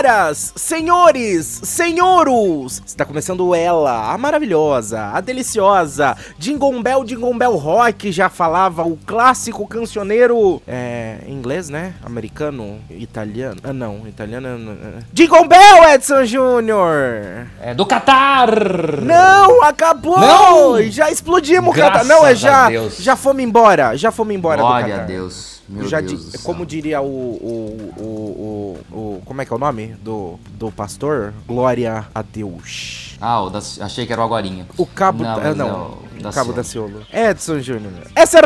Senhoras, 0.00 0.52
senhores, 0.56 1.60
senhoros, 1.62 2.82
está 2.86 3.04
começando 3.04 3.54
ela, 3.54 4.10
a 4.10 4.16
maravilhosa, 4.16 5.10
a 5.12 5.20
deliciosa, 5.20 6.16
Jingle 6.38 6.82
Bell, 6.82 7.04
Jingle 7.04 7.34
Bell 7.34 7.54
Rock, 7.56 8.10
já 8.10 8.30
falava 8.30 8.82
o 8.82 8.96
clássico 8.96 9.66
cancioneiro, 9.66 10.62
é, 10.66 11.18
inglês, 11.28 11.68
né? 11.68 11.92
Americano, 12.02 12.78
italiano, 12.88 13.60
ah 13.62 13.74
não, 13.74 14.08
italiano, 14.08 14.48
é... 14.72 15.02
Jingle 15.12 15.46
Bell, 15.46 15.90
Edson 15.92 16.24
Júnior! 16.24 17.46
É 17.60 17.74
do 17.74 17.84
Qatar! 17.84 19.02
Não, 19.02 19.62
acabou! 19.62 20.18
Não! 20.18 20.82
Já 20.84 21.10
explodimos 21.10 21.76
o 21.76 21.78
Qatar, 21.78 22.06
não, 22.06 22.26
é 22.26 22.34
já, 22.34 22.68
já 22.98 23.16
fomos 23.16 23.42
embora, 23.42 23.94
já 23.98 24.10
fomos 24.10 24.34
embora 24.34 24.62
Glória 24.62 24.86
do 24.86 24.90
Qatar. 24.92 25.04
a 25.04 25.06
Deus. 25.06 25.49
Já 25.86 26.00
di- 26.00 26.18
como 26.42 26.66
diria 26.66 27.00
o, 27.00 27.06
o, 27.06 27.92
o, 28.00 28.78
o, 28.96 29.22
Como 29.24 29.40
é 29.40 29.44
que 29.44 29.52
é 29.52 29.56
o 29.56 29.58
nome 29.58 29.94
do, 30.02 30.38
do 30.58 30.70
pastor? 30.72 31.32
Glória 31.46 32.06
a 32.14 32.22
Deus. 32.22 33.16
Ah, 33.20 33.42
o 33.42 33.50
da, 33.50 33.58
achei 33.58 34.06
que 34.06 34.12
era 34.12 34.20
o 34.20 34.24
Aguarinha. 34.24 34.66
O 34.76 34.84
cabo. 34.86 35.22
Não, 35.22 35.40
da- 35.40 35.54
não, 35.54 35.66
é 35.68 36.18
o 36.18 36.22
da 36.22 36.32
cabo 36.32 36.52
Ciolo. 36.52 36.56
da 36.56 36.64
Ciolo. 36.64 37.06
Edson 37.12 37.60
Júnior. 37.60 37.92
Essa 38.16 38.40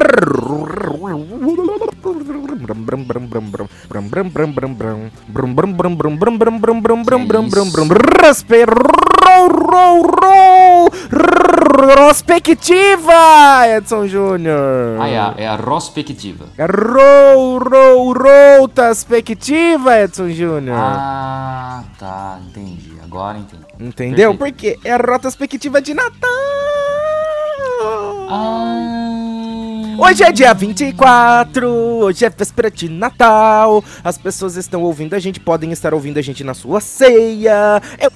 é. 10.22 10.88
Prospectiva, 11.74 13.68
Edson 13.76 14.06
Júnior. 14.06 15.00
Ah, 15.00 15.08
é 15.08 15.18
a, 15.18 15.34
é 15.38 15.46
a 15.46 15.56
Rospectiva. 15.56 16.46
Rou, 16.58 17.58
rou, 17.58 18.12
rou, 18.12 18.68
perspectiva, 18.68 20.00
Edson 20.00 20.28
Júnior. 20.30 20.76
Ah, 20.78 21.82
tá, 21.98 22.38
entendi. 22.46 22.94
Agora 23.02 23.38
entendi. 23.38 23.64
Entendeu? 23.80 24.36
perfeito. 24.36 24.78
Porque 24.78 24.88
é 24.88 24.92
a 24.92 24.96
retrospectiva 24.96 25.82
de 25.82 25.94
Natal. 25.94 26.30
Ah. 28.28 28.93
Hoje 29.98 30.24
é 30.24 30.32
dia 30.32 30.52
24, 30.52 31.68
hoje 31.68 32.24
é 32.24 32.30
véspera 32.30 32.70
de 32.70 32.88
Natal. 32.88 33.82
As 34.02 34.18
pessoas 34.18 34.56
estão 34.56 34.82
ouvindo 34.82 35.14
a 35.14 35.18
gente, 35.18 35.38
podem 35.40 35.72
estar 35.72 35.94
ouvindo 35.94 36.18
a 36.18 36.22
gente 36.22 36.42
na 36.42 36.54
sua 36.54 36.80
ceia. 36.80 37.80
Eu, 38.00 38.10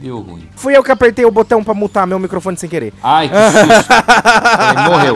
Deu 0.00 0.20
ruim. 0.20 0.49
Fui 0.60 0.76
eu 0.76 0.82
que 0.82 0.92
apertei 0.92 1.24
o 1.24 1.30
botão 1.30 1.64
pra 1.64 1.72
mutar 1.72 2.06
meu 2.06 2.18
microfone 2.18 2.56
sem 2.56 2.68
querer. 2.68 2.92
Ai, 3.02 3.28
que 3.30 3.34
susto. 3.34 4.90
Morreu. 4.90 5.14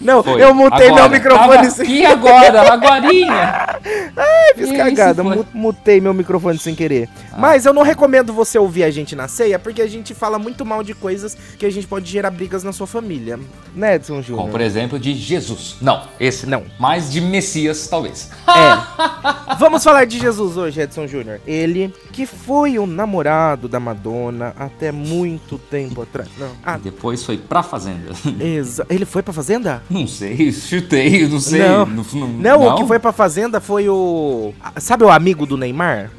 Não, 0.00 0.22
Foi. 0.22 0.42
eu 0.42 0.54
mutei 0.54 0.86
meu 0.86 1.04
Agora. 1.04 1.08
microfone 1.08 1.56
Tava 1.56 1.70
sem 1.70 1.84
aqui 1.84 2.06
agora, 2.06 2.72
agorinha. 2.72 3.68
Fiz 4.54 4.68
Esse 4.68 4.76
cagada, 4.76 5.22
mutei 5.52 6.00
meu 6.00 6.14
microfone 6.14 6.58
sem 6.58 6.74
querer. 6.74 7.08
Mas 7.36 7.66
eu 7.66 7.72
não 7.72 7.82
recomendo 7.82 8.32
você 8.32 8.58
ouvir 8.58 8.84
a 8.84 8.90
gente 8.90 9.14
na 9.14 9.28
ceia, 9.28 9.58
porque 9.58 9.82
a 9.82 9.86
gente 9.86 10.14
fala 10.14 10.38
muito 10.38 10.64
mal 10.64 10.82
de 10.82 10.94
coisas 10.94 11.36
que 11.58 11.66
a 11.66 11.70
gente 11.70 11.86
pode 11.86 12.10
gerar 12.10 12.30
brigas 12.30 12.62
na 12.62 12.72
sua 12.72 12.86
família. 12.86 13.38
Né, 13.74 13.96
Edson 13.96 14.22
Júnior? 14.22 14.38
Como 14.40 14.50
por 14.52 14.60
exemplo 14.60 14.98
de 14.98 15.12
Jesus. 15.14 15.76
Não, 15.80 16.02
esse 16.18 16.46
Não. 16.46 16.64
Mas 16.78 17.10
de 17.10 17.20
Messias, 17.20 17.86
talvez. 17.88 18.30
É. 18.48 19.54
Vamos 19.58 19.82
falar 19.82 20.04
de 20.04 20.18
Jesus 20.18 20.56
hoje, 20.56 20.80
Edson 20.80 21.06
Júnior. 21.06 21.40
Ele 21.46 21.92
que 22.12 22.26
foi 22.26 22.78
o 22.78 22.86
namorado 22.86 23.68
da 23.68 23.78
Madonna 23.78 24.54
até 24.68 24.92
muito 24.92 25.58
tempo 25.58 26.02
atrás. 26.02 26.28
Não. 26.38 26.50
Ah, 26.64 26.78
Depois 26.78 27.24
foi 27.24 27.36
pra 27.36 27.62
fazenda. 27.62 28.12
exa... 28.40 28.86
Ele 28.88 29.04
foi 29.04 29.22
pra 29.22 29.32
fazenda? 29.32 29.82
Não 29.90 30.06
sei, 30.06 30.50
chutei, 30.52 31.26
não 31.26 31.40
sei. 31.40 31.60
Não. 31.60 31.84
Não, 31.86 32.04
não, 32.14 32.28
Não, 32.28 32.68
o 32.68 32.76
que 32.76 32.86
foi 32.86 32.98
pra 32.98 33.12
fazenda 33.12 33.60
foi 33.60 33.88
o. 33.88 34.52
Sabe 34.78 35.04
o 35.04 35.10
amigo 35.10 35.44
do 35.44 35.56
Neymar? 35.56 36.10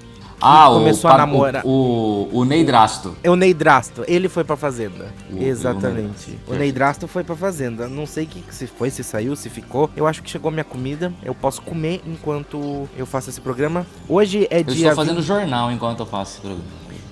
Ah, 0.41 0.67
começou 0.69 1.09
o, 1.09 1.13
a 1.13 1.17
namorar. 1.17 1.65
O, 1.65 2.29
o, 2.31 2.37
o 2.39 2.45
Neidrasto. 2.45 3.13
É 3.21 3.29
o 3.29 3.35
Neidrasto. 3.35 4.05
Ele 4.07 4.29
foi 4.29 4.45
pra 4.45 4.55
fazenda. 4.55 5.13
O- 5.29 5.35
o 5.35 5.43
Exatamente. 5.43 6.29
Neidrasto. 6.29 6.31
O 6.47 6.55
Neidrasto 6.55 7.07
foi 7.09 7.25
pra 7.25 7.35
fazenda. 7.35 7.89
Não 7.89 8.05
sei 8.05 8.25
que 8.25 8.41
se 8.49 8.65
foi, 8.65 8.89
se 8.89 9.03
saiu, 9.03 9.35
se 9.35 9.49
ficou. 9.49 9.89
Eu 9.97 10.07
acho 10.07 10.23
que 10.23 10.29
chegou 10.29 10.49
minha 10.49 10.63
comida. 10.63 11.11
Eu 11.25 11.35
posso 11.35 11.61
comer 11.61 12.01
enquanto 12.07 12.87
eu 12.97 13.05
faço 13.05 13.29
esse 13.29 13.41
programa. 13.41 13.85
Hoje 14.07 14.47
é 14.49 14.59
Eu 14.59 14.63
dia. 14.63 14.75
estou 14.89 14.95
fazendo 14.95 15.17
20 15.17 15.25
jornal 15.25 15.71
enquanto 15.73 15.99
eu 15.99 16.05
faço 16.05 16.31
esse 16.31 16.39
programa. 16.41 16.63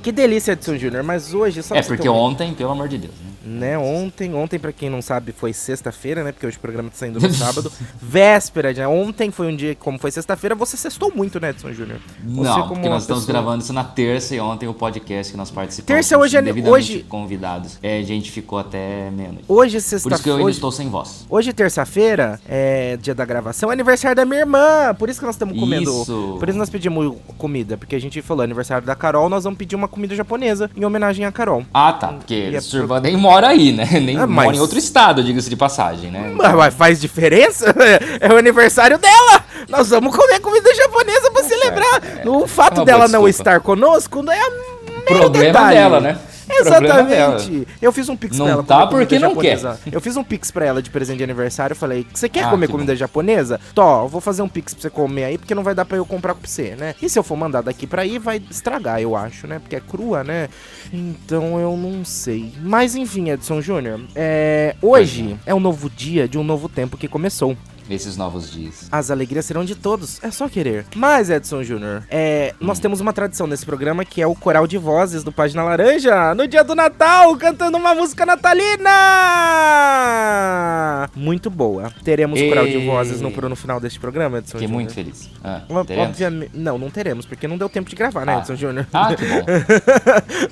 Que 0.08 0.12
delícia, 0.14 0.54
Edson 0.54 0.78
Júnior. 0.78 1.04
Mas 1.04 1.34
hoje, 1.34 1.62
só 1.62 1.76
É, 1.76 1.82
porque 1.82 2.08
ontem, 2.08 2.54
pelo 2.54 2.72
amor 2.72 2.88
de 2.88 2.98
Deus, 2.98 3.14
né? 3.16 3.30
Né? 3.48 3.78
Ontem, 3.78 4.34
ontem 4.34 4.60
para 4.60 4.72
quem 4.72 4.90
não 4.90 5.02
sabe, 5.02 5.32
foi 5.32 5.54
sexta-feira, 5.54 6.24
né? 6.24 6.32
Porque 6.32 6.46
hoje 6.48 6.58
o 6.58 6.60
programa 6.60 6.90
tá 6.90 6.96
saindo 6.98 7.20
no 7.20 7.34
sábado. 7.34 7.72
Véspera, 8.02 8.74
né? 8.74 8.88
Ontem 8.88 9.32
foi 9.32 9.48
um 9.48 9.56
dia 9.56 9.76
como 9.76 9.98
foi 9.98 10.12
sexta-feira, 10.12 10.56
você 10.56 10.76
sextou 10.78 11.12
muito, 11.16 11.40
né, 11.40 11.50
Edson 11.50 11.72
Júnior? 11.74 12.00
Não, 12.24 12.44
como 12.62 12.76
porque 12.76 12.90
nós 12.90 13.04
estamos 13.04 13.24
pessoa- 13.26 13.42
gravando 13.42 13.64
isso 13.64 13.74
na 13.74 13.84
terça 13.84 14.36
e 14.36 14.40
ontem 14.40 14.68
o 14.68 14.74
podcast 14.74 15.32
que 15.32 15.38
nós 15.38 15.52
participamos. 15.52 15.88
Terça 15.88 16.18
hoje 16.18 16.38
é- 16.38 16.70
hoje- 16.70 17.06
convidados. 17.08 17.78
É, 17.82 18.00
a 18.00 18.04
gente 18.04 18.32
ficou 18.32 18.60
até 18.60 19.10
menos. 19.12 19.42
Hoje, 19.48 19.74
Por 19.74 19.78
isso 19.78 19.90
que 19.90 19.96
eu 19.96 20.00
sexta-feira. 20.00 20.38
ainda 20.38 20.46
Hoje, 20.48 20.58
estou 20.58 20.72
sem 20.72 20.90
voz. 20.90 21.26
hoje 21.30 21.54
terça-feira, 21.54 22.40
é 22.48 22.98
dia 22.98 23.14
da 23.16 23.26
gravação, 23.26 23.70
é 23.70 23.74
aniversário 23.74 24.16
da 24.16 24.26
minha 24.26 24.40
irmã. 24.42 24.94
Por 24.98 25.10
isso 25.10 25.20
que 25.20 25.26
nós 25.26 25.36
estamos 25.36 25.58
comendo. 25.60 25.90
Isso. 26.02 26.36
Por 26.40 26.50
isso 26.50 26.58
nós 26.58 26.70
pedimos 26.70 27.16
comida. 27.38 27.78
Porque 27.78 27.96
a 27.96 28.00
gente 28.00 28.22
falou 28.22 28.44
aniversário 28.44 28.86
da 28.86 28.96
Carol, 28.96 29.30
nós 29.30 29.44
vamos 29.44 29.58
pedir 29.58 29.76
uma 29.76 29.88
comida 29.88 30.16
japonesa 30.16 30.70
em 30.76 30.84
homenagem 30.86 31.26
à 31.26 31.32
Carol. 31.32 31.64
Ah, 31.74 31.94
tá. 31.94 32.08
Porque 32.10 32.34
E 32.34 32.56
é 32.56 32.60
irmã 32.78 33.00
nem 33.00 33.16
mora 33.38 33.48
aí, 33.50 33.72
né? 33.72 33.88
Nem 34.02 34.18
Ah, 34.18 34.26
mora 34.28 34.48
mas- 34.48 34.58
em 34.58 34.60
outro 34.62 34.78
estado, 34.80 35.24
diga-se 35.24 35.50
de 35.50 35.56
passagem, 35.56 36.10
né? 36.12 36.32
Mas, 36.36 36.54
mas 36.56 36.74
faz 36.74 37.00
diferença? 37.00 37.74
É 38.20 38.34
o 38.34 38.38
aniversário 38.38 38.98
dela! 38.98 39.44
Nós 39.70 39.90
vamos 39.90 40.16
comer 40.16 40.40
comida 40.40 40.74
japonesa 40.74 41.30
pra 41.32 41.44
celebrar. 41.44 42.02
o 42.26 42.48
fato 42.48 42.78
É 42.78 42.80
uma 42.80 42.86
dela 42.86 43.08
não 43.08 43.28
estar 43.28 43.60
conosco 43.60 44.22
não 44.24 44.32
é 44.34 44.40
a 44.40 44.52
Problema 45.08 45.46
detalhe. 45.46 45.76
dela, 45.76 46.00
né? 46.02 46.18
Exatamente. 46.60 47.68
Eu 47.82 47.92
fiz 47.92 48.10
um 48.10 48.16
pix 48.16 48.38
Não 48.38 48.46
pra 48.46 48.54
ela. 48.54 48.64
tá 48.64 48.88
porque 48.88 49.20
não 49.20 49.30
japonesa. 49.30 49.80
Eu 49.92 50.02
fiz 50.02 50.16
um 50.18 50.24
pix 50.24 50.52
pra 50.52 50.66
ela 50.66 50.82
de 50.82 50.90
presente 50.90 51.18
de 51.18 51.24
aniversário. 51.24 51.74
Eu 51.74 51.78
falei: 51.78 52.06
Você 52.14 52.30
quer 52.30 52.46
Ah, 52.46 52.50
comer 52.50 52.68
que 52.68 52.72
comida 52.72 52.96
japonesa? 52.96 53.60
Tó, 53.74 54.04
eu 54.04 54.08
vou 54.08 54.22
fazer 54.22 54.42
um 54.42 54.50
pix 54.50 54.74
pra 54.74 54.82
você 54.82 54.90
comer 54.90 55.26
aí, 55.26 55.38
porque 55.38 55.54
não 55.56 55.64
vai 55.64 55.76
dar 55.76 55.86
pra 55.86 55.98
eu 55.98 56.06
comprar 56.06 56.34
pra 56.36 56.48
você, 56.48 56.76
né? 56.76 56.96
E 57.02 57.10
se 57.10 57.18
eu 57.18 57.24
for 57.24 57.36
mandar 57.36 57.62
daqui 57.62 57.86
pra 57.86 58.02
aí, 58.04 58.18
vai 58.18 58.42
estragar, 58.50 59.02
eu 59.02 59.16
acho, 59.16 59.48
né? 59.48 59.60
Porque 59.60 59.76
é 59.76 59.80
crua, 59.82 60.24
né? 60.24 60.50
Então 60.92 61.60
eu 61.60 61.76
não 61.76 62.04
sei. 62.06 62.54
Mas 62.62 62.96
enfim, 62.96 63.30
Edson 63.30 63.62
Júnior, 63.62 64.00
é... 64.16 64.76
hoje 64.82 65.38
é 65.46 65.54
um 65.54 65.60
novo 65.60 65.90
dia 65.90 66.28
de 66.28 66.38
um 66.38 66.44
novo 66.44 66.70
tempo 66.70 66.98
que 66.98 67.08
começou. 67.08 67.56
Nesses 67.90 68.18
novos 68.18 68.52
dias. 68.52 68.88
As 68.92 69.10
alegrias 69.10 69.46
serão 69.46 69.64
de 69.64 69.74
todos, 69.76 70.22
é 70.24 70.30
só 70.30 70.50
querer. 70.50 70.86
Mas, 70.96 71.30
Edson 71.30 71.64
Júnior, 71.64 72.04
é, 72.10 72.54
nós 72.60 72.80
temos 72.80 73.00
uma 73.00 73.14
tradição 73.14 73.48
nesse 73.48 73.66
programa 73.66 74.04
que 74.04 74.22
é 74.22 74.28
o 74.28 74.36
coral 74.36 74.68
de 74.68 74.78
vozes 74.78 75.24
do 75.24 75.32
Página 75.32 75.64
Laranja, 75.64 76.34
no 76.36 76.48
dia 76.48 76.64
do 76.64 76.76
Natal, 76.76 77.36
cantando 77.38 77.78
uma 77.78 77.96
música 77.96 78.26
natalina! 78.26 78.90
Muito 81.16 81.50
boa. 81.50 81.92
Teremos 82.04 82.40
E- 82.40 82.50
coral 82.50 82.66
de 82.66 82.86
vozes 82.86 83.22
no, 83.22 83.30
no 83.30 83.56
final 83.56 83.80
deste 83.80 84.00
programa, 84.00 84.40
Edson 84.40 84.54
Fiquei 84.58 84.68
Júnior. 84.68 84.82
muito 84.84 84.94
feliz. 84.94 85.30
Ah? 85.44 85.62
Obviamente. 85.70 86.50
Não, 86.54 86.78
não 86.78 86.90
teremos, 86.90 87.26
porque 87.26 87.48
não 87.48 87.58
deu 87.58 87.70
tempo 87.70 87.90
de 87.90 87.96
gravar, 87.96 88.26
né, 88.26 88.36
Ah. 88.36 88.40
Edson 88.40 88.56
Júnior? 88.56 88.88
Ah, 88.94 89.16
que 89.16 89.26
bom. 89.26 89.46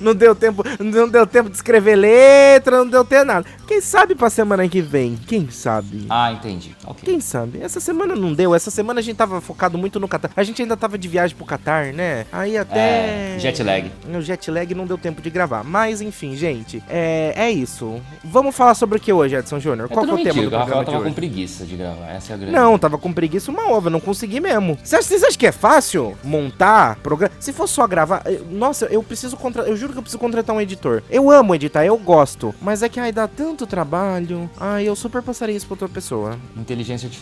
não 0.00 0.14
deu 0.14 0.34
tempo, 0.34 0.62
não 0.78 1.08
deu 1.08 1.26
tempo 1.26 1.50
de 1.50 1.56
escrever 1.56 1.96
letra, 1.96 2.78
não 2.78 2.88
deu 2.88 3.04
tempo 3.04 3.24
nada. 3.26 3.46
Quem 3.66 3.80
sabe 3.80 4.14
pra 4.14 4.30
semana 4.30 4.68
que 4.68 4.80
vem? 4.80 5.16
Quem 5.26 5.50
sabe? 5.50 6.06
Ah, 6.08 6.32
entendi. 6.32 6.74
Ok. 6.84 7.02
Quem 7.04 7.20
sabe? 7.26 7.60
Essa 7.62 7.80
semana 7.80 8.14
não 8.14 8.32
deu. 8.32 8.54
Essa 8.54 8.70
semana 8.70 9.00
a 9.00 9.02
gente 9.02 9.16
tava 9.16 9.40
focado 9.40 9.76
muito 9.76 9.98
no 10.00 10.08
Catar. 10.08 10.30
A 10.36 10.42
gente 10.42 10.62
ainda 10.62 10.76
tava 10.76 10.96
de 10.96 11.08
viagem 11.08 11.36
pro 11.36 11.44
Catar, 11.44 11.92
né? 11.92 12.26
Aí 12.32 12.56
até. 12.56 13.34
É, 13.34 13.38
jet 13.38 13.62
lag. 13.62 13.90
O 14.14 14.20
jet 14.20 14.50
lag 14.50 14.74
não 14.74 14.86
deu 14.86 14.96
tempo 14.98 15.20
de 15.20 15.30
gravar. 15.30 15.62
Mas 15.64 16.00
enfim, 16.00 16.36
gente. 16.36 16.82
É, 16.88 17.32
é 17.36 17.50
isso. 17.50 18.00
Vamos 18.24 18.54
falar 18.56 18.74
sobre 18.74 18.98
o 18.98 19.00
que 19.00 19.12
hoje, 19.12 19.34
Edson 19.36 19.58
Júnior? 19.60 19.88
É 19.90 19.94
Qual 19.94 20.04
é 20.06 20.12
o 20.12 20.16
tema 20.16 20.32
do 20.42 20.46
o 20.48 20.50
Rafael 20.50 20.50
programa 20.50 20.80
de 20.84 20.86
tava 20.86 20.98
hoje? 20.98 21.08
com 21.08 21.14
preguiça 21.14 21.64
de 21.64 21.76
gravar. 21.76 22.08
Essa 22.10 22.32
é 22.32 22.34
a 22.34 22.38
grande. 22.38 22.52
Não, 22.54 22.78
tava 22.78 22.98
com 22.98 23.12
preguiça 23.12 23.50
uma 23.50 23.70
ova, 23.70 23.90
não 23.90 24.00
consegui 24.00 24.40
mesmo. 24.40 24.78
Vocês 24.82 25.22
acham 25.22 25.38
que 25.38 25.46
é 25.46 25.52
fácil 25.52 26.16
montar 26.24 26.96
programa? 26.96 27.32
Se 27.40 27.52
for 27.52 27.66
só 27.66 27.86
gravar. 27.86 28.22
eu- 28.26 28.44
Nossa, 28.50 28.86
eu 28.86 29.02
preciso 29.02 29.36
contratar. 29.36 29.70
Eu 29.70 29.76
juro 29.76 29.92
que 29.92 29.98
eu 29.98 30.02
preciso 30.02 30.18
contratar 30.18 30.54
um 30.54 30.60
editor. 30.60 31.02
Eu 31.10 31.30
amo 31.30 31.54
editar, 31.54 31.84
eu 31.84 31.96
gosto. 31.98 32.54
Mas 32.60 32.82
é 32.82 32.88
que 32.88 33.00
ai, 33.00 33.12
dá 33.12 33.26
tanto 33.26 33.66
trabalho. 33.66 34.48
Ai, 34.58 34.88
eu 34.88 34.94
super 34.96 35.22
passaria 35.22 35.56
isso 35.56 35.66
pra 35.66 35.74
outra 35.74 35.88
pessoa. 35.88 36.36
Inteligência 36.56 37.06
artificial. 37.06 37.15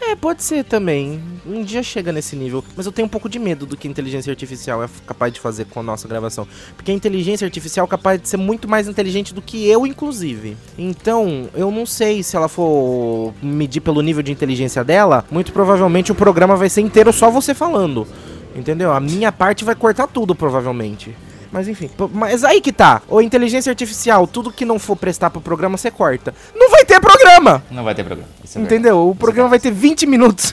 É, 0.00 0.14
pode 0.14 0.42
ser 0.42 0.64
também. 0.64 1.20
Um 1.46 1.62
dia 1.62 1.82
chega 1.82 2.12
nesse 2.12 2.36
nível. 2.36 2.62
Mas 2.76 2.86
eu 2.86 2.92
tenho 2.92 3.06
um 3.06 3.08
pouco 3.08 3.28
de 3.28 3.38
medo 3.38 3.66
do 3.66 3.76
que 3.76 3.88
a 3.88 3.90
inteligência 3.90 4.30
artificial 4.30 4.82
é 4.82 4.88
capaz 5.06 5.32
de 5.32 5.40
fazer 5.40 5.64
com 5.66 5.80
a 5.80 5.82
nossa 5.82 6.06
gravação. 6.06 6.46
Porque 6.76 6.90
a 6.90 6.94
inteligência 6.94 7.44
artificial 7.44 7.86
é 7.86 7.88
capaz 7.88 8.20
de 8.20 8.28
ser 8.28 8.36
muito 8.36 8.68
mais 8.68 8.86
inteligente 8.86 9.34
do 9.34 9.42
que 9.42 9.66
eu, 9.68 9.86
inclusive. 9.86 10.56
Então, 10.78 11.48
eu 11.54 11.70
não 11.70 11.86
sei 11.86 12.22
se 12.22 12.36
ela 12.36 12.48
for 12.48 13.34
medir 13.42 13.80
pelo 13.80 14.02
nível 14.02 14.22
de 14.22 14.30
inteligência 14.32 14.84
dela. 14.84 15.24
Muito 15.30 15.52
provavelmente 15.52 16.12
o 16.12 16.14
programa 16.14 16.56
vai 16.56 16.68
ser 16.68 16.80
inteiro 16.80 17.12
só 17.12 17.30
você 17.30 17.54
falando. 17.54 18.06
Entendeu? 18.54 18.92
A 18.92 19.00
minha 19.00 19.32
parte 19.32 19.64
vai 19.64 19.74
cortar 19.74 20.06
tudo, 20.06 20.34
provavelmente. 20.34 21.14
Mas 21.54 21.68
enfim. 21.68 21.88
Mas 22.12 22.42
aí 22.42 22.60
que 22.60 22.72
tá. 22.72 23.00
Ou 23.08 23.22
inteligência 23.22 23.70
artificial, 23.70 24.26
tudo 24.26 24.50
que 24.50 24.64
não 24.64 24.76
for 24.76 24.96
prestar 24.96 25.30
pro 25.30 25.40
programa, 25.40 25.78
você 25.78 25.88
corta. 25.88 26.34
Não 26.52 26.68
vai 26.68 26.84
ter 26.84 27.00
programa! 27.00 27.62
Não 27.70 27.84
vai 27.84 27.94
ter 27.94 28.02
programa. 28.02 28.28
Isso 28.42 28.58
é 28.58 28.62
Entendeu? 28.62 29.08
O 29.08 29.14
programa 29.14 29.48
vai 29.48 29.60
ter 29.60 29.70
20 29.70 30.04
minutos. 30.04 30.52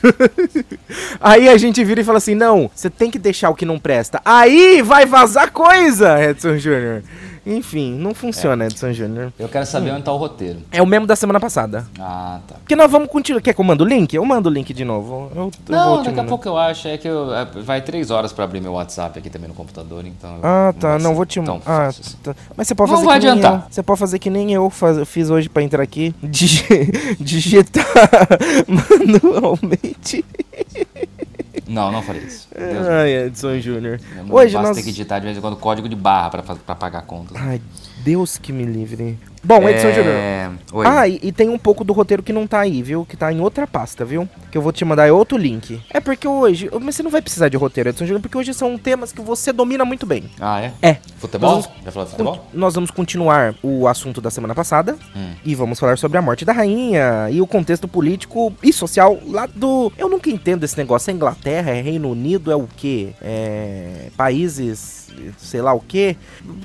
Aí 1.19 1.49
a 1.49 1.57
gente 1.57 1.83
vira 1.83 2.01
e 2.01 2.03
fala 2.03 2.19
assim: 2.19 2.35
não, 2.35 2.69
você 2.75 2.87
tem 2.87 3.09
que 3.09 3.17
deixar 3.17 3.49
o 3.49 3.55
que 3.55 3.65
não 3.65 3.79
presta. 3.79 4.21
Aí 4.23 4.83
vai 4.83 5.07
vazar 5.07 5.51
coisa, 5.51 6.23
Edson 6.23 6.59
Júnior. 6.59 7.01
Enfim, 7.45 7.93
não 7.95 8.13
funciona, 8.13 8.65
Edson 8.65 8.93
Júnior. 8.93 9.33
Eu 9.39 9.49
quero 9.49 9.65
saber 9.65 9.91
onde 9.91 10.03
tá 10.03 10.11
o 10.13 10.17
roteiro. 10.17 10.59
É 10.71 10.79
o 10.81 10.85
mesmo 10.85 11.07
da 11.07 11.15
semana 11.15 11.39
passada. 11.39 11.87
Ah, 11.99 12.39
tá. 12.47 12.55
Porque 12.55 12.75
nós 12.75 12.91
vamos 12.91 13.09
continuar. 13.09 13.41
Quer 13.41 13.53
que 13.53 13.59
eu 13.59 13.65
mando 13.65 13.83
o 13.83 13.87
link? 13.87 14.13
Eu 14.13 14.23
mando 14.23 14.47
o 14.47 14.51
link 14.51 14.71
de 14.73 14.85
novo. 14.85 15.31
Eu, 15.35 15.41
eu 15.45 15.51
Não, 15.75 16.03
daqui 16.03 16.19
a 16.19 16.23
pouco 16.23 16.47
eu 16.47 16.55
acho. 16.55 16.87
É 16.87 16.97
que 16.99 17.07
eu, 17.07 17.33
é, 17.33 17.45
vai 17.45 17.81
três 17.81 18.11
horas 18.11 18.31
pra 18.31 18.43
abrir 18.45 18.61
meu 18.61 18.73
WhatsApp 18.73 19.17
aqui 19.17 19.29
também 19.29 19.47
no 19.47 19.55
computador, 19.55 20.05
então. 20.05 20.37
Ah, 20.43 20.71
tá. 20.79 20.89
vai 20.89 20.99
Não, 20.99 21.15
vou 21.15 21.25
te 21.25 21.41
tão 21.41 21.59
Ah, 21.65 21.87
assim. 21.87 22.15
tá. 22.21 22.35
Mas 22.55 22.67
você 22.67 22.75
pode 22.75 22.91
Não 22.91 22.97
fazer 22.97 23.07
vai 23.07 23.19
que 23.19 23.25
nem 23.25 23.31
adiantar. 23.33 23.65
eu. 23.67 23.71
Você 23.73 23.81
pode 23.83 23.99
fazer 23.99 24.19
que 24.19 24.29
nem 24.29 24.53
eu 24.53 24.69
faz, 24.69 25.09
fiz 25.09 25.29
hoje 25.31 25.49
pra 25.49 25.63
entrar 25.63 25.81
aqui. 25.81 26.13
Digi- 26.21 26.91
digitar 27.19 27.85
manualmente. 28.67 30.23
Não, 31.71 31.91
não 31.91 32.01
falei 32.01 32.23
isso. 32.23 32.47
Deus 32.53 32.87
Ai, 32.87 33.25
Edson 33.27 33.59
Júnior. 33.59 33.99
Hoje 34.29 34.53
nós. 34.55 34.75
ter 34.75 34.83
que 34.83 34.91
digitar 34.91 35.19
de 35.19 35.25
vez 35.25 35.37
em 35.37 35.41
quando 35.41 35.55
código 35.55 35.87
de 35.87 35.95
barra 35.95 36.29
pra 36.29 36.75
pagar 36.75 37.03
contas. 37.03 37.37
Ai, 37.37 37.61
Deus 38.03 38.37
que 38.37 38.51
me 38.51 38.65
livre. 38.65 39.17
Bom, 39.43 39.67
Edson 39.67 39.91
Júnior. 39.91 40.13
é... 40.15 40.49
Oi. 40.73 40.85
Ah, 40.87 41.07
e, 41.07 41.19
e 41.23 41.31
tem 41.31 41.49
um 41.49 41.57
pouco 41.57 41.83
do 41.83 41.91
roteiro 41.93 42.23
que 42.23 42.31
não 42.31 42.47
tá 42.47 42.59
aí, 42.59 42.81
viu? 42.81 43.05
Que 43.05 43.17
tá 43.17 43.31
em 43.33 43.41
outra 43.41 43.65
pasta, 43.67 44.05
viu? 44.05 44.27
Que 44.51 44.57
eu 44.57 44.61
vou 44.61 44.71
te 44.71 44.85
mandar 44.85 45.07
é 45.07 45.11
outro 45.11 45.37
link. 45.37 45.81
É 45.89 45.99
porque 45.99 46.27
hoje. 46.27 46.69
Mas 46.81 46.95
você 46.95 47.03
não 47.03 47.11
vai 47.11 47.21
precisar 47.21 47.49
de 47.49 47.57
roteiro, 47.57 47.89
Edson 47.89 48.05
Júnior, 48.05 48.21
porque 48.21 48.37
hoje 48.37 48.53
são 48.53 48.77
temas 48.77 49.11
que 49.11 49.21
você 49.21 49.51
domina 49.51 49.83
muito 49.83 50.05
bem. 50.05 50.25
Ah, 50.39 50.61
é? 50.61 50.73
É. 50.81 50.97
Futebol? 51.17 51.55
Nós 51.55 51.69
Já 51.83 51.91
falou 51.91 52.05
de 52.05 52.11
futebol? 52.11 52.47
Nós 52.53 52.75
vamos 52.75 52.91
continuar 52.91 53.55
o 53.63 53.87
assunto 53.87 54.21
da 54.21 54.29
semana 54.29 54.55
passada 54.55 54.95
Hum. 55.15 55.31
e 55.43 55.55
vamos 55.55 55.79
falar 55.79 55.97
sobre 55.97 56.17
a 56.17 56.21
morte 56.21 56.45
da 56.45 56.53
rainha 56.53 57.27
e 57.31 57.41
o 57.41 57.47
contexto 57.47 57.87
político 57.87 58.53
e 58.63 58.71
social 58.71 59.19
lá 59.27 59.45
do. 59.47 59.91
Eu 59.97 60.07
nunca 60.07 60.29
entendo 60.29 60.63
esse 60.63 60.77
negócio. 60.77 61.09
É 61.11 61.13
Inglaterra, 61.13 61.71
é 61.71 61.81
Reino 61.81 62.09
Unido, 62.09 62.51
é 62.51 62.55
o 62.55 62.67
quê? 62.77 63.09
É. 63.21 64.07
Países. 64.15 65.09
sei 65.37 65.61
lá 65.61 65.73
o 65.73 65.79
quê. 65.81 66.15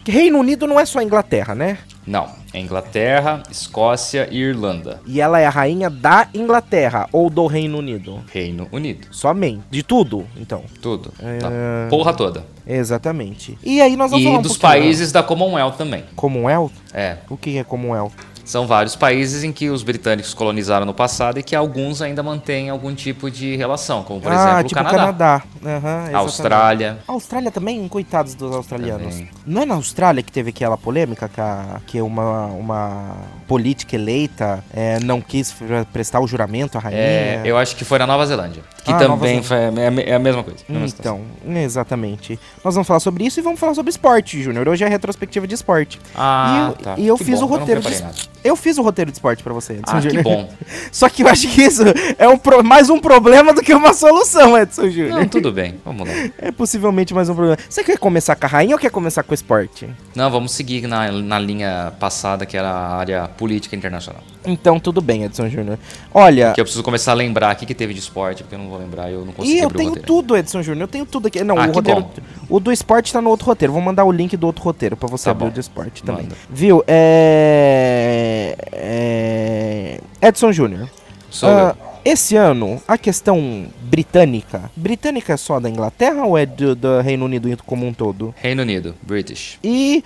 Reino 0.06 0.38
Unido 0.38 0.66
não 0.66 0.78
é 0.78 0.84
só 0.84 1.00
Inglaterra, 1.02 1.54
né? 1.54 1.78
Não. 2.06 2.28
É 2.54 2.60
Inglaterra, 2.60 3.42
Escócia 3.50 4.28
e 4.30 4.38
Irlanda. 4.40 5.00
E 5.06 5.20
ela 5.20 5.40
é 5.40 5.46
a 5.46 5.50
rainha 5.50 5.90
da 5.90 6.28
Inglaterra 6.32 7.08
ou 7.12 7.28
do 7.28 7.46
Reino 7.46 7.78
Unido? 7.78 8.22
Reino 8.32 8.68
Unido. 8.70 9.08
Somente. 9.10 9.62
De 9.70 9.82
tudo, 9.82 10.24
então. 10.36 10.62
Tudo. 10.80 11.12
É. 11.20 11.38
Tá. 11.38 11.50
Porra 11.90 12.14
toda. 12.14 12.44
Exatamente. 12.66 13.58
E 13.62 13.80
aí 13.80 13.96
nós 13.96 14.10
vamos 14.10 14.24
falar 14.24 14.36
E 14.36 14.38
um 14.38 14.42
dos 14.42 14.56
pouquinho- 14.56 14.82
países 14.82 15.12
da 15.12 15.22
Commonwealth 15.22 15.76
também. 15.76 16.04
Commonwealth? 16.14 16.72
É. 16.94 17.16
O 17.28 17.36
que 17.36 17.58
é 17.58 17.64
Commonwealth? 17.64 18.12
São 18.46 18.64
vários 18.64 18.94
países 18.94 19.42
em 19.42 19.52
que 19.52 19.68
os 19.68 19.82
britânicos 19.82 20.32
colonizaram 20.32 20.86
no 20.86 20.94
passado 20.94 21.38
e 21.38 21.42
que 21.42 21.54
alguns 21.56 22.00
ainda 22.00 22.22
mantêm 22.22 22.70
algum 22.70 22.94
tipo 22.94 23.28
de 23.28 23.56
relação, 23.56 24.04
como 24.04 24.20
por 24.20 24.30
ah, 24.30 24.34
exemplo 24.36 24.68
tipo 24.68 24.80
o 24.80 24.84
Canadá, 24.84 25.42
Aham, 25.64 25.76
exatamente. 25.78 26.14
Austrália. 26.14 26.98
A 27.08 27.12
Austrália 27.12 27.50
também, 27.50 27.88
coitados 27.88 28.36
dos 28.36 28.54
australianos. 28.54 29.14
Também. 29.14 29.30
Não 29.44 29.62
é 29.62 29.66
na 29.66 29.74
Austrália 29.74 30.22
que 30.22 30.30
teve 30.30 30.50
aquela 30.50 30.78
polêmica 30.78 31.28
que, 31.28 31.40
a- 31.40 31.80
que 31.86 32.00
uma, 32.00 32.46
uma 32.46 33.16
política 33.48 33.96
eleita 33.96 34.62
é, 34.72 35.00
não 35.00 35.20
quis 35.20 35.52
prestar 35.92 36.20
o 36.20 36.26
juramento 36.28 36.78
à 36.78 36.80
rainha? 36.80 37.00
É, 37.00 37.42
eu 37.44 37.58
acho 37.58 37.74
que 37.74 37.84
foi 37.84 37.98
na 37.98 38.06
Nova 38.06 38.24
Zelândia. 38.26 38.62
Que 38.86 38.92
Ah, 38.92 38.98
também 38.98 39.42
foi, 39.42 39.56
é, 39.56 39.66
a 39.68 40.00
é 40.10 40.14
a 40.14 40.18
mesma 40.18 40.44
coisa. 40.44 40.60
mesma 40.68 40.86
situação. 40.88 41.20
Então, 41.44 41.60
exatamente. 41.60 42.38
Nós 42.64 42.74
vamos 42.74 42.86
falar 42.86 43.00
sobre 43.00 43.24
isso 43.24 43.40
e 43.40 43.42
vamos 43.42 43.58
falar 43.58 43.74
sobre 43.74 43.90
esporte, 43.90 44.40
Júnior. 44.40 44.68
Hoje 44.68 44.84
é 44.84 44.86
a 44.86 44.90
retrospectiva 44.90 45.44
de 45.46 45.54
esporte. 45.54 45.98
Ah, 46.14 46.54
e 46.56 46.68
eu, 46.68 46.72
tá. 46.84 46.94
e 46.98 47.06
eu 47.08 47.16
Que 47.16 47.24
fiz 47.24 47.40
bom, 47.40 47.46
o 47.46 47.48
eu 47.48 47.50
não 47.50 47.58
roteiro 47.58 47.80
de 47.80 47.86
preparei 47.88 48.10
es- 48.12 48.18
nada. 48.22 48.36
Eu 48.44 48.54
fiz 48.54 48.78
o 48.78 48.82
roteiro 48.82 49.10
de 49.10 49.16
esporte 49.16 49.42
pra 49.42 49.52
você, 49.52 49.72
Edson 49.72 49.96
Ah, 49.96 50.00
que 50.00 50.08
Júnior. 50.08 50.22
bom. 50.22 50.48
Só 50.92 51.08
que 51.08 51.24
eu 51.24 51.28
acho 51.28 51.48
que 51.48 51.62
isso 51.62 51.82
é 52.16 52.28
um 52.28 52.38
pro- 52.38 52.62
mais 52.62 52.88
um 52.88 53.00
problema 53.00 53.52
do 53.52 53.60
que 53.60 53.74
uma 53.74 53.92
solução, 53.92 54.56
Edson 54.56 54.88
Júnior. 54.88 55.18
Não, 55.18 55.26
tudo 55.28 55.50
bem. 55.50 55.74
Vamos 55.84 56.06
lá. 56.08 56.14
É 56.38 56.52
possivelmente 56.52 57.12
mais 57.12 57.28
um 57.28 57.34
problema. 57.34 57.58
Você 57.68 57.82
quer 57.82 57.98
começar 57.98 58.36
com 58.36 58.46
a 58.46 58.48
rainha 58.48 58.74
ou 58.76 58.78
quer 58.80 58.90
começar 58.90 59.24
com 59.24 59.32
o 59.32 59.34
esporte? 59.34 59.88
Não, 60.14 60.30
vamos 60.30 60.52
seguir 60.52 60.86
na, 60.86 61.10
na 61.10 61.38
linha 61.40 61.92
passada, 61.98 62.46
que 62.46 62.56
era 62.56 62.70
a 62.70 62.96
área 62.96 63.26
política 63.26 63.74
internacional. 63.74 64.22
Então, 64.44 64.78
tudo 64.78 65.00
bem, 65.00 65.24
Edson 65.24 65.48
Júnior. 65.48 65.76
Olha, 66.14 66.52
Que 66.52 66.60
eu 66.60 66.64
preciso 66.64 66.84
começar 66.84 67.10
a 67.10 67.14
lembrar 67.16 67.50
aqui 67.50 67.66
que 67.66 67.74
teve 67.74 67.92
de 67.92 67.98
esporte, 67.98 68.44
porque 68.44 68.54
eu 68.54 68.58
não 68.60 68.68
vou 68.68 68.75
lembrar, 68.76 69.10
eu 69.10 69.24
não 69.24 69.32
consigo 69.32 69.56
e 69.56 69.58
eu 69.60 69.70
tenho 69.70 69.96
tudo, 69.96 70.36
Edson 70.36 70.62
Júnior. 70.62 70.82
Eu 70.84 70.88
tenho 70.88 71.06
tudo 71.06 71.28
aqui. 71.28 71.42
Não, 71.42 71.58
Ah, 71.58 71.66
o 71.66 71.72
roteiro. 71.72 72.00
bom. 72.02 72.10
O 72.48 72.60
do 72.60 72.70
esporte 72.72 73.12
tá 73.12 73.20
no 73.20 73.30
outro 73.30 73.46
roteiro. 73.46 73.72
Vou 73.72 73.82
mandar 73.82 74.04
o 74.04 74.12
link 74.12 74.36
do 74.36 74.46
outro 74.46 74.62
roteiro 74.62 74.96
pra 74.96 75.08
você 75.08 75.24
Tá 75.24 75.30
abrir 75.32 75.44
bom. 75.46 75.50
o 75.50 75.54
do 75.54 75.60
esporte 75.60 76.02
também. 76.02 76.24
Manda. 76.24 76.36
Viu? 76.50 76.82
É. 76.86 78.56
é... 78.72 80.00
Edson 80.22 80.52
Júnior. 80.52 80.88
Sou 81.30 81.48
ah, 81.48 81.76
esse 82.04 82.36
ano, 82.36 82.80
a 82.86 82.96
questão 82.96 83.66
britânica. 83.82 84.70
Britânica 84.76 85.32
é 85.32 85.36
só 85.36 85.58
da 85.58 85.68
Inglaterra 85.68 86.24
ou 86.24 86.38
é 86.38 86.46
do, 86.46 86.74
do 86.76 87.00
Reino 87.00 87.24
Unido 87.24 87.52
como 87.66 87.84
um 87.86 87.92
todo? 87.92 88.32
Reino 88.38 88.62
Unido, 88.62 88.94
British. 89.02 89.58
E. 89.62 90.04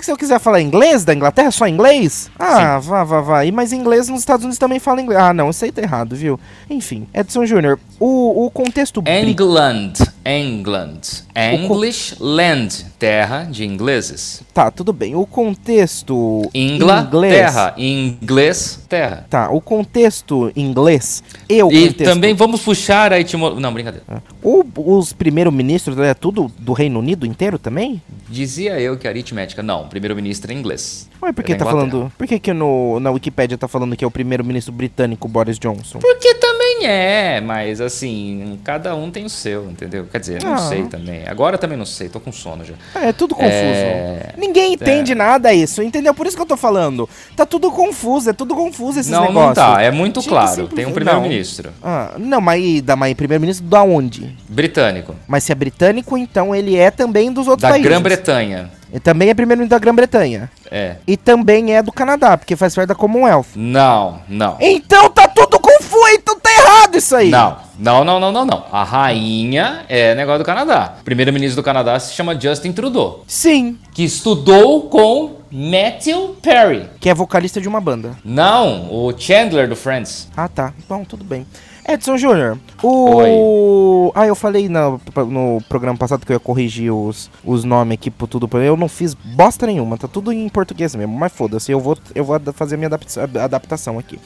Se 0.00 0.10
eu 0.10 0.16
quiser 0.16 0.38
falar 0.40 0.60
inglês 0.60 1.04
da 1.04 1.14
Inglaterra, 1.14 1.50
só 1.50 1.66
inglês? 1.66 2.30
Ah, 2.38 2.78
vá, 2.78 3.04
vá, 3.04 3.20
vá. 3.20 3.44
E, 3.44 3.52
mas 3.52 3.72
inglês 3.72 4.08
nos 4.08 4.20
Estados 4.20 4.44
Unidos 4.44 4.58
também 4.58 4.78
fala 4.78 5.00
inglês. 5.00 5.20
Ah, 5.20 5.32
não, 5.32 5.50
isso 5.50 5.64
aí 5.64 5.72
tá 5.72 5.82
errado, 5.82 6.16
viu? 6.16 6.38
Enfim, 6.68 7.06
Edson 7.12 7.44
Júnior, 7.44 7.78
o, 8.00 8.46
o 8.46 8.50
contexto. 8.50 9.02
England, 9.06 9.92
England. 10.24 11.00
English 11.34 12.16
land, 12.20 12.86
terra 12.98 13.44
de 13.44 13.64
ingleses. 13.64 14.42
Tá, 14.54 14.70
tudo 14.70 14.92
bem. 14.92 15.14
O 15.16 15.24
contexto. 15.24 16.42
Inglaterra, 16.54 17.74
inglês, 17.78 18.80
terra. 18.88 19.26
Tá, 19.30 19.50
o 19.50 19.60
contexto 19.60 20.52
inglês 20.54 21.22
e 21.48 21.62
o 21.62 21.72
E 21.72 21.88
contexto. 21.88 22.04
também 22.12 22.34
vamos 22.34 22.60
puxar 22.60 23.12
a 23.12 23.18
etimologia. 23.20 23.60
Não, 23.62 23.72
brincadeira. 23.72 24.04
O, 24.42 24.62
os 24.76 25.12
primeiro-ministros 25.12 25.98
é 25.98 26.12
tudo 26.14 26.52
do 26.58 26.72
Reino 26.74 26.98
Unido 26.98 27.24
inteiro 27.24 27.58
também? 27.58 28.02
Dizia 28.28 28.78
eu 28.78 28.96
que 28.98 29.08
aritmética. 29.08 29.62
Não, 29.62 29.88
primeiro-ministro 29.88 30.52
é 30.52 30.54
inglês. 30.54 31.08
Ué, 31.22 31.32
por 31.32 31.44
que 31.44 31.52
É 31.52 31.56
da 31.56 31.64
tá 31.64 31.70
Inglaterra. 31.70 31.90
falando. 31.92 32.12
Por 32.18 32.26
que, 32.26 32.38
que 32.38 32.52
no, 32.52 33.00
na 33.00 33.10
Wikipédia 33.10 33.56
tá 33.56 33.68
falando 33.68 33.96
que 33.96 34.04
é 34.04 34.06
o 34.06 34.10
primeiro-ministro 34.10 34.72
britânico 34.72 35.28
Boris 35.28 35.58
Johnson? 35.58 35.98
Porque 35.98 36.34
também 36.34 36.71
é, 36.84 37.40
mas 37.40 37.80
assim, 37.80 38.58
cada 38.64 38.94
um 38.94 39.10
tem 39.10 39.24
o 39.24 39.30
seu, 39.30 39.70
entendeu? 39.70 40.06
Quer 40.10 40.18
dizer, 40.20 40.42
não 40.42 40.54
Ah. 40.54 40.58
sei 40.58 40.82
também. 40.84 41.22
Agora 41.26 41.56
também 41.58 41.76
não 41.78 41.84
sei, 41.86 42.08
tô 42.08 42.20
com 42.20 42.32
sono 42.32 42.64
já. 42.64 42.74
É 42.94 43.12
tudo 43.12 43.34
confuso. 43.34 43.52
É. 43.52 44.34
Ninguém 44.36 44.74
entende 44.74 45.14
nada 45.14 45.52
isso, 45.52 45.82
entendeu? 45.82 46.14
Por 46.14 46.26
isso 46.26 46.36
que 46.36 46.42
eu 46.42 46.46
tô 46.46 46.56
falando. 46.56 47.08
Tá 47.36 47.44
tudo 47.46 47.70
confuso, 47.70 48.30
é 48.30 48.32
tudo 48.32 48.54
confuso 48.54 49.00
esses 49.00 49.10
não, 49.10 49.22
negócios. 49.26 49.56
não 49.58 49.74
tá, 49.74 49.82
é 49.82 49.90
muito 49.90 50.20
Tinha 50.20 50.30
claro. 50.30 50.68
Tem 50.68 50.86
um 50.86 50.92
primeiro-ministro 50.92 51.70
Ah, 51.82 52.12
não, 52.18 52.40
mas 52.40 52.62
e 52.64 52.80
da 52.80 52.96
mas 52.96 53.14
primeiro-ministro 53.14 53.66
da 53.66 53.82
onde? 53.82 54.36
britânico, 54.48 55.14
Mas 55.26 55.44
se 55.44 55.52
é 55.52 55.54
britânico, 55.54 56.16
então 56.18 56.54
ele 56.54 56.76
é 56.76 56.90
também 56.90 57.32
dos 57.32 57.46
outros 57.48 57.62
da 57.62 57.70
países. 57.70 57.88
Grã-Bretanha. 57.88 58.70
Ele 58.90 59.00
também 59.00 59.30
é 59.30 59.34
primeiro-ministro 59.34 59.74
da 59.78 59.82
Grã-Bretanha. 59.82 60.50
É. 60.70 60.96
E 61.06 61.16
também 61.16 61.74
é 61.74 61.82
do 61.82 61.90
Canadá, 61.90 62.36
porque 62.36 62.54
faz 62.56 62.74
parte 62.74 62.88
da 62.88 62.94
Commonwealth. 62.94 63.46
Não, 63.56 64.20
não. 64.28 64.56
Então 64.60 65.08
tá 65.10 65.26
tudo 65.26 65.51
errado 66.92 67.02
isso 67.02 67.16
aí. 67.16 67.30
Não, 67.30 67.56
não, 67.78 68.04
não, 68.04 68.20
não, 68.20 68.32
não, 68.32 68.44
não. 68.44 68.64
A 68.70 68.84
rainha 68.84 69.84
é 69.88 70.14
negócio 70.14 70.40
do 70.40 70.44
Canadá. 70.44 70.96
O 71.00 71.04
primeiro-ministro 71.04 71.60
do 71.62 71.64
Canadá 71.64 71.98
se 71.98 72.12
chama 72.14 72.38
Justin 72.38 72.72
Trudeau, 72.72 73.24
Sim, 73.26 73.78
que 73.92 74.02
estudou 74.04 74.82
com 74.88 75.36
Matthew 75.50 76.36
Perry. 76.42 76.88
que 77.00 77.08
é 77.10 77.14
vocalista 77.14 77.60
de 77.60 77.68
uma 77.68 77.80
banda. 77.80 78.16
Não, 78.24 78.88
o 78.92 79.12
Chandler 79.16 79.68
do 79.68 79.76
Friends. 79.76 80.28
Ah, 80.36 80.48
tá. 80.48 80.72
Bom, 80.88 81.04
tudo 81.04 81.24
bem. 81.24 81.46
Edson 81.86 82.16
Júnior, 82.16 82.58
o. 82.80 84.12
Ah, 84.14 84.24
eu 84.24 84.36
falei 84.36 84.68
no, 84.68 85.00
no 85.28 85.60
programa 85.68 85.98
passado 85.98 86.24
que 86.24 86.30
eu 86.30 86.36
ia 86.36 86.40
corrigir 86.40 86.92
os, 86.94 87.28
os 87.44 87.64
nomes 87.64 87.94
aqui 87.94 88.08
por 88.08 88.28
tudo. 88.28 88.48
Eu 88.58 88.76
não 88.76 88.88
fiz 88.88 89.14
bosta 89.14 89.66
nenhuma, 89.66 89.98
tá 89.98 90.06
tudo 90.06 90.32
em 90.32 90.48
português 90.48 90.94
mesmo. 90.94 91.12
Mas 91.18 91.32
foda-se, 91.32 91.72
eu 91.72 91.80
vou, 91.80 91.98
eu 92.14 92.24
vou 92.24 92.40
fazer 92.52 92.76
a 92.76 92.78
minha 92.78 92.86
adapta- 92.86 93.24
adaptação 93.42 93.98
aqui. 93.98 94.16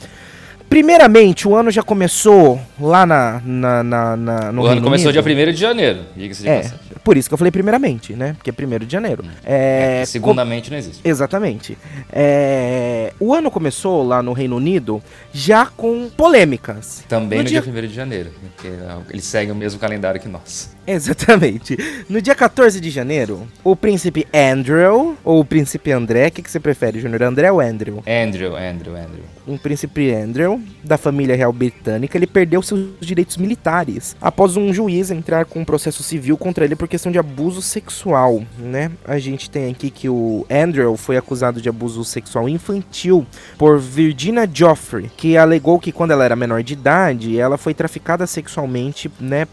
Primeiramente, 0.69 1.47
o 1.47 1.55
ano 1.55 1.71
já 1.71 1.83
começou 1.83 2.61
lá 2.81 3.07
na, 3.07 3.41
na, 3.45 3.83
na, 3.83 4.17
na- 4.17 4.53
no 4.53 4.63
o 4.63 4.67
ano 4.67 4.83
começou 4.83 5.11
Unido. 5.11 5.23
dia 5.25 5.47
1 5.49 5.53
de 5.53 5.61
janeiro, 5.61 6.01
diga-se 6.17 6.43
de 6.43 6.49
É, 6.49 6.57
passagem. 6.63 6.79
por 7.03 7.17
isso 7.17 7.29
que 7.29 7.35
eu 7.35 7.39
falei 7.39 7.51
primeiramente, 7.51 8.13
né? 8.15 8.35
Porque 8.35 8.51
é 8.51 8.53
1 8.67 8.79
de 8.87 8.93
janeiro. 8.93 9.25
É, 9.45 10.01
É, 10.03 10.05
segundamente 10.05 10.71
não 10.71 10.77
existe. 10.79 11.01
Exatamente. 11.07 11.77
É, 12.13 13.13
O 13.21 13.35
ano 13.35 13.51
começou 13.51 14.03
lá 14.07 14.23
no 14.23 14.33
Reino 14.33 14.57
Unido 14.57 15.03
já 15.33 15.67
com 15.67 16.09
polêmicas. 16.17 17.05
Também 17.09 17.39
No 17.39 17.45
no 17.45 17.49
dia- 17.51 17.61
dia 17.63 17.73
1 17.73 17.87
de 17.87 17.95
janeiro, 17.95 18.31
porque 18.41 18.69
eles 19.11 19.25
seguem 19.25 19.53
o 19.53 19.55
mesmo 19.57 19.79
calendário 19.81 20.21
que 20.21 20.29
nós. 20.29 20.75
Exatamente. 20.87 21.77
No 22.09 22.21
dia 22.23 22.35
14 22.35 22.81
de 22.81 22.91
janeiro, 22.91 23.47
o 23.65 23.75
príncipe 23.75 24.27
Andrew, 24.33 25.17
ou 25.25 25.41
o 25.41 25.45
príncipe 25.45 25.91
André, 25.91 26.29
o 26.29 26.31
que, 26.31 26.43
que 26.43 26.51
você 26.51 26.61
prefere, 26.61 27.01
Júnior? 27.01 27.23
André 27.25 27.51
ou 27.51 27.61
Andrew? 27.61 28.03
Andrew, 28.07 28.55
Andrew, 28.57 28.95
Andrew. 28.95 29.25
Um 29.49 29.57
príncipe 29.59 30.13
Andrew, 30.13 30.61
da 30.85 30.97
família 30.97 31.35
real 31.37 31.53
britânica, 31.53 32.17
ele 32.17 32.27
perdeu 32.27 32.63
seus 32.67 32.91
direitos 33.01 33.37
militares 33.37 34.17
após 34.21 34.57
um 34.57 34.73
juiz 34.73 35.11
entrar 35.11 35.45
com 35.45 35.61
um 35.61 35.65
processo 35.65 36.03
civil 36.03 36.37
contra 36.37 36.65
ele 36.65 36.77
por 36.77 36.89
questão 36.89 37.11
de 37.11 37.19
abuso 37.19 37.63
sexual, 37.63 38.43
né? 38.59 38.91
A 39.05 39.19
gente 39.19 39.49
tem 39.51 39.71
aqui 39.71 39.91
que 39.91 40.09
o 40.09 40.47
Andrew 40.51 40.97
foi 40.97 41.17
acusado 41.17 41.61
de 41.61 41.69
abuso 41.69 42.05
sexual 42.05 42.49
infantil 42.49 43.27
por 43.57 43.79
Virginia 43.79 44.49
Joffrey, 44.53 45.11
que 45.17 45.37
alegou 45.37 45.79
que 45.79 45.93
quando 45.93 46.11
ela 46.11 46.25
era 46.25 46.37
menor 46.37 46.63
de 46.63 46.73
idade, 46.73 47.39
ela 47.39 47.57
foi 47.57 47.75
traficada 47.75 48.27
sexualmente, 48.27 49.11
né, 49.21 49.47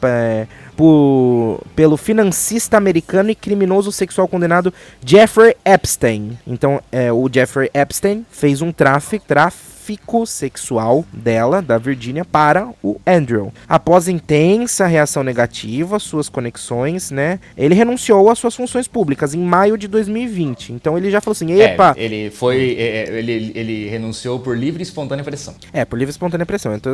por, 0.75 1.61
pelo 1.75 1.97
financista 1.97 2.77
americano 2.77 3.29
e 3.29 3.35
criminoso 3.35 3.91
sexual 3.91 4.27
condenado 4.27 4.73
Jeffrey 5.05 5.55
Epstein. 5.63 6.37
Então, 6.45 6.81
é, 6.91 7.11
o 7.11 7.29
Jeffrey 7.31 7.69
Epstein 7.73 8.25
fez 8.31 8.61
um 8.61 8.71
tráfico, 8.71 9.25
tráfico 9.27 9.72
tráfico 9.83 10.25
sexual 10.25 11.05
dela, 11.11 11.61
da 11.61 11.77
Virginia, 11.77 12.23
para 12.23 12.69
o 12.81 12.99
Andrew. 13.05 13.51
Após 13.67 14.07
intensa 14.07 14.87
reação 14.87 15.23
negativa, 15.23 15.99
suas 15.99 16.29
conexões, 16.29 17.11
né? 17.11 17.39
Ele 17.57 17.75
renunciou 17.75 18.29
às 18.29 18.39
suas 18.39 18.55
funções 18.55 18.87
públicas 18.87 19.33
em 19.33 19.39
maio 19.39 19.77
de 19.77 19.87
2020. 19.89 20.71
Então 20.71 20.97
ele 20.97 21.11
já 21.11 21.19
falou 21.19 21.33
assim: 21.33 21.51
é, 21.51 21.73
epa. 21.73 21.93
É, 21.97 22.03
ele 22.03 22.31
foi. 22.31 22.75
É, 22.79 23.09
ele, 23.19 23.51
ele 23.53 23.89
renunciou 23.89 24.39
por 24.39 24.57
livre 24.57 24.81
e 24.81 24.83
espontânea 24.83 25.23
pressão. 25.23 25.55
É, 25.73 25.83
por 25.83 25.99
livre 25.99 26.11
e 26.11 26.13
espontânea 26.13 26.45
pressão. 26.45 26.73
Então, 26.73 26.93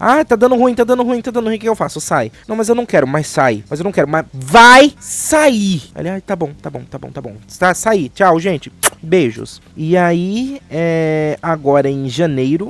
ah, 0.00 0.24
tá 0.24 0.34
dando 0.34 0.56
ruim, 0.56 0.74
tá 0.74 0.84
dando 0.84 1.02
ruim, 1.02 1.20
tá 1.20 1.30
dando 1.30 1.46
ruim. 1.46 1.56
O 1.56 1.58
que 1.58 1.68
eu 1.68 1.76
faço? 1.76 2.00
Sai. 2.00 2.32
Não, 2.48 2.56
mas 2.56 2.68
eu 2.68 2.74
não 2.74 2.86
quero, 2.86 3.06
mas 3.06 3.26
sai. 3.26 3.62
Mas 3.68 3.78
eu 3.78 3.84
não 3.84 3.92
quero, 3.92 4.08
mas 4.08 4.24
vai 4.32 4.92
sair. 4.98 5.82
Ele, 5.94 6.08
ah, 6.08 6.20
tá 6.24 6.34
bom, 6.34 6.50
tá 6.62 6.70
bom, 6.70 6.82
tá 6.90 6.98
bom, 6.98 7.10
tá 7.10 7.20
bom. 7.20 7.34
Tá, 7.58 7.74
sair. 7.74 8.08
Tchau, 8.08 8.40
gente. 8.40 8.72
Beijos. 9.02 9.60
E 9.76 9.96
aí, 9.96 10.60
é, 10.70 11.38
agora 11.42 11.90
em 11.90 12.08
janeiro 12.08 12.21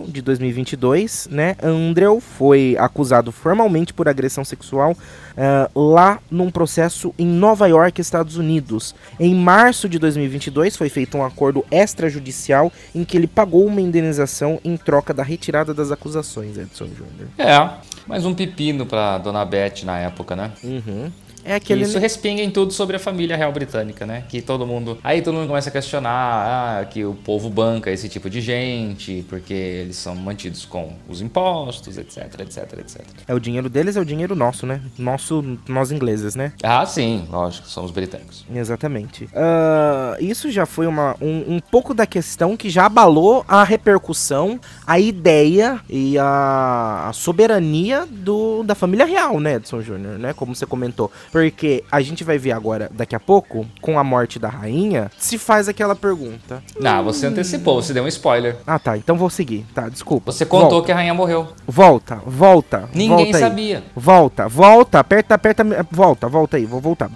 de 0.09 0.23
2022, 0.23 1.29
né, 1.31 1.57
Andrew 1.63 2.21
foi 2.21 2.77
acusado 2.79 3.33
formalmente 3.33 3.93
por 3.93 4.09
agressão 4.09 4.45
sexual 4.45 4.93
uh, 4.93 5.95
lá 5.95 6.19
num 6.31 6.51
processo 6.51 7.15
em 7.19 7.27
Nova 7.27 7.67
York, 7.67 8.01
Estados 8.01 8.37
Unidos. 8.37 8.95
Em 9.19 9.35
março 9.35 9.89
de 9.89 9.99
2022 9.99 10.77
foi 10.77 10.89
feito 10.89 11.17
um 11.17 11.25
acordo 11.25 11.65
extrajudicial 11.71 12.73
em 12.95 13.05
que 13.05 13.17
ele 13.17 13.27
pagou 13.27 13.67
uma 13.67 13.81
indenização 13.81 14.61
em 14.65 14.77
troca 14.77 15.13
da 15.13 15.23
retirada 15.23 15.75
das 15.75 15.91
acusações, 15.91 16.57
Edson 16.57 16.87
Jr. 16.87 17.27
É, 17.39 17.71
mais 18.07 18.25
um 18.25 18.35
pepino 18.35 18.87
pra 18.87 19.19
Dona 19.19 19.45
Beth 19.45 19.85
na 19.85 19.99
época, 19.99 20.37
né? 20.37 20.53
Uhum. 20.63 21.11
É 21.45 21.55
aquele... 21.55 21.83
Isso 21.83 21.99
respinga 21.99 22.43
em 22.43 22.51
tudo 22.51 22.73
sobre 22.73 22.97
a 22.97 22.99
família 22.99 23.37
real 23.37 23.53
britânica, 23.53 24.07
né? 24.07 24.25
Que 24.29 24.41
todo 24.41 24.67
mundo. 24.67 24.99
Aí 25.03 25.23
todo 25.23 25.35
mundo 25.35 25.49
começa 25.49 25.69
a 25.69 25.73
questionar 25.73 26.13
ah, 26.13 26.85
que 26.85 27.05
o 27.05 27.15
povo 27.15 27.51
banca 27.51 27.91
esse 27.91 28.09
tipo 28.09 28.31
de 28.31 28.41
gente, 28.41 29.25
porque 29.29 29.55
eles 29.55 29.97
são 29.97 30.15
mantidos 30.15 30.65
com 30.65 30.95
os 31.09 31.21
impostos, 31.21 31.99
etc, 31.99 32.41
etc, 32.41 32.79
etc. 32.79 33.01
É 33.27 33.35
o 33.35 33.41
dinheiro 33.41 33.69
deles, 33.69 33.97
é 33.97 34.01
o 34.01 34.05
dinheiro 34.05 34.35
nosso, 34.35 34.67
né? 34.67 34.81
Nosso, 34.99 35.59
nós 35.69 35.91
ingleses, 35.91 36.35
né? 36.35 36.53
Ah, 36.63 36.85
sim, 36.87 37.27
lógico, 37.31 37.69
somos 37.69 37.91
britânicos. 37.91 38.45
Exatamente. 38.55 39.25
Uh, 39.25 40.23
isso 40.23 40.51
já 40.51 40.67
foi 40.67 40.87
uma, 40.87 41.17
um, 41.21 41.57
um 41.57 41.61
pouco 41.61 41.95
da 41.95 42.07
questão 42.07 42.57
que 42.57 42.71
já 42.71 42.87
abalou 42.87 43.45
a 43.49 43.65
repercussão, 43.65 44.61
a 44.87 44.99
ideia 44.99 45.81
e 45.89 46.19
a, 46.19 47.09
a 47.09 47.13
soberania 47.13 48.07
do, 48.09 48.63
da 48.63 48.75
família 48.75 49.07
real, 49.07 49.41
né, 49.41 49.55
Edson 49.55 49.81
Júnior, 49.83 50.19
né? 50.19 50.33
Como 50.33 50.55
você 50.55 50.67
comentou. 50.67 51.11
Porque 51.33 51.83
a 51.91 52.03
gente 52.03 52.23
vai 52.23 52.37
ver 52.37 52.53
agora, 52.53 52.91
daqui 52.93 53.17
a 53.17 53.21
pouco, 53.21 53.67
com 53.81 53.99
a 53.99 54.05
morte 54.05 54.39
da 54.39 54.49
rainha, 54.49 55.11
se 55.17 55.39
faz 55.39 55.67
aquela 55.67 55.97
pergunta. 55.97 56.63
Não, 56.79 57.03
você 57.03 57.27
antecipou, 57.27 57.83
você 57.83 57.95
deu 57.95 58.05
um 58.05 58.09
spoiler. 58.09 58.57
Ah, 58.67 58.79
tá. 58.79 58.99
Então 58.99 59.17
vou 59.17 59.31
seguir. 59.31 59.65
Tá, 59.75 59.89
desculpa. 59.89 60.31
Você 60.31 60.45
contou 60.45 60.71
volta. 60.71 60.87
que 60.87 60.93
a 60.93 60.95
rainha 60.95 61.15
morreu. 61.15 61.49
Volta, 61.67 62.17
volta. 62.27 62.89
Ninguém 62.95 63.33
volta 63.33 63.39
sabia. 63.39 63.83
Volta, 63.97 64.47
volta, 64.47 64.99
aperta, 64.99 65.35
aperta. 65.35 65.65
Volta, 65.91 66.29
volta 66.29 66.59
aí, 66.59 66.67
vou 66.67 66.81
voltar. 66.81 67.11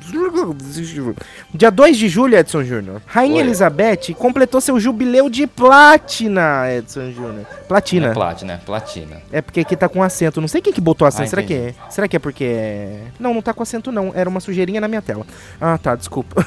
Dia 1.52 1.70
2 1.70 1.96
de 1.96 2.08
julho, 2.08 2.38
Edson 2.38 2.64
Júnior. 2.64 3.02
Rainha 3.06 3.36
Oi. 3.36 3.40
Elizabeth 3.40 4.14
completou 4.16 4.60
seu 4.62 4.80
jubileu 4.80 5.28
de 5.28 5.46
platina, 5.46 6.72
Edson 6.72 7.10
Júnior. 7.10 7.44
Platina. 7.68 8.08
É 8.08 8.14
platina, 8.14 8.52
é 8.54 8.56
platina. 8.56 9.22
É 9.30 9.42
porque 9.42 9.60
aqui 9.60 9.76
tá 9.76 9.88
com 9.88 10.02
acento. 10.02 10.40
Não 10.40 10.48
sei 10.48 10.62
quem 10.62 10.72
que 10.72 10.80
botou 10.80 11.06
acento. 11.06 11.24
Ah, 11.24 11.28
Será 11.28 11.42
que 11.42 11.54
é? 11.54 11.74
Será 11.90 12.08
que 12.08 12.16
é 12.16 12.18
porque 12.18 12.44
é... 12.44 13.00
Não, 13.18 13.34
não 13.34 13.42
tá 13.42 13.52
com 13.52 13.62
acento 13.62 13.92
não. 13.92 14.05
Era 14.14 14.28
uma 14.28 14.40
sujeirinha 14.40 14.80
na 14.80 14.88
minha 14.88 15.02
tela. 15.02 15.26
Ah, 15.60 15.78
tá, 15.78 15.94
desculpa. 15.94 16.44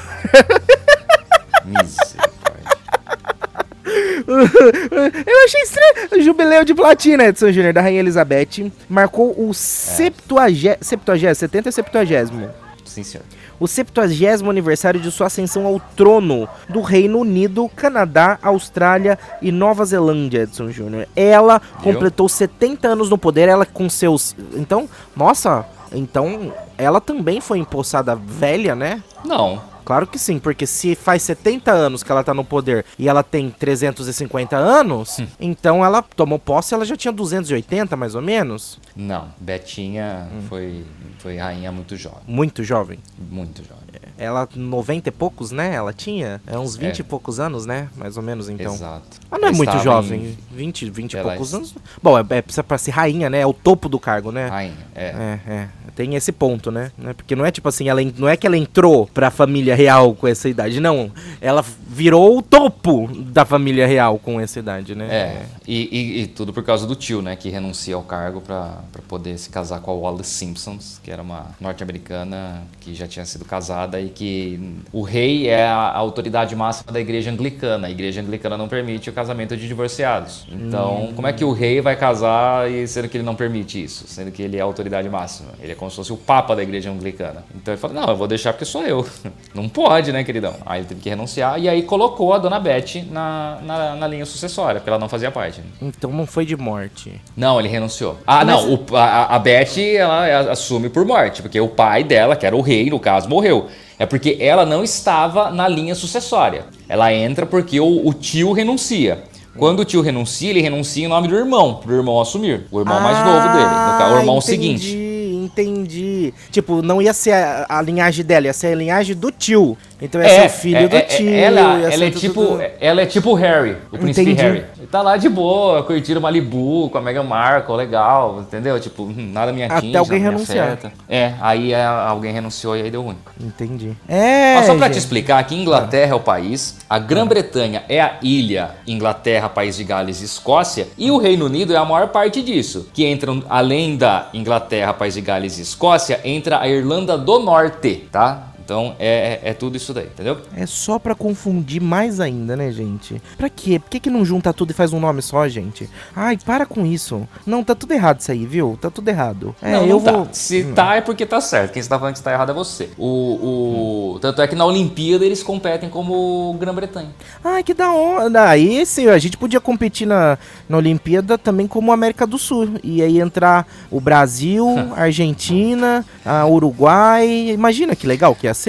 Eu 4.26 5.44
achei 5.44 5.62
estranho. 5.62 6.22
Jubileu 6.22 6.64
de 6.64 6.74
platina, 6.74 7.24
Edson 7.24 7.50
Júnior, 7.50 7.72
da 7.72 7.80
Rainha 7.80 8.00
Elizabeth. 8.00 8.70
Marcou 8.88 9.34
o 9.36 9.50
é. 9.50 9.54
70, 9.54 11.34
70 11.34 11.68
e 11.68 11.72
70. 11.72 12.54
Sim, 12.84 13.02
senhor 13.02 13.24
o 13.60 13.68
70 13.68 14.48
aniversário 14.48 14.98
de 14.98 15.10
sua 15.10 15.26
ascensão 15.26 15.66
ao 15.66 15.78
trono 15.94 16.48
do 16.68 16.80
Reino 16.80 17.18
Unido, 17.18 17.70
Canadá, 17.76 18.38
Austrália 18.42 19.18
e 19.42 19.52
Nova 19.52 19.84
Zelândia, 19.84 20.44
Edson 20.44 20.70
Júnior. 20.70 21.06
Ela 21.14 21.60
completou 21.82 22.26
70 22.26 22.88
anos 22.88 23.10
no 23.10 23.18
poder, 23.18 23.48
ela 23.48 23.66
com 23.66 23.88
seus. 23.90 24.34
Então, 24.54 24.88
nossa, 25.14 25.66
então 25.92 26.52
ela 26.76 27.00
também 27.00 27.40
foi 27.40 27.58
empossada 27.58 28.14
velha, 28.14 28.74
né? 28.74 29.02
Não. 29.24 29.60
Claro 29.84 30.06
que 30.06 30.18
sim, 30.18 30.38
porque 30.38 30.66
se 30.68 30.94
faz 30.94 31.22
70 31.22 31.72
anos 31.72 32.04
que 32.04 32.12
ela 32.12 32.22
tá 32.22 32.32
no 32.32 32.44
poder 32.44 32.84
e 32.96 33.08
ela 33.08 33.24
tem 33.24 33.50
350 33.50 34.56
anos, 34.56 35.18
hum. 35.18 35.26
então 35.40 35.84
ela 35.84 36.00
tomou 36.00 36.38
posse, 36.38 36.74
ela 36.74 36.84
já 36.84 36.96
tinha 36.96 37.10
280 37.10 37.96
mais 37.96 38.14
ou 38.14 38.22
menos. 38.22 38.78
Não, 38.94 39.28
Betinha 39.40 40.28
hum. 40.32 40.42
foi, 40.48 40.84
foi 41.18 41.38
rainha 41.38 41.72
muito 41.72 41.96
jovem. 41.96 42.22
Muito 42.26 42.62
jovem? 42.62 43.00
Muito 43.18 43.64
jovem. 43.64 43.99
Ela, 44.20 44.46
90 44.54 45.08
e 45.08 45.12
poucos, 45.12 45.50
né? 45.50 45.74
Ela 45.74 45.94
tinha? 45.94 46.42
É 46.46 46.58
uns 46.58 46.76
20 46.76 46.98
é. 46.98 47.00
e 47.00 47.02
poucos 47.02 47.40
anos, 47.40 47.64
né? 47.64 47.88
Mais 47.96 48.18
ou 48.18 48.22
menos, 48.22 48.50
então. 48.50 48.74
Exato. 48.74 49.18
Mas 49.30 49.40
não 49.40 49.48
é 49.48 49.52
muito 49.52 49.78
jovem. 49.78 50.20
Em... 50.20 50.38
20, 50.54 50.90
20 50.90 51.14
e 51.14 51.22
poucos 51.22 51.54
anos. 51.54 51.74
Bom, 52.02 52.18
é, 52.18 52.22
é 52.30 52.62
pra 52.62 52.76
ser 52.76 52.90
rainha, 52.90 53.30
né? 53.30 53.40
É 53.40 53.46
o 53.46 53.54
topo 53.54 53.88
do 53.88 53.98
cargo, 53.98 54.30
né? 54.30 54.48
Rainha, 54.48 54.86
é. 54.94 55.04
É, 55.06 55.40
é. 55.50 55.68
Tem 55.96 56.14
esse 56.14 56.32
ponto, 56.32 56.70
né? 56.70 56.92
Porque 57.16 57.34
não 57.34 57.46
é 57.46 57.50
tipo 57.50 57.66
assim, 57.66 57.88
ela, 57.88 58.00
não 58.18 58.28
é 58.28 58.36
que 58.36 58.46
ela 58.46 58.58
entrou 58.58 59.06
pra 59.06 59.30
família 59.30 59.74
real 59.74 60.14
com 60.14 60.28
essa 60.28 60.50
idade, 60.50 60.80
não. 60.80 61.10
Ela 61.40 61.64
virou 61.88 62.38
o 62.38 62.42
topo 62.42 63.08
da 63.08 63.46
família 63.46 63.86
real 63.86 64.18
com 64.18 64.38
essa 64.38 64.58
idade, 64.58 64.94
né? 64.94 65.08
É, 65.10 65.46
e, 65.66 65.88
e, 65.90 66.22
e 66.22 66.26
tudo 66.26 66.52
por 66.52 66.62
causa 66.62 66.86
do 66.86 66.94
tio, 66.94 67.22
né? 67.22 67.36
Que 67.36 67.48
renuncia 67.48 67.94
ao 67.94 68.02
cargo 68.02 68.42
pra, 68.42 68.80
pra 68.92 69.02
poder 69.02 69.38
se 69.38 69.48
casar 69.48 69.80
com 69.80 69.90
a 69.90 69.94
Wallace 69.94 70.30
Simpsons, 70.30 71.00
que 71.02 71.10
era 71.10 71.22
uma 71.22 71.46
norte-americana 71.58 72.62
que 72.80 72.94
já 72.94 73.08
tinha 73.08 73.24
sido 73.24 73.44
casada 73.44 74.00
e 74.00 74.09
que 74.10 74.60
o 74.92 75.02
rei 75.02 75.48
é 75.48 75.64
a 75.64 75.96
autoridade 75.96 76.54
máxima 76.54 76.92
da 76.92 77.00
igreja 77.00 77.30
anglicana. 77.30 77.86
A 77.86 77.90
igreja 77.90 78.20
anglicana 78.20 78.56
não 78.56 78.68
permite 78.68 79.08
o 79.08 79.12
casamento 79.12 79.56
de 79.56 79.66
divorciados. 79.66 80.46
Então, 80.50 81.04
hum. 81.04 81.12
como 81.14 81.26
é 81.26 81.32
que 81.32 81.44
o 81.44 81.52
rei 81.52 81.80
vai 81.80 81.96
casar 81.96 82.70
e 82.70 82.86
sendo 82.86 83.08
que 83.08 83.16
ele 83.16 83.24
não 83.24 83.34
permite 83.34 83.82
isso? 83.82 84.04
Sendo 84.06 84.30
que 84.30 84.42
ele 84.42 84.56
é 84.56 84.60
a 84.60 84.64
autoridade 84.64 85.08
máxima. 85.08 85.50
Ele 85.60 85.72
é 85.72 85.74
como 85.74 85.90
se 85.90 85.96
fosse 85.96 86.12
o 86.12 86.16
papa 86.16 86.54
da 86.54 86.62
igreja 86.62 86.90
anglicana. 86.90 87.44
Então 87.54 87.72
ele 87.72 87.80
fala: 87.80 87.94
Não, 87.94 88.08
eu 88.08 88.16
vou 88.16 88.26
deixar 88.26 88.52
porque 88.52 88.64
sou 88.64 88.84
eu. 88.84 89.06
Não 89.54 89.68
pode, 89.68 90.12
né, 90.12 90.22
queridão? 90.24 90.54
Aí 90.66 90.80
ele 90.80 90.88
teve 90.88 91.00
que 91.00 91.08
renunciar 91.08 91.58
e 91.60 91.68
aí 91.68 91.82
colocou 91.82 92.32
a 92.32 92.38
dona 92.38 92.60
Beth 92.60 93.04
na, 93.10 93.58
na, 93.62 93.96
na 93.96 94.06
linha 94.06 94.24
sucessória, 94.24 94.80
porque 94.80 94.90
ela 94.90 94.98
não 94.98 95.08
fazia 95.08 95.30
parte. 95.30 95.60
Então 95.80 96.10
não 96.12 96.26
foi 96.26 96.44
de 96.44 96.56
morte. 96.56 97.20
Não, 97.36 97.58
ele 97.58 97.68
renunciou. 97.68 98.16
Ah, 98.26 98.44
Mas... 98.44 98.46
não, 98.46 98.74
o, 98.74 98.96
a, 98.96 99.36
a 99.36 99.38
Beth 99.38 99.78
ela 99.78 100.52
assume 100.52 100.88
por 100.88 101.04
morte, 101.04 101.42
porque 101.42 101.60
o 101.60 101.68
pai 101.68 102.04
dela, 102.04 102.36
que 102.36 102.46
era 102.46 102.56
o 102.56 102.60
rei, 102.60 102.88
no 102.90 102.98
caso, 102.98 103.28
morreu. 103.28 103.68
É 104.00 104.06
porque 104.06 104.38
ela 104.40 104.64
não 104.64 104.82
estava 104.82 105.50
na 105.50 105.68
linha 105.68 105.94
sucessória. 105.94 106.64
Ela 106.88 107.12
entra 107.12 107.44
porque 107.44 107.78
o, 107.78 108.08
o 108.08 108.14
tio 108.14 108.50
renuncia. 108.52 109.24
Quando 109.58 109.80
o 109.80 109.84
tio 109.84 110.00
renuncia, 110.00 110.48
ele 110.48 110.62
renuncia 110.62 111.04
em 111.04 111.08
nome 111.08 111.28
do 111.28 111.36
irmão, 111.36 111.74
pro 111.74 111.94
irmão 111.94 112.18
assumir. 112.18 112.66
O 112.72 112.80
irmão 112.80 112.96
ah, 112.96 113.00
mais 113.00 113.18
novo 113.18 113.48
dele, 113.48 113.64
no 113.64 113.98
caso, 113.98 114.14
o 114.14 114.18
irmão 114.20 114.38
entendi, 114.38 114.78
seguinte. 114.78 114.96
Entendi. 115.44 116.34
Tipo, 116.50 116.80
não 116.80 117.02
ia 117.02 117.12
ser 117.12 117.32
a, 117.32 117.66
a, 117.68 117.82
linhagem 117.82 118.24
dela, 118.24 118.46
ia 118.46 118.54
ser 118.54 118.68
a 118.68 118.74
linhagem 118.74 119.14
do 119.14 119.30
tio. 119.30 119.76
Então 120.00 120.20
ia 120.20 120.26
é, 120.26 120.40
ser 120.40 120.46
o 120.46 120.60
filho 120.60 120.78
é, 120.78 120.88
do 120.88 120.96
é, 120.96 121.00
tio. 121.02 121.28
Ela, 121.28 121.92
ela 121.92 122.04
é 122.04 122.10
tipo, 122.10 122.46
tudo... 122.46 122.62
ela 122.80 123.02
é 123.02 123.06
tipo 123.06 123.34
Harry, 123.34 123.76
o 123.92 123.98
príncipe 123.98 124.30
Entendi. 124.30 124.42
Harry. 124.42 124.64
Ele 124.78 124.86
tá 124.86 125.02
lá 125.02 125.16
de 125.16 125.28
boa, 125.28 125.82
curtindo 125.82 126.20
Malibu 126.20 126.88
com 126.90 126.98
a 126.98 127.00
Meghan 127.00 127.22
Markle, 127.22 127.76
legal, 127.76 128.40
entendeu? 128.40 128.80
Tipo, 128.80 129.02
hum, 129.02 129.30
nada 129.32 129.52
minha 129.52 129.66
Até 129.66 129.98
alguém 129.98 130.20
renunciar. 130.20 130.78
É, 131.08 131.34
aí 131.40 131.72
é, 131.72 131.84
alguém 131.84 132.32
renunciou 132.32 132.76
e 132.76 132.82
aí 132.82 132.90
deu 132.90 133.02
ruim. 133.02 133.16
Entendi. 133.40 133.96
É. 134.08 134.56
Ó, 134.58 134.62
só 134.62 134.74
pra 134.74 134.86
gente. 134.86 134.94
te 134.94 134.98
explicar, 134.98 135.42
que 135.44 135.54
Inglaterra 135.54 136.12
é 136.12 136.14
o 136.14 136.20
país, 136.20 136.78
a 136.88 136.98
Grã-Bretanha 136.98 137.84
é 137.88 138.00
a 138.00 138.16
ilha, 138.22 138.70
Inglaterra, 138.86 139.48
País 139.48 139.76
de 139.76 139.84
Gales 139.84 140.22
e 140.22 140.24
Escócia, 140.24 140.88
e 140.96 141.10
o 141.10 141.18
Reino 141.18 141.46
Unido 141.46 141.74
é 141.74 141.76
a 141.76 141.84
maior 141.84 142.08
parte 142.08 142.42
disso, 142.42 142.88
que 142.92 143.06
entram 143.06 143.42
além 143.48 143.96
da 143.96 144.28
Inglaterra, 144.32 144.94
País 144.94 145.14
de 145.14 145.20
Gales 145.20 145.58
e 145.58 145.62
Escócia, 145.62 146.20
entra 146.24 146.60
a 146.60 146.68
Irlanda 146.68 147.18
do 147.18 147.38
Norte, 147.40 148.08
tá? 148.10 148.49
Então 148.70 148.94
é, 149.00 149.40
é, 149.42 149.50
é 149.50 149.52
tudo 149.52 149.76
isso 149.76 149.92
daí, 149.92 150.06
entendeu? 150.06 150.38
É 150.56 150.64
só 150.64 150.96
pra 150.96 151.12
confundir 151.12 151.82
mais 151.82 152.20
ainda, 152.20 152.54
né, 152.54 152.70
gente? 152.70 153.20
Pra 153.36 153.50
quê? 153.50 153.80
Por 153.80 153.90
que, 153.90 153.98
que 153.98 154.08
não 154.08 154.24
junta 154.24 154.52
tudo 154.52 154.70
e 154.70 154.74
faz 154.74 154.92
um 154.92 155.00
nome 155.00 155.20
só, 155.22 155.48
gente? 155.48 155.90
Ai, 156.14 156.38
para 156.38 156.64
com 156.64 156.86
isso. 156.86 157.28
Não, 157.44 157.64
tá 157.64 157.74
tudo 157.74 157.94
errado 157.94 158.20
isso 158.20 158.30
aí, 158.30 158.46
viu? 158.46 158.78
Tá 158.80 158.88
tudo 158.88 159.08
errado. 159.08 159.56
É, 159.60 159.72
não, 159.72 159.80
eu 159.80 159.86
não 159.88 160.00
tá. 160.00 160.12
vou. 160.12 160.28
Se 160.30 160.62
tá 160.72 160.94
é 160.94 161.00
porque 161.00 161.26
tá 161.26 161.40
certo. 161.40 161.72
Quem 161.72 161.80
está 161.80 161.98
falando 161.98 162.12
que 162.12 162.20
está 162.20 162.32
errado 162.32 162.50
é 162.50 162.54
você. 162.54 162.90
O, 162.96 164.14
o... 164.14 164.18
Tanto 164.20 164.40
é 164.40 164.46
que 164.46 164.54
na 164.54 164.64
Olimpíada 164.64 165.24
eles 165.24 165.42
competem 165.42 165.90
como 165.90 166.56
Grã-Bretanha. 166.60 167.10
Ai, 167.42 167.64
que 167.64 167.74
da 167.74 167.90
hora. 167.90 168.50
Aí 168.50 168.86
sim, 168.86 169.08
a 169.08 169.18
gente 169.18 169.36
podia 169.36 169.60
competir 169.60 170.06
na, 170.06 170.38
na 170.68 170.76
Olimpíada 170.76 171.36
também 171.36 171.66
como 171.66 171.90
América 171.90 172.24
do 172.24 172.38
Sul. 172.38 172.74
E 172.84 173.02
aí 173.02 173.18
entrar 173.18 173.66
o 173.90 174.00
Brasil, 174.00 174.64
a 174.96 175.02
Argentina, 175.10 176.06
a 176.24 176.46
Uruguai. 176.46 177.48
Imagina 177.48 177.96
que 177.96 178.06
legal 178.06 178.32
que 178.32 178.46
ia 178.46 178.59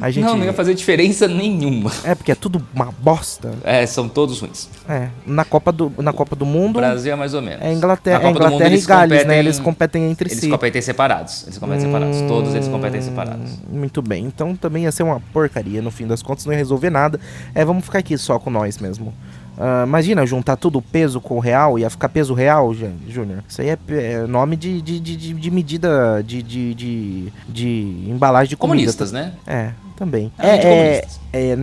A 0.00 0.10
gente... 0.10 0.24
Não, 0.24 0.36
não 0.36 0.44
ia 0.44 0.52
fazer 0.52 0.74
diferença 0.74 1.26
nenhuma. 1.28 1.90
É, 2.04 2.14
porque 2.14 2.32
é 2.32 2.34
tudo 2.34 2.64
uma 2.74 2.86
bosta. 2.98 3.52
É, 3.64 3.84
são 3.86 4.08
todos 4.08 4.40
ruins. 4.40 4.68
É, 4.88 5.08
na 5.26 5.44
Copa 5.44 5.70
do, 5.72 5.92
na 5.98 6.12
Copa 6.12 6.34
do 6.36 6.46
Mundo. 6.46 6.76
O 6.76 6.80
Brasil 6.80 7.12
é 7.12 7.16
mais 7.16 7.34
ou 7.34 7.42
menos. 7.42 7.62
É 7.64 7.72
Inglaterra, 7.72 8.16
é 8.18 8.20
do 8.20 8.26
Mundo, 8.26 8.36
Inglaterra 8.38 8.70
e 8.70 8.72
eles 8.72 8.86
Gales, 8.86 9.10
né? 9.10 9.18
competem- 9.18 9.38
Eles 9.38 9.58
competem 9.60 10.10
entre 10.10 10.28
Eles 10.30 10.40
si. 10.40 10.48
competem 10.48 10.82
separados. 10.82 11.42
Eles 11.44 11.58
competem 11.58 11.84
separados. 11.86 12.20
Todos 12.22 12.54
eles 12.54 12.68
competem 12.68 13.00
separados. 13.02 13.50
Hum, 13.52 13.78
Muito 13.78 14.02
bem, 14.02 14.24
então 14.24 14.54
também 14.56 14.84
ia 14.84 14.92
ser 14.92 15.02
uma 15.02 15.20
porcaria 15.32 15.80
no 15.82 15.90
fim 15.90 16.06
das 16.06 16.22
contas, 16.22 16.44
não 16.46 16.52
ia 16.52 16.58
resolver 16.58 16.90
nada. 16.90 17.20
É, 17.54 17.64
vamos 17.64 17.84
ficar 17.84 17.98
aqui 17.98 18.16
só 18.18 18.38
com 18.38 18.50
nós 18.50 18.78
mesmo. 18.78 19.12
Ah, 19.60 19.82
imagina 19.84 20.24
juntar 20.24 20.56
tudo 20.56 20.78
o 20.78 20.82
peso 20.82 21.20
com 21.20 21.36
o 21.36 21.40
real, 21.40 21.78
ia 21.80 21.90
ficar 21.90 22.08
peso 22.08 22.32
real, 22.32 22.72
Jú- 22.72 22.92
Júnior. 23.08 23.42
Isso 23.48 23.60
aí 23.60 23.70
é, 23.70 23.78
é 23.90 24.26
nome 24.26 24.56
de, 24.56 24.80
de, 24.80 25.00
de, 25.00 25.16
de- 25.34 25.50
medida 25.50 26.22
de, 26.22 26.40
de, 26.44 26.74
de, 26.74 27.32
de 27.48 28.04
embalagem 28.08 28.50
de 28.50 28.56
comida. 28.56 28.76
Comunistas, 28.78 29.10
né? 29.10 29.32
É, 29.44 29.70
também. 29.96 30.30
É, 30.38 30.48
É, 30.48 31.06
é, 31.32 31.50
é, 31.52 31.56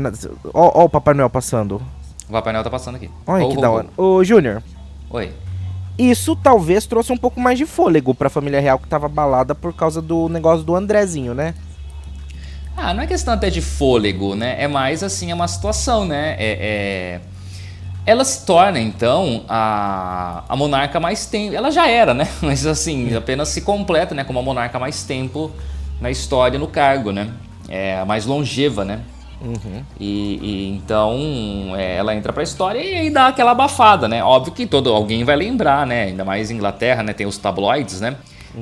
ó, 0.53 0.81
ó 0.81 0.83
o 0.85 0.89
Papai 0.89 1.13
Noel 1.13 1.29
passando. 1.29 1.81
O 2.27 2.31
Papai 2.33 2.51
Noel 2.51 2.65
tá 2.65 2.69
passando 2.69 2.95
aqui. 2.95 3.09
Olha 3.25 3.45
Ho, 3.45 3.49
que 3.51 3.57
ho, 3.57 3.61
da 3.61 3.69
ho. 3.69 3.73
hora. 3.75 3.87
Ô, 3.95 4.23
Júnior, 4.25 4.61
Oi. 5.09 5.31
isso 5.97 6.35
talvez 6.35 6.85
trouxe 6.85 7.13
um 7.13 7.17
pouco 7.17 7.39
mais 7.39 7.57
de 7.57 7.65
fôlego 7.65 8.13
pra 8.13 8.29
família 8.29 8.59
real 8.59 8.77
que 8.77 8.89
tava 8.89 9.05
abalada 9.05 9.55
por 9.55 9.71
causa 9.73 10.01
do 10.01 10.27
negócio 10.27 10.65
do 10.65 10.75
Andrezinho, 10.75 11.33
né? 11.33 11.53
Ah, 12.75 12.93
não 12.93 13.03
é 13.03 13.07
questão 13.07 13.33
até 13.33 13.49
de 13.49 13.61
fôlego, 13.61 14.35
né? 14.35 14.61
É 14.61 14.67
mais 14.67 15.01
assim, 15.01 15.31
é 15.31 15.33
uma 15.33 15.47
situação, 15.47 16.03
né? 16.05 16.35
É, 16.37 16.57
é- 16.59 17.21
Ela 18.05 18.23
se 18.23 18.45
torna, 18.45 18.79
então, 18.79 19.43
a, 19.49 20.43
a 20.47 20.55
monarca 20.55 20.99
mais 20.99 21.25
tempo. 21.25 21.55
Ela 21.55 21.71
já 21.71 21.87
era, 21.87 22.13
né? 22.13 22.27
Mas 22.41 22.65
assim, 22.65 23.15
apenas 23.15 23.49
se 23.49 23.61
completa, 23.61 24.13
né? 24.13 24.23
Como 24.23 24.37
a 24.37 24.43
monarca 24.43 24.77
mais 24.77 25.03
tempo 25.03 25.51
na 25.99 26.11
história, 26.11 26.59
no 26.59 26.67
cargo, 26.67 27.11
né? 27.11 27.31
É 27.67 27.99
a 27.99 28.05
mais 28.05 28.25
longeva, 28.25 28.85
né? 28.85 29.01
E, 29.99 30.39
e 30.41 30.69
então 30.75 31.73
é, 31.75 31.97
ela 31.97 32.15
entra 32.15 32.31
pra 32.31 32.41
história 32.41 32.79
e 32.79 32.95
aí 32.95 33.09
dá 33.09 33.27
aquela 33.27 33.51
abafada, 33.51 34.07
né? 34.07 34.23
Óbvio 34.23 34.53
que 34.53 34.65
todo 34.65 34.93
alguém 34.93 35.23
vai 35.23 35.35
lembrar, 35.35 35.85
né? 35.85 36.03
Ainda 36.03 36.23
mais 36.23 36.51
Inglaterra, 36.51 37.03
né? 37.03 37.13
Tem 37.13 37.25
os 37.25 37.37
tabloides, 37.37 38.01
né? 38.01 38.15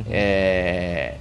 É, 0.10 1.16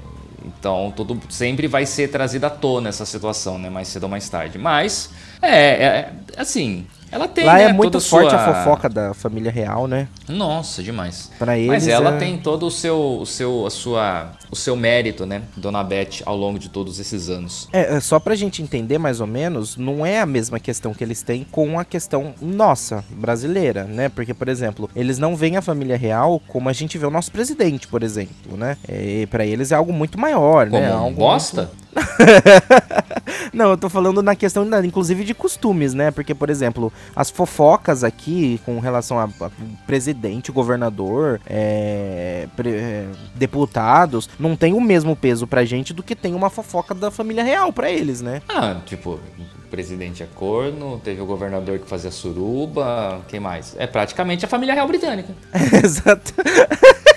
então 0.46 0.92
tudo 0.96 1.20
sempre 1.28 1.66
vai 1.66 1.84
ser 1.84 2.08
trazido 2.08 2.44
à 2.46 2.50
tona 2.50 2.88
essa 2.88 3.04
situação, 3.04 3.58
né? 3.58 3.68
Mais 3.68 3.88
cedo 3.88 4.04
ou 4.04 4.08
mais 4.08 4.28
tarde. 4.28 4.58
Mas 4.58 5.10
é, 5.40 5.84
é, 5.84 6.12
assim, 6.36 6.86
ela 7.12 7.28
tem 7.28 7.44
Lá 7.44 7.54
né, 7.54 7.64
é 7.64 7.72
muito 7.72 8.00
forte 8.00 8.30
sua... 8.30 8.38
a 8.40 8.54
fofoca 8.64 8.88
da 8.88 9.12
família 9.14 9.52
real, 9.52 9.86
né? 9.86 10.08
Nossa, 10.28 10.82
demais. 10.82 11.30
Pra 11.38 11.56
eles 11.58 11.68
Mas 11.68 11.86
ela 11.88 12.14
é- 12.14 12.18
tem 12.18 12.38
todo 12.38 12.66
o 12.66 12.70
seu, 12.70 13.18
o 13.20 13.26
seu, 13.26 13.66
a 13.66 13.70
sua, 13.70 14.32
o 14.50 14.56
seu 14.56 14.74
mérito, 14.74 15.26
né, 15.26 15.42
Dona 15.56 15.84
Beth, 15.84 16.22
ao 16.24 16.36
longo 16.36 16.58
de 16.58 16.68
todos 16.70 16.98
esses 16.98 17.28
anos. 17.28 17.68
É, 17.72 17.96
é, 17.96 18.00
só 18.00 18.18
pra 18.18 18.34
gente 18.34 18.62
entender 18.62 18.96
mais 18.98 19.20
ou 19.20 19.26
menos, 19.26 19.76
não 19.76 20.04
é 20.04 20.20
a 20.20 20.26
mesma 20.26 20.58
questão 20.58 20.94
que 20.94 21.04
eles 21.04 21.22
têm 21.22 21.46
com 21.50 21.78
a 21.78 21.84
questão 21.84 22.34
nossa, 22.40 23.04
brasileira, 23.10 23.84
né? 23.84 24.08
Porque, 24.08 24.32
por 24.32 24.48
exemplo, 24.48 24.88
eles 24.96 25.18
não 25.18 25.36
veem 25.36 25.56
a 25.58 25.62
família 25.62 25.96
real 25.96 26.40
como 26.48 26.68
a 26.68 26.72
gente 26.72 26.96
vê 26.96 27.04
o 27.06 27.10
nosso 27.10 27.30
presidente, 27.30 27.86
por 27.86 28.02
exemplo, 28.02 28.56
né? 28.56 28.76
É, 28.88 29.26
para 29.30 29.44
eles 29.44 29.70
é 29.70 29.74
algo 29.74 29.92
muito 29.92 30.18
maior, 30.18 30.70
Como 30.70 30.80
né? 30.82 30.92
um 30.94 30.98
Algo 30.98 31.16
bosta? 31.16 31.70
Não, 33.52 33.70
eu 33.70 33.76
tô 33.76 33.88
falando 33.88 34.22
na 34.22 34.34
questão, 34.34 34.68
da- 34.68 34.84
inclusive, 34.84 35.24
de 35.24 35.34
costumes, 35.34 35.92
né? 35.94 36.10
Porque, 36.10 36.34
por 36.34 36.48
exemplo, 36.50 36.92
as 37.14 37.30
fofocas 37.30 38.02
aqui 38.02 38.60
com 38.64 38.78
relação 38.80 39.18
a, 39.18 39.24
a 39.24 39.50
presidente, 39.86 40.50
governador, 40.50 41.40
é, 41.46 42.46
pre- 42.56 42.70
é, 42.76 43.06
deputados, 43.34 44.28
não 44.38 44.56
tem 44.56 44.72
o 44.72 44.80
mesmo 44.80 45.14
peso 45.14 45.46
pra 45.46 45.64
gente 45.64 45.92
do 45.92 46.02
que 46.02 46.16
tem 46.16 46.34
uma 46.34 46.48
fofoca 46.50 46.94
da 46.94 47.10
família 47.10 47.44
real 47.44 47.72
pra 47.72 47.90
eles, 47.90 48.20
né? 48.22 48.40
Ah, 48.48 48.76
tipo, 48.86 49.12
o 49.38 49.68
presidente 49.70 50.22
é 50.22 50.26
corno, 50.34 51.00
teve 51.04 51.20
o 51.20 51.26
governador 51.26 51.78
que 51.78 51.88
fazia 51.88 52.10
suruba, 52.10 53.20
quem 53.28 53.40
mais? 53.40 53.74
É 53.78 53.86
praticamente 53.86 54.44
a 54.44 54.48
família 54.48 54.74
real 54.74 54.86
britânica. 54.88 55.34
Exato. 55.84 56.32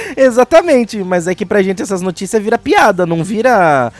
Exatamente, 0.16 1.02
mas 1.02 1.26
é 1.26 1.34
que 1.34 1.46
pra 1.46 1.62
gente 1.62 1.82
essas 1.82 2.00
notícias 2.00 2.42
vira 2.42 2.58
piada, 2.58 3.06
não 3.06 3.22
vira. 3.22 3.92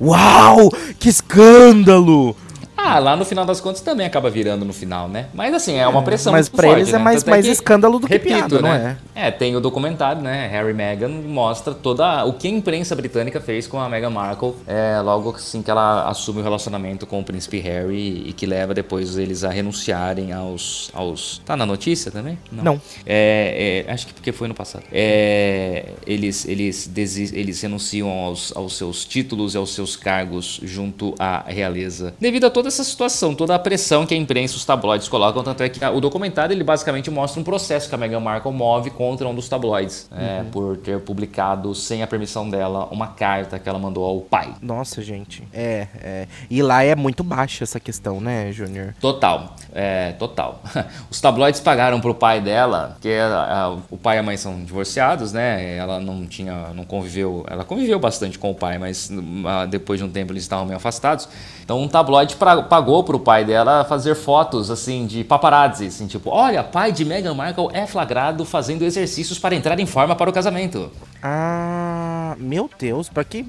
Uau! 0.00 0.70
Que 0.98 1.08
escândalo! 1.08 2.36
Ah, 2.84 2.98
lá 2.98 3.16
no 3.16 3.24
final 3.24 3.44
das 3.44 3.60
contas 3.60 3.80
também 3.80 4.06
acaba 4.06 4.28
virando 4.28 4.64
no 4.64 4.72
final, 4.72 5.08
né? 5.08 5.26
Mas 5.32 5.54
assim, 5.54 5.76
é 5.76 5.86
uma 5.86 6.02
pressão 6.02 6.32
mas 6.32 6.48
muito 6.48 6.56
pra 6.56 6.66
forte, 6.68 6.80
eles 6.80 6.88
é 6.94 6.98
né? 6.98 7.04
mais- 7.04 7.22
Tanto 7.22 7.30
mais 7.30 7.46
escândalo 7.46 7.98
do 7.98 8.08
que 8.08 8.18
piada, 8.18 8.60
não 8.60 8.68
né? 8.68 8.96
é? 9.14 9.30
tem 9.30 9.54
o 9.54 9.60
documentário, 9.60 10.20
né? 10.20 10.48
Harry 10.48 10.70
e 10.70 10.74
Meghan 10.74 11.08
mostra 11.08 11.72
toda 11.74 12.24
o 12.24 12.32
que 12.32 12.48
a 12.48 12.50
imprensa 12.50 12.94
britânica 12.96 13.40
fez 13.40 13.66
com 13.66 13.78
a 13.80 13.88
Meghan 13.88 14.10
Markle 14.10 14.54
é, 14.66 15.00
logo 15.00 15.30
assim 15.36 15.62
que 15.62 15.70
ela 15.70 16.08
assume 16.08 16.40
o 16.40 16.42
relacionamento 16.42 17.06
com 17.06 17.20
o 17.20 17.24
príncipe 17.24 17.58
Harry 17.60 18.24
e 18.26 18.32
que 18.32 18.46
leva 18.46 18.74
depois 18.74 19.16
eles 19.16 19.44
a 19.44 19.50
renunciarem 19.50 20.32
aos... 20.32 20.90
aos... 20.92 21.40
Tá 21.44 21.56
na 21.56 21.64
notícia 21.64 22.10
também? 22.10 22.36
Não. 22.50 22.80
É, 23.06 23.84
é, 23.86 23.92
acho 23.92 24.06
que 24.08 24.12
porque 24.14 24.32
foi 24.32 24.48
no 24.48 24.54
passado. 24.54 24.82
É, 24.92 25.90
eles, 26.06 26.44
eles, 26.46 26.86
desi- 26.86 27.30
eles 27.36 27.60
renunciam 27.60 28.10
aos, 28.10 28.52
aos 28.56 28.76
seus 28.76 29.04
títulos 29.04 29.54
e 29.54 29.56
aos 29.56 29.72
seus 29.74 29.94
cargos 29.96 30.60
junto 30.64 31.14
à 31.18 31.44
realeza. 31.46 32.14
Devido 32.20 32.46
a 32.46 32.50
toda 32.50 32.71
essa 32.72 32.84
situação, 32.84 33.34
toda 33.34 33.54
a 33.54 33.58
pressão 33.58 34.06
que 34.06 34.14
a 34.14 34.16
imprensa, 34.16 34.56
os 34.56 34.64
tabloides 34.64 35.08
colocam, 35.08 35.42
tanto 35.42 35.62
é 35.62 35.68
que 35.68 35.84
a- 35.84 35.90
o 35.90 36.00
documentário 36.00 36.52
ele 36.54 36.64
basicamente 36.64 37.10
mostra 37.10 37.40
um 37.40 37.44
processo 37.44 37.88
que 37.88 37.94
a 37.94 37.98
Meghan 37.98 38.20
Markle 38.20 38.52
move 38.52 38.90
contra 38.90 39.28
um 39.28 39.34
dos 39.34 39.48
tabloides, 39.48 40.08
é, 40.16 40.42
por 40.50 40.76
ter 40.76 41.00
publicado 41.00 41.74
sem 41.74 42.02
a 42.02 42.06
permissão 42.06 42.48
dela 42.48 42.88
uma 42.90 43.08
carta 43.08 43.58
que 43.58 43.68
ela 43.68 43.78
mandou 43.78 44.04
ao 44.04 44.20
pai. 44.20 44.54
Nossa, 44.62 45.02
gente. 45.02 45.42
É, 45.52 45.86
é. 46.00 46.26
E 46.50 46.62
lá 46.62 46.82
é 46.82 46.94
muito 46.96 47.22
baixa 47.22 47.64
essa 47.64 47.78
questão, 47.78 48.20
né, 48.20 48.50
Júnior? 48.52 48.94
Total, 49.00 49.54
é, 49.74 50.12
total. 50.12 50.62
Os 51.10 51.20
tabloides 51.20 51.60
pagaram 51.60 52.00
pro 52.00 52.14
pai 52.14 52.40
dela, 52.40 52.96
que 53.00 53.08
ela- 53.08 53.44
a- 53.44 53.70
o 53.90 53.96
pai 53.98 54.16
e 54.16 54.20
a 54.20 54.22
mãe 54.22 54.36
são 54.36 54.62
divorciados, 54.64 55.32
né? 55.32 55.76
Ela 55.76 56.00
não 56.00 56.26
tinha, 56.26 56.68
não 56.74 56.84
conviveu, 56.84 57.44
ela 57.48 57.64
conviveu 57.64 57.98
bastante 57.98 58.38
com 58.38 58.50
o 58.50 58.54
pai, 58.54 58.78
mas 58.78 59.10
ah, 59.46 59.66
depois 59.66 59.98
de 60.00 60.04
um 60.04 60.10
tempo 60.10 60.32
eles 60.32 60.42
estavam 60.42 60.64
meio 60.64 60.76
afastados. 60.76 61.28
Então 61.72 61.80
um 61.84 61.88
tabloide 61.88 62.36
pra- 62.36 62.60
pagou 62.64 63.02
pro 63.02 63.18
pai 63.18 63.46
dela 63.46 63.82
fazer 63.82 64.14
fotos 64.14 64.70
assim 64.70 65.06
de 65.06 65.24
paparazzi, 65.24 65.86
assim, 65.86 66.06
tipo, 66.06 66.28
olha, 66.28 66.62
pai 66.62 66.92
de 66.92 67.02
Meghan 67.02 67.32
Markle 67.32 67.68
é 67.72 67.86
flagrado 67.86 68.44
fazendo 68.44 68.84
exercícios 68.84 69.38
para 69.38 69.54
entrar 69.54 69.80
em 69.80 69.86
forma 69.86 70.14
para 70.14 70.28
o 70.28 70.32
casamento. 70.34 70.90
Ah, 71.22 72.36
meu 72.38 72.68
Deus, 72.78 73.08
pra 73.08 73.24
que. 73.24 73.46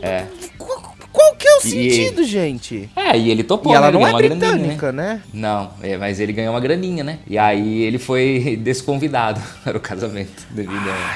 É. 0.00 0.24
Qual, 0.56 1.34
que 1.36 1.46
é 1.46 1.56
o 1.56 1.58
E- 1.58 1.60
sentido, 1.68 2.24
gente? 2.24 2.88
É, 2.96 3.18
e 3.18 3.30
ele 3.30 3.44
topou, 3.44 3.70
e 3.70 3.76
ela 3.76 3.88
né? 3.90 3.98
Não 3.98 4.06
é 4.06 4.12
né? 4.12 4.16
britânica, 4.16 4.90
né? 4.90 5.20
Não, 5.30 5.68
é, 5.82 5.98
mas 5.98 6.18
ele 6.20 6.32
ganhou 6.32 6.54
uma 6.54 6.60
graninha, 6.60 7.04
né? 7.04 7.18
E 7.26 7.36
aí 7.36 7.82
ele 7.82 7.98
foi 7.98 8.58
desconvidado 8.62 9.42
para 9.62 9.76
o 9.76 9.80
casamento 9.80 10.46
devido 10.50 10.88
a... 10.88 11.14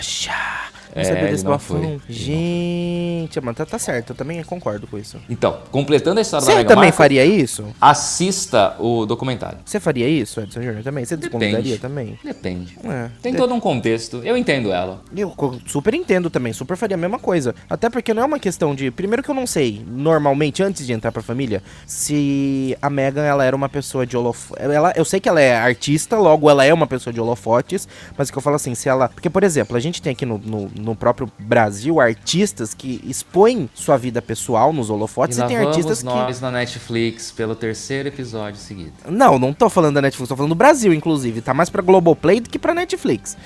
Não 0.96 1.02
É, 1.02 1.04
sabia 1.04 1.28
desse 1.28 1.44
bafão. 1.44 2.00
Gente, 2.08 3.38
mano, 3.40 3.54
tá, 3.54 3.66
tá 3.66 3.78
certo, 3.78 4.10
eu 4.10 4.16
também 4.16 4.42
concordo 4.42 4.86
com 4.86 4.96
isso. 4.98 5.18
Então, 5.28 5.58
completando 5.70 6.18
a 6.18 6.22
história 6.22 6.46
da 6.46 6.52
Você 6.54 6.64
também 6.64 6.90
faria 6.90 7.24
isso? 7.24 7.66
assista 7.80 8.74
o 8.78 9.04
documentário. 9.04 9.58
Você 9.64 9.78
faria 9.78 10.08
isso, 10.08 10.40
Edson 10.40 10.62
Júnior, 10.62 10.82
também? 10.82 11.04
Você 11.04 11.16
desconvidaria 11.16 11.78
também? 11.78 12.18
Depende. 12.24 12.78
É. 12.84 13.10
Tem 13.20 13.34
todo 13.34 13.52
um 13.52 13.60
contexto. 13.60 14.22
Eu 14.24 14.36
entendo 14.36 14.72
ela. 14.72 15.02
Eu 15.14 15.34
super 15.66 15.92
entendo 15.92 16.30
também, 16.30 16.52
super 16.52 16.76
faria 16.76 16.94
a 16.96 16.98
mesma 16.98 17.18
coisa. 17.18 17.54
Até 17.68 17.90
porque 17.90 18.14
não 18.14 18.22
é 18.22 18.26
uma 18.26 18.38
questão 18.38 18.74
de. 18.74 18.90
Primeiro 18.90 19.22
que 19.22 19.30
eu 19.30 19.34
não 19.34 19.46
sei, 19.46 19.84
normalmente, 19.86 20.62
antes 20.62 20.86
de 20.86 20.92
entrar 20.92 21.12
pra 21.12 21.22
família, 21.22 21.62
se 21.86 22.76
a 22.80 22.88
Megan 22.88 23.22
ela 23.24 23.44
era 23.44 23.54
uma 23.54 23.68
pessoa 23.68 24.06
de 24.06 24.16
holofotes. 24.16 24.64
Ela, 24.64 24.92
eu 24.96 25.04
sei 25.04 25.20
que 25.20 25.28
ela 25.28 25.40
é 25.40 25.54
artista, 25.56 26.16
logo 26.16 26.48
ela 26.48 26.64
é 26.64 26.72
uma 26.72 26.86
pessoa 26.86 27.12
de 27.12 27.20
holofotes, 27.20 27.86
mas 28.16 28.28
o 28.28 28.32
que 28.32 28.38
eu 28.38 28.42
falo 28.42 28.56
assim, 28.56 28.74
se 28.74 28.88
ela. 28.88 29.08
Porque, 29.08 29.28
por 29.28 29.42
exemplo, 29.42 29.76
a 29.76 29.80
gente 29.80 30.00
tem 30.00 30.12
aqui 30.12 30.24
no, 30.24 30.38
no, 30.38 30.70
no 30.86 30.94
próprio 30.94 31.30
Brasil 31.38 32.00
artistas 32.00 32.72
que 32.72 33.00
expõem 33.04 33.68
sua 33.74 33.96
vida 33.96 34.22
pessoal 34.22 34.72
nos 34.72 34.88
holofotes 34.88 35.36
e 35.38 35.40
e, 35.40 35.46
tem 35.48 35.56
artistas 35.56 35.98
que. 35.98 36.04
nós 36.06 36.40
na 36.40 36.50
Netflix 36.50 37.30
pelo 37.32 37.54
terceiro 37.54 38.08
episódio 38.08 38.60
seguido. 38.60 38.92
Não, 39.10 39.38
não 39.38 39.52
tô 39.52 39.68
falando 39.68 39.96
da 39.96 40.02
Netflix, 40.02 40.28
tô 40.28 40.36
falando 40.36 40.50
do 40.50 40.56
Brasil, 40.56 40.94
inclusive. 40.94 41.40
Tá 41.40 41.52
mais 41.52 41.68
pra 41.68 41.82
Globoplay 41.82 42.40
do 42.40 42.48
que 42.48 42.58
pra 42.58 42.72
Netflix. 42.72 43.36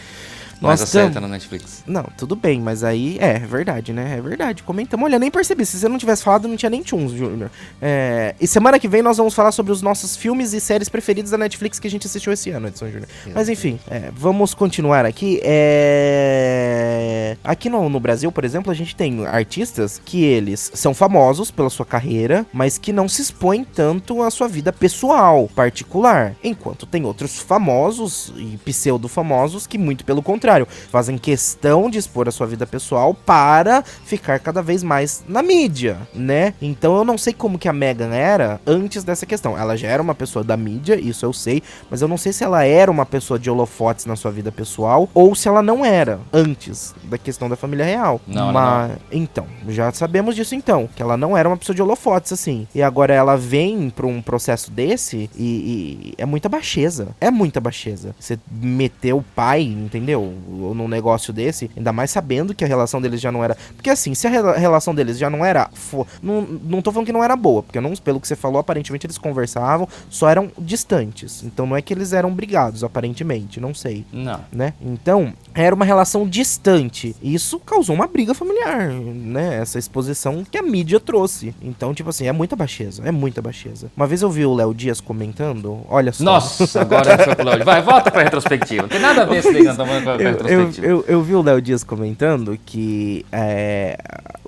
Mas 0.60 0.82
a 0.82 0.86
série 0.86 1.12
tá 1.12 1.20
na 1.20 1.28
Netflix. 1.28 1.82
Não, 1.86 2.04
tudo 2.16 2.36
bem, 2.36 2.60
mas 2.60 2.84
aí 2.84 3.16
é, 3.18 3.36
é 3.36 3.38
verdade, 3.38 3.92
né? 3.92 4.16
É 4.18 4.20
verdade. 4.20 4.62
Comentamos. 4.62 5.04
Olha, 5.04 5.18
nem 5.18 5.30
percebi. 5.30 5.64
Se 5.64 5.78
você 5.78 5.88
não 5.88 5.98
tivesse 5.98 6.22
falado, 6.22 6.46
não 6.46 6.56
tinha 6.56 6.68
nem 6.68 6.82
Tunes, 6.82 7.12
Júnior. 7.12 7.50
É... 7.80 8.34
E 8.40 8.46
semana 8.46 8.78
que 8.78 8.86
vem 8.86 9.02
nós 9.02 9.16
vamos 9.16 9.34
falar 9.34 9.52
sobre 9.52 9.72
os 9.72 9.80
nossos 9.80 10.16
filmes 10.16 10.52
e 10.52 10.60
séries 10.60 10.88
preferidos 10.88 11.30
da 11.30 11.38
Netflix 11.38 11.78
que 11.78 11.86
a 11.86 11.90
gente 11.90 12.06
assistiu 12.06 12.32
esse 12.32 12.50
ano, 12.50 12.68
Edson 12.68 12.86
Júnior. 12.86 13.08
Mas 13.34 13.48
enfim, 13.48 13.78
é, 13.90 14.10
vamos 14.14 14.52
continuar 14.52 15.06
aqui. 15.06 15.40
É... 15.42 17.36
Aqui 17.42 17.70
no, 17.70 17.88
no 17.88 17.98
Brasil, 18.00 18.30
por 18.30 18.44
exemplo, 18.44 18.70
a 18.70 18.74
gente 18.74 18.94
tem 18.94 19.26
artistas 19.26 20.00
que 20.04 20.22
eles 20.22 20.70
são 20.74 20.92
famosos 20.92 21.50
pela 21.50 21.70
sua 21.70 21.86
carreira, 21.86 22.44
mas 22.52 22.76
que 22.76 22.92
não 22.92 23.08
se 23.08 23.22
expõem 23.22 23.64
tanto 23.64 24.22
à 24.22 24.30
sua 24.30 24.48
vida 24.48 24.72
pessoal, 24.72 25.48
particular. 25.54 26.34
Enquanto 26.44 26.86
tem 26.86 27.04
outros 27.04 27.38
famosos 27.38 28.32
e 28.36 28.58
pseudo-famosos 28.58 29.66
que, 29.66 29.78
muito 29.78 30.04
pelo 30.04 30.22
contrário, 30.22 30.49
fazem 30.90 31.18
questão 31.18 31.90
de 31.90 31.98
expor 31.98 32.28
a 32.28 32.32
sua 32.32 32.46
vida 32.46 32.66
pessoal 32.66 33.14
para 33.14 33.82
ficar 33.82 34.38
cada 34.38 34.62
vez 34.62 34.82
mais 34.82 35.24
na 35.28 35.42
mídia, 35.42 35.98
né? 36.14 36.54
Então 36.60 36.96
eu 36.96 37.04
não 37.04 37.18
sei 37.18 37.32
como 37.32 37.58
que 37.58 37.68
a 37.68 37.72
Megan 37.72 38.14
era 38.14 38.60
antes 38.66 39.04
dessa 39.04 39.26
questão. 39.26 39.56
Ela 39.56 39.76
já 39.76 39.88
era 39.88 40.02
uma 40.02 40.14
pessoa 40.14 40.44
da 40.44 40.56
mídia, 40.56 40.98
isso 41.00 41.24
eu 41.24 41.32
sei, 41.32 41.62
mas 41.90 42.02
eu 42.02 42.08
não 42.08 42.16
sei 42.16 42.32
se 42.32 42.44
ela 42.44 42.64
era 42.64 42.90
uma 42.90 43.06
pessoa 43.06 43.38
de 43.38 43.50
holofotes 43.50 44.06
na 44.06 44.16
sua 44.16 44.30
vida 44.30 44.50
pessoal 44.50 45.08
ou 45.14 45.34
se 45.34 45.48
ela 45.48 45.62
não 45.62 45.84
era 45.84 46.20
antes 46.32 46.94
da 47.04 47.18
questão 47.18 47.48
da 47.48 47.56
família 47.56 47.84
real. 47.84 48.20
Não, 48.26 48.52
mas 48.52 48.90
não. 48.90 48.96
então, 49.12 49.46
já 49.68 49.92
sabemos 49.92 50.34
disso 50.34 50.54
então, 50.54 50.88
que 50.94 51.02
ela 51.02 51.16
não 51.16 51.36
era 51.36 51.48
uma 51.48 51.56
pessoa 51.56 51.74
de 51.74 51.82
holofotes 51.82 52.32
assim. 52.32 52.66
E 52.74 52.82
agora 52.82 53.14
ela 53.14 53.36
vem 53.36 53.90
para 53.90 54.06
um 54.06 54.22
processo 54.22 54.70
desse 54.70 55.30
e, 55.36 55.44
e, 55.44 56.14
é 56.18 56.24
muita 56.24 56.48
baixeza. 56.48 57.08
É 57.20 57.30
muita 57.30 57.60
baixeza. 57.60 58.14
Você 58.18 58.38
meter 58.50 59.12
o 59.14 59.22
pai, 59.34 59.62
entendeu? 59.62 60.34
Num 60.48 60.88
negócio 60.88 61.32
desse, 61.32 61.70
ainda 61.76 61.92
mais 61.92 62.10
sabendo 62.10 62.54
que 62.54 62.64
a 62.64 62.68
relação 62.68 63.00
deles 63.00 63.20
já 63.20 63.30
não 63.30 63.42
era. 63.42 63.56
Porque 63.76 63.90
assim, 63.90 64.14
se 64.14 64.26
a 64.26 64.30
re 64.30 64.58
relação 64.58 64.94
deles 64.94 65.18
já 65.18 65.30
não 65.30 65.44
era. 65.44 65.68
Fo... 65.72 66.06
Não, 66.22 66.42
não 66.42 66.82
tô 66.82 66.92
falando 66.92 67.06
que 67.06 67.12
não 67.12 67.24
era 67.24 67.36
boa, 67.36 67.62
porque 67.62 67.80
não, 67.80 67.94
pelo 67.96 68.20
que 68.20 68.28
você 68.28 68.36
falou, 68.36 68.58
aparentemente 68.58 69.06
eles 69.06 69.18
conversavam, 69.18 69.88
só 70.08 70.28
eram 70.28 70.50
distantes. 70.58 71.42
Então 71.44 71.66
não 71.66 71.76
é 71.76 71.82
que 71.82 71.92
eles 71.92 72.12
eram 72.12 72.32
brigados, 72.32 72.84
aparentemente, 72.84 73.60
não 73.60 73.74
sei. 73.74 74.04
Não. 74.12 74.40
Né? 74.52 74.74
Então, 74.80 75.32
era 75.54 75.74
uma 75.74 75.84
relação 75.84 76.28
distante. 76.28 77.14
E 77.22 77.34
isso 77.34 77.58
causou 77.60 77.94
uma 77.94 78.06
briga 78.06 78.34
familiar, 78.34 78.88
né? 78.90 79.56
Essa 79.56 79.78
exposição 79.78 80.44
que 80.48 80.58
a 80.58 80.62
mídia 80.62 81.00
trouxe. 81.00 81.54
Então, 81.62 81.94
tipo 81.94 82.10
assim, 82.10 82.26
é 82.26 82.32
muita 82.32 82.56
baixeza, 82.56 83.02
é 83.04 83.10
muita 83.10 83.42
baixeza. 83.42 83.90
Uma 83.96 84.06
vez 84.06 84.22
eu 84.22 84.30
vi 84.30 84.44
o 84.44 84.54
Léo 84.54 84.74
Dias 84.74 85.00
comentando, 85.00 85.80
olha 85.88 86.12
só. 86.12 86.24
Nossa, 86.24 86.80
agora 86.80 87.18
foi 87.18 87.34
pro 87.34 87.44
Léo 87.44 87.64
Vai, 87.64 87.82
volta 87.82 88.10
pra 88.10 88.22
retrospectiva. 88.22 88.82
Não 88.82 88.88
tem 88.88 89.00
nada 89.00 89.22
a 89.22 89.24
ver 89.26 89.42
que 89.42 89.62
nós 89.62 89.76
com 89.76 89.82
a 89.82 90.14
eu, 90.14 90.18
retrospectiva. 90.18 90.86
Eu, 90.86 90.96
eu, 90.98 91.04
eu, 91.06 91.22
vi 91.22 91.34
o 91.34 91.42
Léo 91.42 91.60
Dias 91.60 91.84
comentando 91.84 92.58
que 92.64 93.24
é, 93.30 93.98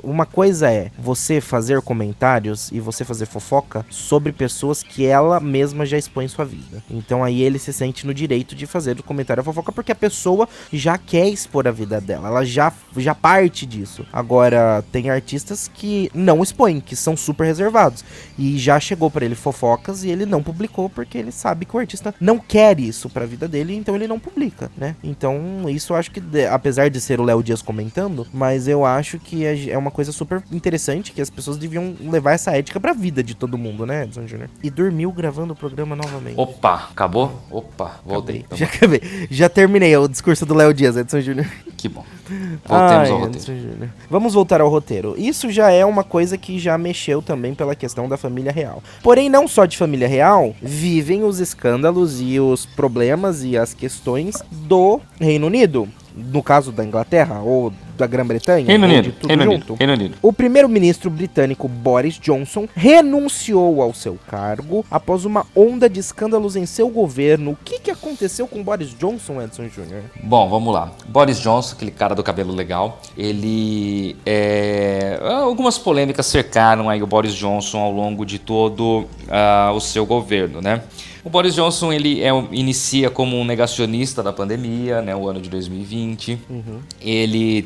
uma 0.03 0.27
coisa 0.27 0.71
é 0.71 0.91
você 0.99 1.41
fazer 1.41 1.81
comentários 1.83 2.71
e 2.73 2.81
você 2.81 3.05
fazer 3.05 3.27
fofoca 3.27 3.85
sobre 3.91 4.33
pessoas 4.33 4.83
que 4.83 5.07
ela 5.07 5.41
mesma 5.41 5.87
já 5.87 5.97
expõe 5.97 6.25
em 6.25 6.29
sua 6.29 6.45
vida. 6.45 6.83
Então 6.91 7.23
aí 7.23 7.43
ele 7.43 7.59
se 7.59 7.73
sente 7.73 8.07
no 8.07 8.13
direito 8.13 8.55
de 8.55 8.67
fazer 8.67 8.99
o 8.99 9.03
comentário 9.03 9.43
fofoca 9.43 9.73
porque 9.73 9.93
a 9.93 9.97
pessoa 9.97 10.49
já 10.73 10.92
quer 10.99 11.29
expor 11.29 11.67
a 11.67 11.71
vida 11.71 12.01
dela, 12.01 12.29
ela 12.29 12.45
já, 12.45 12.73
já 12.97 13.15
parte 13.15 13.67
disso. 13.67 14.07
Agora, 14.13 14.85
tem 14.93 15.11
artistas 15.11 15.71
que 15.73 16.11
não 16.15 16.43
expõem, 16.43 16.81
que 16.81 16.97
são 16.97 17.17
super 17.17 17.45
reservados. 17.45 18.05
E 18.39 18.59
já 18.59 18.79
chegou 18.81 19.11
para 19.11 19.25
ele 19.25 19.35
fofocas 19.35 20.05
e 20.05 20.11
ele 20.11 20.27
não 20.27 20.43
publicou 20.43 20.89
porque 20.89 21.19
ele 21.19 21.33
sabe 21.33 21.65
que 21.65 21.77
o 21.77 21.79
artista 21.79 22.15
não 22.21 22.39
quer 22.39 22.79
isso 22.81 23.09
pra 23.09 23.27
vida 23.27 23.47
dele, 23.49 23.75
então 23.75 23.95
ele 23.95 24.07
não 24.07 24.19
publica, 24.19 24.71
né? 24.77 24.97
Então, 25.03 25.69
isso 25.69 25.93
eu 25.93 25.97
acho 25.97 26.11
que, 26.11 26.23
apesar 26.51 26.89
de 26.91 27.01
ser 27.01 27.21
o 27.21 27.25
Léo 27.25 27.43
Dias 27.43 27.63
comentando, 27.63 28.27
mas 28.33 28.69
eu 28.69 28.85
acho 28.85 29.19
que 29.19 29.45
é, 29.45 29.71
é 29.71 29.79
uma 29.79 29.91
coisa 29.91 30.13
super 30.13 30.43
interessante 30.51 31.13
que 31.13 31.21
as 31.21 31.31
pessoas 31.31 31.57
deviam 31.57 31.95
levar 32.01 32.33
essa 32.33 32.57
ética 32.57 32.81
pra 32.81 32.93
vida 32.93 33.23
de 33.23 33.35
todo 33.35 33.59
mundo, 33.59 33.87
né, 33.87 34.05
Edson 34.05 34.27
Júnior? 34.27 34.51
E 34.63 34.71
dormiu 34.71 35.13
gravando 35.13 35.53
o 35.53 35.57
programa 35.57 35.95
novamente. 35.95 36.39
Opa, 36.39 36.89
acabou? 36.91 37.41
Opa, 37.51 38.01
voltei. 38.05 38.45
Já 38.55 38.67
acabei. 38.67 39.01
Já 39.31 39.49
terminei 39.49 39.97
o 39.97 40.09
discurso 40.09 40.45
do 40.45 40.55
Léo 40.55 40.75
Dias, 40.75 40.82
Edson 40.85 41.21
Júnior. 41.21 41.47
Que 41.77 41.89
bom. 41.89 42.05
Voltemos 42.65 42.69
Ai, 42.69 43.11
ao 43.11 43.19
roteiro. 43.19 43.91
Vamos 44.11 44.35
voltar 44.35 44.61
ao 44.61 44.69
roteiro. 44.69 45.15
Isso 45.19 45.51
já 45.51 45.71
é 45.71 45.85
uma 45.85 46.05
coisa 46.05 46.39
que 46.39 46.59
já 46.59 46.77
mexeu 46.79 47.21
também 47.21 47.55
pela 47.55 47.75
questão 47.75 48.09
da 48.09 48.17
família 48.17 48.53
real. 48.53 48.83
Porém, 49.03 49.29
não 49.29 49.49
só 49.49 49.65
de 49.65 49.77
família 49.77 50.09
real, 50.09 50.55
vivem 50.63 51.25
os 51.25 51.41
escândalos 51.41 52.21
e 52.21 52.39
os 52.39 52.65
problemas 52.67 53.43
e 53.45 53.57
as 53.57 53.75
questões 53.75 54.37
do 54.51 55.01
Reino 55.21 55.47
Unido 55.47 55.89
no 56.15 56.43
caso 56.43 56.73
da 56.73 56.85
Inglaterra 56.85 57.41
ou 57.41 57.73
da 57.97 58.07
Grã-Bretanha, 58.07 58.67
Reino 58.67 58.87
Unido, 58.87 59.15
Reino 59.27 59.45
Unido, 59.45 59.75
Reino 59.75 59.93
Unido. 59.93 60.17
O 60.23 60.33
primeiro-ministro 60.33 61.11
britânico 61.11 61.69
Boris 61.69 62.19
Johnson 62.19 62.67
renunciou 62.75 63.83
ao 63.83 63.95
seu 63.95 64.19
cargo 64.29 64.85
após 64.91 65.25
uma 65.25 65.47
onda 65.55 65.89
de 65.89 66.01
escândalos 66.01 66.57
em 66.57 66.67
seu 66.67 66.89
governo. 66.89 67.53
O 67.53 67.59
que, 67.65 67.79
que 67.79 67.91
aconteceu 67.91 68.47
com 68.47 68.63
Boris 68.63 68.97
Johnson, 68.99 69.41
Edson 69.41 69.65
Jr.? 69.69 70.03
Bom, 70.23 70.49
vamos 70.49 70.73
lá. 70.73 70.93
Boris 71.07 71.39
Johnson, 71.39 71.75
aquele 71.75 71.91
cara 71.91 72.15
do 72.15 72.23
cabelo 72.23 72.53
legal, 72.53 73.01
ele 73.17 74.17
é... 74.27 75.21
algumas 75.23 75.79
polêmicas 75.79 76.27
cercaram 76.27 76.89
aí 76.89 77.03
o 77.03 77.07
Boris 77.07 77.35
Johnson 77.35 77.79
ao 77.79 77.93
longo 77.93 78.25
de 78.25 78.39
todo 78.39 79.01
uh, 79.03 79.73
o 79.75 79.81
seu 79.81 80.05
governo, 80.07 80.61
né? 80.61 80.83
O 81.25 81.31
Boris 81.31 81.55
Johnson 81.55 81.93
ele 81.93 82.21
é, 82.21 82.31
inicia 82.51 83.09
como 83.09 83.39
um 83.39 83.45
negacionista 83.45 84.23
da 84.23 84.33
pandemia, 84.33 85.01
né, 85.01 85.15
o 85.15 85.29
ano 85.29 85.41
de 85.41 85.49
2020. 85.49 86.39
Uhum. 86.51 86.81
Ele 87.01 87.65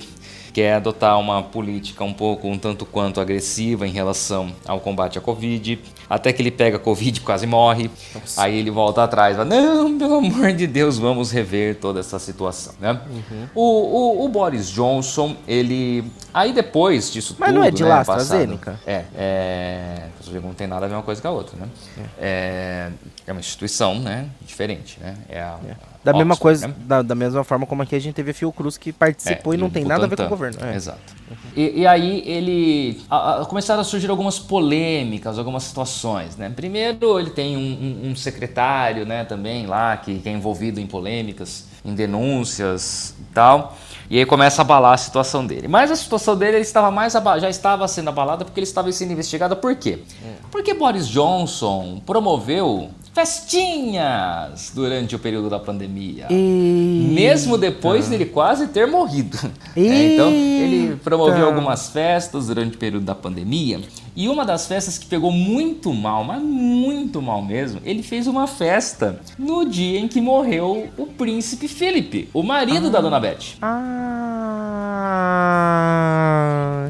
quer 0.56 0.76
adotar 0.76 1.20
uma 1.20 1.42
política 1.42 2.02
um 2.02 2.14
pouco, 2.14 2.48
um 2.48 2.58
tanto 2.58 2.86
quanto 2.86 3.20
agressiva 3.20 3.86
em 3.86 3.90
relação 3.90 4.50
ao 4.64 4.80
combate 4.80 5.18
à 5.18 5.20
Covid, 5.20 5.78
até 6.08 6.32
que 6.32 6.40
ele 6.40 6.50
pega 6.50 6.78
a 6.78 6.80
Covid 6.80 7.18
e 7.18 7.22
quase 7.22 7.46
morre. 7.46 7.90
Nossa. 8.14 8.42
Aí 8.42 8.56
ele 8.56 8.70
volta 8.70 9.04
atrás, 9.04 9.36
fala, 9.36 9.46
não, 9.50 9.98
pelo 9.98 10.14
amor 10.14 10.54
de 10.54 10.66
Deus, 10.66 10.96
vamos 10.96 11.30
rever 11.30 11.74
toda 11.74 12.00
essa 12.00 12.18
situação, 12.18 12.72
né? 12.80 12.98
Uhum. 13.06 13.48
O, 13.54 13.62
o, 13.62 14.24
o, 14.24 14.28
Boris 14.30 14.70
Johnson, 14.70 15.36
ele... 15.46 16.02
Aí 16.32 16.54
depois 16.54 17.12
disso 17.12 17.36
Mas 17.38 17.50
tudo, 17.50 17.58
não 17.58 17.62
é 17.62 17.70
de 17.70 17.82
né, 17.82 17.88
lá, 17.90 18.00
AstraZeneca? 18.00 18.80
É, 18.86 19.04
é... 19.14 20.08
Não 20.42 20.54
tem 20.54 20.66
nada 20.66 20.86
a 20.86 20.88
ver 20.88 20.94
uma 20.94 21.02
coisa 21.02 21.20
com 21.20 21.28
a 21.28 21.32
outra, 21.32 21.54
né? 21.58 21.68
É, 22.18 22.90
é, 23.26 23.26
é 23.26 23.32
uma 23.32 23.40
instituição, 23.40 24.00
né? 24.00 24.26
Diferente, 24.40 24.98
né? 25.00 25.18
É 25.28 25.38
a... 25.38 25.58
É 25.68 25.95
da 26.06 26.12
Oxford, 26.12 26.28
mesma 26.28 26.36
coisa, 26.36 26.68
né? 26.68 26.74
da, 26.78 27.02
da, 27.02 27.14
mesma 27.14 27.42
forma 27.42 27.66
como 27.66 27.82
aqui 27.82 27.96
a 27.96 27.98
gente 27.98 28.14
teve 28.14 28.30
a 28.30 28.34
Fiocruz 28.34 28.78
que 28.78 28.92
participou 28.92 29.52
é, 29.52 29.56
e 29.56 29.58
não 29.58 29.68
tem 29.68 29.84
nada 29.84 30.04
a 30.04 30.08
ver 30.08 30.16
com 30.16 30.22
o 30.22 30.28
governo. 30.28 30.58
É. 30.64 30.76
Exato. 30.76 31.00
Uhum. 31.28 31.36
E, 31.56 31.80
e, 31.80 31.86
aí 31.86 32.22
ele 32.24 33.00
a, 33.10 33.42
a, 33.42 33.46
começaram 33.46 33.80
a 33.80 33.84
surgir 33.84 34.08
algumas 34.08 34.38
polêmicas, 34.38 35.36
algumas 35.36 35.64
situações, 35.64 36.36
né? 36.36 36.48
Primeiro 36.54 37.18
ele 37.18 37.30
tem 37.30 37.56
um, 37.56 37.60
um, 38.06 38.10
um 38.10 38.16
secretário, 38.16 39.04
né, 39.04 39.24
também 39.24 39.66
lá 39.66 39.96
que, 39.96 40.20
que 40.20 40.28
é 40.28 40.32
envolvido 40.32 40.78
em 40.78 40.86
polêmicas, 40.86 41.66
em 41.84 41.94
denúncias 41.94 43.14
e 43.18 43.24
tal. 43.34 43.76
E 44.08 44.18
aí 44.18 44.24
começa 44.24 44.62
a 44.62 44.64
abalar 44.64 44.92
a 44.92 44.96
situação 44.96 45.44
dele. 45.44 45.66
Mas 45.66 45.90
a 45.90 45.96
situação 45.96 46.36
dele 46.36 46.58
estava 46.58 46.90
mais 46.92 47.14
já 47.14 47.50
estava 47.50 47.88
sendo 47.88 48.08
abalada 48.10 48.44
porque 48.44 48.60
ele 48.60 48.66
estava 48.66 48.92
sendo 48.92 49.12
investigado. 49.12 49.56
Por 49.56 49.74
quê? 49.74 49.98
Hum. 50.24 50.34
Porque 50.52 50.72
Boris 50.72 51.08
Johnson 51.08 52.00
promoveu 52.06 52.92
festinhas 53.16 54.70
durante 54.74 55.16
o 55.16 55.18
período 55.18 55.48
da 55.48 55.58
pandemia. 55.58 56.26
Eita. 56.28 57.14
Mesmo 57.14 57.56
depois 57.56 58.08
dele 58.08 58.26
quase 58.26 58.68
ter 58.68 58.86
morrido. 58.86 59.38
É, 59.76 60.14
então, 60.14 60.30
ele 60.30 60.96
promoveu 61.04 61.44
algumas 61.44 61.90
festas 61.90 62.46
durante 62.46 62.76
o 62.76 62.78
período 62.78 63.04
da 63.04 63.14
pandemia. 63.14 63.78
E 64.16 64.28
uma 64.30 64.44
das 64.46 64.66
festas 64.66 64.96
que 64.96 65.06
pegou 65.06 65.30
muito 65.30 65.92
mal, 65.92 66.24
mas 66.24 66.42
muito 66.42 67.20
mal 67.20 67.42
mesmo, 67.42 67.82
ele 67.84 68.02
fez 68.02 68.26
uma 68.26 68.46
festa 68.46 69.20
no 69.38 69.68
dia 69.68 70.00
em 70.00 70.08
que 70.08 70.22
morreu 70.22 70.88
o 70.96 71.06
príncipe 71.06 71.68
Felipe, 71.68 72.30
o 72.32 72.42
marido 72.42 72.86
ah. 72.86 72.90
da 72.90 73.02
dona 73.02 73.20
Beth. 73.20 73.58
Ah. 73.60 74.06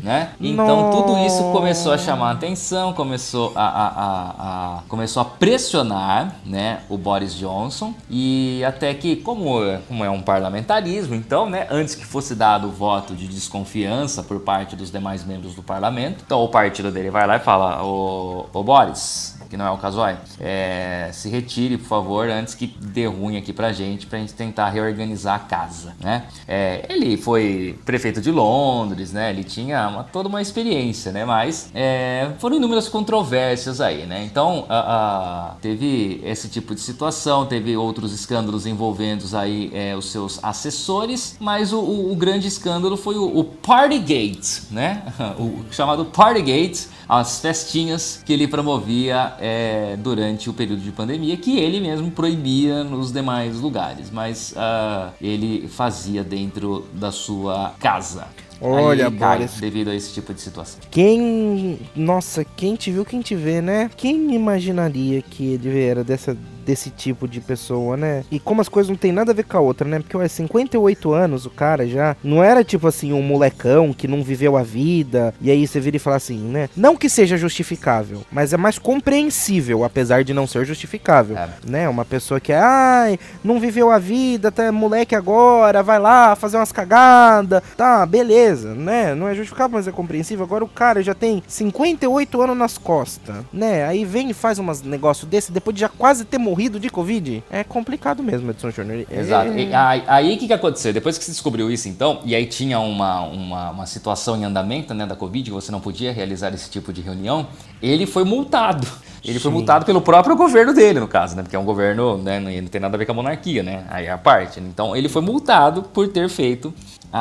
Né? 0.02 0.30
Então 0.40 0.90
tudo 0.90 1.18
isso 1.26 1.42
começou 1.50 1.92
a 1.92 1.98
chamar 1.98 2.28
a 2.28 2.32
atenção, 2.32 2.92
começou 2.92 3.52
a, 3.56 3.66
a, 3.66 3.88
a, 3.88 4.78
a, 4.78 4.82
começou 4.88 5.20
a 5.20 5.24
pressionar 5.24 6.36
né, 6.44 6.80
o 6.88 6.96
Boris 6.96 7.34
Johnson 7.34 7.92
e 8.08 8.62
até 8.64 8.94
que, 8.94 9.16
como, 9.16 9.58
como 9.88 10.04
é 10.04 10.10
um 10.10 10.22
parlamentarismo, 10.22 11.14
então, 11.14 11.50
né, 11.50 11.66
antes 11.70 11.96
que 11.96 12.04
fosse 12.04 12.36
dado 12.36 12.68
o 12.68 12.70
voto 12.70 13.14
de 13.14 13.26
desconfiança 13.26 14.22
por 14.22 14.40
parte 14.40 14.76
dos 14.76 14.92
demais 14.92 15.24
membros 15.24 15.54
do 15.54 15.62
parlamento, 15.62 16.22
então 16.24 16.40
o 16.40 16.48
partido 16.48 16.92
dele 16.92 17.10
vai 17.16 17.26
lá 17.26 17.36
e 17.36 17.40
fala: 17.40 17.82
Ô, 17.82 18.46
ô 18.52 18.62
Boris, 18.62 19.35
que 19.56 19.58
não 19.58 19.66
é 19.66 19.70
o 19.70 19.78
caso 19.78 19.96
é, 20.38 21.08
se 21.12 21.30
retire, 21.30 21.78
por 21.78 21.86
favor, 21.86 22.28
antes 22.28 22.54
que 22.54 22.66
dê 22.66 23.06
ruim 23.06 23.38
aqui 23.38 23.52
pra 23.52 23.72
gente, 23.72 24.06
pra 24.06 24.18
gente 24.18 24.34
tentar 24.34 24.68
reorganizar 24.68 25.34
a 25.36 25.38
casa, 25.38 25.94
né? 26.00 26.24
É, 26.46 26.84
ele 26.90 27.16
foi 27.16 27.78
prefeito 27.84 28.20
de 28.20 28.30
Londres, 28.30 29.12
né? 29.12 29.30
Ele 29.30 29.42
tinha 29.42 29.88
uma, 29.88 30.04
toda 30.04 30.28
uma 30.28 30.42
experiência, 30.42 31.10
né? 31.10 31.24
Mas 31.24 31.70
é, 31.74 32.30
foram 32.38 32.56
inúmeras 32.56 32.88
controvérsias 32.88 33.80
aí, 33.80 34.04
né? 34.04 34.24
Então, 34.24 34.66
a, 34.68 34.78
a, 34.78 35.54
teve 35.62 36.20
esse 36.22 36.48
tipo 36.48 36.74
de 36.74 36.80
situação, 36.80 37.46
teve 37.46 37.76
outros 37.76 38.12
escândalos 38.12 38.66
envolvendo 38.66 39.24
aí 39.36 39.70
é, 39.72 39.96
os 39.96 40.10
seus 40.12 40.38
assessores, 40.44 41.36
mas 41.40 41.72
o, 41.72 41.78
o, 41.78 42.12
o 42.12 42.16
grande 42.16 42.46
escândalo 42.46 42.96
foi 42.96 43.16
o, 43.16 43.38
o 43.38 43.44
Partygate, 43.44 44.64
né? 44.70 45.02
O 45.38 45.64
chamado 45.70 46.04
Partygate, 46.04 46.88
as 47.08 47.40
festinhas 47.40 48.22
que 48.24 48.32
ele 48.32 48.48
promovia 48.48 49.34
é, 49.46 49.96
durante 49.96 50.50
o 50.50 50.52
período 50.52 50.82
de 50.82 50.90
pandemia, 50.90 51.36
que 51.36 51.58
ele 51.58 51.80
mesmo 51.80 52.10
proibia 52.10 52.82
nos 52.82 53.12
demais 53.12 53.60
lugares, 53.60 54.10
mas 54.10 54.52
uh, 54.52 55.12
ele 55.20 55.68
fazia 55.68 56.24
dentro 56.24 56.84
da 56.92 57.12
sua 57.12 57.74
casa. 57.78 58.26
Olha, 58.60 59.08
Boris. 59.10 59.60
Devido 59.60 59.90
a 59.90 59.94
esse 59.94 60.12
tipo 60.12 60.34
de 60.34 60.40
situação. 60.40 60.80
Quem. 60.90 61.78
Nossa, 61.94 62.44
quem 62.44 62.74
te 62.74 62.90
viu, 62.90 63.04
quem 63.04 63.20
te 63.20 63.34
vê, 63.36 63.60
né? 63.60 63.90
Quem 63.96 64.34
imaginaria 64.34 65.20
que 65.22 65.44
ele 65.52 65.78
era 65.78 66.02
dessa 66.02 66.36
desse 66.66 66.90
tipo 66.90 67.28
de 67.28 67.40
pessoa, 67.40 67.96
né? 67.96 68.24
E 68.30 68.40
como 68.40 68.60
as 68.60 68.68
coisas 68.68 68.90
não 68.90 68.96
tem 68.96 69.12
nada 69.12 69.30
a 69.30 69.34
ver 69.34 69.44
com 69.44 69.56
a 69.56 69.60
outra, 69.60 69.88
né? 69.88 70.00
Porque, 70.00 70.16
ué, 70.16 70.26
58 70.26 71.12
anos 71.12 71.46
o 71.46 71.50
cara 71.50 71.86
já 71.86 72.16
não 72.22 72.42
era 72.42 72.64
tipo 72.64 72.88
assim 72.88 73.12
um 73.12 73.22
molecão 73.22 73.92
que 73.92 74.08
não 74.08 74.22
viveu 74.22 74.56
a 74.56 74.62
vida 74.62 75.32
e 75.40 75.50
aí 75.50 75.66
você 75.66 75.78
vira 75.78 75.96
e 75.96 76.00
fala 76.00 76.16
assim, 76.16 76.38
né? 76.38 76.68
Não 76.76 76.96
que 76.96 77.08
seja 77.08 77.36
justificável, 77.36 78.22
mas 78.32 78.52
é 78.52 78.56
mais 78.56 78.78
compreensível, 78.78 79.84
apesar 79.84 80.24
de 80.24 80.34
não 80.34 80.46
ser 80.46 80.64
justificável, 80.64 81.38
é. 81.38 81.48
né? 81.64 81.88
Uma 81.88 82.04
pessoa 82.04 82.40
que, 82.40 82.52
ai, 82.52 83.18
não 83.44 83.60
viveu 83.60 83.90
a 83.90 83.98
vida, 83.98 84.50
tá 84.50 84.72
moleque 84.72 85.14
agora, 85.14 85.82
vai 85.82 86.00
lá 86.00 86.34
fazer 86.34 86.56
umas 86.56 86.72
cagadas, 86.72 87.62
tá, 87.76 88.04
beleza, 88.04 88.74
né? 88.74 89.14
Não 89.14 89.28
é 89.28 89.34
justificável, 89.34 89.76
mas 89.76 89.86
é 89.86 89.92
compreensível. 89.92 90.44
Agora 90.44 90.64
o 90.64 90.68
cara 90.68 91.00
já 91.02 91.14
tem 91.14 91.42
58 91.46 92.42
anos 92.42 92.56
nas 92.56 92.76
costas, 92.76 93.36
né? 93.52 93.84
Aí 93.84 94.04
vem 94.04 94.30
e 94.30 94.34
faz 94.34 94.58
umas 94.58 94.82
negócio 94.82 95.26
desse 95.26 95.52
depois 95.52 95.74
de 95.74 95.80
já 95.82 95.88
quase 95.88 96.24
ter 96.24 96.38
morrido 96.38 96.55
morrido 96.56 96.80
de 96.80 96.88
Covid, 96.88 97.44
é 97.50 97.62
complicado 97.62 98.22
mesmo, 98.22 98.50
Edson 98.50 98.70
Júnior. 98.70 99.06
Exato. 99.10 99.52
E, 99.52 99.68
aí 99.74 100.34
o 100.34 100.38
que, 100.38 100.46
que 100.46 100.52
aconteceu? 100.54 100.90
Depois 100.90 101.18
que 101.18 101.24
se 101.24 101.30
descobriu 101.30 101.70
isso, 101.70 101.86
então, 101.86 102.20
e 102.24 102.34
aí 102.34 102.46
tinha 102.46 102.80
uma, 102.80 103.20
uma, 103.20 103.70
uma 103.72 103.86
situação 103.86 104.36
em 104.38 104.44
andamento 104.44 104.94
né, 104.94 105.04
da 105.04 105.14
Covid, 105.14 105.50
que 105.50 105.54
você 105.54 105.70
não 105.70 105.80
podia 105.80 106.14
realizar 106.14 106.54
esse 106.54 106.70
tipo 106.70 106.94
de 106.94 107.02
reunião, 107.02 107.46
ele 107.82 108.06
foi 108.06 108.24
multado. 108.24 108.86
Ele 109.22 109.34
Sim. 109.34 109.40
foi 109.40 109.52
multado 109.52 109.84
pelo 109.84 110.00
próprio 110.00 110.34
governo 110.34 110.72
dele, 110.72 110.98
no 110.98 111.08
caso, 111.08 111.36
né? 111.36 111.42
Porque 111.42 111.56
é 111.56 111.58
um 111.58 111.64
governo, 111.64 112.16
né? 112.16 112.40
Não 112.40 112.68
tem 112.68 112.80
nada 112.80 112.96
a 112.96 112.98
ver 112.98 113.04
com 113.04 113.12
a 113.12 113.14
monarquia, 113.16 113.62
né? 113.62 113.84
Aí 113.90 114.06
é 114.06 114.10
a 114.10 114.16
parte. 114.16 114.60
Então 114.60 114.96
ele 114.96 115.08
foi 115.08 115.20
multado 115.20 115.82
por 115.82 116.08
ter 116.08 116.28
feito 116.28 116.72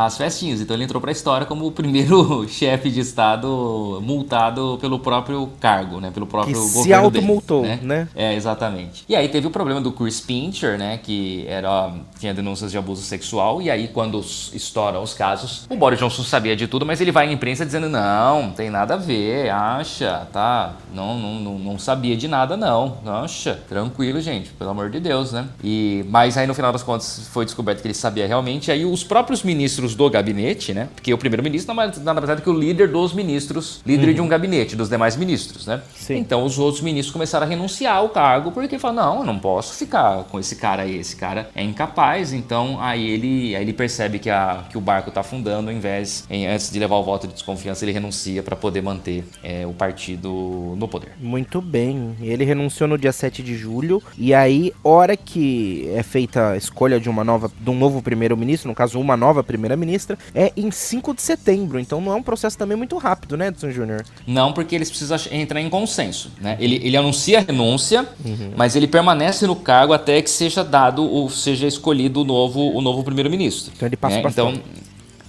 as 0.04 0.18
festinhas. 0.18 0.62
Então 0.62 0.76
ele 0.76 0.84
entrou 0.84 1.00
para 1.00 1.12
a 1.12 1.14
história 1.14 1.46
como 1.46 1.66
o 1.66 1.72
primeiro 1.72 2.48
chefe 2.50 2.90
de 2.90 3.00
estado 3.00 4.02
multado 4.04 4.78
pelo 4.82 5.00
próprio 5.00 5.50
cargo, 5.60 6.00
né? 6.00 6.12
Pelo 6.12 6.28
próprio 6.28 6.54
que 6.54 6.60
governo 6.60 6.84
se 6.84 6.94
automultou, 6.94 7.64
né? 7.64 7.80
né? 7.82 8.08
É, 8.16 8.34
exatamente. 8.34 9.04
E 9.08 9.16
aí 9.16 9.30
teve 9.30 9.48
o 9.48 9.52
problema 9.52 9.80
do 9.80 9.92
Chris 9.92 10.20
Pincher, 10.20 10.78
né? 10.78 10.98
Que 10.98 11.46
era 11.48 11.94
tinha 12.20 12.34
denúncias 12.34 12.72
de 12.72 12.78
abuso 12.78 13.02
sexual 13.02 13.62
e 13.62 13.70
aí 13.70 13.88
quando 13.88 14.20
estouram 14.20 15.02
os 15.02 15.14
casos, 15.14 15.66
o 15.70 15.76
Boris 15.76 16.00
Johnson 16.00 16.24
sabia 16.24 16.56
de 16.56 16.68
tudo, 16.68 16.86
mas 16.86 17.00
ele 17.00 17.12
vai 17.12 17.28
à 17.28 17.32
imprensa 17.32 17.66
dizendo 17.66 17.90
não, 17.90 18.44
não 18.44 18.52
tem 18.52 18.70
nada 18.70 18.96
a 18.96 18.98
ver, 18.98 19.50
acha, 19.50 20.28
tá? 20.32 20.74
Não, 20.94 21.18
não, 21.18 21.36
não, 21.36 21.60
não 21.60 21.80
sabia 21.80 22.16
de 22.18 22.28
nada 22.28 22.58
não, 22.58 22.98
acha, 23.06 23.60
tranquilo, 23.68 24.20
gente, 24.22 24.50
pelo 24.52 24.70
amor 24.72 24.90
de 24.90 25.00
Deus, 25.00 25.32
né? 25.32 25.48
E 25.64 26.06
mas 26.10 26.38
aí 26.38 26.48
no 26.48 26.54
final 26.54 26.72
das 26.72 26.84
contas 26.84 27.28
foi 27.32 27.46
descoberto 27.46 27.82
que 27.82 27.88
ele 27.88 27.94
sabia 27.94 28.28
realmente. 28.28 28.72
Aí 28.72 28.86
os 28.86 29.04
próprios 29.04 29.44
ministros 29.44 29.85
ministros 29.86 29.96
do 29.96 30.10
gabinete, 30.10 30.74
né? 30.74 30.90
Porque 30.96 31.14
o 31.14 31.18
primeiro-ministro 31.18 31.74
nada 31.74 32.22
mais 32.22 32.30
é 32.30 32.42
que 32.42 32.50
o 32.50 32.58
líder 32.58 32.88
dos 32.88 33.14
ministros, 33.14 33.82
líder 33.86 34.10
uhum. 34.10 34.14
de 34.14 34.22
um 34.22 34.28
gabinete, 34.28 34.76
dos 34.76 34.90
demais 34.90 35.16
ministros, 35.16 35.68
né? 35.68 35.82
Sim. 35.96 36.18
Então 36.18 36.44
os 36.44 36.58
outros 36.58 36.82
ministros 36.82 37.14
começaram 37.14 37.46
a 37.46 37.50
renunciar 37.50 37.98
ao 37.98 38.10
cargo 38.10 38.52
porque 38.52 38.80
falaram, 38.80 39.16
não, 39.16 39.20
eu 39.20 39.26
não 39.26 39.40
posso 39.40 39.76
ficar 39.76 40.24
com 40.24 40.40
esse 40.40 40.56
cara 40.56 40.84
aí, 40.84 40.98
esse 40.98 41.16
cara 41.16 41.50
é 41.56 41.64
incapaz. 41.64 42.34
Então 42.34 42.82
aí 42.82 43.08
ele, 43.08 43.56
aí 43.56 43.62
ele 43.62 43.74
percebe 43.74 44.20
que, 44.20 44.30
a, 44.30 44.66
que 44.70 44.78
o 44.78 44.82
barco 44.82 45.10
está 45.10 45.22
afundando, 45.22 45.70
ao 45.70 45.76
invés, 45.76 46.26
em, 46.30 46.48
antes 46.48 46.72
de 46.72 46.80
levar 46.80 46.96
o 46.96 47.04
voto 47.04 47.28
de 47.28 47.34
desconfiança, 47.34 47.86
ele 47.86 47.92
renuncia 47.92 48.42
para 48.42 48.56
poder 48.56 48.82
manter 48.82 49.24
é, 49.44 49.66
o 49.66 49.74
partido 49.74 50.76
no 50.78 50.88
poder. 50.88 51.12
Muito 51.20 51.62
bem. 51.62 52.16
Ele 52.22 52.44
renunciou 52.44 52.88
no 52.88 52.98
dia 52.98 53.12
7 53.12 53.44
de 53.44 53.56
julho 53.56 54.02
e 54.18 54.34
aí, 54.34 54.74
hora 54.84 55.16
que 55.16 55.90
é 55.94 56.04
feita 56.04 56.52
a 56.52 56.58
escolha 56.58 57.00
de 57.00 57.10
uma 57.10 57.24
nova, 57.24 57.52
de 57.60 57.70
um 57.70 57.78
novo 57.78 58.02
primeiro-ministro, 58.02 58.70
no 58.70 58.76
caso 58.76 59.00
uma 59.00 59.18
nova 59.18 59.44
primeira 59.44 59.65
primeira-ministra, 59.66 60.18
é 60.34 60.54
em 60.56 60.70
5 60.72 61.14
de 61.16 61.22
setembro. 61.22 61.80
Então 61.80 62.00
não 62.00 62.14
é 62.14 62.16
um 62.16 62.24
processo 62.24 62.58
também 62.58 62.78
muito 62.78 62.98
rápido, 62.98 63.36
né, 63.36 63.48
Edson 63.48 63.72
Júnior? 63.72 64.04
Não, 64.26 64.54
porque 64.54 64.76
eles 64.76 64.90
precisam 64.90 65.18
entrar 65.32 65.60
em 65.60 65.70
consenso. 65.70 66.32
Né? 66.40 66.56
Ele, 66.60 66.80
ele 66.84 66.96
anuncia 66.96 67.40
a 67.40 67.42
renúncia, 67.42 68.08
uhum. 68.24 68.52
mas 68.56 68.76
ele 68.76 68.88
permanece 68.88 69.48
no 69.48 69.56
cargo 69.56 69.94
até 69.94 70.22
que 70.22 70.30
seja 70.30 70.64
dado 70.64 71.04
ou 71.04 71.30
seja 71.30 71.68
escolhido 71.68 72.22
o 72.22 72.24
novo, 72.24 72.72
o 72.76 72.82
novo 72.82 73.04
primeiro-ministro. 73.04 73.74
Então 73.76 73.88
ele 73.88 73.98
passa 73.98 74.16
né? 74.16 74.24
Então, 74.30 74.54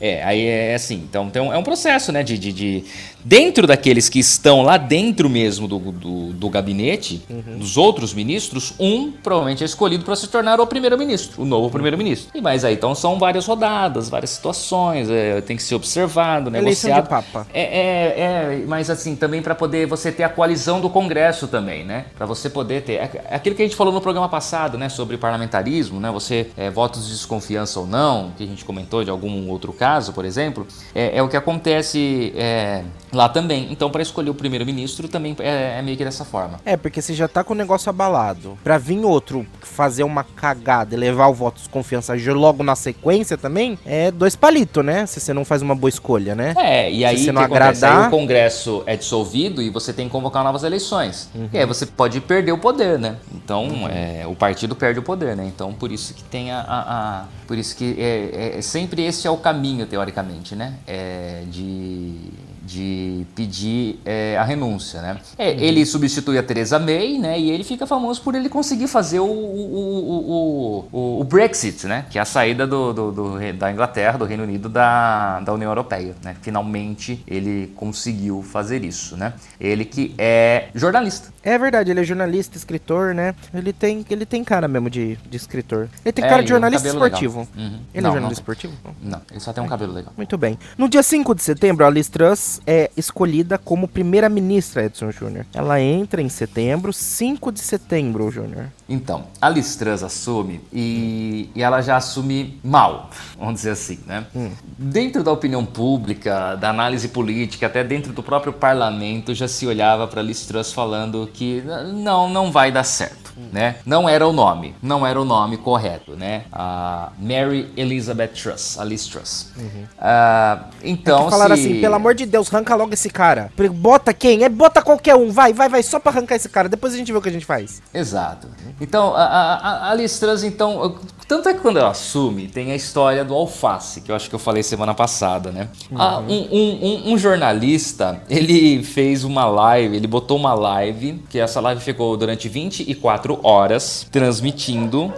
é, 0.01 0.23
aí 0.23 0.47
é 0.47 0.75
assim. 0.75 0.97
Então, 1.09 1.27
então 1.27 1.53
é 1.53 1.59
um 1.59 1.63
processo, 1.63 2.13
né? 2.13 2.23
De, 2.23 2.39
de, 2.39 2.53
de, 2.53 2.85
dentro 3.25 3.67
daqueles 3.67 4.09
que 4.09 4.19
estão 4.19 4.63
lá 4.63 4.77
dentro 4.77 5.29
mesmo 5.29 5.67
do, 5.67 5.79
do, 5.79 6.33
do 6.33 6.51
gabinete, 6.51 7.23
uhum. 7.29 7.59
dos 7.59 7.77
outros 7.77 8.15
ministros, 8.15 8.75
um 8.79 9.11
provavelmente 9.11 9.63
é 9.63 9.67
escolhido 9.67 10.05
para 10.05 10.15
se 10.15 10.29
tornar 10.29 10.61
o 10.61 10.67
primeiro-ministro, 10.67 11.43
o 11.43 11.45
novo 11.45 11.71
primeiro-ministro. 11.71 12.31
E 12.35 12.41
mais 12.41 12.65
aí, 12.65 12.75
então 12.75 12.95
são 12.95 13.19
várias 13.19 13.47
rodadas, 13.47 14.09
várias 14.09 14.31
situações, 14.31 15.11
é, 15.11 15.41
tem 15.41 15.57
que 15.57 15.63
ser 15.63 15.75
observado, 15.75 16.51
negociado. 16.51 17.03
de 17.03 17.09
papa. 17.09 17.47
É, 17.53 17.63
é, 17.63 18.21
é 18.21 18.65
mas 18.67 18.91
assim, 18.91 19.17
também 19.17 19.43
para 19.43 19.55
poder 19.55 19.87
você 19.87 20.13
ter 20.13 20.23
a 20.23 20.29
coalizão 20.29 20.81
do 20.81 20.91
Congresso 20.91 21.49
também, 21.49 21.85
né? 21.85 22.07
Para 22.17 22.27
você 22.27 22.51
poder 22.51 22.83
ter. 22.83 22.95
É, 22.95 23.11
é 23.31 23.37
aquilo 23.37 23.57
que 23.57 23.63
a 23.63 23.65
gente 23.65 23.77
falou 23.77 23.93
no 23.93 24.01
programa 24.01 24.29
passado, 24.29 24.77
né? 24.77 24.89
Sobre 24.89 25.17
parlamentarismo, 25.17 25.99
né? 26.01 26.11
Você, 26.11 26.49
é, 26.57 26.71
votos 26.71 27.07
de 27.07 27.13
desconfiança 27.13 27.81
ou 27.81 27.87
não, 27.87 28.33
que 28.37 28.45
a 28.45 28.47
gente 28.47 28.65
comentou 28.65 29.03
de 29.03 29.11
algum 29.11 29.49
outro 29.49 29.73
caso, 29.73 29.86
por 30.13 30.25
exemplo, 30.25 30.67
é, 30.95 31.19
é 31.19 31.23
o 31.23 31.29
que 31.29 31.37
acontece 31.37 32.33
é, 32.37 32.83
lá 33.13 33.29
também. 33.29 33.69
Então, 33.71 33.91
para 33.91 34.03
escolher 34.03 34.31
o 34.31 34.35
primeiro-ministro 34.35 35.09
também 35.09 35.37
é, 35.39 35.79
é, 35.79 35.83
meio 35.83 35.97
que 35.97 36.05
dessa 36.05 36.25
forma. 36.25 36.61
É, 36.65 36.77
porque 36.77 37.01
você 37.01 37.15
já 37.15 37.29
tá 37.29 37.45
com 37.45 37.53
o 37.53 37.57
negócio 37.57 37.89
abalado. 37.91 38.59
Pra 38.63 38.79
vir 38.79 39.05
outro 39.05 39.47
fazer 39.61 40.03
uma 40.03 40.25
cagada 40.25 40.95
e 40.95 40.99
levar 40.99 41.29
o 41.29 41.35
voto 41.35 41.63
de 41.63 41.69
confiança 41.69 42.15
logo 42.29 42.63
na 42.63 42.75
sequência 42.75 43.37
também, 43.37 43.79
é 43.85 44.11
dois 44.11 44.35
palitos, 44.35 44.85
né? 44.85 45.07
Se 45.07 45.21
você 45.21 45.33
não 45.33 45.45
faz 45.45 45.63
uma 45.63 45.75
boa 45.75 45.89
escolha, 45.89 46.35
né? 46.35 46.55
É, 46.57 46.91
e 46.91 47.05
aí, 47.05 47.19
Se 47.19 47.25
você 47.27 47.33
não 47.33 47.43
agradar... 47.43 48.03
aí 48.03 48.07
o 48.09 48.11
Congresso 48.11 48.83
é 48.87 48.97
dissolvido 48.97 49.63
e 49.63 49.71
você 49.71 49.93
tem 49.93 50.07
que 50.07 50.13
convocar 50.13 50.43
novas 50.43 50.65
eleições. 50.65 51.29
Uhum. 51.35 51.49
E 51.53 51.59
aí 51.59 51.67
você 51.67 51.87
pode 51.87 52.21
perder 52.21 52.53
o 52.53 52.59
poder, 52.59 52.99
né? 52.99 53.17
Então, 53.35 53.69
uhum. 53.69 53.89
é, 53.89 54.27
o 54.27 54.35
partido 54.35 54.75
perde 54.75 54.99
o 54.99 55.03
poder, 55.03 55.37
né? 55.37 55.45
Então, 55.47 55.73
por 55.73 55.93
isso 55.93 56.15
que 56.15 56.25
tem 56.25 56.51
a... 56.51 56.61
a, 56.61 57.21
a 57.23 57.25
por 57.47 57.57
isso 57.57 57.77
que 57.77 57.95
é, 57.99 58.59
é, 58.59 58.63
sempre 58.63 59.05
esse 59.05 59.27
é 59.27 59.31
o 59.31 59.37
caminho, 59.37 59.76
teoricamente, 59.85 60.55
né? 60.55 60.79
É 60.87 61.45
de 61.49 62.31
de 62.67 63.25
pedir 63.35 64.01
é, 64.05 64.37
a 64.37 64.43
renúncia, 64.43 65.01
né? 65.01 65.19
É. 65.39 65.51
Ele 65.51 65.87
substitui 65.87 66.37
a 66.37 66.43
Theresa 66.43 66.79
May, 66.79 67.17
né? 67.19 67.39
E 67.39 67.51
ele 67.51 67.63
fica 67.63 67.87
famoso 67.87 68.21
por 68.21 68.35
ele 68.35 68.49
conseguir 68.49 68.89
fazer 68.89 69.21
o, 69.21 69.27
o, 69.27 70.89
o, 70.93 71.21
o 71.21 71.25
Brexit, 71.25 71.87
né? 71.87 72.07
Que 72.11 72.19
é 72.19 72.23
a 72.23 72.25
saída 72.25 72.67
do, 72.67 72.93
do, 72.93 73.13
do, 73.13 73.53
da 73.55 73.71
Inglaterra, 73.71 74.19
do 74.19 74.25
Reino 74.25 74.43
Unido 74.43 74.69
da, 74.69 75.41
da 75.41 75.53
União 75.53 75.71
Europeia, 75.71 76.15
né? 76.23 76.37
Finalmente 76.43 77.23
ele 77.27 77.73
conseguiu 77.77 78.43
fazer 78.43 78.85
isso, 78.85 79.17
né? 79.17 79.35
Ele 79.61 79.85
que 79.85 80.15
é 80.19 80.69
jornalista. 80.75 81.33
É 81.43 81.57
verdade, 81.57 81.93
ele 81.93 82.01
é 82.01 82.05
jornalista, 82.05 82.57
escritor, 82.57 83.15
né? 83.15 83.35
Ele 83.55 83.73
tem, 83.73 84.05
ele 84.11 84.27
tem 84.27 84.43
cara 84.43 84.67
mesmo 84.67 84.91
de, 84.91 85.17
de 85.31 85.37
escritor. 85.37 85.89
Ele 86.05 86.13
tem 86.13 86.25
é, 86.25 86.29
cara 86.29 86.43
de 86.43 86.49
jornalista 86.49 86.89
um 86.89 86.91
esportivo. 86.91 87.49
Uhum. 87.57 87.81
Ele 87.95 88.03
não, 88.03 88.11
é 88.11 88.13
jornalista 88.13 88.21
não, 88.23 88.33
esportivo? 88.33 88.73
Não, 89.01 89.23
ele 89.31 89.41
só 89.41 89.53
tem 89.53 89.63
um 89.63 89.69
cabelo 89.69 89.93
legal. 89.93 90.13
Muito 90.17 90.37
bem. 90.37 90.59
No 90.77 90.89
dia 90.89 91.03
5 91.03 91.35
de 91.35 91.43
setembro, 91.43 91.87
a 91.87 91.91
Liz 91.91 92.09
Truss 92.09 92.56
é 92.67 92.91
escolhida 92.97 93.59
como 93.59 93.89
primeira-ministra, 93.89 94.85
Edson 94.85 95.11
Júnior. 95.11 95.47
Ela 95.55 95.81
entra 95.81 96.23
em 96.23 96.29
setembro, 96.29 96.93
5 96.93 97.53
de 97.53 97.61
setembro, 97.61 98.31
Júnior. 98.31 98.67
Então, 98.89 99.25
a 99.41 99.49
Liz 99.49 99.75
Truss 99.77 100.03
assume 100.03 100.61
e, 100.73 101.51
e, 101.55 101.63
ela 101.63 101.81
já 101.81 101.97
assume 101.97 102.61
mal, 102.63 103.11
vamos 103.37 103.57
dizer 103.57 103.71
assim, 103.71 103.99
né? 104.07 104.27
Hum. 104.35 104.51
Dentro 104.79 105.25
da 105.25 105.33
opinião 105.33 105.65
pública, 105.65 106.55
da 106.55 106.71
análise 106.71 107.09
política, 107.09 107.67
até 107.67 107.83
dentro 107.83 108.13
do 108.13 108.23
próprio 108.23 108.53
parlamento, 108.53 109.35
já 109.35 109.49
se 109.49 109.67
olhava 109.67 110.07
para 110.07 110.23
Liz 110.23 110.47
Truss 110.47 110.73
falando 110.73 111.29
que 111.33 111.63
não, 111.95 112.29
não 112.29 112.53
vai 112.53 112.71
dar 112.71 112.85
certo. 112.85 113.26
Né? 113.53 113.77
Não 113.85 114.09
era 114.09 114.27
o 114.27 114.33
nome, 114.33 114.75
não 114.83 115.07
era 115.07 115.21
o 115.21 115.25
nome 115.25 115.57
correto, 115.57 116.13
né? 116.13 116.45
A 116.53 117.11
Mary 117.19 117.71
Elizabeth 117.77 118.29
Truss, 118.29 118.79
a 118.79 118.85
Liz 118.85 119.07
Truss. 119.07 119.53
Ah, 119.99 120.67
então, 120.83 121.29
É 121.29 121.31
falaram 121.31 121.57
se... 121.57 121.63
assim, 121.63 121.81
pelo 121.81 121.95
amor 121.95 122.15
de 122.15 122.27
Deus, 122.27 122.53
arranca 122.53 122.75
logo 122.75 122.93
esse 122.95 123.11
cara. 123.11 123.51
Bota 123.75 124.13
quem? 124.13 124.45
É, 124.45 124.49
bota 124.49 124.83
qualquer 124.83 125.15
um, 125.17 125.31
vai, 125.31 125.53
vai, 125.53 125.69
vai, 125.69 125.83
só 125.83 125.99
pra 125.99 126.13
arrancar 126.13 126.37
esse 126.37 126.49
cara. 126.49 126.69
Depois 126.69 126.95
a 126.95 126.97
gente 126.97 127.13
vê 127.13 127.19
o 127.19 127.23
que 127.23 127.29
a 127.29 127.33
gente 127.33 127.47
faz. 127.47 127.83
Exato. 127.93 128.49
Então, 128.81 129.15
a, 129.15 129.23
a, 129.25 129.55
a- 129.55 129.91
a 129.91 129.95
Liz 129.95 130.19
Truss, 130.19 130.43
então, 130.43 130.97
tanto 131.27 131.49
é 131.49 131.55
que 131.55 131.61
quando 131.61 131.79
ela 131.79 131.91
assume, 131.91 132.49
tem 132.49 132.73
a 132.73 132.77
história 132.77 133.25
do 133.25 133.35
alface, 133.35 134.01
que 134.01 134.11
eu 134.11 134.17
acho 134.17 134.29
que 134.29 134.35
eu 134.35 134.39
falei 134.39 134.63
semana 134.63 134.95
passada, 134.95 135.51
né? 135.51 135.69
Ah, 135.95 136.19
um, 136.19 136.33
um- 136.33 136.79
um- 137.09 137.13
um 137.13 137.19
jornalista, 137.19 138.23
ele 138.29 138.83
fez 138.83 139.25
uma 139.25 139.45
live, 139.47 139.97
ele 139.97 140.07
botou 140.07 140.37
uma 140.37 140.55
live, 140.55 141.23
que 141.29 141.39
essa 141.39 141.61
live 141.61 141.81
ficou 141.83 142.17
durante 142.17 142.49
24 142.49 143.26
horas, 143.43 144.07
transmitindo 144.11 145.13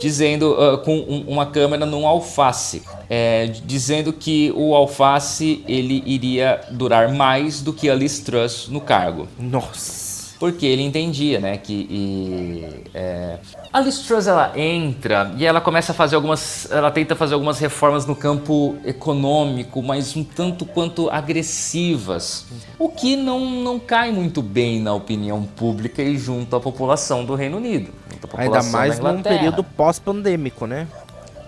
dizendo 0.00 0.54
ah, 0.60 0.76
com 0.78 0.96
um- 0.96 1.24
uma 1.28 1.46
câmera 1.46 1.86
num 1.86 2.06
alface, 2.06 2.82
é, 3.08 3.46
dizendo 3.64 4.12
que 4.12 4.52
o 4.54 4.74
alface 4.74 5.64
ele 5.68 6.02
iria 6.04 6.60
durar 6.70 7.12
mais 7.12 7.62
do 7.62 7.72
que 7.72 7.88
a 7.88 7.94
Liz 7.94 8.18
Truss 8.18 8.68
no 8.68 8.80
cargo. 8.80 9.28
Nossa. 9.38 10.03
Porque 10.44 10.66
ele 10.66 10.82
entendia, 10.82 11.40
né, 11.40 11.56
que 11.56 11.72
e, 11.72 12.84
é, 12.92 13.38
a 13.72 13.82
ela 14.28 14.52
entra 14.54 15.32
e 15.38 15.46
ela 15.46 15.58
começa 15.58 15.92
a 15.92 15.94
fazer 15.94 16.16
algumas, 16.16 16.70
ela 16.70 16.90
tenta 16.90 17.16
fazer 17.16 17.32
algumas 17.32 17.58
reformas 17.58 18.04
no 18.04 18.14
campo 18.14 18.76
econômico, 18.84 19.82
mas 19.82 20.14
um 20.14 20.22
tanto 20.22 20.66
quanto 20.66 21.08
agressivas, 21.08 22.44
o 22.78 22.90
que 22.90 23.16
não, 23.16 23.40
não 23.40 23.78
cai 23.78 24.12
muito 24.12 24.42
bem 24.42 24.82
na 24.82 24.92
opinião 24.92 25.44
pública 25.44 26.02
e 26.02 26.18
junto 26.18 26.54
à 26.54 26.60
população 26.60 27.24
do 27.24 27.34
Reino 27.34 27.56
Unido, 27.56 27.90
Ainda 28.36 28.62
mais 28.64 28.98
num 28.98 29.22
período 29.22 29.64
pós-pandêmico, 29.64 30.66
né? 30.66 30.86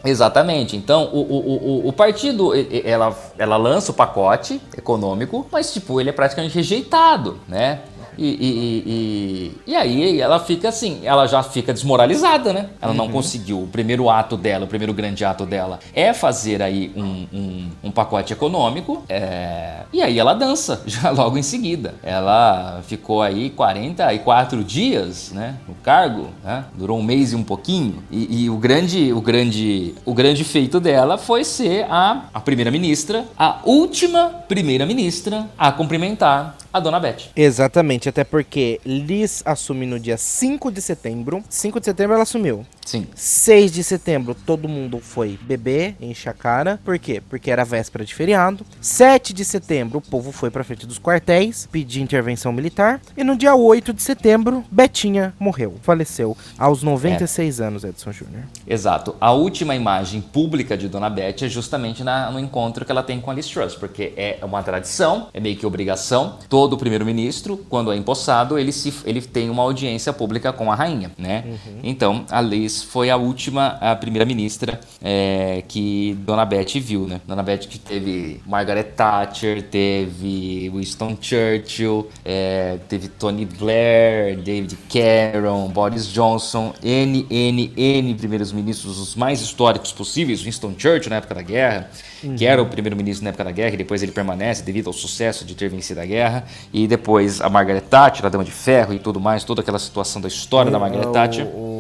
Exatamente. 0.06 0.74
Então, 0.74 1.11
o, 1.12 1.18
o, 1.18 1.85
o, 1.85 1.88
o 1.88 1.92
partido, 1.92 2.52
ela, 2.82 3.14
ela 3.37 3.56
lança 3.59 3.90
o 3.90 3.94
pacote 3.94 4.59
econômico, 4.74 5.46
mas, 5.52 5.70
tipo, 5.70 6.00
ele 6.00 6.09
é 6.09 6.12
praticamente 6.12 6.54
rejeitado, 6.54 7.38
né? 7.46 7.80
E, 8.18 8.26
e, 8.26 9.52
e, 9.66 9.72
e- 9.72 9.76
aí 9.76 10.20
ela 10.20 10.38
fica 10.38 10.68
assim, 10.68 11.00
ela 11.05 11.26
já 11.26 11.42
fica 11.42 11.72
desmoralizada, 11.72 12.52
né? 12.52 12.70
Ela 12.81 12.94
não 12.94 13.09
conseguiu. 13.09 13.62
O 13.62 13.66
primeiro 13.66 14.09
ato 14.09 14.37
dela, 14.37 14.64
o 14.64 14.68
primeiro 14.68 14.92
grande 14.94 15.24
ato 15.24 15.44
dela 15.44 15.79
é 15.94 16.12
fazer 16.12 16.62
aí 16.62 16.90
um, 16.96 17.26
um, 17.33 17.68
um 17.85 17.90
pacote 17.90 18.33
econômico. 18.33 19.02
é, 19.09 19.81
E 19.92 20.02
aí 20.02 20.18
ela 20.18 20.35
dança, 20.35 20.83
já 20.87 21.11
logo 21.11 21.37
em 21.38 21.42
seguida. 21.42 21.94
Ela 22.02 22.81
ficou 22.87 23.22
aí 23.22 23.50
44 23.50 24.62
dias, 24.64 25.31
né? 25.33 25.57
No 25.68 25.74
cargo, 25.74 26.29
né? 26.44 26.64
Durou 26.74 26.98
um 26.98 27.02
mês 27.02 27.33
e 27.33 27.37
um 27.37 27.42
pouquinho. 27.44 28.02
E, 28.11 28.44
e 28.44 28.50
o 28.50 28.57
grande, 28.57 29.12
o 29.12 29.20
grande, 29.20 29.94
o 30.05 30.14
grande 30.14 30.44
feito 30.44 30.81
dela 30.81 31.18
foi 31.18 31.44
ser 31.44 31.87
a, 31.90 32.24
a 32.33 32.40
primeira-ministra, 32.40 33.24
a 33.38 33.59
última 33.64 34.29
primeira-ministra 34.48 35.46
a 35.59 35.72
cumprimentar 35.72 36.57
a 36.77 36.81
dona 36.81 37.01
Beth. 37.01 37.31
Exatamente, 37.35 38.09
até 38.09 38.23
porque 38.23 38.81
Liz 38.85 39.43
assume 39.45 39.87
no 39.87 39.99
dia 39.99 40.17
5 40.17 40.71
de 40.71 40.81
setembro. 40.81 41.43
5 41.49 41.81
de 41.81 41.87
setembro 41.87 42.15
ela 42.15 42.23
assumiu. 42.23 42.67
Sim. 42.87 43.07
6 43.14 43.72
de 43.72 43.85
setembro 43.85 44.35
todo 44.35 44.68
mundo 44.68 44.99
foi 45.01 45.38
beber, 45.42 45.96
encher 46.01 46.31
a 46.31 46.33
cara. 46.33 46.81
Por 46.85 46.99
quê? 46.99 47.20
Porque 47.29 47.51
era 47.51 47.64
véspera 47.64 48.05
de 48.05 48.14
feriado. 48.14 48.64
7 48.81 49.35
de 49.35 49.44
setembro 49.44 49.99
o 49.99 50.01
povo 50.01 50.33
foi 50.33 50.51
pra 50.51 50.64
frente 50.64 50.87
dos 50.87 50.99
quartéis 50.99 51.68
pedir 51.70 52.01
intervenção 52.01 52.53
militar. 52.53 53.01
E 53.16 53.22
no 53.25 53.37
dia 53.37 53.55
8 53.55 53.92
de 53.92 54.03
setembro, 54.03 54.64
Betinha 54.70 55.35
morreu. 55.38 55.75
Faleceu 55.83 56.37
aos 56.59 56.83
96 56.83 57.61
anos, 57.61 57.85
Edson 57.85 58.12
Júnior. 58.12 58.44
Exato. 58.66 59.16
A 59.20 59.33
última 59.33 59.75
imagem 59.75 60.20
pública 60.20 60.77
de 60.79 60.88
Dona 60.88 61.11
Beth 61.11 61.42
é 61.42 61.49
justamente 61.49 62.03
na- 62.05 62.31
no 62.31 62.38
encontro 62.38 62.85
que 62.85 62.92
ela 62.92 63.03
tem 63.03 63.20
com 63.20 63.31
a 63.31 63.35
Liz 63.35 63.49
Truss, 63.49 63.75
porque 63.75 64.12
é 64.16 64.38
uma 64.42 64.62
tradição, 64.62 65.29
é 65.35 65.40
meio 65.40 65.57
que 65.57 65.66
obrigação. 65.66 66.38
Todo 66.49 66.77
primeiro-ministro, 66.77 67.57
quando 67.68 67.90
é 67.92 67.96
empossado, 67.96 68.59
ele, 68.59 68.70
se, 68.72 68.92
ele 69.05 69.20
tem 69.20 69.51
uma 69.51 69.62
audiência 69.62 70.12
pública 70.12 70.53
com 70.53 70.70
a 70.70 70.75
rainha, 70.77 71.11
né? 71.18 71.44
Então, 71.83 72.25
a 72.31 72.40
Liz 72.40 72.76
foi 72.83 73.11
a 73.11 73.17
última 73.17 73.79
a 73.81 73.95
primeira-ministra 73.97 74.81
é, 75.03 75.62
que 75.69 76.17
Dona 76.21 76.45
Beth 76.45 76.75
viu, 76.81 77.07
né? 77.07 77.21
Dona 77.27 77.43
Beth 77.43 77.67
que 77.69 77.79
teve 77.79 78.41
Margaret 78.47 78.85
Thatcher, 78.97 79.62
teve 79.62 80.71
Winston 80.75 81.17
Churchill, 81.21 82.09
é, 82.25 82.79
teve 82.89 83.09
Tony 83.09 83.45
Blair, 83.45 84.37
David 84.39 84.77
Cameron, 84.91 85.69
Boris 85.69 86.07
Johnson, 86.07 86.73
N, 86.83 87.27
N, 87.31 87.73
N 87.77 88.15
primeiros 88.15 88.53
ministros, 88.53 88.99
os 88.99 89.15
mais 89.15 89.41
históricos 89.41 89.93
possíveis, 89.93 90.43
Winston 90.43 90.75
Churchill 90.77 91.11
na 91.11 91.17
época 91.17 91.35
da 91.35 91.43
guerra, 91.43 91.91
que 92.37 92.47
era 92.47 92.61
o 92.62 92.67
primeiro-ministro 92.67 93.23
na 93.25 93.29
época 93.31 93.45
da 93.45 93.53
guerra, 93.53 93.75
e 93.75 93.77
depois 93.77 94.03
ele 94.03 94.11
permanece 94.12 94.62
devido 94.62 94.87
ao 94.89 94.93
sucesso 94.93 95.45
de 95.45 95.55
ter 95.55 95.69
vencido 95.69 96.01
a 96.01 96.05
guerra, 96.05 96.45
e 96.73 96.87
depois 96.87 97.41
a 97.41 97.49
Margaret 97.49 97.83
Thatcher, 97.83 98.27
a 98.27 98.29
Dama 98.29 98.45
de 98.45 98.51
Ferro 98.51 98.93
e 98.95 98.99
tudo 98.99 99.21
mais, 99.21 99.45
toda 99.45 99.61
aquela 99.61 99.79
situação 99.79 100.21
da 100.21 100.29
história 100.29 100.71
da 100.71 100.79
Margaret 100.79 101.07
Thatcher. 101.12 101.47
o- 101.47 101.49
o- 101.51 101.76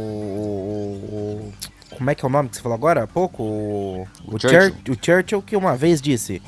como 1.96 2.10
é 2.10 2.14
que 2.14 2.24
é 2.24 2.28
o 2.28 2.30
nome 2.30 2.48
que 2.48 2.56
você 2.56 2.62
falou 2.62 2.76
agora 2.76 3.04
há 3.04 3.06
pouco? 3.06 3.42
O, 3.42 4.06
o, 4.26 4.38
Churchill. 4.38 4.60
Churchill. 4.60 4.94
o 4.94 5.04
Churchill 5.04 5.42
que 5.42 5.56
uma 5.56 5.76
vez 5.76 6.00
disse. 6.00 6.40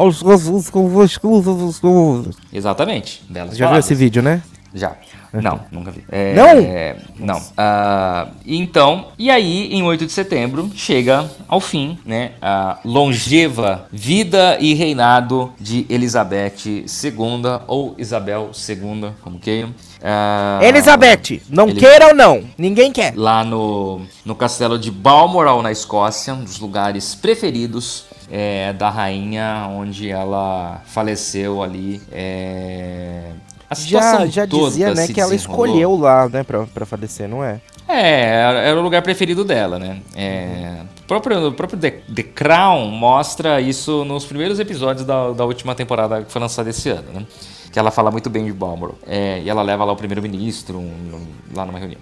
Exatamente. 2.53 3.25
Belas 3.29 3.51
Já 3.51 3.57
viu 3.57 3.67
palavras. 3.67 3.85
esse 3.87 3.95
vídeo, 3.95 4.23
né? 4.23 4.43
Já. 4.75 4.97
Não, 5.33 5.61
nunca 5.71 5.91
vi. 5.91 6.05
É, 6.11 6.35
Não? 6.35 6.47
é, 6.59 6.97
não. 7.19 7.43
Ah, 7.57 8.29
então, 8.47 9.09
e 9.19 9.31
aí, 9.31 9.73
em 9.75 9.83
8 9.83 10.07
de 10.07 10.13
setembro, 10.13 10.71
chega 10.75 11.31
ao 11.47 11.61
fim, 11.61 11.99
né, 12.05 12.33
a 12.41 12.79
longeva 12.85 13.87
vida 13.93 14.57
e 14.61 14.73
reinado 14.75 15.53
de 15.61 15.85
Elizabeth 15.89 16.65
II, 16.67 17.61
ou 17.67 17.95
Isabel 17.99 18.51
II, 18.69 19.11
como 19.23 19.39
queiram. 19.39 19.75
Ah, 20.03 20.61
Elizabeth, 20.63 21.43
não 21.51 21.69
ele- 21.69 21.81
queira 21.81 22.09
ou 22.09 22.15
não, 22.15 22.43
ninguém 22.57 22.93
quer. 22.93 23.13
Lá 23.17 23.45
no, 23.45 24.01
no 24.25 24.35
castelo 24.35 24.79
de 24.79 24.91
Balmoral, 24.91 25.61
na 25.63 25.73
Escócia, 25.73 26.33
um 26.35 26.45
dos 26.45 26.59
lugares 26.59 27.15
preferidos 27.15 28.07
é, 28.31 28.73
da 28.75 28.91
rainha, 28.91 29.67
onde 29.71 30.09
ela 30.11 30.83
faleceu 30.87 31.63
ali. 31.63 32.01
é, 32.13 33.33
a 33.71 33.75
Já, 33.75 33.81
situação 33.81 34.31
já 34.31 34.47
toda 34.47 34.67
dizia, 34.69 34.95
né, 34.95 35.07
que 35.09 35.21
ela 35.21 35.35
escolheu 35.35 35.97
lá, 35.97 36.29
né, 36.29 36.43
pra, 36.43 36.67
pra 36.67 36.87
falecer, 36.87 37.29
não 37.29 37.45
é? 37.45 37.61
É, 37.89 38.69
era 38.69 38.79
o 38.79 38.83
lugar 38.83 39.01
preferido 39.03 39.45
dela, 39.45 39.79
né? 39.79 40.01
É, 40.15 40.83
o 41.03 41.07
próprio, 41.07 41.49
o 41.49 41.53
próprio 41.53 41.79
The, 41.79 41.91
The 42.15 42.23
Crown 42.23 42.87
mostra 42.91 43.61
isso 43.63 44.05
nos 44.05 44.27
primeiros 44.27 44.61
episódios 44.61 45.07
da, 45.07 45.31
da 45.33 45.45
última 45.45 45.75
temporada 45.75 46.23
que 46.23 46.31
foi 46.31 46.41
lançada 46.41 46.69
esse 46.69 46.91
ano, 46.91 47.11
né? 47.15 47.27
Que 47.73 47.79
ela 47.79 47.91
fala 47.91 48.11
muito 48.11 48.29
bem 48.31 48.45
de 48.47 48.53
Balmoral. 48.53 48.95
É, 49.07 49.41
e 49.43 49.49
ela 49.49 49.63
leva 49.63 49.85
lá 49.85 49.93
o 49.93 49.97
primeiro-ministro 49.97 50.79
um- 50.79 51.27
lá 51.55 51.65
numa 51.67 51.79
reunião. 51.79 52.01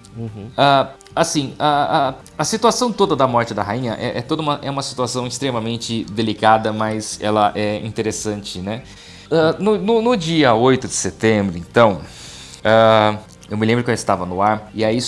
Ah, 0.57 0.89
assim, 1.15 1.53
a, 1.59 2.09
a, 2.09 2.13
a 2.37 2.43
situação 2.45 2.91
toda 2.91 3.15
da 3.15 3.27
morte 3.27 3.53
da 3.53 3.63
rainha 3.63 3.97
é, 3.99 4.17
é 4.17 4.21
toda 4.21 4.41
uma, 4.41 4.59
é 4.61 4.69
uma 4.69 4.81
situação 4.81 5.27
extremamente 5.27 6.05
delicada, 6.05 6.71
mas 6.73 7.17
ela 7.21 7.51
é 7.55 7.77
interessante, 7.85 8.59
né? 8.59 8.81
Ah, 9.31 9.55
no, 9.59 9.77
no, 9.77 10.01
no 10.01 10.15
dia 10.17 10.53
8 10.53 10.87
de 10.87 10.93
setembro, 10.93 11.57
então, 11.57 11.99
ah, 12.63 13.17
eu 13.49 13.57
me 13.57 13.65
lembro 13.65 13.83
que 13.83 13.89
eu 13.89 13.93
estava 13.93 14.25
no 14.25 14.41
ar 14.41 14.69
e 14.73 14.83
aí 14.83 14.99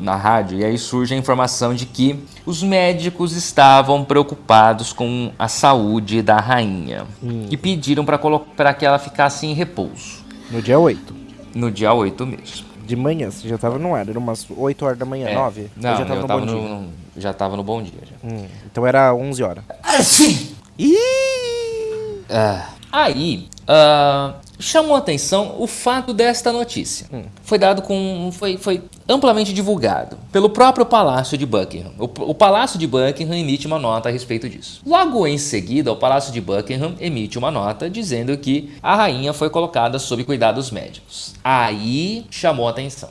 na 0.00 0.14
rádio 0.16 0.58
e 0.58 0.64
aí 0.64 0.78
surge 0.78 1.14
a 1.14 1.16
informação 1.16 1.74
de 1.74 1.84
que 1.86 2.18
os 2.46 2.62
médicos 2.62 3.32
estavam 3.34 4.04
preocupados 4.04 4.92
com 4.92 5.32
a 5.38 5.48
saúde 5.48 6.22
da 6.22 6.38
rainha 6.40 7.06
e 7.50 7.56
pediram 7.56 8.04
para 8.04 8.74
que 8.74 8.86
ela 8.86 8.98
ficasse 8.98 9.46
em 9.46 9.52
repouso 9.52 10.24
No 10.50 10.62
dia 10.62 10.78
8. 10.78 11.14
no 11.54 11.70
dia 11.70 11.92
8 11.92 12.24
mesmo. 12.26 12.68
De 12.86 12.96
manhã, 12.96 13.30
você 13.30 13.46
já 13.46 13.58
tava 13.58 13.78
no 13.78 13.94
ar, 13.94 14.08
era 14.08 14.18
umas 14.18 14.46
8 14.48 14.84
horas 14.86 14.98
da 14.98 15.04
manhã, 15.04 15.28
É. 15.28 15.34
9? 15.34 15.70
Não, 15.76 15.90
eu 15.90 15.96
já 15.98 16.04
tava 16.06 16.14
eu 16.14 16.22
no 16.22 16.26
tava 16.28 16.40
bom 16.40 16.46
dia. 16.46 16.56
no, 16.56 16.88
já 17.18 17.32
tava 17.34 17.56
no 17.56 17.62
bom 17.62 17.82
dia. 17.82 17.92
Hum, 18.24 18.46
então 18.64 18.86
era 18.86 19.12
11 19.14 19.42
horas. 19.42 19.62
Assim. 19.82 20.54
Ih! 20.78 22.22
Ah, 22.30 22.64
aí, 22.90 23.48
ah, 23.66 24.34
chamou 24.58 24.96
a 24.96 24.98
atenção 24.98 25.56
o 25.58 25.66
fato 25.66 26.12
desta 26.12 26.50
notícia. 26.50 27.06
Foi 27.42 27.58
dado 27.58 27.82
com. 27.82 28.30
Foi, 28.32 28.56
foi 28.56 28.82
amplamente 29.08 29.52
divulgado 29.52 30.16
pelo 30.32 30.50
próprio 30.50 30.84
Palácio 30.84 31.38
de 31.38 31.46
Buckingham. 31.46 31.92
O, 31.98 32.04
o 32.30 32.34
Palácio 32.34 32.78
de 32.78 32.86
Buckingham 32.86 33.36
emite 33.36 33.66
uma 33.66 33.78
nota 33.78 34.08
a 34.08 34.12
respeito 34.12 34.48
disso. 34.48 34.80
Logo 34.86 35.26
em 35.26 35.38
seguida, 35.38 35.92
o 35.92 35.96
Palácio 35.96 36.32
de 36.32 36.40
Buckingham 36.40 36.94
emite 36.98 37.38
uma 37.38 37.50
nota 37.50 37.88
dizendo 37.88 38.36
que 38.36 38.72
a 38.82 38.96
rainha 38.96 39.32
foi 39.32 39.50
colocada 39.50 39.98
sob 39.98 40.24
cuidados 40.24 40.70
médicos. 40.70 41.34
Aí 41.44 42.26
chamou 42.30 42.66
a 42.66 42.70
atenção. 42.70 43.10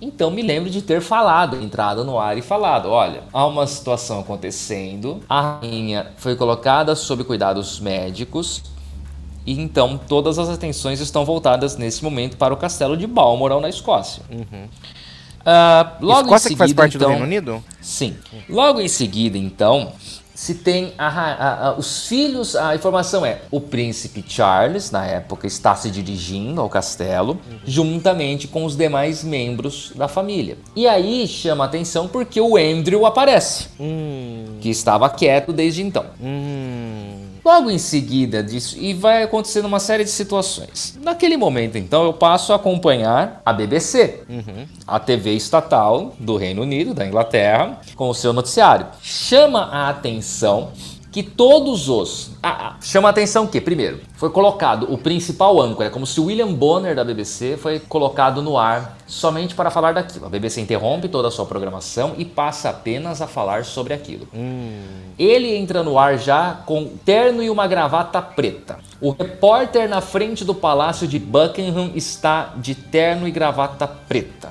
Então 0.00 0.30
me 0.30 0.42
lembro 0.42 0.70
de 0.70 0.80
ter 0.80 1.00
falado, 1.00 1.56
entrado 1.56 2.04
no 2.04 2.18
ar 2.18 2.38
e 2.38 2.42
falado: 2.42 2.88
olha, 2.88 3.24
há 3.32 3.46
uma 3.46 3.66
situação 3.66 4.20
acontecendo, 4.20 5.20
a 5.28 5.58
rainha 5.60 6.12
foi 6.16 6.36
colocada 6.36 6.94
sob 6.94 7.24
cuidados 7.24 7.80
médicos. 7.80 8.62
E 9.44 9.60
então 9.60 9.98
todas 9.98 10.38
as 10.38 10.48
atenções 10.48 11.00
estão 11.00 11.24
voltadas 11.24 11.76
nesse 11.76 12.02
momento 12.04 12.36
para 12.36 12.52
o 12.54 12.56
castelo 12.56 12.96
de 12.96 13.06
Balmoral 13.06 13.60
na 13.60 13.68
Escócia. 13.68 14.22
Uh, 14.30 16.04
logo 16.04 16.20
Escócia 16.22 16.48
em 16.48 16.50
seguida, 16.50 16.54
que 16.54 16.56
faz 16.56 16.72
parte 16.72 16.96
então, 16.96 17.08
do 17.08 17.12
Reino 17.12 17.26
Unido? 17.26 17.64
Sim. 17.80 18.16
Logo 18.48 18.80
em 18.80 18.86
seguida, 18.86 19.36
então, 19.36 19.92
se 20.34 20.54
tem 20.54 20.92
a, 20.96 21.08
a, 21.08 21.68
a, 21.68 21.72
os 21.74 22.06
filhos, 22.06 22.54
a 22.54 22.74
informação 22.76 23.26
é 23.26 23.42
o 23.50 23.60
príncipe 23.60 24.24
Charles, 24.26 24.92
na 24.92 25.04
época, 25.04 25.46
está 25.48 25.74
se 25.74 25.90
dirigindo 25.90 26.60
ao 26.60 26.68
castelo, 26.68 27.40
juntamente 27.64 28.46
com 28.46 28.64
os 28.64 28.76
demais 28.76 29.24
membros 29.24 29.92
da 29.96 30.06
família. 30.06 30.56
E 30.76 30.86
aí 30.86 31.26
chama 31.26 31.64
a 31.64 31.66
atenção 31.66 32.06
porque 32.06 32.40
o 32.40 32.56
Andrew 32.56 33.04
aparece, 33.04 33.66
Hum, 33.80 34.58
que 34.60 34.70
estava 34.70 35.10
quieto 35.10 35.52
desde 35.52 35.82
então. 35.82 36.06
hum, 36.20 37.11
Logo 37.44 37.70
em 37.70 37.78
seguida 37.78 38.42
disso, 38.42 38.76
e 38.78 38.94
vai 38.94 39.22
acontecendo 39.22 39.64
uma 39.64 39.80
série 39.80 40.04
de 40.04 40.10
situações. 40.10 40.96
Naquele 41.02 41.36
momento, 41.36 41.76
então, 41.76 42.04
eu 42.04 42.12
passo 42.12 42.52
a 42.52 42.56
acompanhar 42.56 43.42
a 43.44 43.52
BBC, 43.52 44.22
uhum. 44.28 44.66
a 44.86 45.00
TV 45.00 45.32
estatal 45.32 46.14
do 46.20 46.36
Reino 46.36 46.62
Unido, 46.62 46.94
da 46.94 47.04
Inglaterra, 47.04 47.80
com 47.96 48.08
o 48.08 48.14
seu 48.14 48.32
noticiário. 48.32 48.86
Chama 49.02 49.64
a 49.64 49.88
atenção 49.88 50.70
que 51.10 51.22
todos 51.22 51.88
os. 51.88 52.31
Ah, 52.44 52.70
ah, 52.70 52.76
chama 52.82 53.08
a 53.08 53.12
atenção 53.12 53.46
que, 53.46 53.60
primeiro, 53.60 54.00
foi 54.14 54.28
colocado 54.28 54.92
o 54.92 54.98
principal 54.98 55.60
âncora, 55.60 55.90
como 55.90 56.04
se 56.04 56.18
o 56.18 56.24
William 56.24 56.52
Bonner 56.52 56.92
da 56.92 57.04
BBC 57.04 57.56
foi 57.56 57.78
colocado 57.78 58.42
no 58.42 58.58
ar 58.58 58.98
somente 59.06 59.54
para 59.54 59.70
falar 59.70 59.94
daquilo. 59.94 60.26
A 60.26 60.28
BBC 60.28 60.60
interrompe 60.60 61.08
toda 61.08 61.28
a 61.28 61.30
sua 61.30 61.46
programação 61.46 62.14
e 62.18 62.24
passa 62.24 62.70
apenas 62.70 63.22
a 63.22 63.28
falar 63.28 63.64
sobre 63.64 63.94
aquilo. 63.94 64.26
Ele 65.16 65.54
entra 65.54 65.84
no 65.84 65.96
ar 65.96 66.18
já 66.18 66.54
com 66.66 66.86
terno 67.04 67.44
e 67.44 67.48
uma 67.48 67.68
gravata 67.68 68.20
preta. 68.20 68.78
O 69.00 69.10
repórter 69.10 69.88
na 69.88 70.00
frente 70.00 70.44
do 70.44 70.54
palácio 70.54 71.06
de 71.06 71.20
Buckingham 71.20 71.92
está 71.94 72.54
de 72.56 72.74
terno 72.74 73.28
e 73.28 73.30
gravata 73.30 73.86
preta. 73.86 74.50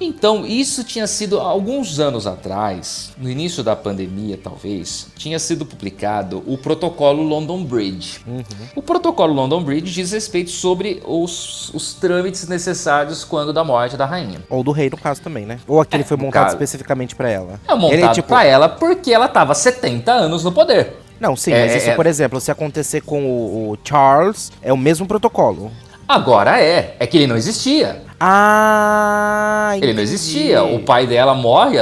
Então, 0.00 0.46
isso 0.46 0.84
tinha 0.84 1.08
sido 1.08 1.40
alguns 1.40 1.98
anos 1.98 2.24
atrás, 2.24 3.12
no 3.18 3.28
início 3.28 3.64
da 3.64 3.74
pandemia, 3.74 4.38
talvez, 4.40 5.08
tinha 5.16 5.40
sido 5.40 5.66
publicado 5.66 6.42
o 6.46 6.56
protocolo 6.56 7.27
London 7.28 7.62
Bridge. 7.64 8.20
O 8.74 8.82
protocolo 8.82 9.32
London 9.34 9.62
Bridge 9.62 9.92
diz 9.92 10.10
respeito 10.12 10.50
sobre 10.50 11.02
os, 11.06 11.72
os 11.74 11.94
trâmites 11.94 12.48
necessários 12.48 13.22
quando 13.24 13.52
da 13.52 13.62
morte 13.62 13.96
da 13.96 14.06
rainha. 14.06 14.40
Ou 14.50 14.64
do 14.64 14.72
rei, 14.72 14.88
no 14.90 14.96
caso, 14.96 15.20
também, 15.20 15.46
né? 15.46 15.58
Ou 15.68 15.80
aquele 15.80 16.02
É, 16.02 16.06
foi 16.06 16.16
montado 16.16 16.44
caso. 16.44 16.54
especificamente 16.56 17.14
pra 17.14 17.30
ela. 17.30 17.60
É 17.68 17.74
montado 17.74 17.92
Ele, 17.98 18.08
tipo, 18.10 18.28
pra 18.28 18.44
ela 18.44 18.68
porque 18.68 19.12
ela 19.12 19.28
tava 19.28 19.54
70 19.54 20.10
anos 20.12 20.42
no 20.42 20.50
poder. 20.52 20.96
Não, 21.20 21.36
sim, 21.36 21.52
É, 21.52 21.66
mas 21.66 21.74
isso, 21.76 21.90
é- 21.90 21.94
por 21.94 22.06
exemplo, 22.06 22.40
se 22.40 22.50
acontecer 22.50 23.00
com 23.02 23.24
o, 23.24 23.72
o 23.72 23.78
Charles, 23.84 24.50
é 24.62 24.72
o 24.72 24.76
mesmo 24.76 25.06
protocolo. 25.06 25.70
Agora 26.06 26.60
é, 26.60 26.96
é 26.98 27.06
que 27.06 27.16
ele 27.18 27.26
não 27.26 27.36
existia. 27.36 28.02
Ah, 28.20 29.72
Ele 29.76 29.86
não 29.88 29.92
entendi. 29.92 30.02
existia. 30.02 30.62
O 30.62 30.80
pai 30.80 31.06
dela 31.06 31.34
morre 31.34 31.78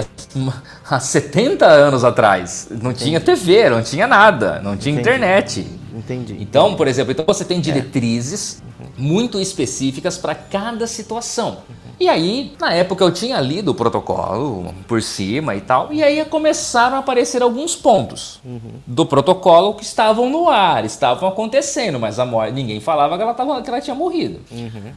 há, 0.90 0.96
há 0.96 1.00
70 1.00 1.66
anos 1.66 2.04
atrás. 2.04 2.68
Não 2.70 2.92
tinha 2.92 3.20
TV, 3.20 3.68
não 3.70 3.82
tinha 3.82 4.06
nada, 4.06 4.60
não 4.60 4.76
tinha 4.76 4.94
Entendi. 4.94 5.08
internet. 5.08 5.66
Entendi. 5.94 6.36
Então, 6.38 6.74
por 6.74 6.86
exemplo, 6.86 7.12
então 7.12 7.24
você 7.26 7.44
tem 7.44 7.60
diretrizes 7.60 8.62
muito 8.96 9.40
específicas 9.40 10.18
para 10.18 10.34
cada 10.34 10.86
situação. 10.86 11.58
E 11.98 12.08
aí, 12.08 12.52
na 12.60 12.74
época 12.74 13.02
eu 13.02 13.10
tinha 13.10 13.40
lido 13.40 13.70
o 13.70 13.74
protocolo 13.74 14.74
por 14.86 15.00
cima 15.00 15.54
e 15.54 15.62
tal, 15.62 15.90
e 15.90 16.02
aí 16.02 16.22
começaram 16.26 16.96
a 16.96 16.98
aparecer 16.98 17.42
alguns 17.42 17.74
pontos 17.74 18.38
do 18.86 19.06
protocolo 19.06 19.72
que 19.72 19.82
estavam 19.82 20.28
no 20.28 20.48
ar, 20.50 20.84
estavam 20.84 21.26
acontecendo, 21.26 21.98
mas 21.98 22.18
a 22.18 22.26
morte, 22.26 22.52
ninguém 22.52 22.80
falava 22.80 23.16
que 23.16 23.22
ela, 23.22 23.32
tava, 23.32 23.62
que 23.62 23.70
ela 23.70 23.80
tinha 23.80 23.96
morrido. 23.96 24.40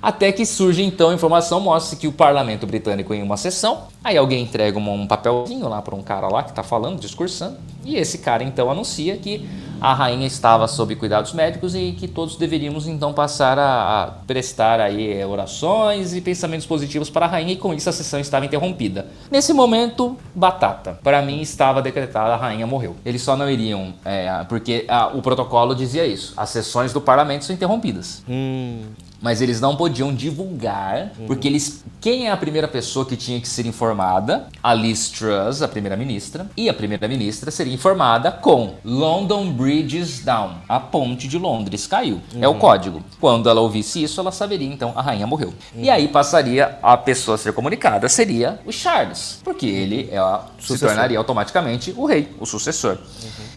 Até 0.02 0.34
que 0.34 0.46
surge 0.46 0.84
então 0.84 1.10
a 1.10 1.14
informação, 1.14 1.62
mostra 1.62 1.98
que 1.98 2.08
o 2.08 2.12
parlamento 2.12 2.68
britânico 2.68 3.14
em 3.14 3.24
uma 3.24 3.38
sessão, 3.38 3.84
aí 4.04 4.18
alguém 4.18 4.44
entrega 4.44 4.78
um 4.78 5.08
papelzinho 5.08 5.70
lá 5.70 5.82
para 5.82 5.96
um 5.96 6.02
cara 6.02 6.28
lá 6.28 6.44
que 6.44 6.52
tá 6.52 6.64
falando, 6.64 7.00
discursando, 7.00 7.58
e 7.86 7.96
esse 7.96 8.18
cara 8.18 8.44
então 8.44 8.70
anuncia 8.70 9.16
que 9.16 9.48
a 9.80 9.94
rainha 9.94 10.28
estava 10.28 10.68
sob 10.68 10.94
cuidados 10.98 11.32
médicos 11.32 11.74
e 11.74 11.94
que 11.98 12.10
todos 12.10 12.36
deveríamos 12.36 12.86
então 12.86 13.14
passar 13.14 13.58
a, 13.58 14.04
a 14.04 14.08
prestar 14.28 14.82
aí 14.82 15.24
orações 15.24 16.14
e 16.14 16.20
pensamentos 16.20 16.68
positivos 16.68 16.89
para 17.12 17.26
a 17.26 17.30
rainha 17.30 17.54
e 17.54 17.58
com 17.58 17.74
isso 17.74 17.90
a 17.90 17.92
sessão 17.92 18.20
estava 18.20 18.46
interrompida. 18.46 19.08
Nesse 19.30 19.54
momento, 19.54 20.18
batata. 20.34 21.00
Para 21.04 21.22
mim 21.22 21.42
estava 21.42 21.82
decretada 21.82 22.34
a 22.34 22.38
rainha 22.38 22.66
morreu. 22.66 22.96
Eles 23.06 23.22
só 23.22 23.36
não 23.36 23.50
iriam, 23.50 23.94
eh, 24.06 24.46
porque 24.50 24.86
ah, 24.88 25.12
o 25.14 25.22
protocolo 25.22 25.76
dizia 25.76 26.06
isso. 26.06 26.34
As 26.36 26.50
sessões 26.50 26.94
do 26.94 27.02
parlamento 27.02 27.46
são 27.46 27.56
interrompidas. 27.56 28.24
Hum, 28.28 28.82
Mas 29.22 29.42
eles 29.42 29.60
não 29.60 29.76
podiam 29.76 30.14
divulgar, 30.14 31.12
porque 31.28 31.48
eles. 31.48 31.84
Quem 32.02 32.28
é 32.28 32.32
a 32.32 32.38
primeira 32.38 32.68
pessoa 32.68 33.06
que 33.06 33.18
tinha 33.18 33.40
que 33.42 33.48
ser 33.48 33.66
informada? 33.66 34.48
A 34.64 34.74
Liz 34.74 35.10
Truss, 35.10 35.62
a 35.62 35.68
primeira-ministra. 35.68 36.50
E 36.56 36.70
a 36.70 36.74
primeira-ministra 36.74 37.52
seria 37.52 37.74
informada 37.74 38.32
com 38.32 38.76
London 38.86 39.52
Bridges 39.52 40.24
Down. 40.24 40.54
A 40.70 40.80
ponte 40.80 41.28
de 41.28 41.38
Londres 41.38 41.86
caiu. 41.88 42.22
É 42.40 42.48
o 42.48 42.56
código. 42.56 43.04
Quando 43.20 43.50
ela 43.50 43.60
ouvisse 43.60 44.02
isso, 44.02 44.20
ela 44.22 44.32
saberia, 44.32 44.68
então, 44.72 44.94
a 44.96 45.02
rainha 45.02 45.28
morreu. 45.28 45.54
E 45.76 45.90
aí 45.90 46.08
passaria 46.08 46.78
a 46.82 46.96
pessoa 46.96 47.36
a 47.36 47.38
ser 47.38 47.52
comunicada, 47.54 48.08
seria 48.08 48.60
o 48.66 48.72
Charles. 48.72 49.40
Porque 49.44 49.66
ele 49.66 50.08
é 50.12 50.18
a- 50.18 50.42
se 50.60 50.68
tornaria 50.88 51.18
automaticamente 51.18 51.94
o 51.98 52.06
rei, 52.06 52.30
o 52.40 52.46
sucessor. 52.46 52.98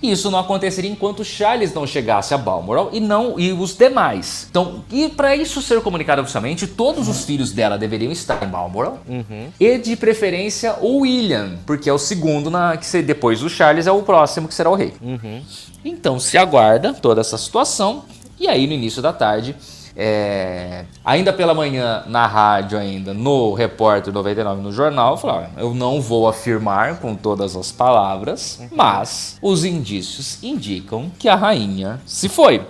E 0.03 0.11
isso 0.11 0.31
não 0.31 0.39
aconteceria 0.41 0.91
enquanto 0.91 1.25
Charles 1.25 1.73
não 1.73 1.87
chegasse 1.87 2.35
a 2.35 2.39
Balmoral 2.39 2.91
e 2.93 2.99
não 2.99 3.39
e 3.39 3.53
os 3.53 3.77
demais. 3.77 4.49
Então, 4.51 4.83
e 4.91 5.09
para 5.09 5.37
isso 5.37 5.52
ser 5.61 5.81
comunicado 5.83 6.23
oficialmente, 6.23 6.67
todos 6.67 7.09
os 7.09 7.25
filhos 7.25 7.53
dela 7.53 7.77
deveriam 7.77 8.11
estar 8.13 8.43
em 8.43 8.49
Balmoral 8.49 9.01
e 9.61 9.77
de 9.79 9.97
preferência 9.97 10.77
o 10.81 11.01
William, 11.01 11.59
porque 11.67 11.91
é 11.91 11.93
o 11.93 11.99
segundo 11.99 12.49
na 12.51 12.77
que 12.77 12.87
se- 12.87 13.03
depois 13.03 13.41
do 13.41 13.51
Charles 13.51 13.87
é 13.87 13.93
o 13.93 14.03
próximo 14.03 14.47
que 14.49 14.55
será 14.55 14.71
o 14.71 14.75
rei. 14.75 14.95
Então 15.85 16.19
se 16.21 16.39
aguarda 16.39 16.95
toda 16.95 17.21
essa 17.21 17.37
situação 17.37 18.05
e 18.39 18.47
aí 18.49 18.67
no 18.67 18.73
início 18.73 19.03
da 19.03 19.13
tarde 19.13 19.55
é, 19.97 20.85
ainda 21.05 21.33
pela 21.33 21.55
manhã 21.55 22.03
na 22.07 22.27
rádio 22.27 22.79
ainda 22.79 23.13
no 23.13 23.53
repórter 23.53 24.13
99 24.13 24.63
no 24.63 24.73
jornal 24.73 25.19
"Olha, 25.23 25.51
eu 25.57 25.75
não 25.75 26.01
vou 26.01 26.29
afirmar 26.29 26.97
com 26.99 27.15
todas 27.15 27.57
as 27.57 27.71
palavras 27.71 28.61
mas 28.71 29.39
os 29.43 29.65
indícios 29.65 30.43
indicam 30.43 31.11
que 31.19 31.29
a 31.29 31.35
rainha 31.35 32.01
se 32.07 32.29
foi. 32.29 32.63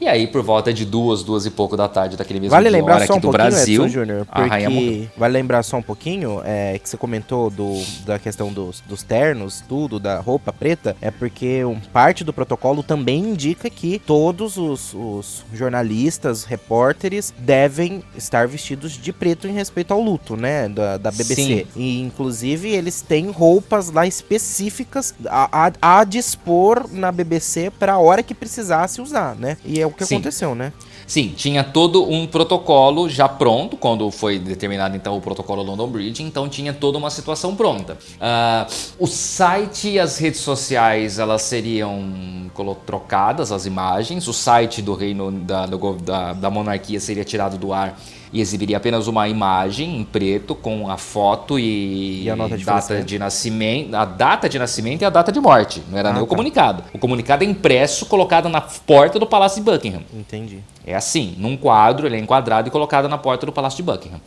E 0.00 0.08
aí 0.08 0.26
por 0.26 0.42
volta 0.42 0.72
de 0.72 0.84
duas 0.84 1.22
duas 1.22 1.46
e 1.46 1.50
pouco 1.50 1.76
da 1.76 1.88
tarde 1.88 2.16
daquele 2.16 2.40
mesmo 2.40 2.50
Vale 2.52 2.68
dia, 2.68 2.78
lembrar 2.78 2.96
hora 2.96 3.06
só 3.06 3.14
um 3.14 3.20
do 3.20 3.30
Brasil 3.30 3.84
Edson 3.84 3.88
Júnior, 3.92 4.26
a 4.30 4.44
rainha 4.44 4.70
morreu. 4.70 4.90
porque 4.92 5.08
vale 5.20 5.32
lembrar 5.32 5.62
só 5.62 5.76
um 5.76 5.82
pouquinho 5.82 6.40
é, 6.44 6.78
que 6.78 6.88
você 6.88 6.96
comentou 6.96 7.50
do, 7.50 7.82
da 8.04 8.18
questão 8.18 8.52
dos, 8.52 8.80
dos 8.86 9.02
ternos, 9.02 9.62
tudo, 9.68 9.98
da 9.98 10.20
roupa 10.20 10.52
preta, 10.52 10.96
é 11.00 11.10
porque 11.10 11.64
um, 11.64 11.78
parte 11.92 12.24
do 12.24 12.32
protocolo 12.32 12.82
também 12.82 13.20
indica 13.20 13.68
que 13.68 13.98
todos 13.98 14.56
os, 14.56 14.94
os 14.94 15.44
jornalistas, 15.52 16.44
repórteres 16.52 17.32
devem 17.38 18.04
estar 18.14 18.46
vestidos 18.46 18.92
de 18.92 19.12
preto 19.12 19.48
em 19.48 19.52
respeito 19.52 19.92
ao 19.92 20.00
luto, 20.00 20.36
né, 20.36 20.68
da, 20.68 20.98
da 20.98 21.10
BBC. 21.10 21.34
Sim. 21.34 21.66
E 21.74 22.00
inclusive 22.00 22.68
eles 22.68 23.00
têm 23.00 23.30
roupas 23.30 23.90
lá 23.90 24.06
específicas 24.06 25.14
a, 25.26 25.66
a, 25.66 26.00
a 26.00 26.04
dispor 26.04 26.86
na 26.92 27.10
BBC 27.10 27.70
para 27.70 27.94
a 27.94 27.98
hora 27.98 28.22
que 28.22 28.34
precisasse 28.34 29.00
usar, 29.00 29.34
né? 29.34 29.56
E 29.64 29.80
é 29.80 29.86
o 29.86 29.90
que 29.90 30.04
Sim. 30.04 30.16
aconteceu, 30.16 30.54
né? 30.54 30.72
Sim, 31.12 31.28
tinha 31.36 31.62
todo 31.62 32.10
um 32.10 32.26
protocolo 32.26 33.06
já 33.06 33.28
pronto, 33.28 33.76
quando 33.76 34.10
foi 34.10 34.38
determinado 34.38 34.96
então 34.96 35.14
o 35.14 35.20
protocolo 35.20 35.62
London 35.62 35.86
Bridge, 35.86 36.22
então 36.22 36.48
tinha 36.48 36.72
toda 36.72 36.96
uma 36.96 37.10
situação 37.10 37.54
pronta. 37.54 37.98
Ah, 38.18 38.66
o 38.98 39.06
site 39.06 39.90
e 39.90 40.00
as 40.00 40.16
redes 40.16 40.40
sociais, 40.40 41.18
elas 41.18 41.42
seriam 41.42 42.50
trocadas, 42.86 43.52
as 43.52 43.66
imagens, 43.66 44.26
o 44.26 44.32
site 44.32 44.80
do 44.80 44.94
reino 44.94 45.30
da, 45.30 45.66
do 45.66 45.92
da, 45.96 46.32
da 46.32 46.48
monarquia 46.48 46.98
seria 46.98 47.24
tirado 47.24 47.58
do 47.58 47.74
ar 47.74 47.94
e 48.32 48.40
exibiria 48.40 48.76
apenas 48.76 49.06
uma 49.06 49.28
imagem 49.28 49.98
em 50.00 50.04
preto 50.04 50.54
com 50.54 50.90
a 50.90 50.96
foto 50.96 51.58
e, 51.58 52.24
E 52.24 52.30
a 52.30 52.36
nota 52.36 52.56
de 52.56 52.64
data 52.64 53.02
de 53.02 53.18
nascimento, 53.18 53.94
a 53.94 54.04
data 54.04 54.48
de 54.48 54.58
nascimento 54.58 55.02
e 55.02 55.04
a 55.04 55.10
data 55.10 55.30
de 55.30 55.40
morte, 55.40 55.82
não 55.90 55.98
era 55.98 56.10
Ah, 56.10 56.12
nem 56.12 56.22
o 56.22 56.26
tá. 56.26 56.30
comunicado. 56.30 56.82
O 56.92 56.98
comunicado 56.98 57.44
é 57.44 57.46
impresso, 57.46 58.06
colocado 58.06 58.48
na 58.48 58.60
porta 58.60 59.18
do 59.18 59.26
Palácio 59.26 59.62
de 59.62 59.70
Buckingham. 59.70 60.02
Entendi. 60.14 60.60
É 60.84 60.94
assim, 60.96 61.34
num 61.38 61.56
quadro, 61.56 62.06
ele 62.06 62.16
é 62.16 62.18
enquadrado 62.18 62.66
e 62.66 62.70
colocado 62.70 63.08
na 63.08 63.16
porta 63.16 63.46
do 63.46 63.52
Palácio 63.52 63.76
de 63.76 63.82
Buckingham. 63.84 64.20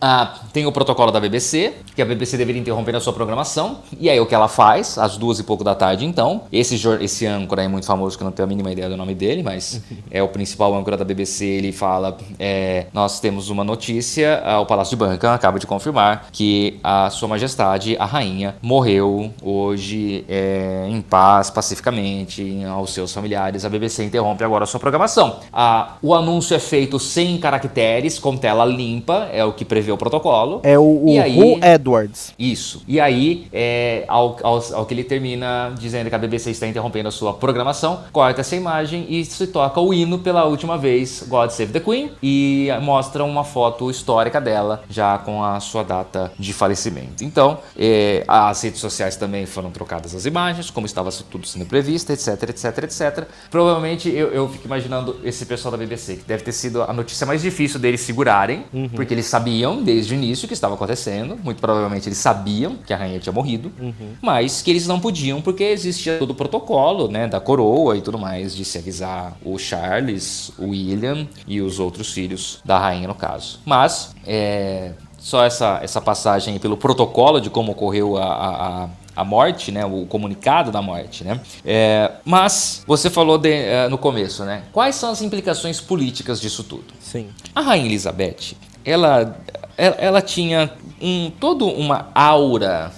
Ah, 0.00 0.40
tem 0.52 0.66
o 0.66 0.72
protocolo 0.72 1.12
da 1.12 1.20
BBC, 1.20 1.74
que 1.94 2.02
a 2.02 2.04
BBC 2.04 2.36
deveria 2.36 2.60
interromper 2.60 2.96
a 2.96 3.00
sua 3.00 3.12
programação. 3.12 3.78
E 4.00 4.10
aí 4.10 4.18
o 4.18 4.26
que 4.26 4.34
ela 4.34 4.48
faz, 4.48 4.98
às 4.98 5.16
duas 5.16 5.38
e 5.38 5.44
pouco 5.44 5.62
da 5.62 5.76
tarde, 5.76 6.04
então. 6.04 6.42
Esse, 6.50 6.74
esse 7.00 7.24
âncora 7.24 7.62
é 7.62 7.68
muito 7.68 7.86
famoso, 7.86 8.16
que 8.16 8.22
eu 8.22 8.24
não 8.24 8.32
tenho 8.32 8.46
a 8.46 8.48
mínima 8.48 8.72
ideia 8.72 8.88
do 8.88 8.96
nome 8.96 9.14
dele, 9.14 9.44
mas 9.44 9.80
é 10.10 10.20
o 10.20 10.26
principal 10.28 10.74
âncora 10.74 10.96
da 10.96 11.04
BBC. 11.04 11.44
Ele 11.44 11.70
fala: 11.70 12.16
é, 12.36 12.86
Nós 12.92 13.20
temos 13.20 13.41
uma 13.48 13.64
notícia, 13.64 14.42
ah, 14.44 14.60
o 14.60 14.66
Palácio 14.66 14.96
de 14.96 15.04
Buckingham 15.04 15.32
acaba 15.32 15.58
de 15.58 15.66
confirmar 15.66 16.26
que 16.32 16.78
a 16.82 17.10
Sua 17.10 17.28
Majestade, 17.28 17.96
a 17.98 18.04
rainha, 18.04 18.56
morreu 18.60 19.32
hoje 19.42 20.24
é, 20.28 20.86
em 20.88 21.00
paz, 21.00 21.50
pacificamente, 21.50 22.62
aos 22.64 22.92
seus 22.92 23.12
familiares. 23.12 23.64
A 23.64 23.68
BBC 23.68 24.04
interrompe 24.04 24.44
agora 24.44 24.64
a 24.64 24.66
sua 24.66 24.80
programação. 24.80 25.40
Ah, 25.52 25.96
o 26.02 26.14
anúncio 26.14 26.54
é 26.54 26.58
feito 26.58 26.98
sem 26.98 27.38
caracteres, 27.38 28.18
com 28.18 28.36
tela 28.36 28.64
limpa, 28.64 29.28
é 29.32 29.44
o 29.44 29.52
que 29.52 29.64
prevê 29.64 29.92
o 29.92 29.96
protocolo. 29.96 30.60
É 30.62 30.78
o, 30.78 30.82
o 30.82 31.20
aí, 31.20 31.38
Who 31.38 31.60
Edwards. 31.64 32.34
Isso. 32.38 32.82
E 32.86 33.00
aí, 33.00 33.46
é, 33.52 34.04
ao, 34.08 34.36
ao, 34.42 34.62
ao, 34.74 34.86
que 34.86 34.94
ele 34.94 35.04
termina 35.04 35.72
dizendo 35.78 36.08
que 36.08 36.14
a 36.14 36.18
BBC 36.18 36.50
está 36.50 36.66
interrompendo 36.66 37.08
a 37.08 37.12
sua 37.12 37.32
programação, 37.32 38.00
corta 38.12 38.40
essa 38.40 38.56
imagem 38.56 39.06
e 39.08 39.24
se 39.24 39.46
toca 39.46 39.80
o 39.80 39.92
hino 39.92 40.18
pela 40.18 40.44
última 40.44 40.76
vez, 40.78 41.24
God 41.28 41.50
Save 41.50 41.72
the 41.72 41.80
Queen, 41.80 42.10
e 42.22 42.68
mostra 42.82 43.24
uma 43.32 43.44
foto 43.44 43.90
histórica 43.90 44.40
dela, 44.40 44.84
já 44.88 45.18
com 45.18 45.42
a 45.42 45.58
sua 45.60 45.82
data 45.82 46.32
de 46.38 46.52
falecimento. 46.52 47.24
Então, 47.24 47.58
é, 47.76 48.24
as 48.28 48.62
redes 48.62 48.80
sociais 48.80 49.16
também 49.16 49.46
foram 49.46 49.70
trocadas 49.70 50.14
as 50.14 50.26
imagens, 50.26 50.70
como 50.70 50.86
estava 50.86 51.10
tudo 51.30 51.46
sendo 51.46 51.66
previsto, 51.66 52.12
etc, 52.12 52.50
etc, 52.50 52.78
etc. 52.84 53.26
Provavelmente 53.50 54.08
eu, 54.08 54.28
eu 54.28 54.48
fico 54.48 54.66
imaginando 54.66 55.16
esse 55.24 55.46
pessoal 55.46 55.72
da 55.72 55.78
BBC, 55.78 56.16
que 56.16 56.24
deve 56.24 56.42
ter 56.42 56.52
sido 56.52 56.82
a 56.82 56.92
notícia 56.92 57.26
mais 57.26 57.42
difícil 57.42 57.78
deles 57.78 58.00
segurarem, 58.00 58.64
uhum. 58.72 58.88
porque 58.88 59.14
eles 59.14 59.26
sabiam 59.26 59.82
desde 59.82 60.14
o 60.14 60.16
início 60.16 60.44
o 60.44 60.48
que 60.48 60.54
estava 60.54 60.74
acontecendo. 60.74 61.38
Muito 61.42 61.60
provavelmente 61.60 62.08
eles 62.08 62.18
sabiam 62.18 62.76
que 62.76 62.92
a 62.92 62.96
rainha 62.96 63.18
tinha 63.18 63.32
morrido, 63.32 63.72
uhum. 63.80 64.14
mas 64.20 64.62
que 64.62 64.70
eles 64.70 64.86
não 64.86 65.00
podiam 65.00 65.40
porque 65.40 65.64
existia 65.64 66.18
todo 66.18 66.30
o 66.30 66.34
protocolo, 66.34 67.08
né, 67.08 67.26
da 67.26 67.40
coroa 67.40 67.96
e 67.96 68.02
tudo 68.02 68.18
mais, 68.18 68.54
de 68.54 68.64
se 68.64 68.78
avisar 68.78 69.36
o 69.44 69.58
Charles, 69.58 70.52
o 70.58 70.70
William 70.70 71.26
e 71.46 71.60
os 71.60 71.78
outros 71.78 72.12
filhos 72.12 72.60
da 72.64 72.78
rainha, 72.78 73.08
no 73.08 73.14
caso. 73.22 73.60
Mas, 73.64 74.14
é, 74.26 74.92
só 75.16 75.44
essa, 75.44 75.78
essa 75.80 76.00
passagem 76.00 76.58
pelo 76.58 76.76
protocolo 76.76 77.40
de 77.40 77.48
como 77.48 77.70
ocorreu 77.70 78.18
a, 78.18 78.24
a, 78.24 78.88
a 79.14 79.24
morte, 79.24 79.70
né, 79.70 79.84
o 79.86 80.04
comunicado 80.06 80.72
da 80.72 80.82
morte, 80.82 81.22
né? 81.22 81.40
É, 81.64 82.10
mas 82.24 82.82
você 82.84 83.08
falou 83.08 83.38
de, 83.38 83.52
é, 83.52 83.88
no 83.88 83.96
começo, 83.96 84.44
né? 84.44 84.64
Quais 84.72 84.96
são 84.96 85.12
as 85.12 85.22
implicações 85.22 85.80
políticas 85.80 86.40
disso 86.40 86.64
tudo? 86.64 86.92
Sim. 86.98 87.28
A 87.54 87.60
rainha 87.60 87.86
Elizabeth, 87.86 88.56
ela, 88.84 89.36
ela, 89.76 89.96
ela 89.98 90.22
tinha 90.22 90.72
um, 91.00 91.30
toda 91.38 91.64
uma 91.64 92.08
aura 92.12 92.90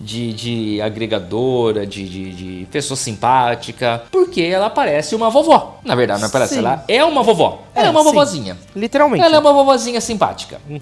de, 0.00 0.32
de 0.32 0.80
agregadora, 0.80 1.86
de, 1.86 2.08
de, 2.08 2.32
de, 2.32 2.66
pessoa 2.66 2.96
simpática, 2.96 4.02
porque 4.10 4.42
ela 4.42 4.68
parece 4.68 5.14
uma 5.14 5.30
vovó. 5.30 5.80
Na 5.84 5.94
verdade, 5.94 6.22
não 6.22 6.30
parece, 6.30 6.54
Sim. 6.54 6.60
ela 6.60 6.84
é 6.86 7.04
uma 7.04 7.22
vovó. 7.22 7.62
Ela 7.74 7.86
é, 7.86 7.88
é 7.88 7.90
uma 7.90 8.00
sim. 8.00 8.06
vovozinha. 8.06 8.58
Literalmente. 8.74 9.24
Ela 9.24 9.36
é 9.36 9.38
uma 9.38 9.52
vovozinha 9.52 10.00
simpática. 10.00 10.60
Uhum. 10.68 10.78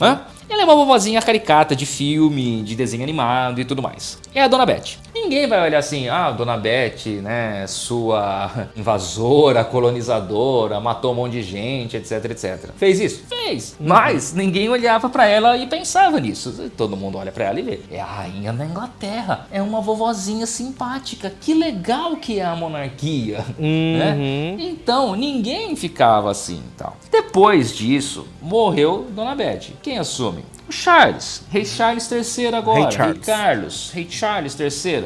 Ela 0.48 0.62
é 0.62 0.64
uma 0.64 0.74
vovozinha 0.74 1.20
caricata 1.22 1.74
de 1.74 1.86
filme, 1.86 2.62
de 2.62 2.74
desenho 2.74 3.02
animado 3.02 3.60
e 3.60 3.64
tudo 3.64 3.82
mais. 3.82 4.18
É 4.35 4.43
a 4.43 4.49
Dona 4.49 4.66
Beth. 4.66 4.99
Ninguém 5.14 5.47
vai 5.47 5.62
olhar 5.62 5.78
assim, 5.78 6.09
ah, 6.09 6.32
Dona 6.32 6.57
Beth, 6.57 7.07
né, 7.22 7.64
sua 7.68 8.66
invasora, 8.76 9.64
colonizadora, 9.64 10.80
matou 10.80 11.12
um 11.12 11.14
monte 11.14 11.35
de 11.35 11.43
gente, 11.45 11.97
etc, 11.97 12.24
etc. 12.24 12.70
Fez 12.76 12.99
isso? 12.99 13.24
Fez. 13.28 13.76
Mas 13.78 14.35
ninguém 14.35 14.68
olhava 14.68 15.09
para 15.09 15.24
ela 15.26 15.57
e 15.57 15.68
pensava 15.68 16.18
nisso. 16.18 16.68
Todo 16.76 16.97
mundo 16.97 17.16
olha 17.16 17.30
para 17.30 17.45
ela 17.45 17.61
e 17.61 17.62
vê. 17.62 17.80
É 17.93 18.01
a 18.01 18.05
rainha 18.05 18.53
da 18.53 18.64
Inglaterra. 18.64 19.47
É 19.53 19.62
uma 19.62 19.80
vovozinha 19.80 20.47
simpática. 20.47 21.32
Que 21.41 21.55
legal 21.55 22.16
que 22.16 22.41
é 22.41 22.45
a 22.45 22.57
monarquia. 22.57 23.45
Uhum. 23.57 23.99
Né? 23.99 24.57
Então, 24.59 25.14
ninguém 25.14 25.76
ficava 25.76 26.32
assim 26.32 26.61
tal. 26.76 26.97
Depois 27.09 27.72
disso, 27.72 28.26
morreu 28.43 29.07
Dona 29.11 29.37
Beth. 29.37 29.74
Quem 29.80 29.97
assume? 29.97 30.45
O 30.68 30.72
Charles, 30.72 31.42
Rei 31.50 31.64
Charles 31.64 32.10
III 32.10 32.46
agora, 32.54 32.88
Rei, 32.88 32.98
Rei 32.98 33.14
Carlos, 33.14 33.90
Rei 33.92 34.06
Charles 34.10 34.58
III. 34.58 35.04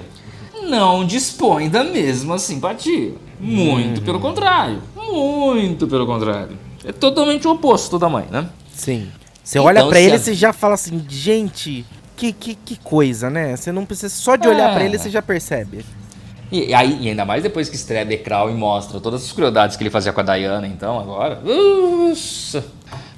Não 0.68 1.04
dispõe 1.04 1.68
da 1.68 1.84
mesma 1.84 2.38
simpatia. 2.38 3.14
Muito 3.40 3.98
uhum. 3.98 4.04
pelo 4.04 4.20
contrário. 4.20 4.82
Muito 4.96 5.86
pelo 5.86 6.06
contrário. 6.06 6.59
É 6.84 6.92
totalmente 6.92 7.46
o 7.46 7.52
oposto 7.52 7.98
da 7.98 8.09
mãe, 8.09 8.26
né? 8.30 8.48
Sim. 8.74 9.09
Você 9.42 9.59
então, 9.59 9.66
olha 9.66 9.86
para 9.86 10.00
ele 10.00 10.16
e 10.16 10.30
a... 10.30 10.34
já 10.34 10.52
fala 10.52 10.74
assim, 10.74 11.04
gente, 11.09 11.84
que, 12.16 12.32
que, 12.32 12.54
que 12.54 12.76
coisa, 12.76 13.30
né? 13.30 13.56
Você 13.56 13.72
não 13.72 13.86
precisa 13.86 14.09
só 14.09 14.36
de 14.36 14.48
olhar 14.48 14.70
é. 14.70 14.74
para 14.74 14.84
ele, 14.84 14.98
você 14.98 15.09
já 15.09 15.22
percebe. 15.22 15.84
E, 16.50 16.72
aí, 16.72 16.98
e 17.02 17.09
ainda 17.09 17.24
mais 17.24 17.42
depois 17.42 17.68
que 17.68 17.76
estreia 17.76 18.06
The 18.06 18.16
Crown 18.18 18.50
e 18.50 18.54
mostra 18.54 18.98
todas 19.00 19.22
as 19.22 19.32
crueldades 19.32 19.76
que 19.76 19.82
ele 19.82 19.90
fazia 19.90 20.12
com 20.12 20.20
a 20.20 20.24
Diana, 20.24 20.66
então, 20.66 20.98
agora. 20.98 21.40
Uxa, 21.44 22.64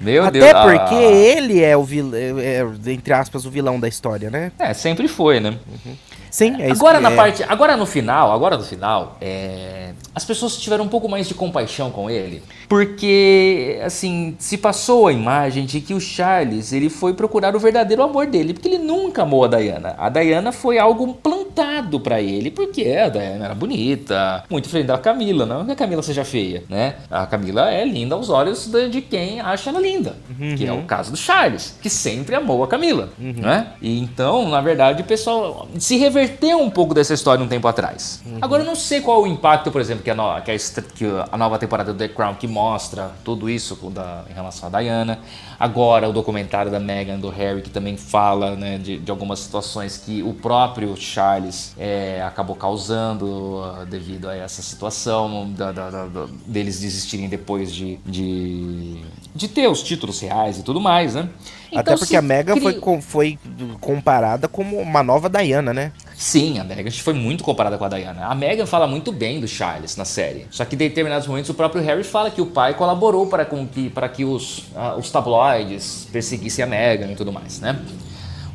meu 0.00 0.24
Até 0.24 0.38
Deus. 0.40 0.50
Até 0.50 0.78
porque 0.78 0.94
ah, 0.94 1.12
ele 1.12 1.62
é 1.62 1.76
o 1.76 1.84
vilão, 1.84 2.14
é, 2.14 2.56
é, 2.56 2.92
entre 2.92 3.12
aspas, 3.12 3.44
o 3.44 3.50
vilão 3.50 3.78
da 3.78 3.86
história, 3.86 4.30
né? 4.30 4.50
É, 4.58 4.72
sempre 4.72 5.06
foi, 5.06 5.40
né? 5.40 5.50
Uhum. 5.50 5.96
Sim, 6.30 6.60
é 6.60 6.70
isso. 6.70 6.80
Agora 6.80 7.00
na 7.00 7.10
é. 7.10 7.16
parte, 7.16 7.42
agora 7.42 7.76
no 7.76 7.86
final, 7.86 8.32
agora 8.32 8.56
no 8.56 8.62
final, 8.62 9.16
é, 9.20 9.92
as 10.14 10.24
pessoas 10.24 10.56
tiveram 10.56 10.84
um 10.84 10.88
pouco 10.88 11.08
mais 11.08 11.26
de 11.26 11.34
compaixão 11.34 11.90
com 11.90 12.08
ele, 12.08 12.42
porque 12.68 13.80
assim 13.82 14.36
se 14.38 14.56
passou 14.56 15.08
a 15.08 15.12
imagem 15.12 15.66
de 15.66 15.80
que 15.80 15.92
o 15.92 16.00
Charles 16.00 16.72
ele 16.72 16.88
foi 16.88 17.14
procurar 17.14 17.56
o 17.56 17.58
verdadeiro 17.58 18.02
amor 18.02 18.26
dele, 18.26 18.54
porque 18.54 18.68
ele 18.68 18.78
nunca 18.78 19.22
amou 19.22 19.44
a 19.44 19.48
Diana. 19.48 19.94
A 19.98 20.08
Diana 20.08 20.52
foi 20.52 20.78
algo 20.78 21.14
plantado 21.14 21.98
para 21.98 22.20
ele, 22.20 22.50
porque 22.50 22.82
a 22.82 23.08
Diana 23.08 23.46
era 23.46 23.54
bonita, 23.54 24.44
muito 24.48 24.64
diferente 24.64 24.86
da 24.86 24.98
Camila, 24.98 25.44
não 25.44 25.66
que 25.66 25.72
a 25.72 25.76
Camila 25.76 26.02
seja 26.02 26.24
feia, 26.24 26.62
né? 26.68 26.94
A 27.10 27.26
Camila 27.26 27.70
é 27.70 27.84
linda 27.84 28.14
aos 28.14 28.30
olhos 28.30 28.70
de 28.90 29.02
quem 29.02 29.40
acha 29.40 29.70
ela 29.70 29.80
linda, 29.80 30.16
uhum. 30.38 30.54
que 30.54 30.66
é 30.66 30.72
o 30.72 30.82
caso 30.82 31.10
do 31.10 31.16
Charles, 31.16 31.76
que 31.82 31.90
sempre 31.90 32.36
amou 32.36 32.62
a 32.62 32.68
Camila, 32.68 33.10
uhum. 33.18 33.34
né? 33.36 33.72
E 33.82 33.98
então, 33.98 34.48
na 34.48 34.60
verdade, 34.60 35.02
o 35.02 35.04
pessoal 35.04 35.68
se 35.78 35.96
reverteu 35.96 36.19
inverteu 36.20 36.60
um 36.60 36.70
pouco 36.70 36.92
dessa 36.92 37.14
história 37.14 37.42
um 37.42 37.48
tempo 37.48 37.66
atrás. 37.66 38.20
Uhum. 38.24 38.38
Agora 38.40 38.62
eu 38.62 38.66
não 38.66 38.74
sei 38.74 39.00
qual 39.00 39.22
o 39.22 39.26
impacto, 39.26 39.70
por 39.70 39.80
exemplo, 39.80 40.04
que 40.04 40.10
a, 40.10 40.14
no, 40.14 40.40
que, 40.42 40.50
a, 40.50 40.82
que 40.82 41.04
a, 41.32 41.36
nova 41.36 41.58
temporada 41.58 41.92
do 41.92 41.98
The 41.98 42.08
Crown 42.08 42.34
que 42.34 42.46
mostra 42.46 43.12
tudo 43.24 43.48
isso 43.48 43.74
da, 43.90 44.24
em 44.28 44.34
relação 44.34 44.68
a 44.68 44.80
Diana. 44.80 45.18
Agora 45.58 46.08
o 46.08 46.12
documentário 46.12 46.70
da 46.70 46.78
Meghan 46.78 47.18
do 47.18 47.30
Harry 47.30 47.62
que 47.62 47.70
também 47.70 47.96
fala 47.96 48.54
né, 48.54 48.78
de, 48.78 48.98
de, 48.98 49.10
algumas 49.10 49.40
situações 49.40 49.96
que 49.96 50.22
o 50.22 50.34
próprio 50.34 50.96
Charles 50.96 51.74
é, 51.78 52.22
acabou 52.22 52.56
causando 52.56 53.26
uh, 53.26 53.86
devido 53.86 54.28
a 54.28 54.36
essa 54.36 54.62
situação 54.62 55.50
da, 55.52 55.72
da, 55.72 56.06
deles 56.46 56.80
desistirem 56.80 57.28
depois 57.28 57.72
de, 57.72 57.96
de, 58.06 59.00
de 59.34 59.48
ter 59.48 59.68
os 59.68 59.82
títulos 59.82 60.20
reais 60.20 60.58
e 60.58 60.62
tudo 60.62 60.80
mais, 60.80 61.14
né? 61.14 61.28
Então, 61.70 61.80
Até 61.80 61.96
porque 61.96 62.16
a 62.16 62.22
Mega 62.22 62.54
cria... 62.54 62.80
foi, 62.80 63.00
foi 63.00 63.38
comparada 63.80 64.48
como 64.48 64.76
uma 64.78 65.02
nova 65.02 65.28
Diana, 65.28 65.72
né? 65.72 65.92
Sim, 66.16 66.58
a 66.58 66.64
Megan 66.64 66.90
foi 66.90 67.14
muito 67.14 67.42
comparada 67.44 67.78
com 67.78 67.84
a 67.84 67.88
Diana. 67.88 68.26
A 68.26 68.34
Megan 68.34 68.66
fala 68.66 68.86
muito 68.86 69.12
bem 69.12 69.40
do 69.40 69.46
Charles 69.46 69.96
na 69.96 70.04
série. 70.04 70.46
Só 70.50 70.64
que 70.64 70.74
em 70.74 70.78
determinados 70.78 71.26
momentos 71.26 71.48
o 71.48 71.54
próprio 71.54 71.82
Harry 71.82 72.04
fala 72.04 72.30
que 72.30 72.40
o 72.40 72.46
pai 72.46 72.74
colaborou 72.74 73.26
para, 73.26 73.44
com 73.44 73.66
que, 73.66 73.88
para 73.88 74.08
que 74.08 74.24
os, 74.24 74.58
uh, 74.74 74.98
os 74.98 75.10
tabloides 75.10 76.08
perseguissem 76.12 76.64
a 76.64 76.66
Megan 76.66 77.12
e 77.12 77.16
tudo 77.16 77.32
mais, 77.32 77.60
né? 77.60 77.80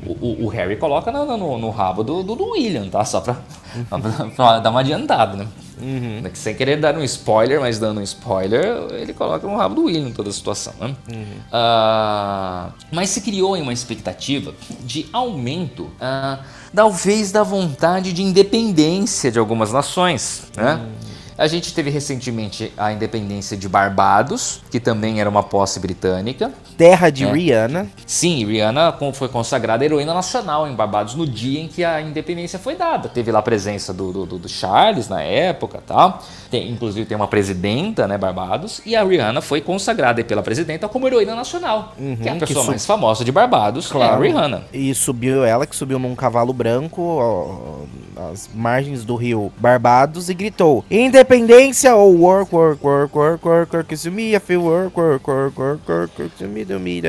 O, 0.06 0.12
o, 0.12 0.46
o 0.46 0.48
Harry 0.50 0.76
coloca 0.76 1.12
no, 1.12 1.38
no, 1.38 1.58
no 1.58 1.70
rabo 1.72 2.04
do, 2.04 2.22
do, 2.22 2.36
do, 2.36 2.52
William, 2.52 2.88
tá? 2.90 3.04
Só 3.04 3.22
pra, 3.22 3.38
pra, 3.90 4.26
pra 4.36 4.60
dar 4.60 4.70
uma 4.70 4.82
adiantada, 4.82 5.38
né? 5.38 5.48
Uhum. 5.82 6.24
Sem 6.34 6.56
querer 6.56 6.78
dar 6.78 6.96
um 6.98 7.04
spoiler, 7.04 7.60
mas 7.60 7.80
dando 7.80 8.00
um 8.00 8.04
spoiler, 8.04 8.66
ele 8.94 9.14
coloca 9.14 9.48
no 9.48 9.56
rabo 9.56 9.76
do 9.76 9.84
William 9.86 10.12
toda 10.12 10.30
a 10.30 10.34
situação. 10.34 10.74
Né? 10.80 10.96
Uhum. 11.12 11.24
Uh, 11.24 12.74
mas 12.92 13.10
se 13.10 13.22
criou 13.22 13.56
uma 13.56 13.74
expectativa 13.74 14.54
de 14.82 15.06
aumento, 15.12 15.84
uh, 15.84 16.44
talvez 16.74 17.32
da 17.32 17.44
vontade 17.44 18.14
de 18.14 18.22
independência 18.22 19.32
de 19.32 19.40
algumas 19.40 19.72
nações. 19.72 20.48
Né? 20.56 20.76
Uhum. 20.76 21.05
A 21.38 21.48
gente 21.48 21.74
teve 21.74 21.90
recentemente 21.90 22.72
a 22.78 22.94
independência 22.94 23.58
de 23.58 23.68
Barbados, 23.68 24.62
que 24.72 24.80
também 24.80 25.20
era 25.20 25.30
uma 25.30 25.44
posse 25.44 25.82
britânica. 25.82 26.54
Terra 26.78 27.10
de 27.10 27.26
é. 27.26 27.32
Rihanna. 27.32 27.88
Sim, 28.06 28.46
Rihanna 28.46 28.98
foi 29.14 29.28
consagrada 29.28 29.84
heroína 29.84 30.14
nacional 30.14 30.66
em 30.66 30.74
Barbados 30.74 31.14
no 31.14 31.28
dia 31.28 31.60
em 31.60 31.68
que 31.68 31.84
a 31.84 32.02
independência 32.02 32.58
foi 32.58 32.76
dada. 32.76 33.10
Teve 33.10 33.32
lá 33.32 33.40
a 33.40 33.42
presença 33.42 33.94
do, 33.94 34.26
do, 34.26 34.40
do 34.40 34.48
Charles 34.48 35.10
na 35.10 35.22
época 35.22 35.84
tal. 35.86 36.24
Tem, 36.56 36.72
inclusive 36.72 37.06
tem 37.06 37.18
uma 37.18 37.28
presidenta, 37.28 38.08
né, 38.08 38.18
Barbados. 38.18 38.82
E 38.86 38.96
a 38.96 39.04
Rihanna 39.04 39.42
foi 39.42 39.60
consagrada 39.60 40.24
pela 40.24 40.42
presidenta 40.42 40.88
como 40.88 41.06
heroína 41.06 41.36
nacional. 41.36 41.94
Uhum, 42.00 42.16
que 42.16 42.30
é 42.30 42.32
a 42.32 42.36
pessoa 42.36 42.62
sub... 42.62 42.70
mais 42.70 42.86
famosa 42.86 43.26
de 43.26 43.32
Barbados, 43.32 43.88
claro. 43.88 44.14
é 44.14 44.16
a 44.16 44.20
Rihanna. 44.20 44.64
E 44.72 44.96
subiu 44.96 45.44
ela, 45.44 45.66
que 45.66 45.76
subiu 45.76 46.00
num 46.00 46.16
cavalo 46.16 46.54
branco 46.54 47.02
ó, 47.02 48.32
às 48.32 48.50
margens 48.54 49.04
do 49.04 49.16
rio 49.16 49.52
Barbados 49.58 50.30
e 50.30 50.34
gritou: 50.34 50.86
Independência! 50.90 51.94
ou 51.96 52.16
work, 52.16 52.56
work, 52.56 52.86
work, 52.86 53.18
work, 53.18 53.48
work, 53.48 53.76
work, 53.76 53.98
to 53.98 54.12
me, 54.12 54.36
I 54.36 54.40
feel 54.40 54.62
work, 54.62 54.98
work, 54.98 55.30
work, 55.30 55.60
work, 55.60 55.90
work, 55.90 56.22
work, 56.22 56.38
to 56.38 56.48
me, 56.48 56.64
do 56.64 56.80
me, 56.80 57.02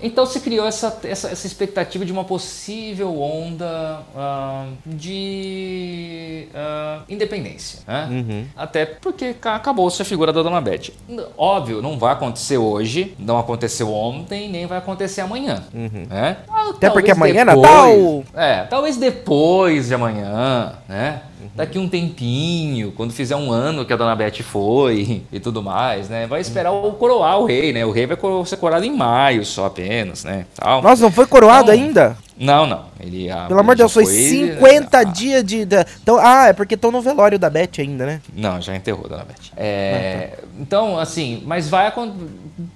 Então 0.00 0.24
se 0.26 0.40
criou 0.40 0.66
essa, 0.66 0.96
essa, 1.02 1.28
essa 1.28 1.46
expectativa 1.46 2.04
de 2.04 2.12
uma 2.12 2.24
possível 2.24 3.20
onda 3.20 4.00
uh, 4.14 4.72
de 4.86 6.48
uh, 6.54 7.02
independência, 7.08 7.80
né? 7.86 8.08
Uhum. 8.10 8.27
Até 8.56 8.86
porque 8.86 9.34
acabou-se 9.42 10.00
a 10.00 10.04
figura 10.04 10.32
da 10.32 10.42
Dona 10.42 10.60
Beth. 10.60 10.90
Óbvio, 11.36 11.82
não 11.82 11.98
vai 11.98 12.12
acontecer 12.12 12.58
hoje, 12.58 13.14
não 13.18 13.38
aconteceu 13.38 13.92
ontem, 13.92 14.48
nem 14.48 14.66
vai 14.66 14.78
acontecer 14.78 15.20
amanhã, 15.20 15.64
uhum. 15.74 16.06
né? 16.08 16.38
Até 16.70 16.90
porque 16.90 17.10
amanhã 17.10 17.40
é 17.40 17.44
Natal! 17.44 18.24
É, 18.34 18.64
talvez 18.64 18.96
depois 18.96 19.88
de 19.88 19.94
amanhã, 19.94 20.74
né? 20.88 21.22
Daqui 21.54 21.78
um 21.78 21.88
tempinho, 21.88 22.92
quando 22.92 23.12
fizer 23.12 23.34
um 23.34 23.50
ano 23.50 23.84
que 23.84 23.92
a 23.92 23.96
Dona 23.96 24.14
Beth 24.14 24.42
foi 24.42 25.22
e 25.32 25.40
tudo 25.40 25.62
mais, 25.62 26.08
né? 26.08 26.26
Vai 26.26 26.40
esperar 26.40 26.70
o 26.70 26.92
coroar 26.92 27.38
o 27.40 27.46
rei, 27.46 27.72
né? 27.72 27.84
O 27.84 27.90
rei 27.90 28.06
vai 28.06 28.16
ser 28.44 28.56
coroado 28.56 28.84
em 28.84 28.94
maio 28.94 29.44
só 29.44 29.66
apenas, 29.66 30.24
né? 30.24 30.46
Tal. 30.54 30.82
Nossa, 30.82 31.02
não 31.02 31.10
foi 31.10 31.26
coroado 31.26 31.72
então, 31.72 31.84
ainda? 31.84 32.16
Não, 32.38 32.66
não. 32.66 32.86
Ele, 33.00 33.30
ah, 33.30 33.46
Pelo 33.48 33.60
amor 33.60 33.74
de 33.74 33.82
Deus, 33.82 33.92
foi 33.92 34.06
50 34.06 35.04
dias 35.04 35.44
de. 35.44 35.64
de 35.64 35.76
então, 36.02 36.18
ah, 36.20 36.46
é 36.48 36.52
porque 36.52 36.74
estão 36.74 36.90
no 36.90 37.02
velório 37.02 37.38
da 37.38 37.50
Beth 37.50 37.78
ainda, 37.78 38.06
né? 38.06 38.20
Não, 38.34 38.60
já 38.60 38.74
enterrou 38.74 39.08
Dona 39.08 39.24
Beth. 39.24 39.52
É, 39.56 40.30
ah, 40.32 40.36
tá. 40.36 40.48
Então, 40.58 40.98
assim, 40.98 41.42
mas 41.44 41.68
vai 41.68 41.86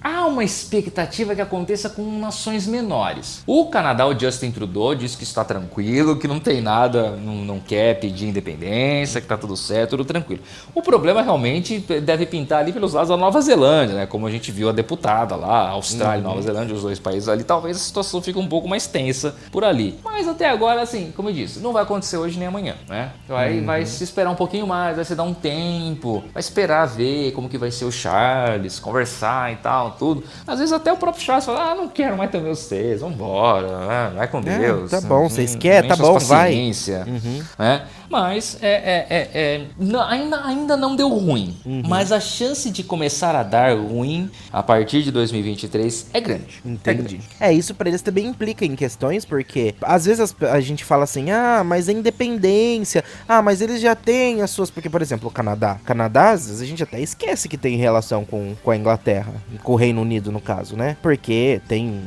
Há 0.01 0.25
uma 0.27 0.43
expectativa 0.43 1.35
que 1.35 1.41
aconteça 1.41 1.89
com 1.89 2.19
nações 2.19 2.65
menores. 2.65 3.43
O 3.45 3.67
Canadá, 3.67 4.07
o 4.07 4.17
Justin 4.17 4.51
Trudeau, 4.51 4.95
diz 4.95 5.15
que 5.15 5.23
está 5.23 5.43
tranquilo, 5.43 6.17
que 6.17 6.27
não 6.27 6.39
tem 6.39 6.61
nada, 6.61 7.11
não, 7.11 7.35
não 7.35 7.59
quer 7.59 7.99
pedir 7.99 8.27
independência, 8.27 9.19
que 9.19 9.25
está 9.25 9.37
tudo 9.37 9.55
certo, 9.57 9.91
tudo 9.91 10.05
tranquilo. 10.05 10.41
O 10.73 10.81
problema 10.81 11.21
realmente 11.21 11.79
deve 12.01 12.25
pintar 12.25 12.59
ali 12.59 12.71
pelos 12.71 12.93
lados 12.93 13.09
da 13.09 13.17
Nova 13.17 13.41
Zelândia, 13.41 13.95
né? 13.95 14.05
Como 14.05 14.25
a 14.25 14.31
gente 14.31 14.51
viu 14.51 14.69
a 14.69 14.71
deputada 14.71 15.35
lá, 15.35 15.69
Austrália 15.69 16.21
e 16.21 16.23
uhum. 16.23 16.29
Nova 16.29 16.41
Zelândia, 16.41 16.75
os 16.75 16.81
dois 16.81 16.99
países 16.99 17.27
ali, 17.27 17.43
talvez 17.43 17.77
a 17.77 17.79
situação 17.79 18.21
fique 18.21 18.39
um 18.39 18.47
pouco 18.47 18.67
mais 18.67 18.87
tensa 18.87 19.35
por 19.53 19.63
ali. 19.63 19.99
Mas 20.03 20.27
até 20.27 20.49
agora, 20.49 20.81
assim, 20.81 21.13
como 21.15 21.29
eu 21.29 21.33
disse, 21.33 21.59
não 21.59 21.71
vai 21.71 21.83
acontecer 21.83 22.17
hoje 22.17 22.39
nem 22.39 22.47
amanhã, 22.47 22.73
né? 22.89 23.11
Vai, 23.27 23.59
uhum. 23.59 23.65
vai 23.65 23.85
se 23.85 24.03
esperar 24.03 24.31
um 24.31 24.35
pouquinho 24.35 24.65
mais, 24.65 24.95
vai 24.95 25.05
se 25.05 25.13
dar 25.13 25.21
um 25.21 25.33
tempo, 25.33 26.23
vai 26.33 26.41
esperar 26.41 26.87
ver 26.87 27.31
como 27.33 27.47
que 27.47 27.57
vai 27.57 27.69
ser 27.69 27.85
o 27.85 27.91
Charles, 27.91 28.79
conversar 28.79 29.53
e 29.53 29.57
tal, 29.57 29.91
tudo. 29.91 30.23
Às 30.47 30.57
vezes 30.57 30.73
até 30.73 30.91
o 30.91 30.97
próprio 30.97 31.23
Charles 31.23 31.45
fala, 31.45 31.71
ah, 31.71 31.75
não 31.75 31.87
quero 31.87 32.17
mais 32.17 32.31
também 32.31 32.53
vocês, 32.53 33.01
vambora, 33.01 33.67
né? 33.85 34.11
vai 34.15 34.27
com 34.27 34.39
é, 34.39 34.41
Deus. 34.41 34.89
Tá 34.89 34.99
bom, 34.99 35.29
vocês 35.29 35.55
querem, 35.55 35.87
tá 35.87 35.95
bom, 35.95 36.17
vai. 36.17 36.55
Uhum. 36.55 37.43
Né? 37.59 37.83
Mas 38.13 38.59
é, 38.61 38.67
é, 38.67 39.07
é, 39.09 39.29
é 39.33 39.65
não, 39.75 40.01
ainda, 40.03 40.45
ainda 40.45 40.77
não 40.77 40.95
deu 40.95 41.09
ruim. 41.09 41.57
Uhum. 41.65 41.81
Mas 41.87 42.11
a 42.11 42.19
chance 42.19 42.69
de 42.69 42.83
começar 42.83 43.35
a 43.35 43.41
dar 43.41 43.75
ruim 43.75 44.29
a 44.51 44.61
partir 44.61 45.01
de 45.01 45.11
2023 45.11 46.09
é 46.13 46.21
grande. 46.21 46.61
Entendi. 46.63 47.19
É, 47.39 47.47
é 47.47 47.53
isso 47.53 47.73
para 47.73 47.89
eles 47.89 48.03
também 48.03 48.27
implica 48.27 48.63
em 48.65 48.75
questões, 48.75 49.25
porque 49.25 49.73
às 49.81 50.05
vezes 50.05 50.35
a 50.41 50.59
gente 50.59 50.85
fala 50.85 51.05
assim, 51.05 51.31
ah, 51.31 51.63
mas 51.65 51.89
é 51.89 51.91
independência, 51.91 53.03
ah, 53.27 53.41
mas 53.41 53.61
eles 53.61 53.81
já 53.81 53.95
têm 53.95 54.43
as 54.43 54.51
suas. 54.51 54.69
Porque, 54.69 54.91
por 54.91 55.01
exemplo, 55.01 55.27
o 55.27 55.31
Canadá. 55.31 55.79
Canadá, 55.83 56.33
às 56.33 56.45
vezes 56.45 56.61
a 56.61 56.65
gente 56.65 56.83
até 56.83 57.01
esquece 57.01 57.49
que 57.49 57.57
tem 57.57 57.77
relação 57.77 58.23
com, 58.23 58.53
com 58.63 58.69
a 58.69 58.77
Inglaterra, 58.77 59.33
com 59.63 59.71
o 59.71 59.75
Reino 59.75 60.01
Unido, 60.01 60.31
no 60.31 60.39
caso, 60.39 60.75
né? 60.75 60.97
Porque 61.01 61.59
tem. 61.67 61.99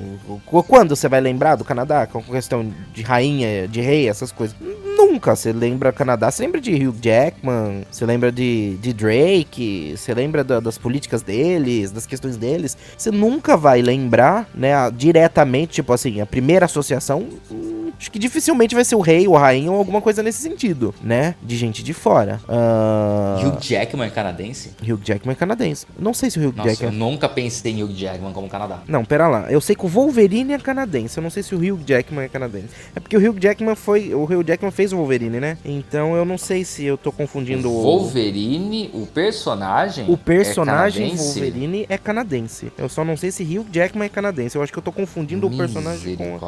Quando 0.69 0.95
você 0.95 1.09
vai 1.09 1.21
lembrar 1.21 1.57
do 1.57 1.65
Canadá, 1.65 2.07
com 2.07 2.23
questão 2.23 2.73
de 2.95 3.03
rainha, 3.03 3.67
de 3.67 3.81
rei, 3.81 4.09
essas 4.09 4.31
coisas? 4.31 4.57
Nunca. 4.97 5.37
Você 5.37 5.53
lembra 5.53 5.93
Canadá, 5.93 6.31
você 6.31 6.43
lembra 6.43 6.61
de 6.61 6.73
Hugh 6.75 6.97
Jackman, 7.01 7.87
você 7.91 8.07
lembra 8.07 8.33
de, 8.33 8.77
de 8.81 8.93
Drake, 8.95 9.95
você 9.97 10.15
lembra 10.15 10.43
da, 10.43 10.59
das 10.59 10.79
políticas 10.79 11.23
deles, 11.23 11.93
das 11.93 12.07
questões 12.07 12.37
deles. 12.37 12.77
Você 12.97 13.11
nunca 13.11 13.57
vai 13.57 13.83
lembrar, 13.83 14.49
né, 14.55 14.73
diretamente, 14.91 15.75
tipo 15.75 15.93
assim, 15.93 16.21
a 16.21 16.27
primeira 16.27 16.65
associação 16.65 17.29
acho 17.99 18.11
que 18.11 18.19
dificilmente 18.19 18.75
vai 18.75 18.85
ser 18.85 18.97
o 18.97 19.01
rei 19.01 19.27
ou 19.27 19.37
a 19.37 19.41
rainha 19.41 19.71
ou 19.71 19.79
alguma 19.79 20.01
coisa 20.01 20.23
nesse 20.23 20.41
sentido, 20.41 20.95
né? 21.03 21.35
De 21.43 21.57
gente 21.57 21.83
de 21.83 21.93
fora. 21.93 22.41
Uh... 22.49 23.47
Hugh 23.47 23.59
Jackman 23.61 24.07
é 24.07 24.11
canadense? 24.11 24.73
Hugh 24.83 25.01
Jackman 25.03 25.33
é 25.33 25.37
canadense. 25.37 25.87
Não 25.99 26.13
sei 26.13 26.31
se 26.31 26.39
o 26.39 26.49
Hugh 26.49 26.57
Nossa, 26.57 26.71
Jackman. 26.71 26.93
Eu 26.93 26.99
nunca 26.99 27.29
pensei 27.29 27.73
em 27.73 27.83
Hugh 27.83 27.93
Jackman 27.95 28.33
como 28.33 28.49
Canadá. 28.49 28.81
Não, 28.87 29.05
pera 29.05 29.29
lá. 29.29 29.51
Eu 29.51 29.61
sei 29.61 29.75
que 29.75 29.85
o 29.85 29.89
Wolverine 29.89 30.53
é 30.53 30.59
canadense. 30.59 31.19
Eu 31.19 31.23
não 31.23 31.31
sei 31.31 31.43
se 31.43 31.55
o 31.55 31.59
Hugh 31.59 31.81
Jackman 31.87 32.25
é 32.25 32.29
canadense. 32.29 32.69
É 32.95 33.01
porque 33.01 33.17
o 33.17 33.21
Hugh 33.21 33.39
Jackman 33.41 33.75
foi. 33.75 34.15
O 34.15 34.25
Hugh 34.25 34.45
Jackman 34.45 34.71
fez 34.71 34.93
o 34.93 34.97
Wolverine, 34.97 35.41
né? 35.41 35.59
Então 35.65 36.15
eu 36.15 36.25
não 36.25 36.39
sei 36.39 36.65
se 36.65 36.85
eu 36.85 36.97
tô 36.97 37.11
confundindo 37.11 37.71
o. 37.71 37.83
Wolverine, 37.83 38.91
o 38.93 39.07
personagem. 39.07 40.05
O 40.09 40.17
personagem 40.17 41.13
é 41.13 41.17
Wolverine 41.17 41.87
é 41.89 41.99
canadense. 41.99 42.73
Eu 42.77 42.89
só 42.89 43.05
não 43.05 43.17
sei 43.17 43.31
se 43.31 43.43
Hugh 43.43 43.67
Jackman 43.71 44.07
é 44.07 44.09
canadense. 44.09 44.57
Eu 44.57 44.63
acho 44.63 44.73
que 44.73 44.79
eu 44.79 44.83
tô 44.83 44.93
confundindo 44.93 45.47
o 45.47 45.57
personagem 45.57 46.17
com. 46.17 46.39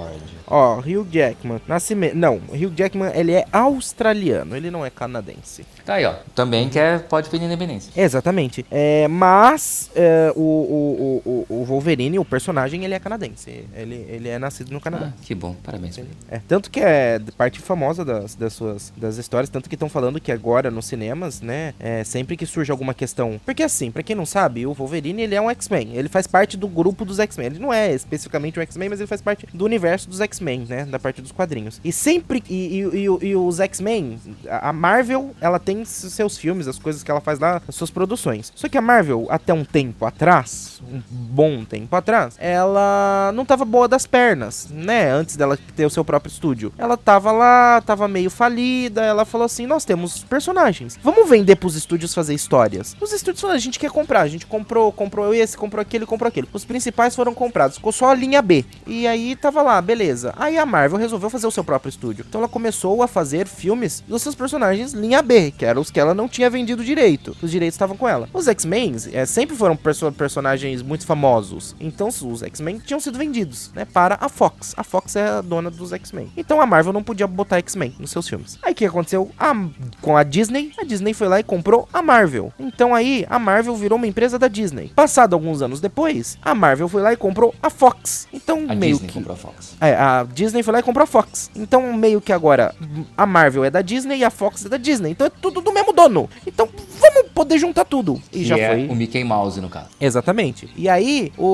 Ó, 0.47 0.79
Hugh 0.79 1.07
Jackman. 1.11 1.38
Jackman. 1.39 1.61
Nascimento. 1.67 2.15
Não, 2.15 2.37
Hugh 2.37 2.73
Jackman 2.77 3.13
ele 3.15 3.33
é 3.33 3.47
australiano, 3.53 4.57
ele 4.57 4.71
não 4.71 4.85
é 4.85 4.91
canadense. 4.91 5.65
Tá 5.89 5.95
aí, 5.95 6.05
ó. 6.05 6.17
Também 6.35 6.69
quer, 6.69 7.01
pode 7.05 7.31
pedir 7.31 7.47
independência. 7.47 7.91
Exatamente. 7.97 8.63
É, 8.71 9.09
mas 9.09 9.91
é, 9.97 10.31
o, 10.37 10.43
o, 10.43 11.23
o, 11.25 11.47
o, 11.49 11.65
Wolverine, 11.65 12.19
o 12.19 12.27
personagem, 12.27 12.85
ele 12.85 12.93
é 12.93 12.99
canadense. 12.99 13.65
Ele, 13.75 14.05
ele 14.07 14.29
é 14.29 14.39
nascido 14.39 14.71
no 14.71 14.83
Canadá. 14.83 15.15
Ah, 15.17 15.23
que 15.23 15.35
bom, 15.35 15.57
parabéns. 15.65 15.99
É, 16.31 16.43
tanto 16.47 16.71
que 16.71 16.79
é 16.79 17.19
parte 17.39 17.59
famosa 17.59 18.05
das, 18.05 18.35
das 18.35 18.53
suas 18.53 18.93
das 18.99 19.17
histórias, 19.17 19.49
tanto 19.49 19.67
que 19.67 19.77
estão 19.77 19.89
falando 19.89 20.21
que 20.21 20.31
agora 20.31 20.71
nos 20.71 20.85
cinemas, 20.85 21.41
né, 21.41 21.73
é, 21.81 22.05
sempre 22.05 22.37
que 22.37 22.45
surge 22.45 22.71
alguma 22.71 22.93
questão. 22.93 23.41
Porque 23.47 23.63
assim, 23.63 23.91
para 23.91 24.03
quem 24.03 24.15
não 24.15 24.27
sabe, 24.27 24.67
o 24.67 24.75
Wolverine 24.75 25.23
ele 25.23 25.35
é 25.35 25.41
um 25.41 25.49
X-Men. 25.49 25.93
Ele 25.95 26.11
faz 26.11 26.27
parte 26.27 26.59
do 26.59 26.69
grupo 26.69 27.03
dos 27.03 27.19
X-Men. 27.19 27.47
Ele 27.47 27.59
não 27.59 27.73
é 27.73 27.95
especificamente 27.95 28.59
um 28.61 28.63
X-Men, 28.63 28.91
mas 28.91 29.01
ele 29.01 29.07
faz 29.07 29.23
parte 29.23 29.47
do 29.55 29.65
universo 29.65 30.07
dos 30.11 30.21
X-Men, 30.21 30.67
né, 30.69 30.85
da 30.85 30.99
parte 30.99 31.23
dos 31.23 31.33
quadrinhos. 31.33 31.81
E 31.83 31.91
sempre. 31.91 32.45
E, 32.47 32.83
e, 32.83 32.99
e, 32.99 33.29
e 33.29 33.37
os 33.37 33.59
X-Men, 33.59 34.21
a 34.51 34.71
Marvel, 34.71 35.35
ela 35.41 35.59
tem 35.59 35.78
seus 35.85 36.37
filmes, 36.37 36.69
as 36.69 36.79
coisas 36.79 37.03
que 37.03 37.11
ela 37.11 37.21
faz 37.21 37.39
lá, 37.39 37.61
as 37.69 37.75
suas 37.75 37.91
produções. 37.91 38.53
Só 38.55 38.69
que 38.69 38.79
a 38.79 38.83
Marvel, 38.83 39.27
até 39.31 39.53
um 39.53 39.65
tempo 39.65 40.05
atrás, 40.05 40.81
um 40.83 41.01
bom 41.11 41.65
tempo 41.65 41.95
atrás, 41.95 42.37
ela 42.39 43.33
não 43.35 43.45
tava 43.45 43.65
boa 43.65 43.89
das 43.89 44.07
pernas, 44.07 44.69
né? 44.71 45.11
Antes 45.11 45.37
dela 45.37 45.59
ter 45.77 45.87
o 45.87 45.91
seu 45.91 46.05
próprio 46.05 46.31
estúdio. 46.31 46.73
Ela 46.79 46.97
tava 46.97 47.33
lá, 47.33 47.81
tava 47.81 48.09
meio 48.09 48.31
falida. 48.31 49.03
Ela 49.03 49.25
falou 49.25 49.45
assim: 49.45 49.67
Nós 49.67 49.85
temos 49.85 50.25
personagens. 50.25 50.99
Vamos 51.03 51.29
vender 51.29 51.57
pros 51.57 51.75
estúdios 51.75 52.15
fazer 52.15 52.35
histórias. 52.35 52.97
Os 53.01 53.13
estúdios 53.13 53.41
falaram: 53.41 53.59
A 53.59 53.61
gente 53.61 53.79
quer 53.79 53.91
comprar. 53.91 54.23
A 54.23 54.29
gente 54.29 54.47
comprou, 54.47 54.91
comprou 54.93 55.33
esse, 55.35 55.57
comprou 55.57 55.83
aquele, 55.83 56.07
comprou 56.07 56.29
aquele. 56.29 56.49
Os 56.53 56.65
principais 56.65 57.15
foram 57.15 57.35
comprados. 57.35 57.77
Ficou 57.77 57.93
só 57.93 58.11
a 58.11 58.15
linha 58.15 58.43
B. 58.43 58.65
E 58.87 59.07
aí 59.07 59.37
tava 59.37 59.63
lá, 59.63 59.81
beleza. 59.81 60.33
Aí 60.37 60.59
a 60.59 60.67
Marvel 60.67 60.99
resolveu 60.99 61.31
fazer 61.31 61.47
o 61.47 61.51
seu 61.51 61.65
próprio 61.65 61.91
estúdio. 61.91 62.25
Então 62.29 62.41
ela 62.41 62.49
começou 62.49 63.03
a 63.03 63.09
fazer 63.09 63.47
filmes 63.47 64.03
dos 64.07 64.23
seus 64.23 64.35
personagens 64.35 64.93
linha 64.93 65.23
B, 65.23 65.51
que 65.51 65.65
eram 65.69 65.83
os 65.83 65.91
que 65.91 66.01
ela 66.01 66.15
não 66.15 66.29
tinha 66.29 66.51
vendido 66.51 66.85
direito. 66.85 67.37
Os 67.43 67.51
direitos 67.51 67.75
estavam 67.75 67.97
com 67.97 68.09
ela. 68.09 68.29
Os 68.33 68.49
X-Men 68.49 68.97
é, 69.13 69.27
sempre 69.27 69.57
foram 69.57 69.77
perso 69.77 70.11
personagens 70.13 70.83
muito 70.83 71.07
famosos. 71.07 71.77
Então 71.81 72.09
os 72.09 72.43
X-Men 72.43 72.79
tinham 72.79 73.01
sido 73.01 73.19
vendidos, 73.19 73.71
né, 73.75 73.85
para 73.85 74.19
a 74.21 74.29
Fox. 74.29 74.75
A 74.77 74.83
Fox 74.83 75.17
é 75.17 75.27
a 75.27 75.41
dona 75.41 75.71
dos 75.71 75.93
X-Men. 75.93 76.31
Então 76.37 76.61
a 76.61 76.67
Marvel 76.67 76.93
não 76.93 77.03
podia 77.03 77.27
botar 77.27 77.59
X-Men 77.59 77.95
nos 77.99 78.11
seus 78.11 78.29
filmes. 78.29 78.59
Aí 78.63 78.73
o 78.73 78.75
que 78.75 78.85
aconteceu? 78.85 79.31
A, 79.39 79.55
com 80.01 80.17
a 80.17 80.23
Disney, 80.23 80.73
a 80.79 80.85
Disney 80.85 81.13
foi 81.13 81.29
lá 81.29 81.41
e 81.41 81.43
comprou 81.43 81.89
a 81.93 82.01
Marvel. 82.01 82.53
Então 82.59 82.95
aí 82.95 83.27
a 83.29 83.39
Marvel 83.39 83.77
virou 83.77 83.97
uma 83.97 84.07
empresa 84.07 84.39
da 84.39 84.49
Disney. 84.49 84.93
Passado 84.95 85.35
alguns 85.35 85.63
anos 85.63 85.81
depois, 85.81 86.39
a 86.43 86.55
Marvel 86.55 86.89
foi 86.89 87.03
lá 87.03 87.13
e 87.13 87.17
comprou 87.17 87.55
a 87.63 87.71
Fox. 87.71 88.29
Então 88.33 88.67
a 88.69 88.75
meio 88.75 88.95
Disney 88.95 89.09
que 89.09 89.15
comprou 89.15 89.35
a 89.35 89.39
Fox. 89.39 89.77
É, 89.81 89.95
a 89.95 90.25
Disney 90.25 90.63
foi 90.63 90.73
lá 90.73 90.81
e 90.81 90.83
comprou 90.83 91.05
a 91.05 91.07
Fox. 91.07 91.51
Então 91.55 91.93
meio 91.93 92.21
que 92.21 92.33
agora 92.33 92.75
a 93.17 93.27
Marvel 93.27 93.65
é 93.65 93.71
da 93.71 93.83
Disney 93.83 94.19
e 94.19 94.25
a 94.25 94.31
Fox 94.31 94.65
é 94.65 94.69
da 94.69 94.77
Disney. 94.77 95.11
Então 95.11 95.27
é 95.27 95.31
tudo 95.31 95.58
do 95.61 95.73
mesmo 95.73 95.93
dono. 95.93 96.29
Então 96.47 96.69
vamos 97.01 97.31
poder 97.33 97.59
juntar 97.59 97.85
tudo. 97.85 98.21
E, 98.33 98.45
já 98.45 98.59
é 98.59 98.69
foi. 98.71 98.89
O 98.89 98.95
Mickey 98.95 99.23
Mouse, 99.25 99.61
no 99.61 99.69
caso. 99.69 99.87
Exatamente. 100.01 100.69
E 100.77 100.89
aí, 100.89 101.33
o, 101.37 101.45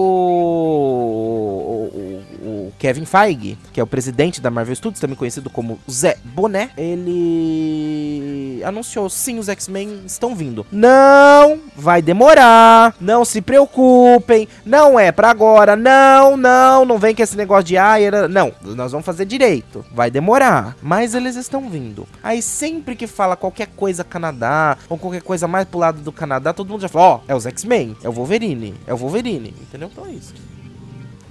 o, 1.92 2.46
o, 2.46 2.72
Kevin 2.78 3.04
Feige, 3.04 3.58
que 3.72 3.80
é 3.80 3.82
o 3.82 3.86
presidente 3.86 4.40
da 4.40 4.50
Marvel 4.50 4.74
Studios, 4.74 5.00
também 5.00 5.16
conhecido 5.16 5.50
como 5.50 5.78
Zé 5.90 6.16
Boné, 6.24 6.70
ele 6.76 8.62
anunciou: 8.64 9.08
sim, 9.10 9.38
os 9.38 9.48
X-Men 9.48 10.02
estão 10.06 10.34
vindo. 10.34 10.66
Não 10.72 11.60
vai 11.76 12.00
demorar. 12.00 12.94
Não 13.00 13.24
se 13.24 13.40
preocupem. 13.40 14.48
Não 14.64 14.98
é 14.98 15.12
para 15.12 15.30
agora. 15.30 15.76
Não, 15.76 16.36
não, 16.36 16.84
não 16.84 16.98
vem 16.98 17.14
com 17.14 17.22
esse 17.22 17.36
negócio 17.36 17.64
de 17.64 17.76
ah, 17.76 18.00
era... 18.00 18.28
não, 18.28 18.52
nós 18.62 18.92
vamos 18.92 19.04
fazer 19.04 19.24
direito. 19.24 19.84
Vai 19.92 20.10
demorar, 20.10 20.76
mas 20.82 21.14
eles 21.14 21.36
estão 21.36 21.68
vindo. 21.68 22.06
Aí 22.22 22.40
sempre 22.40 22.96
que 22.96 23.06
fala 23.06 23.36
qualquer 23.36 23.68
coisa 23.68 23.83
Canadá 24.04 24.78
ou 24.88 24.96
qualquer 24.96 25.22
coisa 25.22 25.46
mais 25.46 25.66
pro 25.66 25.78
lado 25.78 26.00
do 26.00 26.12
Canadá, 26.12 26.52
todo 26.52 26.68
mundo 26.70 26.80
já 26.80 26.88
fala, 26.88 27.04
ó, 27.06 27.16
oh, 27.16 27.20
é 27.28 27.34
os 27.34 27.46
X-Men, 27.46 27.96
é 28.02 28.08
o 28.08 28.12
Wolverine, 28.12 28.74
é 28.86 28.94
o 28.94 28.96
Wolverine, 28.96 29.54
entendeu? 29.60 29.90
Então 29.92 30.06
é 30.06 30.10
isso. 30.10 30.34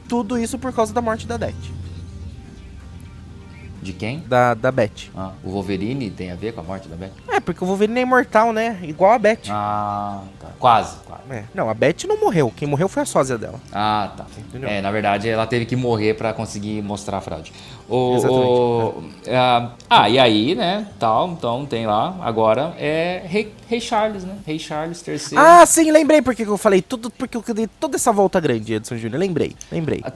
Tudo 0.07 0.37
isso 0.37 0.59
por 0.59 0.73
causa 0.73 0.93
da 0.93 1.01
morte 1.01 1.25
da 1.25 1.37
Death. 1.37 1.83
De 3.83 3.91
quem? 3.91 4.19
Da, 4.19 4.53
da 4.53 4.71
Beth. 4.71 5.11
Ah, 5.13 5.33
o 5.43 5.51
Wolverine 5.51 6.09
tem 6.09 6.31
a 6.31 6.35
ver 6.35 6.53
com 6.53 6.61
a 6.61 6.63
morte 6.63 6.87
da 6.87 6.95
Beth? 6.95 7.11
É, 7.27 7.41
porque 7.41 7.61
o 7.63 7.67
Wolverine 7.67 7.99
é 7.99 8.03
imortal, 8.03 8.53
né? 8.53 8.79
Igual 8.81 9.11
a 9.11 9.19
Beth. 9.19 9.41
Ah, 9.49 10.21
tá. 10.39 10.47
Quase, 10.57 10.97
quase. 11.05 11.23
É. 11.29 11.43
Não, 11.53 11.69
a 11.69 11.73
Beth 11.73 12.05
não 12.07 12.17
morreu. 12.17 12.51
Quem 12.55 12.65
morreu 12.65 12.87
foi 12.87 13.03
a 13.03 13.05
sósia 13.05 13.37
dela. 13.37 13.59
Ah, 13.73 14.13
tá. 14.15 14.25
Entendeu? 14.37 14.69
É, 14.69 14.81
na 14.81 14.89
verdade, 14.89 15.27
ela 15.27 15.45
teve 15.45 15.65
que 15.65 15.75
morrer 15.75 16.13
para 16.13 16.31
conseguir 16.31 16.81
mostrar 16.81 17.17
a 17.17 17.21
fraude. 17.21 17.51
O, 17.89 18.15
Exatamente. 18.15 18.45
O, 18.45 19.03
é. 19.25 19.37
ah, 19.89 20.09
e 20.09 20.17
aí, 20.17 20.55
né, 20.55 20.87
tal, 20.99 21.29
então 21.29 21.65
tem 21.65 21.85
lá, 21.85 22.17
agora 22.21 22.73
é 22.77 23.21
Rei, 23.25 23.53
Rei 23.67 23.79
Charles, 23.79 24.23
né? 24.23 24.37
Rei 24.45 24.57
Charles 24.57 25.05
III. 25.05 25.37
Ah, 25.37 25.65
sim, 25.65 25.91
lembrei 25.91 26.21
porque 26.21 26.43
eu 26.43 26.57
falei 26.57 26.81
tudo, 26.81 27.09
porque 27.09 27.37
eu 27.37 27.53
dei 27.53 27.67
toda 27.79 27.95
essa 27.95 28.11
volta 28.11 28.39
grande, 28.39 28.73
Edson 28.73 28.97
Júnior. 28.97 29.19
Lembrei, 29.19 29.55
lembrei. 29.71 30.01
Ah, 30.03 30.11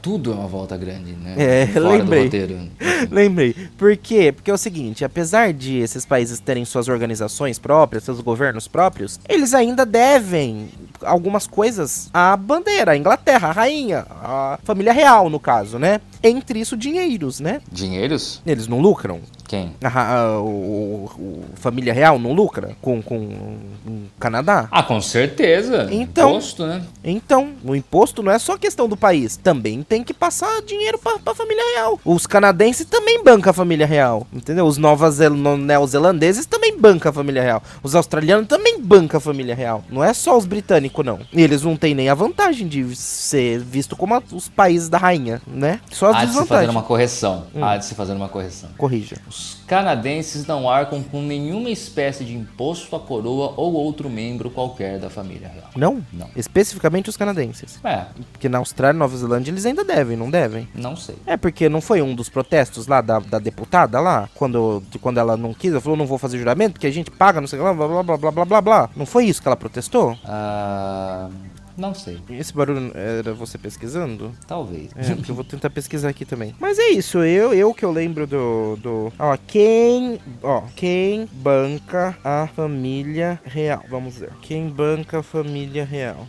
tudo 0.00 0.32
é 0.32 0.34
uma 0.34 0.46
volta 0.46 0.76
grande, 0.76 1.12
né? 1.12 1.34
É, 1.36 1.66
Fora 1.66 1.88
lembrei. 1.98 2.30
Lembrei. 3.10 3.54
Por 3.76 3.96
quê? 3.96 4.32
Porque 4.32 4.50
é 4.50 4.54
o 4.54 4.58
seguinte, 4.58 5.04
apesar 5.04 5.52
de 5.52 5.78
esses 5.78 6.04
países 6.04 6.40
terem 6.40 6.64
suas 6.64 6.88
organizações 6.88 7.58
próprias, 7.58 8.04
seus 8.04 8.20
governos 8.20 8.68
próprios, 8.68 9.18
eles 9.28 9.54
ainda 9.54 9.84
devem 9.84 10.68
algumas 11.02 11.46
coisas 11.46 12.08
à 12.12 12.36
bandeira, 12.36 12.92
à 12.92 12.96
Inglaterra, 12.96 13.48
a 13.48 13.52
rainha, 13.52 14.06
a 14.10 14.58
família 14.64 14.92
real, 14.92 15.28
no 15.28 15.38
caso, 15.38 15.78
né? 15.78 16.00
Entre 16.22 16.60
isso, 16.60 16.76
dinheiros, 16.76 17.40
né? 17.40 17.60
Dinheiros? 17.70 18.42
Eles 18.46 18.66
não 18.66 18.80
lucram? 18.80 19.20
Quem? 19.46 19.74
A, 19.82 20.16
a, 20.16 20.40
o, 20.40 21.10
o- 21.18 21.44
família 21.54 21.92
real 21.92 22.18
não 22.18 22.32
lucra 22.32 22.76
com, 22.80 23.00
com 23.00 23.16
o 23.16 24.02
Canadá? 24.18 24.68
Ah, 24.70 24.82
com 24.82 25.00
certeza. 25.00 25.88
Então- 25.90 26.30
Imposto, 26.30 26.66
né? 26.66 26.82
Então, 27.04 27.50
o 27.64 27.74
imposto 27.74 28.22
não 28.22 28.32
é 28.32 28.38
só 28.38 28.56
questão 28.56 28.88
do 28.88 28.96
país, 28.96 29.36
também 29.36 29.82
tem 29.82 30.02
que 30.02 30.12
passar 30.14 30.60
dinheiro 30.62 30.98
pra, 30.98 31.18
pra 31.18 31.34
família 31.34 31.62
real. 31.74 32.00
Os 32.04 32.26
canadenses 32.26 32.86
também 32.86 33.22
bancam 33.22 33.50
a 33.50 33.54
família 33.54 33.86
real, 33.86 34.26
entendeu? 34.32 34.66
Os 34.66 34.76
novos 34.78 35.18
neozelandeses 35.60 36.46
também 36.46 36.76
bancam 36.78 37.10
a 37.10 37.12
família 37.12 37.42
real. 37.42 37.62
Os 37.82 37.94
australianos 37.94 38.48
também 38.48 38.80
bancam 38.80 39.18
a 39.18 39.20
família 39.20 39.54
real. 39.54 39.84
Não 39.90 40.02
é 40.02 40.12
só 40.14 40.36
os 40.36 40.46
britânicos, 40.46 41.04
não. 41.04 41.20
E 41.32 41.40
eles 41.42 41.62
não 41.62 41.76
têm 41.76 41.94
nem 41.94 42.08
a 42.08 42.14
vantagem 42.14 42.66
de 42.66 42.94
ser 42.96 43.58
visto 43.60 43.94
como 43.96 44.14
a- 44.14 44.22
os 44.32 44.48
países 44.48 44.88
da 44.88 44.98
rainha, 44.98 45.40
né? 45.46 45.80
Só 45.90 46.06
as 46.10 46.16
Há 46.16 46.18
de 46.20 46.20
se 46.20 46.26
fazer 46.26 46.40
desvantagens. 46.40 46.70
uma 46.74 46.82
correção. 46.82 47.46
Hum. 47.54 47.64
Há 47.64 47.76
de 47.76 47.84
se 47.84 47.94
fazer 47.94 48.12
uma 48.14 48.28
correção. 48.28 48.70
Corrija. 48.76 49.16
Os 49.28 49.35
canadenses 49.66 50.46
não 50.46 50.70
arcam 50.70 51.02
com 51.02 51.20
nenhuma 51.20 51.70
espécie 51.70 52.24
de 52.24 52.34
imposto 52.34 52.94
à 52.94 53.00
coroa 53.00 53.52
ou 53.56 53.72
outro 53.74 54.08
membro 54.08 54.48
qualquer 54.50 54.98
da 54.98 55.10
família 55.10 55.48
real. 55.48 55.70
Não? 55.74 56.04
Não. 56.12 56.28
Especificamente 56.36 57.10
os 57.10 57.16
canadenses. 57.16 57.78
É, 57.84 58.06
Porque 58.32 58.48
na 58.48 58.58
Austrália 58.58 58.96
e 58.96 58.98
Nova 58.98 59.16
Zelândia 59.16 59.50
eles 59.50 59.66
ainda 59.66 59.84
devem, 59.84 60.16
não 60.16 60.30
devem? 60.30 60.68
não 60.74 60.94
sei. 60.96 61.16
É 61.26 61.36
porque 61.36 61.68
não 61.68 61.80
foi 61.80 62.00
um 62.00 62.14
dos 62.14 62.28
protestos 62.28 62.86
lá 62.86 63.00
da, 63.00 63.18
da 63.18 63.38
deputada 63.38 64.00
lá, 64.00 64.28
quando, 64.34 64.82
de 64.90 64.98
quando 64.98 65.18
ela 65.18 65.36
não 65.36 65.52
quis, 65.52 65.72
ela 65.72 65.80
falou 65.80 65.96
não 65.96 66.06
vou 66.06 66.18
fazer 66.18 66.38
juramento 66.38 66.74
porque 66.74 66.86
a 66.86 66.92
gente 66.92 67.10
paga, 67.10 67.40
não 67.40 67.48
sei 67.48 67.58
o 67.58 67.62
que 67.62 67.68
lá, 67.68 67.74
blá 67.74 67.88
blá 67.88 68.02
blá 68.02 68.16
blá 68.16 68.30
blá 68.30 68.44
blá 68.44 68.60
blá. 68.60 68.90
Não 68.94 69.06
foi 69.06 69.24
isso 69.26 69.42
que 69.42 69.48
ela 69.48 69.56
protestou? 69.56 70.16
Ah, 70.24 71.28
não 71.76 71.94
sei. 71.94 72.18
Esse 72.30 72.52
barulho 72.52 72.90
era 72.94 73.34
você 73.34 73.58
pesquisando? 73.58 74.32
Talvez. 74.46 74.90
É, 74.96 75.14
porque 75.14 75.30
eu 75.30 75.34
vou 75.34 75.44
tentar 75.44 75.70
pesquisar 75.70 76.08
aqui 76.08 76.24
também. 76.24 76.54
Mas 76.60 76.78
é 76.78 76.88
isso, 76.88 77.18
eu, 77.18 77.52
eu 77.52 77.74
que 77.74 77.84
eu 77.84 77.92
lembro 77.92 78.26
do, 78.26 78.76
do. 78.76 79.12
Ó, 79.18 79.36
quem. 79.46 80.18
Ó, 80.42 80.62
quem 80.74 81.28
banca 81.32 82.16
a 82.24 82.48
família 82.54 83.38
real? 83.44 83.84
Vamos 83.90 84.18
ver. 84.18 84.30
Quem 84.40 84.68
banca 84.68 85.18
a 85.18 85.22
família 85.22 85.84
real? 85.84 86.26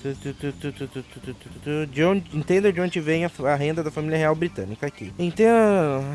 De 1.91 2.03
onde, 2.03 2.37
entenda 2.37 2.71
de 2.71 2.81
onde 2.81 2.99
vem 2.99 3.25
a, 3.25 3.31
a 3.45 3.55
renda 3.55 3.83
da 3.83 3.91
família 3.91 4.17
real 4.17 4.35
britânica 4.35 4.87
aqui. 4.87 5.13
Entenda. 5.17 5.47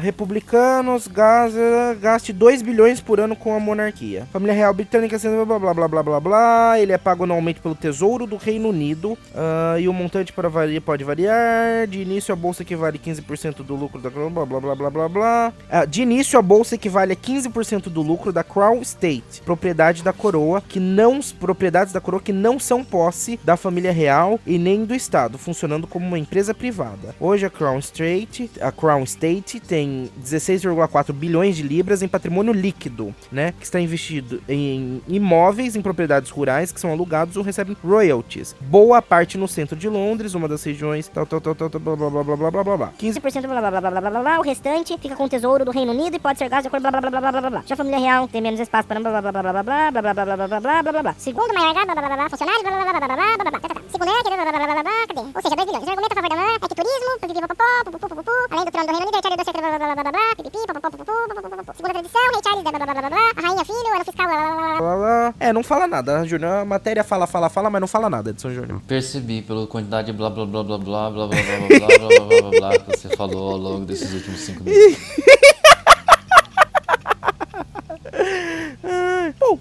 Republicanos 0.00 1.06
Gaza, 1.06 1.96
gaste 2.00 2.32
2 2.32 2.62
bilhões 2.62 3.00
por 3.00 3.20
ano 3.20 3.34
com 3.34 3.54
a 3.54 3.60
monarquia. 3.60 4.26
Família 4.32 4.54
real 4.54 4.74
britânica 4.74 5.18
sendo 5.18 5.44
blá 5.46 5.58
blá 5.58 5.74
blá 5.74 5.88
blá 5.88 6.02
blá 6.02 6.20
blá. 6.20 6.80
Ele 6.80 6.92
é 6.92 6.98
pago 6.98 7.24
anualmente 7.24 7.60
pelo 7.60 7.74
Tesouro 7.74 8.26
do 8.26 8.36
Reino 8.36 8.68
Unido 8.68 9.16
ah, 9.34 9.76
e 9.78 9.88
o 9.88 9.92
montante 9.92 10.32
para 10.32 10.48
varia, 10.48 10.80
pode 10.80 11.04
variar. 11.04 11.86
De 11.88 12.00
início, 12.00 12.32
a 12.32 12.36
bolsa 12.36 12.62
equivale 12.62 12.98
15% 12.98 13.62
do 13.62 13.74
lucro 13.74 14.00
da 14.00 14.10
Crown. 14.10 14.30
Blá 14.30 14.46
blá 14.46 14.60
blá 14.60 14.74
blá 14.74 14.90
blá 14.90 15.08
blá. 15.08 15.52
Ah, 15.70 15.84
de 15.84 16.02
início, 16.02 16.38
a 16.38 16.42
bolsa 16.42 16.74
equivale 16.74 17.12
a 17.12 17.16
15% 17.16 17.84
do 17.84 18.02
lucro 18.02 18.32
da 18.32 18.44
Crown 18.44 18.80
Estate, 18.80 19.42
propriedade 19.44 20.02
da 20.02 20.12
coroa, 20.12 20.60
que 20.60 20.80
não 20.80 21.20
propriedades 21.38 21.92
da 21.92 22.00
coroa 22.00 22.20
que 22.20 22.32
não 22.32 22.58
são 22.58 22.84
posse 22.84 23.38
da 23.44 23.56
família 23.56 23.92
real 23.92 24.38
e 24.46 24.58
nem 24.58 24.84
do 24.84 24.94
Estado, 24.94 25.38
funcionando 25.38 25.86
como 25.86 26.06
uma 26.06 26.18
empresa 26.18 26.54
privada. 26.54 27.14
Hoje 27.20 27.46
a 27.46 27.50
Crown 27.50 27.78
Estate, 27.78 28.50
a 28.60 28.72
Crown 28.72 29.02
Estate 29.02 29.60
tem 29.60 30.10
16,4 30.22 31.12
bilhões 31.12 31.56
de 31.56 31.62
libras 31.62 32.02
em 32.02 32.08
patrimônio 32.08 32.52
líquido, 32.52 33.14
né, 33.30 33.52
que 33.58 33.64
está 33.64 33.80
investido 33.80 34.42
em 34.48 35.02
imóveis 35.08 35.76
em 35.76 35.82
propriedades 35.82 36.30
rurais 36.30 36.72
que 36.72 36.80
são 36.80 36.90
alugados 36.90 37.36
ou 37.36 37.42
recebem 37.42 37.76
royalties. 37.82 38.54
Boa 38.60 39.00
parte 39.12 39.36
no 39.36 39.46
centro 39.46 39.76
de 39.76 39.90
Londres, 39.90 40.32
uma 40.32 40.48
das 40.48 40.64
regiões 40.64 41.06
tal 41.06 41.26
tal 41.26 41.38
tal 41.38 41.54
tal, 41.54 41.68
tal 41.68 41.78
blá 41.78 41.94
blá 41.94 42.08
blá 42.08 42.24
blá 42.24 42.36
blá 42.36 42.50
blá 42.50 42.64
blá 42.64 42.76
blá. 42.78 42.92
15 42.96 43.20
15% 43.20 43.46
blá 43.46 43.60
blá 43.60 43.70
blá 43.70 43.80
blá 43.82 43.90
blá 43.90 44.00
blá 44.00 44.10
blá 44.10 44.22
blá, 44.22 44.38
o 44.38 44.42
restante 44.42 44.96
fica 44.96 45.14
com 45.14 45.24
o 45.24 45.28
tesouro 45.28 45.66
do 45.66 45.70
Reino 45.70 45.92
Unido 45.92 46.16
e 46.16 46.18
pode 46.18 46.38
ser 46.38 46.48
gasto 46.48 46.62
de 46.62 46.68
acordo 46.68 46.80
blá 46.80 46.90
blá 46.92 47.00
blá 47.02 47.20
blá 47.20 47.30
blá 47.30 47.40
blá 47.42 47.50
blá. 47.50 47.62
Já 47.66 47.74
a 47.74 47.76
família 47.76 47.98
real 47.98 48.26
tem 48.26 48.40
menos 48.40 48.58
espaço 48.58 48.88
para 48.88 48.98
blá 49.00 49.20
blá 49.20 49.20
blá 49.20 49.42
blá 49.42 49.52
blá 49.52 49.62
blá 49.62 49.90
blá 49.92 50.02
blá 50.02 50.12
blá 50.14 50.24
blá 50.24 50.24
blá 50.24 50.48
blá 50.48 50.60
blá 50.60 50.82
blá 50.82 50.92
blá 50.92 51.02
blá. 51.02 51.14
Segundo 51.18 51.52
maior 51.52 51.74
blá 51.74 51.84
blá 51.84 51.94
blá 51.94 52.16
blá 52.16 52.30
funcionários 52.30 52.62
blá 52.62 52.72
blá 52.72 52.84
blá 52.84 52.92
blá 52.92 53.00
blá 53.00 53.16
blá 53.16 53.36
blá 53.36 53.50
blá 53.50 53.60
blá. 53.60 53.82
É 53.92 53.98
blá 54.02 54.34
blá 54.34 54.52
blá 54.52 54.66
blá 54.66 54.72
blá 54.72 54.82
blá 54.82 55.06
cadê? 55.06 55.20
Ou 55.20 55.42
seja, 55.42 55.56
2 55.56 55.66
bilhões. 55.68 55.84
O 55.84 55.90
argumento 55.90 56.12
a 56.12 56.16
favor 56.16 56.30
da 56.30 56.36
mãe 56.36 56.54
é 56.54 56.58
que 56.58 56.74
turismo, 56.74 57.12
pipipi 57.20 57.40
popopó, 57.42 57.64
pupupu 57.84 58.08
pupupu, 58.08 58.32
além 58.50 58.64
do 58.64 58.70
trono 58.72 58.86
do 58.86 58.92
Reino 58.96 59.06
Unido, 59.12 59.36
do 59.36 59.44
secreto 59.44 59.60
blá 59.60 59.78
blá 59.78 59.94
blá 59.94 60.02
blá 60.02 60.12
blá, 60.12 60.36
pipipi 60.36 60.58
popopó 60.66 60.90
pupupu, 60.90 61.12
pupupu. 61.28 61.72
Segundo 61.76 61.90
a 61.90 61.94
tradição, 62.00 62.22
rei 62.32 62.40
Charles 62.42 62.62
blá 62.62 62.72
blá 62.72 62.86
blá 62.86 62.94
blá 62.94 63.10
blá, 63.10 63.24
a 63.36 63.40
rainha 63.44 63.64
filho, 63.64 63.94
ano 63.94 64.04
fiscal 64.04 64.26
blá 64.26 64.36
blá 64.36 64.48
blá 64.48 64.56
blá. 64.56 64.78
blá, 64.80 64.96
blá. 64.96 65.34
É, 65.38 65.52
não 65.52 65.62
fala 65.62 65.86
nada, 65.86 66.24
Júnior. 66.24 66.52
A 66.52 66.64
matéria 66.64 67.04
fala, 67.04 67.26
fala, 67.26 67.50
fala, 67.50 67.68
mas 67.70 67.80
não 67.80 67.88
fala 67.88 68.08
nada, 68.08 68.30
Edson 68.30 68.50
Júnior. 68.50 68.80
Percebi 69.02 69.42
pela 69.42 69.66
quantidade 69.66 70.12
de 70.12 70.16
blá 70.16 70.30
blá 70.30 70.46
blá 70.46 70.62
blá 70.62 70.78
blá 70.78 71.10
blá 71.10 71.10
blá 71.10 71.26
blá 71.26 71.26
blá 71.26 71.98
blá 71.98 72.08
blá 72.08 72.40
blá 72.40 72.50
blá 72.50 72.78
que 72.78 72.96
você 72.96 73.08
falou 73.16 73.50
ao 73.50 73.56
longo 73.56 73.84
desses 73.84 74.14
últimos 74.14 74.38
cinco 74.38 74.62
minutos. 74.62 74.96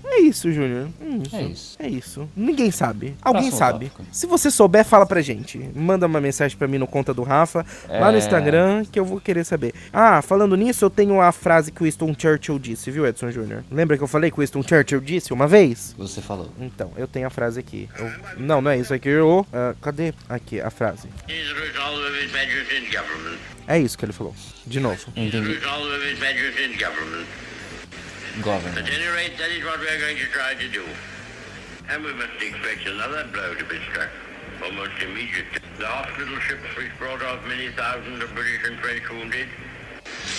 É 0.05 0.19
isso, 0.21 0.51
Júnior. 0.51 0.89
Hum, 1.01 1.23
É 1.33 1.41
isso. 1.43 1.75
É 1.79 1.87
isso. 1.87 2.29
Ninguém 2.35 2.71
sabe. 2.71 3.15
Alguém 3.21 3.43
Próximo 3.49 3.57
sabe. 3.57 3.85
tópico. 3.89 4.05
Se 4.11 4.25
você 4.27 4.49
souber, 4.51 4.83
fala 4.85 5.05
pra 5.05 5.21
gente. 5.21 5.57
Manda 5.75 6.05
uma 6.07 6.21
mensagem 6.21 6.57
pra 6.57 6.67
mim 6.67 6.77
no 6.77 6.87
conta 6.87 7.13
do 7.13 7.23
Rafa, 7.23 7.65
lá 7.89 8.11
no 8.11 8.17
É. 8.17 8.19
Instagram, 8.19 8.85
que 8.91 8.99
eu 8.99 9.05
vou 9.05 9.19
querer 9.19 9.43
saber. 9.43 9.73
Ah, 9.91 10.21
falando 10.21 10.55
nisso, 10.55 10.85
eu 10.85 10.89
tenho 10.89 11.19
a 11.21 11.31
frase 11.31 11.71
que 11.71 11.81
o 11.81 11.85
Winston 11.85 12.15
Churchill 12.17 12.59
disse, 12.59 12.91
viu, 12.91 13.05
Edson 13.07 13.31
Júnior? 13.31 13.63
Lembra 13.71 13.97
que 13.97 14.03
eu 14.03 14.07
falei 14.07 14.29
que 14.31 14.37
o 14.37 14.41
Winston 14.41 14.63
Churchill 14.63 15.01
disse 15.01 15.33
uma 15.33 15.47
vez? 15.47 15.95
Você 15.97 16.21
falou. 16.21 16.49
Então, 16.59 16.91
eu 16.97 17.07
tenho 17.07 17.27
a 17.27 17.29
frase 17.29 17.59
aqui. 17.59 17.89
Eu- 17.97 18.11
Não, 18.37 18.61
não 18.61 18.71
é 18.71 18.77
isso 18.77 18.93
aqui. 18.93 19.09
Eu... 19.09 19.45
ah, 19.53 19.73
cadê? 19.81 20.13
Aqui, 20.29 20.59
a 20.61 20.69
frase. 20.69 21.07
É 23.67 23.79
isso 23.79 23.97
que 23.97 24.05
ele 24.05 24.13
falou. 24.13 24.35
De 24.65 24.79
novo. 24.79 24.99
Entendi. 25.15 25.59
Government. 28.41 28.77
At 28.77 28.89
any 28.89 29.07
rate, 29.07 29.37
that 29.37 29.51
is 29.51 29.63
what 29.63 29.79
we 29.79 29.87
are 29.87 29.99
going 29.99 30.17
to 30.17 30.25
try 30.27 30.53
to 30.55 30.67
do. 30.69 30.85
And 31.89 32.03
we 32.03 32.13
must 32.13 32.41
expect 32.41 32.87
another 32.87 33.27
blow 33.33 33.53
to 33.55 33.65
be 33.65 33.79
struck 33.91 34.09
almost 34.63 34.91
immediately. 35.01 35.59
The 35.77 35.87
hospital 35.87 36.39
ships 36.39 36.75
which 36.77 36.91
brought 36.99 37.21
off 37.23 37.45
many 37.47 37.69
thousands 37.71 38.23
of 38.23 38.33
British 38.35 38.61
and 38.65 38.79
French 38.79 39.09
wounded. 39.09 39.47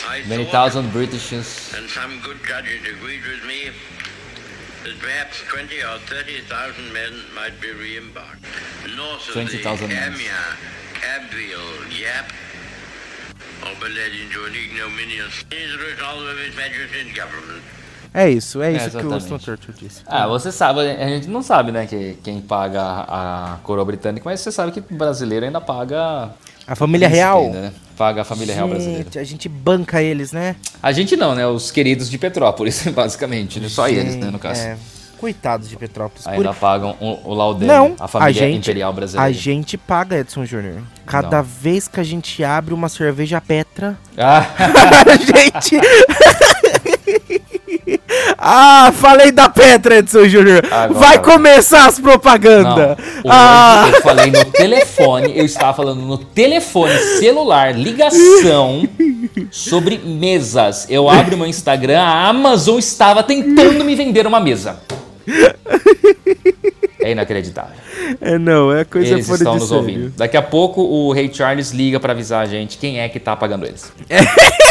I 0.06 0.22
Many 0.28 0.44
thousand 0.46 0.90
Britishes. 0.92 1.74
and 1.76 1.88
some 1.90 2.20
good 2.22 2.38
judges 2.46 2.80
agreed 2.86 3.22
with 3.26 3.44
me, 3.46 3.70
that 4.84 4.98
perhaps 5.00 5.40
20 5.48 5.78
or 5.82 5.98
30,000 6.06 6.92
men 6.92 7.12
might 7.34 7.60
be 7.60 7.70
re-embarked. 7.72 8.42
North 8.96 9.26
of 9.28 9.34
20,000 9.34 9.90
the. 9.90 9.96
Amiens, 9.96 10.30
Abbeville, 11.02 11.88
Yap, 11.90 12.32
or 13.62 13.74
be 13.80 13.92
led 13.92 14.12
into 14.12 14.44
an 14.44 14.54
ignominious 14.54 15.44
resolve 15.50 16.26
of 16.26 16.38
His 16.38 16.54
Majesty's 16.56 17.14
government. 17.14 17.62
É 18.14 18.28
isso, 18.28 18.60
é 18.62 18.72
isso 18.72 18.90
que 18.90 18.96
o 18.96 19.00
exatamente. 19.00 19.22
Winston 19.22 19.38
Churchill 19.38 19.74
disse. 19.80 20.02
Ah, 20.06 20.26
você 20.26 20.52
sabe, 20.52 20.80
a 20.80 21.08
gente 21.08 21.28
não 21.28 21.42
sabe, 21.42 21.72
né, 21.72 21.86
que 21.86 22.18
quem 22.22 22.40
paga 22.40 22.82
a 22.82 23.54
a 23.54 23.56
coroa 23.62 23.84
britânica, 23.84 24.22
mas 24.28 24.40
você 24.40 24.52
sabe 24.52 24.70
que 24.72 24.80
o 24.80 24.96
brasileiro 24.96 25.46
ainda 25.46 25.60
paga. 25.60 26.30
A 26.66 26.76
família 26.76 27.08
real. 27.08 27.44
ainda, 27.46 27.60
né? 27.60 27.72
Paga 27.96 28.22
a 28.22 28.24
família 28.24 28.54
real 28.54 28.68
brasileira. 28.68 29.02
Gente, 29.04 29.18
a 29.18 29.24
gente 29.24 29.48
banca 29.48 30.02
eles, 30.02 30.30
né? 30.32 30.56
A 30.82 30.92
gente 30.92 31.16
não, 31.16 31.34
né? 31.34 31.46
Os 31.46 31.70
queridos 31.70 32.08
de 32.10 32.18
Petrópolis, 32.18 32.86
basicamente. 32.94 33.58
né? 33.60 33.68
Só 33.68 33.88
eles, 33.88 34.16
né, 34.16 34.30
no 34.30 34.38
caso. 34.38 34.60
É, 34.60 34.76
coitados 35.18 35.68
de 35.68 35.76
Petrópolis. 35.76 36.24
Por- 36.24 36.32
Ainda 36.34 36.52
pagam 36.52 36.96
o, 37.00 37.30
o 37.30 37.34
laudem, 37.34 37.66
Não, 37.68 37.94
a 37.98 38.06
família 38.08 38.32
gente, 38.34 38.58
imperial 38.58 38.92
brasileira. 38.92 39.28
A 39.28 39.32
gente 39.32 39.76
paga, 39.78 40.18
Edson 40.18 40.44
Júnior. 40.44 40.82
Cada 41.06 41.38
Não. 41.38 41.44
vez 41.44 41.88
que 41.88 41.98
a 42.00 42.04
gente 42.04 42.42
abre 42.44 42.72
uma 42.74 42.88
cerveja 42.88 43.40
Petra, 43.40 43.96
Ah, 44.18 44.46
a 45.06 45.16
gente. 45.16 45.80
ah, 48.38 48.92
falei 48.94 49.32
da 49.32 49.48
Petra, 49.48 49.96
Edson 49.96 50.28
Júnior. 50.28 50.62
Vai 50.92 51.18
começar 51.20 51.86
as 51.86 51.98
propagandas. 51.98 52.96
Ah, 53.28 53.88
eu 53.92 54.02
falei 54.02 54.30
no 54.30 54.44
telefone, 54.46 55.32
eu 55.36 55.44
estava 55.44 55.74
falando 55.74 56.00
no 56.02 56.18
telefone 56.18 56.96
celular, 57.18 57.74
ligação 57.74 58.88
sobre 59.50 59.98
mesas. 59.98 60.86
Eu 60.88 61.08
abro 61.08 61.36
meu 61.36 61.46
Instagram, 61.46 62.00
a 62.00 62.28
Amazon 62.28 62.78
estava 62.78 63.22
tentando 63.22 63.84
me 63.84 63.94
vender 63.94 64.26
uma 64.26 64.40
mesa. 64.40 64.80
É 67.00 67.10
inacreditável. 67.10 67.74
é 68.20 68.38
não, 68.38 68.72
é 68.72 68.84
coisa 68.84 69.14
Eles 69.14 69.26
fora 69.26 69.38
estão 69.38 69.54
de 69.54 69.60
nos 69.60 69.68
sério. 69.68 69.82
ouvindo. 69.84 70.10
Daqui 70.16 70.36
a 70.36 70.42
pouco 70.42 70.80
o 70.82 71.12
Rei 71.12 71.32
Charles 71.32 71.72
liga 71.72 71.98
pra 71.98 72.12
avisar 72.12 72.42
a 72.42 72.46
gente 72.46 72.78
quem 72.78 73.00
é 73.00 73.08
que 73.08 73.18
tá 73.18 73.34
pagando 73.36 73.66
eles. 73.66 73.92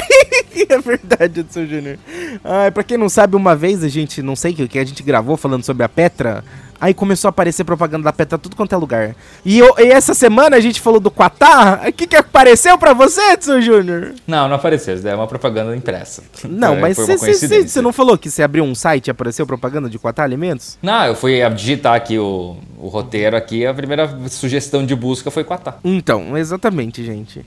É 0.70 0.80
verdade, 0.80 1.42
Edson 1.42 1.66
Júnior. 1.66 1.98
Ah, 2.44 2.72
pra 2.72 2.84
quem 2.84 2.98
não 2.98 3.10
sabe, 3.10 3.36
uma 3.36 3.56
vez 3.56 3.84
a 3.84 3.90
gente, 3.90 4.22
não 4.22 4.36
sei 4.38 4.52
o 4.54 4.68
que 4.68 4.80
a 4.80 4.86
gente 4.86 5.04
gravou 5.04 5.36
falando 5.36 5.64
sobre 5.66 5.84
a 5.84 5.90
Petra. 5.90 6.44
Aí 6.82 6.96
começou 6.96 7.28
a 7.28 7.30
aparecer 7.30 7.64
propaganda 7.64 8.06
da 8.06 8.12
Petra 8.12 8.40
tudo 8.40 8.56
quanto 8.56 8.74
é 8.74 8.78
lugar. 8.78 9.16
E, 9.46 9.60
eu- 9.60 9.76
e 9.78 9.84
essa 9.92 10.16
semana 10.16 10.58
a 10.58 10.60
gente 10.60 10.82
falou 10.82 11.00
do 11.00 11.12
Qatar. 11.12 11.88
O 11.88 11.94
que, 11.94 12.08
que 12.08 12.16
apareceu 12.16 12.76
pra 12.76 12.92
você, 12.92 13.22
Edson 13.34 13.62
Júnior? 13.62 14.16
Não, 14.26 14.48
não 14.48 14.56
apareceu. 14.56 14.96
Isso 14.96 15.08
é 15.08 15.14
uma 15.14 15.28
propaganda 15.28 15.76
impressa. 15.76 16.24
Não, 16.44 16.70
Foi- 16.74 16.82
mas 16.82 16.98
você 16.98 17.82
não 17.84 17.94
falou 17.94 18.18
que 18.18 18.32
você 18.32 18.42
abriu 18.42 18.64
um 18.64 18.74
site 18.74 19.08
e 19.08 19.12
apareceu 19.12 19.46
propaganda 19.46 19.88
de 19.88 20.00
Qatar 20.00 20.26
Alimentos? 20.26 20.80
Não, 20.82 21.06
eu 21.06 21.14
fui 21.16 21.40
digitar 21.52 21.94
aqui 21.94 22.18
o, 22.18 22.58
o 22.80 22.88
roteiro 22.88 23.38
aqui, 23.38 23.64
a 23.64 23.74
primeira 23.76 24.10
sugestão 24.30 24.84
de 24.84 24.96
busca 24.96 25.30
foi 25.30 25.44
Quatá. 25.44 25.76
Então, 25.84 26.36
exatamente, 26.36 27.04
gente. 27.06 27.46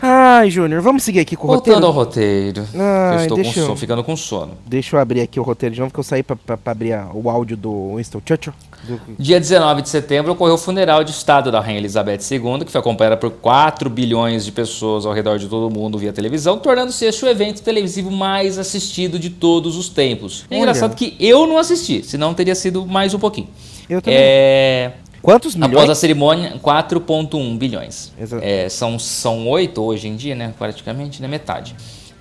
Ai, 0.00 0.48
Júnior, 0.48 0.80
vamos 0.80 1.02
seguir 1.02 1.18
aqui 1.18 1.34
com 1.34 1.48
o 1.48 1.50
Voltando 1.50 1.74
roteiro? 1.74 1.86
ao 1.86 1.92
roteiro. 1.92 2.64
Ai, 2.74 3.16
eu 3.16 3.20
estou 3.22 3.36
com 3.38 3.44
eu- 3.44 3.52
sono, 3.66 3.76
ficando 3.76 4.04
com 4.04 4.16
sono. 4.16 4.52
Deixa 4.64 4.94
eu 4.94 5.00
abrir 5.00 5.20
aqui 5.22 5.40
o 5.40 5.42
roteiro 5.42 5.74
de 5.74 5.80
novo, 5.80 5.92
que 5.92 5.98
eu 5.98 6.04
saí 6.04 6.22
pra 6.22 6.36
abrir 6.66 6.94
o 7.12 7.28
áudio 7.28 7.56
do 7.56 7.96
Winston 7.96 8.22
Churchill. 8.24 8.52
Do- 8.84 9.00
Dia 9.18 9.40
19 9.40 9.82
de 9.82 9.88
setembro 9.88 10.32
ocorreu 10.32 10.54
o 10.54 10.58
funeral 10.58 11.02
de 11.02 11.10
Estado 11.10 11.50
da 11.50 11.58
Rainha 11.58 11.78
Elizabeth 11.80 12.20
II, 12.30 12.64
que 12.64 12.70
foi 12.70 12.78
acompanhada 12.80 13.16
por 13.16 13.28
4 13.30 13.90
bilhões 13.90 14.44
de 14.44 14.52
pessoas 14.52 15.04
ao 15.04 15.12
redor 15.12 15.36
de 15.36 15.48
todo 15.48 15.66
o 15.66 15.70
mundo 15.70 15.98
via 15.98 16.12
televisão, 16.12 16.58
tornando-se 16.58 17.04
este 17.04 17.24
o 17.24 17.28
evento 17.28 17.60
televisivo 17.60 18.08
mais 18.08 18.56
assistido 18.56 19.18
de 19.18 19.30
todos 19.30 19.76
os 19.76 19.88
tempos. 19.88 20.44
É 20.48 20.54
Olha. 20.54 20.60
engraçado 20.60 20.94
que 20.94 21.16
eu 21.18 21.44
não 21.44 21.58
assisti, 21.58 22.04
senão 22.04 22.32
teria 22.34 22.54
sido 22.54 22.86
mais 22.86 23.14
um 23.14 23.18
pouquinho. 23.18 23.48
Eu 23.90 24.00
também. 24.00 24.18
É, 24.20 24.92
Quantos 25.22 25.54
milhões? 25.54 25.72
Após 25.72 25.90
a 25.90 25.94
cerimônia, 25.94 26.58
4,1 26.62 27.58
bilhões. 27.58 28.12
É, 28.40 28.68
são, 28.68 28.98
são 28.98 29.48
8 29.48 29.82
hoje 29.82 30.08
em 30.08 30.16
dia, 30.16 30.34
né? 30.34 30.54
Praticamente, 30.58 31.20
né? 31.20 31.28
Metade. 31.28 31.74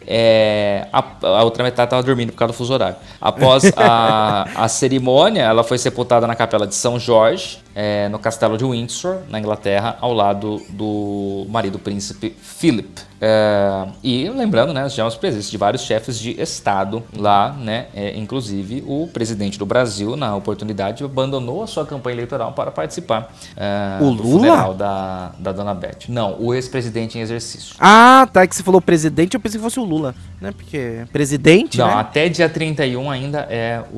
É, 0.09 0.87
a, 0.93 1.03
a 1.21 1.43
outra 1.43 1.63
metade 1.63 1.87
estava 1.87 2.01
dormindo 2.01 2.31
por 2.31 2.37
causa 2.37 2.53
do 2.53 2.55
fuso 2.55 2.73
horário. 2.73 2.95
Após 3.19 3.71
a, 3.75 4.47
a 4.63 4.67
cerimônia, 4.69 5.41
ela 5.41 5.63
foi 5.63 5.77
sepultada 5.77 6.25
na 6.25 6.33
capela 6.33 6.65
de 6.65 6.75
São 6.75 6.97
Jorge, 6.97 7.59
é, 7.79 8.09
no 8.09 8.17
castelo 8.17 8.57
de 8.57 8.65
Windsor, 8.65 9.19
na 9.29 9.37
Inglaterra, 9.37 9.99
ao 10.01 10.11
lado 10.11 10.59
do 10.69 11.45
marido 11.47 11.77
príncipe 11.77 12.35
Philip. 12.41 12.89
É, 13.21 13.87
e 14.03 14.29
lembrando, 14.29 14.73
né, 14.73 14.87
tivemos 14.89 15.15
presença 15.15 15.49
de 15.49 15.57
vários 15.57 15.83
chefes 15.83 16.19
de 16.19 16.39
Estado 16.41 17.03
lá, 17.15 17.51
né? 17.51 17.87
é, 17.95 18.17
inclusive 18.17 18.83
o 18.87 19.07
presidente 19.07 19.57
do 19.59 19.65
Brasil, 19.65 20.15
na 20.15 20.35
oportunidade, 20.35 21.03
abandonou 21.03 21.63
a 21.63 21.67
sua 21.67 21.85
campanha 21.85 22.15
eleitoral 22.15 22.53
para 22.53 22.71
participar 22.71 23.31
é, 23.55 24.03
O 24.03 24.11
do 24.11 24.23
Lula? 24.23 24.73
da, 24.73 25.31
da 25.37 25.51
dona 25.51 25.73
Beth. 25.73 26.07
Não, 26.09 26.35
o 26.39 26.53
ex-presidente 26.53 27.17
em 27.17 27.21
exercício. 27.21 27.75
Ah, 27.79 28.27
tá, 28.31 28.45
que 28.45 28.55
você 28.55 28.63
falou 28.63 28.81
presidente, 28.81 29.35
eu 29.35 29.39
pensei 29.39 29.59
que 29.59 29.63
fosse 29.63 29.79
o 29.79 29.83
Lula, 29.83 30.15
né? 30.41 30.51
Porque 30.51 31.05
presidente, 31.11 31.77
Não, 31.77 31.87
né? 31.87 31.93
até 31.93 32.29
dia 32.29 32.49
31 32.49 33.09
ainda 33.09 33.39
é 33.49 33.83
o, 33.91 33.97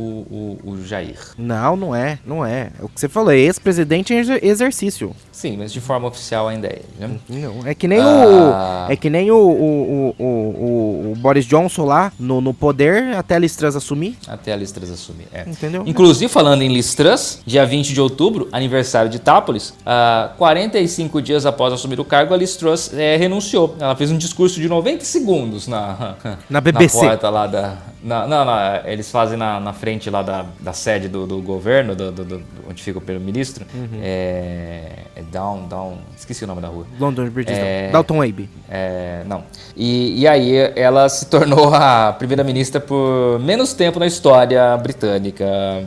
o, 0.63 0.71
o 0.71 0.86
Jair. 0.86 1.19
Não, 1.38 1.75
não 1.75 1.95
é, 1.95 2.19
não 2.25 2.45
é. 2.45 2.71
É 2.80 2.84
o 2.84 2.89
que 2.89 2.99
você 2.99 3.07
falou, 3.09 3.32
é 3.32 3.38
ex-presidente 3.70 4.13
em 4.13 4.17
exer- 4.17 4.39
exercício. 4.43 5.15
Sim, 5.32 5.55
mas 5.57 5.72
de 5.72 5.80
forma 5.80 6.07
oficial 6.07 6.47
ainda 6.47 6.67
é 6.67 6.82
ele, 6.82 6.86
né? 6.99 7.20
Não, 7.30 7.65
é 7.65 7.74
que 7.74 7.88
nem 7.88 7.99
Ah. 8.01 8.88
o. 8.88 8.91
É 8.91 8.95
que 8.95 9.09
nem 9.09 9.32
o, 9.32 9.38
o, 9.38 10.15
o, 10.20 11.11
o, 11.11 11.15
Boris 11.17 11.45
Johnson 11.45 11.86
lá 11.86 12.11
no, 12.20 12.41
no 12.41 12.53
poder 12.53 13.15
até 13.15 13.36
a 13.36 13.39
Liz 13.39 13.55
Truss 13.55 13.76
assumir. 13.76 14.17
Até 14.28 14.51
a 14.51 14.55
Listras 14.55 14.89
assumir. 14.91 15.28
É. 15.34 15.43
Entendeu? 15.47 15.84
Inclusive, 15.86 16.30
falando 16.32 16.61
em 16.61 16.67
Listras, 16.67 17.41
dia 17.45 17.65
20 17.65 17.93
de 17.93 18.01
outubro, 18.01 18.49
aniversário 18.51 19.09
de 19.09 19.17
Itápolis, 19.17 19.74
ah, 19.86 20.32
45 20.38 21.22
dias 21.22 21.45
após 21.45 21.72
assumir 21.72 21.99
o 21.99 22.05
cargo, 22.05 22.34
a 22.34 22.38
Listras 22.38 22.91
eh, 22.93 23.15
renunciou. 23.17 23.76
Ela 23.80 23.95
fez 23.95 24.11
um 24.11 24.17
discurso 24.17 24.59
de 24.59 24.67
90 24.67 25.05
segundos 25.05 25.67
na, 25.67 26.15
Na 26.49 26.59
BBC. 26.59 26.97
Na 26.97 27.07
porta 27.09 27.30
lá 27.30 27.47
da. 27.47 27.78
Na- 28.04 28.26
não, 28.28 28.45
não, 28.45 28.54
eles 28.86 29.10
fazem 29.12 29.38
na, 29.38 29.60
na 29.60 29.74
frente 29.74 30.10
lá 30.10 30.22
da, 30.22 30.45
da 30.60 30.74
sede 30.74 31.08
do, 31.08 31.26
do 31.28 31.41
governo, 31.41 31.95
do, 31.95 32.12
do- 32.12 32.26
do- 32.26 32.43
onde 32.70 32.82
fica 32.82 32.97
o 32.97 33.02
primeiro-ministro. 33.02 33.66
Uhum. 33.74 34.00
É, 34.02 34.91
é 35.16 35.22
Down, 35.32 35.68
Down. 35.68 35.97
Esqueci 36.16 36.43
o 36.43 36.47
nome 36.47 36.62
da 36.62 36.68
rua. 36.68 36.86
London 37.00 37.30
Bridge, 37.30 37.52
É. 37.52 37.89
Dalton 37.91 38.22
Abbey. 38.22 38.50
É, 38.70 39.24
não. 39.26 39.43
E, 39.76 40.22
e 40.22 40.28
aí 40.28 40.56
ela 40.76 41.08
se 41.10 41.26
tornou 41.28 41.74
a 41.74 42.14
primeira-ministra 42.18 42.80
por 42.80 43.39
menos 43.39 43.74
tempo 43.74 44.00
na 44.00 44.08
história 44.08 44.76
britânica, 44.78 45.45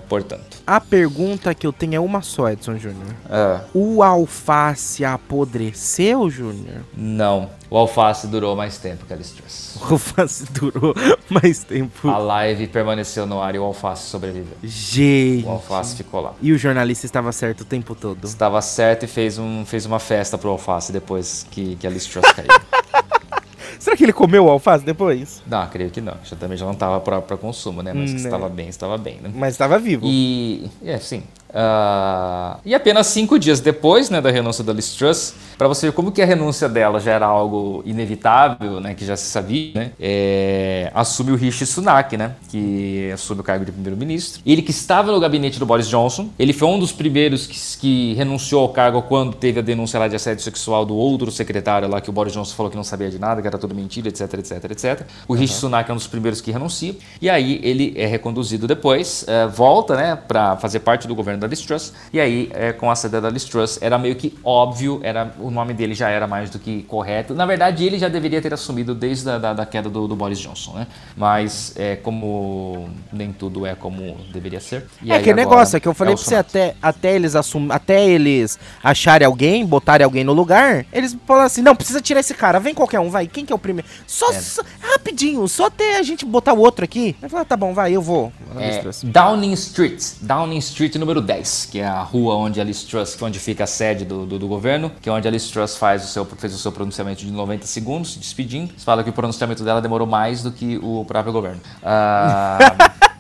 portanto. 0.09 0.63
A 0.67 0.81
pergunta 0.81 1.55
que 1.55 1.67
eu 1.67 1.73
tenho 1.73 1.95
é 1.97 2.01
uma 2.01 2.23
só, 2.23 2.49
Edson 2.51 2.77
Júnior. 2.79 3.07
Ah, 3.29 3.61
O 3.75 4.03
alface 4.03 5.05
apodreceu, 5.05 6.29
Júnior? 6.31 6.83
não, 6.97 7.51
o 7.73 7.77
alface 7.79 8.27
durou 8.27 8.55
mais 8.55 8.77
tempo 8.77 9.07
que 9.07 9.15
a. 9.15 9.17
O 9.17 9.93
alface 9.93 10.45
durou 10.53 10.95
mais 11.31 11.65
tempo. 11.65 12.07
A 12.07 12.19
live 12.19 12.67
permaneceu 12.67 13.25
no 13.25 13.41
ar 13.41 13.55
e 13.55 13.59
o 13.59 13.63
alface 13.63 14.11
sobreviveu. 14.11 14.59
Gente. 14.63 15.47
O 15.47 15.51
alface 15.53 15.97
ficou 15.97 16.21
lá. 16.21 16.35
E 16.43 16.53
o 16.53 16.59
jornalista 16.59 17.07
estava 17.07 17.33
certo 17.33 17.63
o 17.63 17.65
tempo 17.65 17.95
todo. 17.95 18.27
Estava 18.27 18.61
certo 18.61 19.05
e 19.05 19.09
fez, 19.09 19.39
um, 19.39 19.65
fez 19.65 19.87
uma 19.87 19.99
festa 19.99 20.37
pro 20.37 20.51
alface 20.51 20.93
depois 20.93 21.47
que, 21.51 21.77
que 21.77 21.87
a 21.87 21.91
Liz 21.91 22.05
Truss 22.05 22.31
caiu. 22.33 22.49
Será 23.81 23.97
que 23.97 24.05
ele 24.05 24.13
comeu 24.13 24.45
o 24.45 24.51
alface 24.51 24.85
depois? 24.85 25.43
não, 25.47 25.67
creio 25.69 25.91
que 25.91 26.01
não. 26.03 26.15
Já 26.25 26.37
também 26.37 26.59
já 26.59 26.67
não 26.67 26.75
estava 26.75 27.01
para 27.01 27.37
consumo, 27.39 27.83
né? 27.83 27.95
Mas 27.95 28.11
que 28.11 28.19
Né. 28.19 28.25
estava 28.25 28.49
bem, 28.51 28.69
estava 28.69 28.99
bem, 28.99 29.19
né? 29.21 29.33
Mas 29.35 29.55
estava 29.55 29.79
vivo. 29.79 30.03
E, 30.07 30.71
é, 30.85 30.99
sim. 30.99 31.23
Ah, 31.55 32.59
e 32.65 32.75
apenas 32.75 33.09
cinco 33.09 33.39
dias 33.39 33.61
depois 33.61 34.09
né, 34.09 34.21
da 34.21 34.31
renúncia 34.31 34.65
da 34.65 34.73
Liz 34.73 34.95
Truss, 34.95 35.35
para 35.59 35.69
você 35.69 35.87
ver 35.87 35.93
como 35.93 36.11
que 36.11 36.23
a 36.23 36.27
renúncia 36.27 36.69
dela 36.69 36.99
já 36.99 37.13
era 37.13 37.27
algo 37.27 37.83
inevitável, 37.85 38.81
né, 38.81 38.95
que 38.95 39.05
já 39.05 39.17
se 39.17 39.27
sabia, 39.27 39.73
né, 39.75 39.93
é, 40.01 40.91
assume 40.95 41.33
o 41.33 41.37
Rishi 41.37 41.67
Sunak, 41.67 42.17
né, 42.17 42.33
que 42.49 43.11
assume 43.13 43.41
o 43.41 43.45
cargo 43.45 43.65
de 43.65 43.73
primeiro-ministro. 43.73 44.43
Ele 44.47 44.63
que 44.63 44.71
estava 44.71 45.13
no 45.13 45.21
gabinete 45.21 45.59
do 45.59 45.67
Boris 45.67 45.89
Johnson, 45.89 46.31
ele 46.39 46.53
foi 46.53 46.69
um 46.69 46.79
dos 46.79 46.93
primeiros 46.93 47.47
que, 47.47 47.59
que 47.79 48.15
renunciou 48.15 48.63
ao 48.63 48.71
cargo 48.71 49.03
quando 49.03 49.35
teve 49.35 49.61
a 49.61 49.63
denúncia 49.63 50.01
lá 50.01 50.09
de 50.09 50.17
assédio 50.17 50.43
sexual 50.43 50.87
do 50.87 50.97
outro 50.97 51.31
secretário 51.31 51.89
lá, 51.89 52.01
que 52.01 52.09
o 52.09 52.13
Boris 52.13 52.33
Johnson 52.33 52.55
falou 52.55 52.71
que 52.71 52.77
não 52.77 52.85
sabia 52.85 53.11
de 53.11 53.19
nada, 53.19 53.43
que 53.43 53.47
era 53.47 53.59
tudo 53.59 53.75
mentira, 53.75 54.09
etc, 54.09 54.33
etc, 54.35 54.71
etc. 54.71 55.07
O 55.29 55.35
Rishi 55.35 55.55
Sunak 55.55 55.91
é 55.91 55.93
um 55.93 55.97
dos 55.97 56.07
primeiros 56.07 56.41
que 56.41 56.51
renuncia, 56.51 56.95
e 57.21 57.29
aí 57.29 57.61
ele 57.63 57.93
é 57.97 58.07
reconduzido 58.07 58.67
depois, 58.67 59.25
é, 59.29 59.47
volta, 59.47 59.97
né, 59.97 60.17
para 60.17 60.57
fazer 60.57 60.81
parte 60.81 61.07
do 61.07 61.15
governo 61.15 61.42
da 61.43 61.49
Liz 61.49 61.61
Truss, 61.61 61.93
e 62.13 62.21
aí, 62.21 62.51
é, 62.55 62.73
com 62.73 62.91
a 62.91 62.97
saída 62.97 63.21
da 63.21 63.29
Liz 63.29 63.45
Truss, 63.45 63.79
era 63.83 63.99
meio 63.99 64.15
que 64.17 64.37
óbvio, 64.45 65.01
era, 65.03 65.33
o 65.39 65.51
nome 65.51 65.75
dele 65.75 65.95
já 65.95 66.09
era 66.09 66.27
mais 66.27 66.51
do 66.51 66.59
que 66.59 66.83
correto. 66.85 67.35
Na 67.35 67.45
verdade, 67.47 67.85
ele 67.85 67.99
já 67.99 68.09
deveria 68.09 68.41
ter 68.41 68.53
assumido 68.55 68.95
desde 68.95 69.29
a 69.29 69.39
da, 69.39 69.53
da 69.53 69.67
queda 69.67 69.89
do, 69.89 70.09
do 70.09 70.17
Boris 70.17 70.39
Johnson, 70.39 70.73
né? 70.75 70.87
Mas, 71.17 71.75
é, 71.77 71.97
como 71.97 72.89
nem 73.13 73.33
tudo 73.33 73.67
é 73.67 73.75
como 73.75 74.17
deveria 74.33 74.61
ser. 74.61 74.87
é 75.07 75.19
que 75.21 75.33
negócio, 75.35 75.77
é 75.77 75.81
que 75.81 75.89
eu 75.89 75.95
falei 75.95 76.15
o 76.15 76.17
pra 76.17 76.25
você, 76.25 76.35
até, 76.35 76.75
até 76.81 77.15
eles 77.15 77.35
assum, 77.37 77.69
até 77.71 78.05
eles 78.09 78.59
acharem 78.83 79.27
alguém, 79.27 79.65
botarem 79.67 80.05
alguém 80.05 80.25
no 80.25 80.33
lugar, 80.33 80.87
eles 80.93 81.17
falam 81.27 81.45
assim, 81.45 81.63
não, 81.63 81.75
precisa 81.75 82.01
tirar 82.01 82.21
esse 82.21 82.35
cara, 82.35 82.59
vem 82.59 82.75
qualquer 82.75 83.01
um, 83.01 83.11
vai, 83.11 83.27
quem 83.27 83.45
que 83.45 83.53
é 83.53 83.57
o 83.57 83.59
primeiro? 83.59 83.89
Só, 84.07 84.31
É. 84.31 84.41
só- 84.41 84.63
rapidinho, 84.81 85.47
só 85.49 85.67
até 85.67 85.99
a 85.99 86.03
gente 86.03 86.25
botar 86.25 86.53
o 86.53 86.59
outro 86.59 86.85
aqui. 86.85 87.17
Aí 87.23 87.45
tá 87.45 87.57
bom, 87.57 87.73
vai, 87.75 87.93
eu 87.93 88.03
vou. 88.03 88.33
É, 88.59 88.83
Downing 89.05 89.53
Street, 89.53 90.03
Downing 90.21 90.59
Street 90.59 90.95
número 90.97 91.21
10, 91.21 91.32
que 91.71 91.81
é 91.81 91.87
a 91.87 92.03
rua 92.03 92.35
onde 92.35 92.61
a 92.61 92.65
Truss, 92.65 93.17
é 93.21 93.25
onde 93.25 93.39
fica 93.39 93.65
a 93.65 93.67
sede 93.67 94.05
do, 94.05 94.27
do, 94.27 94.39
do 94.39 94.49
governo, 94.49 94.91
que 95.01 95.09
é 95.09 95.13
onde 95.13 95.27
a 95.27 95.31
Liz 95.31 95.49
Truss 95.49 95.77
faz 95.77 96.05
o 96.05 96.07
seu, 96.07 96.25
fez 96.25 96.55
o 96.55 96.59
seu 96.59 96.73
pronunciamento 96.73 97.25
de 97.25 97.31
90 97.31 97.67
segundos, 97.67 98.13
se 98.13 98.19
despedindo. 98.19 98.73
Você 98.77 98.85
fala 98.85 99.05
que 99.05 99.11
o 99.11 99.13
pronunciamento 99.13 99.65
dela 99.65 99.81
demorou 99.81 100.07
mais 100.07 100.43
do 100.43 100.51
que 100.51 100.79
o 100.83 101.05
próprio 101.05 101.33
governo. 101.33 101.61
Ah, 101.83 102.59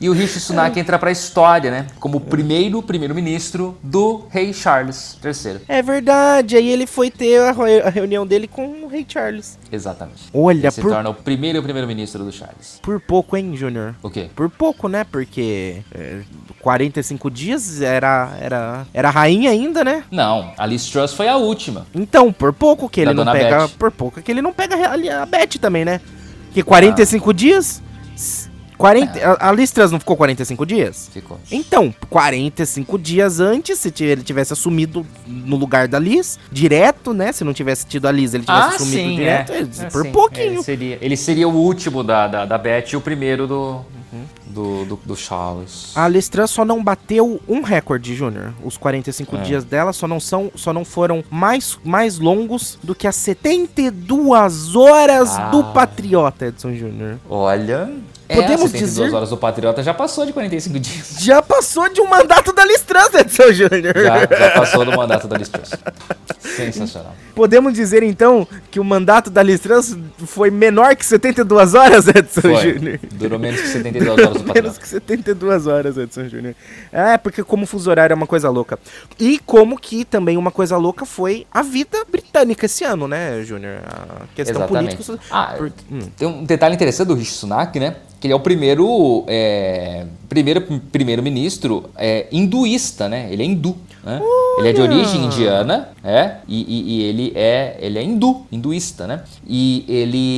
e 0.00 0.08
o 0.08 0.12
Rishi 0.12 0.38
Sunak 0.40 0.78
entra 0.78 0.98
pra 0.98 1.10
história, 1.10 1.70
né? 1.70 1.86
Como 1.98 2.18
o 2.18 2.20
primeiro 2.20 2.82
primeiro-ministro 2.82 3.76
do 3.82 4.26
rei 4.30 4.52
Charles 4.52 5.18
III. 5.24 5.60
É 5.68 5.82
verdade, 5.82 6.56
aí 6.56 6.68
ele 6.68 6.86
foi 6.86 7.10
ter 7.10 7.40
a, 7.40 7.52
re- 7.52 7.80
a 7.82 7.88
reunião 7.90 8.26
dele 8.26 8.46
com 8.46 8.66
o 8.84 8.88
rei 8.88 9.04
Charles. 9.08 9.58
Exatamente. 9.72 10.24
Olha, 10.34 10.58
Ele 10.58 10.70
se 10.70 10.80
por, 10.80 10.90
torna 10.92 11.08
o 11.10 11.14
primeiro 11.14 11.62
primeiro-ministro 11.62 12.24
do 12.24 12.32
Charles. 12.32 12.78
por 12.82 13.00
pouco, 13.00 13.36
hein, 13.36 13.56
Júnior? 13.56 13.94
O 14.02 14.10
quê? 14.10 14.28
Por 14.34 14.50
pouco, 14.50 14.88
né? 14.88 15.04
Porque 15.04 15.82
é, 15.94 16.20
45 16.60 17.30
dias 17.30 17.80
era, 17.80 18.36
era, 18.40 18.86
era 18.92 19.10
rainha 19.10 19.50
ainda, 19.50 19.82
né? 19.84 20.04
Não, 20.10 20.52
a 20.58 20.66
Liz 20.66 20.84
Truss 20.86 21.12
foi 21.14 21.28
a 21.28 21.36
última. 21.36 21.86
Então, 21.94 22.32
por 22.32 22.52
pouco 22.52 22.88
que 22.88 23.00
ele 23.00 23.06
Da 23.10 23.14
não 23.14 23.24
dona 23.24 23.32
pega. 23.32 23.58
Beth. 23.60 23.68
Por 23.78 23.90
pouco 23.90 24.20
que 24.20 24.30
ele 24.30 24.42
não 24.42 24.52
pega 24.52 24.76
a, 24.76 25.22
a 25.22 25.26
Beth 25.26 25.58
também, 25.60 25.84
né? 25.84 26.00
Que 26.52 26.62
45 26.62 27.32
dias. 27.34 27.82
S- 28.76 28.78
40, 28.78 29.26
a, 29.40 29.48
a 29.48 29.52
Liz 29.52 29.70
Truss 29.70 29.90
não 29.90 29.98
ficou 29.98 30.16
45 30.16 30.66
dias? 30.66 31.10
Ficou. 31.12 31.40
Então, 31.50 31.94
45 32.10 32.98
dias 32.98 33.40
antes, 33.40 33.78
se 33.78 33.92
ele 34.04 34.22
tivesse 34.22 34.52
assumido 34.52 35.06
no 35.26 35.56
lugar 35.56 35.88
da 35.88 35.98
Liz, 35.98 36.38
direto, 36.52 37.12
né? 37.12 37.32
Se 37.32 37.42
não 37.44 37.52
tivesse 37.54 37.86
tido 37.86 38.06
a 38.06 38.12
Liz, 38.12 38.34
ele 38.34 38.44
tivesse 38.44 38.76
assumido 38.76 39.14
direto, 39.16 39.52
é. 39.52 39.58
ele- 39.58 39.70
É, 39.80 39.84
por 39.86 40.02
sim. 40.04 40.12
pouquinho. 40.12 40.46
Ele 40.54 40.62
seria, 40.62 40.98
ele 41.00 41.16
seria 41.16 41.48
o 41.48 41.54
último 41.54 42.02
da, 42.04 42.26
da, 42.28 42.44
da 42.44 42.58
Beth 42.58 42.86
e 42.92 42.96
o 42.96 43.00
primeiro 43.00 43.46
do, 43.46 43.84
do, 44.46 44.84
do, 44.84 44.96
do 45.04 45.16
Charles. 45.16 45.92
A 45.94 46.06
Lestran 46.06 46.46
só 46.46 46.64
não 46.64 46.82
bateu 46.82 47.40
um 47.48 47.60
recorde, 47.62 48.14
Júnior. 48.14 48.52
Os 48.64 48.76
45 48.76 49.36
É. 49.36 49.40
dias 49.42 49.64
dela 49.64 49.92
só 49.92 50.06
não 50.08 50.20
são, 50.20 50.50
só 50.54 50.72
não 50.72 50.84
foram 50.84 51.22
mais, 51.30 51.78
mais 51.84 52.18
longos 52.18 52.78
do 52.82 52.94
que 52.94 53.06
as 53.06 53.16
72 53.16 54.74
horas 54.76 55.36
Ah. 55.36 55.50
do 55.50 55.64
Patriota, 55.72 56.46
Edson 56.46 56.72
Júnior. 56.74 57.18
Olha. 57.28 57.90
Podemos 58.28 58.74
é, 58.74 58.78
72 58.78 58.90
dizer- 58.90 59.14
horas 59.14 59.30
do 59.30 59.36
Patriota 59.36 59.84
já 59.84 59.94
passou 59.94 60.26
de 60.26 60.32
45 60.32 60.80
dias. 60.80 61.16
Já 61.20 61.40
passou 61.40 61.88
de 61.88 62.00
um 62.00 62.08
mandato 62.08 62.52
da 62.52 62.64
Lestran, 62.64 63.06
Edson 63.20 63.52
Júnior. 63.52 63.94
Já, 63.96 64.18
já 64.38 64.50
passou 64.50 64.84
do 64.84 64.90
mandato 64.96 65.28
da 65.28 65.36
Listrus. 65.38 65.70
Sensacional. 66.40 67.14
Podemos 67.36 67.72
dizer 67.72 68.02
então 68.02 68.46
que 68.70 68.80
o 68.80 68.84
mandato 68.84 69.30
da 69.30 69.42
Lestran 69.42 69.80
foi 70.26 70.50
menor 70.50 70.96
que 70.96 71.06
72 71.06 71.74
horas, 71.74 72.08
Edson. 72.08 72.40
Júnior. 72.60 72.98
Durou 73.12 73.38
menos 73.38 73.60
que 73.60 73.68
72 73.68 74.18
horas 74.26 74.35
do 74.38 74.52
Menos 74.54 74.78
que 74.78 74.86
72 74.88 75.66
horas, 75.66 75.96
Edson 75.96 76.28
Júnior. 76.28 76.54
É, 76.92 77.16
porque 77.18 77.42
como 77.42 77.66
fuso 77.66 77.90
horário 77.90 78.12
é 78.14 78.16
uma 78.16 78.26
coisa 78.26 78.48
louca. 78.50 78.78
E 79.18 79.38
como 79.40 79.78
que 79.78 80.04
também 80.04 80.36
uma 80.36 80.50
coisa 80.50 80.76
louca 80.76 81.04
foi 81.04 81.46
a 81.52 81.62
vida 81.62 82.04
britânica 82.10 82.66
esse 82.66 82.84
ano, 82.84 83.06
né, 83.08 83.42
Júnior? 83.44 83.80
A 83.86 84.26
questão 84.34 84.56
Exatamente. 84.56 84.96
política. 84.96 85.18
Ah, 85.30 85.54
Por- 85.56 85.72
hum. 85.90 85.98
tem 86.16 86.28
um 86.28 86.44
detalhe 86.44 86.74
interessante 86.74 87.08
do 87.08 87.14
Rishi 87.14 87.32
Sunak, 87.32 87.78
né? 87.78 87.96
Que 88.20 88.26
ele 88.26 88.32
é 88.32 88.36
o 88.36 88.40
primeiro, 88.40 89.24
é, 89.28 90.06
primeiro 90.28 90.60
primeiro-ministro 90.92 91.90
é, 91.96 92.26
hinduísta, 92.32 93.08
né? 93.08 93.28
Ele 93.30 93.42
é 93.42 93.46
hindu, 93.46 93.76
né? 94.04 94.20
Ele 94.58 94.68
é 94.68 94.72
de 94.72 94.80
origem 94.80 95.24
indiana, 95.24 95.88
é? 96.02 96.36
E, 96.48 96.60
e- 96.62 96.92
e 96.98 97.02
ele 97.02 97.32
é 97.34 97.76
ele 97.80 97.98
é 97.98 98.02
hindu, 98.02 98.46
hinduísta, 98.50 99.06
né? 99.06 99.22
E 99.46 99.84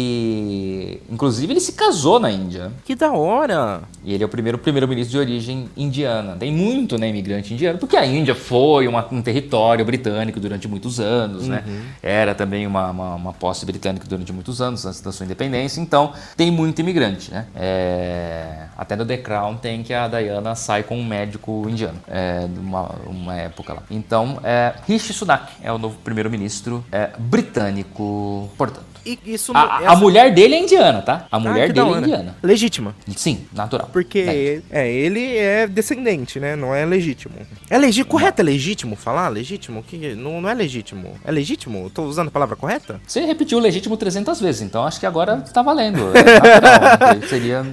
ele, 0.09 1.01
inclusive, 1.11 1.53
ele 1.53 1.61
se 1.61 1.73
casou 1.73 2.19
na 2.19 2.31
Índia. 2.31 2.73
Que 2.85 2.95
da 2.95 3.13
hora. 3.13 3.83
E 4.05 4.13
ele 4.15 4.23
é 4.23 4.27
o 4.27 4.29
primeiro 4.29 4.59
primeiro-ministro 4.59 5.13
de 5.13 5.19
origem 5.19 5.69
indiana. 5.77 6.37
Tem 6.39 6.53
muito, 6.53 6.99
né, 6.99 7.09
imigrante 7.09 7.53
indiano, 7.55 7.79
porque 7.79 7.97
a 7.97 8.07
Índia 8.07 8.35
foi 8.35 8.87
uma- 8.89 9.07
um 9.13 9.21
território 9.23 9.85
britânico 9.85 10.41
durante 10.41 10.67
muitos 10.69 10.99
anos, 11.01 11.47
né? 11.47 11.63
Era 12.03 12.35
também 12.35 12.67
uma, 12.67 12.91
uma, 12.91 13.15
uma 13.15 13.33
posse 13.33 13.65
britânica 13.67 14.07
durante 14.09 14.33
muitos 14.33 14.61
anos, 14.61 14.85
antes 14.87 15.01
da 15.01 15.13
sua 15.13 15.25
independência. 15.27 15.81
Então, 15.81 16.13
tem 16.37 16.51
muito 16.51 16.81
imigrante, 16.81 17.31
né? 17.31 17.47
É, 17.55 18.67
Até 18.77 18.97
no 18.97 19.05
The 19.05 19.17
Crown 19.19 19.57
tem 19.57 19.78
que 19.83 19.93
a 19.95 20.07
Diana 20.09 20.55
sai 20.55 20.83
com 20.83 20.97
um 20.99 21.05
médico 21.05 21.67
indiano, 21.69 21.99
é, 22.09 22.47
numa 22.47 22.95
uma 23.07 23.35
época 23.37 23.75
lá. 23.75 23.83
Então, 23.91 24.39
é, 24.45 24.75
Rishi 24.87 25.13
Sunak 25.13 25.53
é 25.63 25.73
o 25.73 25.79
novo 25.79 25.97
primeiro-ministro 26.05 26.85
é, 26.93 27.11
britânico, 27.19 28.49
portanto. 28.57 28.87
E 29.07 29.19
isso 29.25 29.53
A, 29.55 29.79
a 29.79 29.83
essa- 29.85 29.97
mulher 29.97 30.35
dele 30.35 30.55
é 30.55 30.61
indiana, 30.61 31.01
tá? 31.01 31.27
A 31.31 31.37
Ah, 31.37 31.41
mulher 31.41 31.73
da 31.73 31.83
dele 31.83 31.95
é 31.95 31.99
indiana. 31.99 32.37
Legítima. 32.43 32.95
Sim, 33.17 33.47
natural. 33.55 33.89
Porque 33.91 34.61
é, 34.71 34.91
ele 34.91 35.35
é 35.37 35.67
descendente, 35.67 36.39
né? 36.39 36.55
Não 36.57 36.75
é 36.75 36.85
legítimo. 36.85 37.35
É 37.71 37.79
legítimo. 37.79 38.11
Correto 38.11 38.43
é 38.43 38.45
legítimo 38.45 38.97
falar? 38.97 39.29
Legítimo? 39.31 39.83
Que, 39.83 40.15
não, 40.15 40.43
não 40.43 40.49
é 40.49 40.53
legítimo. 40.53 41.15
É 41.25 41.31
legítimo? 41.31 41.85
Eu 41.85 41.91
Tô 41.91 42.03
usando 42.03 42.29
a 42.29 42.31
palavra 42.31 42.55
correta? 42.55 43.01
Você 43.07 43.21
repetiu 43.25 43.59
legítimo 43.59 43.97
300 43.97 44.41
vezes, 44.41 44.61
então 44.63 44.85
acho 44.85 45.01
que 45.01 45.07
agora 45.07 45.39
tá 45.39 45.63
valendo. 45.63 46.13
É 46.15 46.61
natural, 46.61 47.23
seria. 47.31 47.67